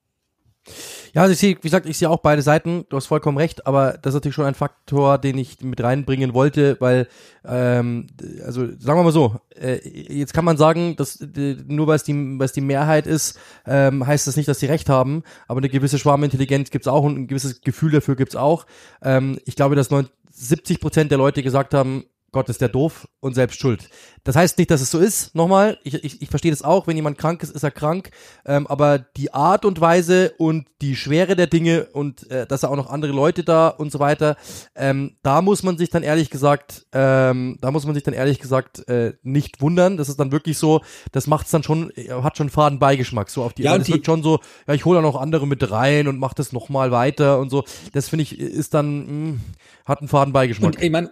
Ja, 1.12 1.22
also 1.22 1.32
ich 1.32 1.38
sehe, 1.38 1.56
wie 1.56 1.60
gesagt, 1.60 1.86
ich 1.86 1.98
sehe 1.98 2.08
auch 2.08 2.20
beide 2.20 2.42
Seiten, 2.42 2.84
du 2.88 2.96
hast 2.96 3.06
vollkommen 3.06 3.38
recht, 3.38 3.66
aber 3.66 3.98
das 4.00 4.12
ist 4.12 4.16
natürlich 4.16 4.34
schon 4.34 4.44
ein 4.44 4.54
Faktor, 4.54 5.18
den 5.18 5.38
ich 5.38 5.60
mit 5.60 5.82
reinbringen 5.82 6.34
wollte, 6.34 6.76
weil, 6.80 7.08
ähm, 7.44 8.06
also 8.44 8.66
sagen 8.78 8.98
wir 8.98 9.02
mal 9.02 9.12
so, 9.12 9.36
äh, 9.56 9.80
jetzt 9.88 10.34
kann 10.34 10.44
man 10.44 10.56
sagen, 10.56 10.96
dass 10.96 11.20
äh, 11.20 11.56
nur 11.66 11.86
weil 11.86 11.96
es 11.96 12.04
die, 12.04 12.14
weil 12.14 12.46
es 12.46 12.52
die 12.52 12.60
Mehrheit 12.60 13.06
ist, 13.06 13.38
ähm, 13.66 14.06
heißt 14.06 14.26
das 14.26 14.36
nicht, 14.36 14.48
dass 14.48 14.60
sie 14.60 14.66
recht 14.66 14.88
haben, 14.88 15.24
aber 15.48 15.58
eine 15.58 15.68
gewisse 15.68 15.98
Schwarmintelligenz 15.98 16.70
gibt's 16.70 16.88
auch 16.88 17.02
und 17.02 17.18
ein 17.18 17.26
gewisses 17.26 17.60
Gefühl 17.60 17.90
dafür 17.90 18.14
gibt's 18.16 18.36
auch. 18.36 18.66
Ähm, 19.02 19.38
ich 19.46 19.56
glaube, 19.56 19.74
dass 19.74 19.90
70 20.32 20.80
Prozent 20.80 21.10
der 21.10 21.18
Leute 21.18 21.42
gesagt 21.42 21.74
haben, 21.74 22.04
Gott 22.32 22.48
ist 22.48 22.60
der 22.60 22.68
doof 22.68 23.08
und 23.20 23.34
selbst 23.34 23.60
schuld. 23.60 23.88
Das 24.24 24.36
heißt 24.36 24.58
nicht, 24.58 24.70
dass 24.70 24.80
es 24.80 24.90
so 24.90 24.98
ist. 24.98 25.34
Nochmal, 25.34 25.78
ich, 25.82 25.94
ich, 25.94 26.22
ich 26.22 26.28
verstehe 26.28 26.50
das 26.50 26.62
auch. 26.62 26.86
Wenn 26.86 26.96
jemand 26.96 27.18
krank 27.18 27.42
ist, 27.42 27.50
ist 27.50 27.62
er 27.62 27.70
krank. 27.70 28.10
Ähm, 28.44 28.66
aber 28.66 28.98
die 28.98 29.32
Art 29.32 29.64
und 29.64 29.80
Weise 29.80 30.34
und 30.38 30.68
die 30.80 30.94
Schwere 30.94 31.36
der 31.36 31.46
Dinge 31.46 31.86
und 31.92 32.30
äh, 32.30 32.46
dass 32.46 32.62
er 32.62 32.70
auch 32.70 32.76
noch 32.76 32.90
andere 32.90 33.12
Leute 33.12 33.44
da 33.44 33.68
und 33.68 33.90
so 33.90 33.98
weiter, 33.98 34.36
ähm, 34.74 35.16
da 35.22 35.42
muss 35.42 35.62
man 35.62 35.78
sich 35.78 35.90
dann 35.90 36.02
ehrlich 36.02 36.30
gesagt, 36.30 36.86
ähm, 36.92 37.58
da 37.60 37.70
muss 37.70 37.86
man 37.86 37.94
sich 37.94 38.04
dann 38.04 38.14
ehrlich 38.14 38.40
gesagt 38.40 38.86
äh, 38.88 39.14
nicht 39.22 39.60
wundern. 39.60 39.96
Das 39.96 40.08
ist 40.08 40.20
dann 40.20 40.32
wirklich 40.32 40.58
so, 40.58 40.82
das 41.12 41.26
macht 41.26 41.46
es 41.46 41.52
dann 41.52 41.62
schon, 41.62 41.90
äh, 41.96 42.10
hat 42.10 42.36
schon 42.36 42.50
faden 42.50 42.78
Beigeschmack. 42.78 43.30
So 43.30 43.42
auf 43.42 43.54
die, 43.54 43.62
ja, 43.62 43.76
es 43.76 43.88
wird 43.88 44.06
schon 44.06 44.22
so, 44.22 44.40
ja, 44.66 44.74
ich 44.74 44.84
hole 44.84 44.98
da 44.98 45.02
noch 45.02 45.20
andere 45.20 45.46
mit 45.46 45.70
rein 45.70 46.08
und 46.08 46.18
mach 46.18 46.34
das 46.34 46.52
nochmal 46.52 46.90
weiter 46.90 47.38
und 47.38 47.50
so. 47.50 47.64
Das 47.92 48.08
finde 48.08 48.22
ich 48.24 48.38
ist 48.38 48.74
dann 48.74 48.98
mh, 48.98 49.06
hm, 49.06 49.40
hat 49.86 50.00
einen 50.00 50.08
faden 50.08 50.32
Beigeschmack. 50.32 50.74
Und 50.74 50.82
ich 50.82 50.90
meine, 50.90 51.10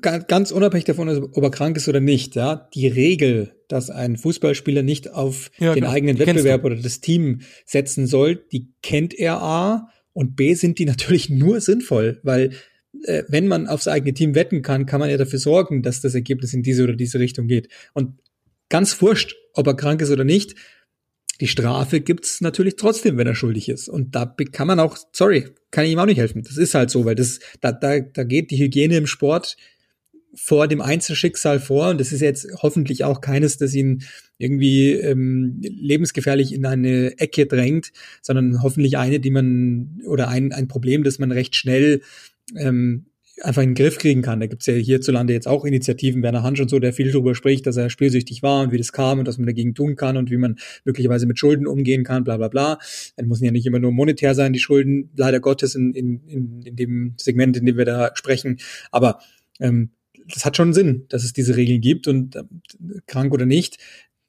ganz 0.00 0.50
unabhängig 0.50 0.84
davon, 0.84 1.08
ob 1.08 1.42
er 1.42 1.50
krank 1.50 1.76
ist 1.76 1.88
oder 1.88 2.00
nicht, 2.00 2.34
ja, 2.34 2.68
die 2.74 2.86
Regel, 2.86 3.54
dass 3.68 3.90
ein 3.90 4.16
Fußballspieler 4.16 4.82
nicht 4.82 5.10
auf 5.10 5.50
ja, 5.58 5.74
den 5.74 5.82
genau. 5.82 5.92
eigenen 5.92 6.18
Wettbewerb 6.18 6.64
oder 6.64 6.76
das 6.76 7.00
Team 7.00 7.40
setzen 7.64 8.06
soll, 8.06 8.36
die 8.36 8.72
kennt 8.82 9.14
er 9.14 9.42
A 9.42 9.88
und 10.12 10.36
B 10.36 10.54
sind 10.54 10.78
die 10.78 10.84
natürlich 10.86 11.30
nur 11.30 11.60
sinnvoll, 11.60 12.20
weil 12.22 12.50
äh, 13.04 13.24
wenn 13.28 13.48
man 13.48 13.66
aufs 13.66 13.88
eigene 13.88 14.14
Team 14.14 14.34
wetten 14.34 14.62
kann, 14.62 14.86
kann 14.86 15.00
man 15.00 15.10
ja 15.10 15.16
dafür 15.16 15.38
sorgen, 15.38 15.82
dass 15.82 16.00
das 16.00 16.14
Ergebnis 16.14 16.54
in 16.54 16.62
diese 16.62 16.84
oder 16.84 16.94
diese 16.94 17.18
Richtung 17.18 17.46
geht. 17.46 17.68
Und 17.94 18.18
ganz 18.68 19.00
wurscht, 19.00 19.36
ob 19.54 19.66
er 19.66 19.74
krank 19.74 20.00
ist 20.02 20.10
oder 20.10 20.24
nicht, 20.24 20.54
die 21.40 21.48
Strafe 21.48 22.00
gibt's 22.00 22.40
natürlich 22.40 22.76
trotzdem, 22.76 23.16
wenn 23.16 23.26
er 23.26 23.34
schuldig 23.34 23.68
ist. 23.68 23.88
Und 23.88 24.14
da 24.14 24.32
kann 24.52 24.68
man 24.68 24.78
auch, 24.78 24.96
sorry, 25.12 25.48
kann 25.70 25.84
ich 25.84 25.92
ihm 25.92 25.98
auch 25.98 26.06
nicht 26.06 26.18
helfen. 26.18 26.42
Das 26.42 26.56
ist 26.56 26.74
halt 26.74 26.90
so, 26.90 27.04
weil 27.04 27.16
das, 27.16 27.40
da, 27.60 27.72
da, 27.72 27.98
da 27.98 28.22
geht 28.22 28.50
die 28.50 28.58
Hygiene 28.58 28.96
im 28.96 29.06
Sport 29.06 29.56
vor 30.34 30.68
dem 30.68 30.80
Einzelschicksal 30.80 31.60
vor. 31.60 31.90
Und 31.90 32.00
das 32.00 32.12
ist 32.12 32.20
jetzt 32.20 32.48
hoffentlich 32.62 33.04
auch 33.04 33.20
keines, 33.20 33.58
das 33.58 33.74
ihn 33.74 34.02
irgendwie 34.38 34.92
ähm, 34.92 35.58
lebensgefährlich 35.60 36.52
in 36.52 36.66
eine 36.66 37.18
Ecke 37.18 37.46
drängt, 37.46 37.92
sondern 38.22 38.62
hoffentlich 38.62 38.96
eine, 38.98 39.20
die 39.20 39.30
man 39.30 40.00
oder 40.06 40.28
ein, 40.28 40.52
ein 40.52 40.68
Problem, 40.68 41.04
das 41.04 41.18
man 41.18 41.32
recht 41.32 41.54
schnell 41.54 42.00
ähm, 42.56 43.06
einfach 43.40 43.62
in 43.62 43.70
den 43.70 43.74
Griff 43.74 43.98
kriegen 43.98 44.22
kann. 44.22 44.40
Da 44.40 44.46
gibt's 44.46 44.66
ja 44.66 44.74
hierzulande 44.74 45.32
jetzt 45.32 45.48
auch 45.48 45.64
Initiativen, 45.64 46.22
Werner 46.22 46.42
Hansch 46.42 46.60
und 46.60 46.68
so, 46.68 46.78
der 46.78 46.92
viel 46.92 47.10
darüber 47.10 47.34
spricht, 47.34 47.66
dass 47.66 47.76
er 47.76 47.90
spielsüchtig 47.90 48.42
war 48.42 48.62
und 48.62 48.72
wie 48.72 48.78
das 48.78 48.92
kam 48.92 49.18
und 49.18 49.26
was 49.26 49.38
man 49.38 49.46
dagegen 49.46 49.74
tun 49.74 49.96
kann 49.96 50.16
und 50.16 50.30
wie 50.30 50.36
man 50.36 50.56
möglicherweise 50.84 51.26
mit 51.26 51.38
Schulden 51.38 51.66
umgehen 51.66 52.04
kann, 52.04 52.24
bla 52.24 52.36
bla 52.36 52.48
bla. 52.48 52.78
Dann 53.16 53.28
müssen 53.28 53.44
ja 53.44 53.50
nicht 53.50 53.66
immer 53.66 53.78
nur 53.78 53.92
monetär 53.92 54.34
sein, 54.34 54.52
die 54.52 54.58
Schulden, 54.58 55.10
leider 55.16 55.40
Gottes 55.40 55.74
in, 55.74 55.92
in, 55.94 56.20
in, 56.26 56.62
in 56.62 56.76
dem 56.76 57.14
Segment, 57.16 57.56
in 57.56 57.66
dem 57.66 57.76
wir 57.76 57.84
da 57.84 58.10
sprechen. 58.14 58.58
Aber 58.90 59.20
ähm, 59.60 59.90
das 60.28 60.44
hat 60.44 60.56
schon 60.56 60.72
Sinn, 60.72 61.06
dass 61.08 61.24
es 61.24 61.32
diese 61.32 61.56
Regeln 61.56 61.80
gibt 61.80 62.08
und 62.08 62.36
äh, 62.36 62.42
krank 63.06 63.32
oder 63.32 63.46
nicht, 63.46 63.78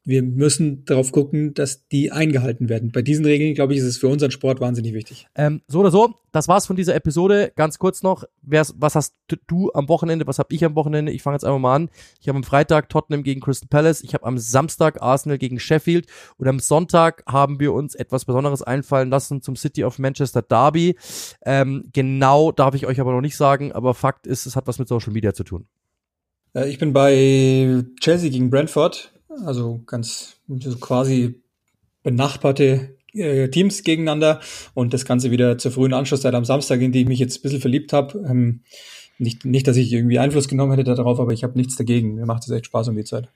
wir 0.06 0.22
müssen 0.22 0.84
darauf 0.86 1.12
gucken, 1.12 1.54
dass 1.54 1.88
die 1.88 2.12
eingehalten 2.12 2.68
werden. 2.68 2.92
Bei 2.92 3.02
diesen 3.02 3.26
Regeln, 3.26 3.54
glaube 3.54 3.74
ich, 3.74 3.80
ist 3.80 3.86
es 3.86 3.98
für 3.98 4.10
unseren 4.10 4.32
Sport 4.32 4.60
wahnsinnig 4.60 4.94
wichtig. 4.94 5.28
Ähm, 5.36 5.62
so 5.68 5.80
oder 5.80 5.92
so, 5.92 6.16
das 6.34 6.48
war's 6.48 6.66
von 6.66 6.76
dieser 6.76 6.94
Episode. 6.94 7.54
Ganz 7.56 7.80
kurz 7.80 8.04
noch, 8.04 8.26
was 8.42 8.96
hast 8.96 9.16
du 9.48 9.72
am 9.74 9.88
Wochenende, 9.88 10.28
was 10.28 10.40
habe 10.40 10.54
ich 10.54 10.66
am 10.66 10.76
Wochenende? 10.76 11.12
Ich 11.12 11.22
fange 11.22 11.36
jetzt 11.36 11.46
einfach 11.46 11.60
mal 11.60 11.76
an. 11.76 11.90
Ich 12.20 12.28
habe 12.28 12.36
am 12.36 12.44
Freitag 12.44 12.90
Tottenham 12.90 13.24
gegen 13.24 13.40
Crystal 13.40 13.70
Palace, 13.70 14.04
ich 14.04 14.14
habe 14.14 14.26
am 14.26 14.38
Samstag 14.38 15.02
Arsenal 15.02 15.38
gegen 15.38 15.60
Sheffield 15.60 16.08
und 16.38 16.48
am 16.48 16.60
Sonntag 16.60 17.24
haben 17.26 17.60
wir 17.60 17.74
uns 17.74 17.96
etwas 17.96 18.26
Besonderes 18.26 18.62
einfallen 18.62 19.10
lassen 19.10 19.42
zum 19.42 19.56
City 19.56 19.86
of 19.86 20.00
Manchester 20.00 20.42
Derby. 20.42 20.98
Ähm, 21.46 21.90
genau 21.94 22.52
darf 22.52 22.76
ich 22.76 22.88
euch 22.88 23.00
aber 23.00 23.14
noch 23.14 23.22
nicht 23.22 23.38
sagen, 23.38 23.72
aber 23.72 23.94
Fakt 23.94 24.28
ist, 24.28 24.46
es 24.46 24.58
hat 24.58 24.68
was 24.68 24.80
mit 24.80 24.90
Social 24.90 25.14
Media 25.14 25.34
zu 25.34 25.46
tun. 25.46 25.66
Äh, 26.54 26.70
ich 26.70 26.78
bin 26.78 26.94
bei 26.94 27.84
Chelsea 28.00 28.30
gegen 28.30 28.50
Brentford, 28.50 29.12
also 29.46 29.82
ganz 29.86 30.38
also 30.50 30.78
quasi 30.78 31.42
benachbarte 32.04 32.98
äh, 33.14 33.50
Teams 33.50 33.84
gegeneinander 33.84 34.42
und 34.74 34.94
das 34.94 35.06
Ganze 35.06 35.32
wieder 35.32 35.58
zur 35.58 35.72
frühen 35.72 35.94
Anschlusszeit 35.94 36.34
am 36.34 36.46
Samstag, 36.46 36.82
in 36.82 36.92
die 36.92 37.02
ich 37.02 37.08
mich 37.08 37.20
jetzt 37.20 37.40
ein 37.40 37.42
bisschen 37.44 37.62
verliebt 37.62 37.94
habe. 37.94 38.20
Ähm, 38.28 38.62
nicht, 39.20 39.46
nicht, 39.46 39.68
dass 39.68 39.78
ich 39.78 39.92
irgendwie 39.94 40.20
Einfluss 40.20 40.48
genommen 40.48 40.74
hätte 40.74 40.96
darauf, 40.96 41.20
aber 41.20 41.32
ich 41.32 41.44
habe 41.44 41.58
nichts 41.58 41.76
dagegen. 41.76 42.16
Mir 42.16 42.26
macht 42.26 42.44
es 42.44 42.50
echt 42.50 42.66
Spaß 42.66 42.90
um 42.90 42.96
die 42.96 43.04
Zeit. 43.04 43.30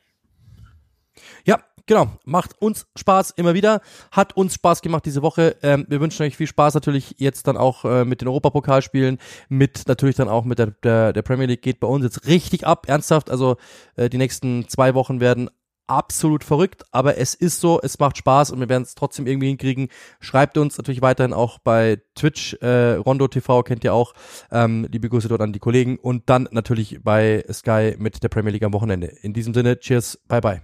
Genau. 1.87 2.09
Macht 2.25 2.61
uns 2.61 2.85
Spaß 2.97 3.31
immer 3.31 3.53
wieder. 3.53 3.81
Hat 4.11 4.35
uns 4.35 4.53
Spaß 4.55 4.81
gemacht 4.81 5.05
diese 5.05 5.21
Woche. 5.21 5.55
Ähm, 5.63 5.85
wir 5.87 6.01
wünschen 6.01 6.23
euch 6.23 6.35
viel 6.35 6.45
Spaß 6.47 6.73
natürlich 6.73 7.15
jetzt 7.17 7.47
dann 7.47 7.55
auch 7.55 7.85
äh, 7.85 8.03
mit 8.03 8.19
den 8.21 8.27
Europapokalspielen, 8.27 9.17
mit 9.47 9.87
natürlich 9.87 10.17
dann 10.17 10.27
auch 10.27 10.43
mit 10.43 10.59
der, 10.59 10.67
der, 10.83 11.13
der 11.13 11.21
Premier 11.21 11.45
League 11.45 11.61
geht 11.61 11.79
bei 11.79 11.87
uns 11.87 12.03
jetzt 12.03 12.27
richtig 12.27 12.67
ab, 12.67 12.87
ernsthaft. 12.89 13.31
Also 13.31 13.55
äh, 13.95 14.09
die 14.09 14.17
nächsten 14.17 14.67
zwei 14.67 14.93
Wochen 14.95 15.21
werden 15.21 15.49
absolut 15.87 16.43
verrückt, 16.43 16.83
aber 16.91 17.17
es 17.17 17.33
ist 17.33 17.61
so, 17.61 17.79
es 17.81 17.97
macht 17.97 18.17
Spaß 18.17 18.51
und 18.51 18.59
wir 18.59 18.67
werden 18.67 18.83
es 18.83 18.93
trotzdem 18.93 19.25
irgendwie 19.25 19.47
hinkriegen. 19.47 19.87
Schreibt 20.19 20.57
uns 20.57 20.77
natürlich 20.77 21.01
weiterhin 21.01 21.31
auch 21.31 21.59
bei 21.59 22.01
Twitch, 22.15 22.55
äh, 22.55 22.95
Rondo 22.95 23.29
TV 23.29 23.63
kennt 23.63 23.85
ihr 23.85 23.93
auch. 23.93 24.13
Ähm, 24.51 24.85
liebe 24.91 25.07
Grüße 25.07 25.29
dort 25.29 25.39
an 25.39 25.53
die 25.53 25.59
Kollegen 25.59 25.97
und 25.97 26.29
dann 26.29 26.49
natürlich 26.51 26.99
bei 27.01 27.45
Sky 27.49 27.95
mit 27.97 28.21
der 28.21 28.27
Premier 28.27 28.51
League 28.51 28.63
am 28.63 28.73
Wochenende. 28.73 29.07
In 29.21 29.31
diesem 29.31 29.53
Sinne, 29.53 29.79
cheers, 29.79 30.19
bye 30.27 30.41
bye. 30.41 30.61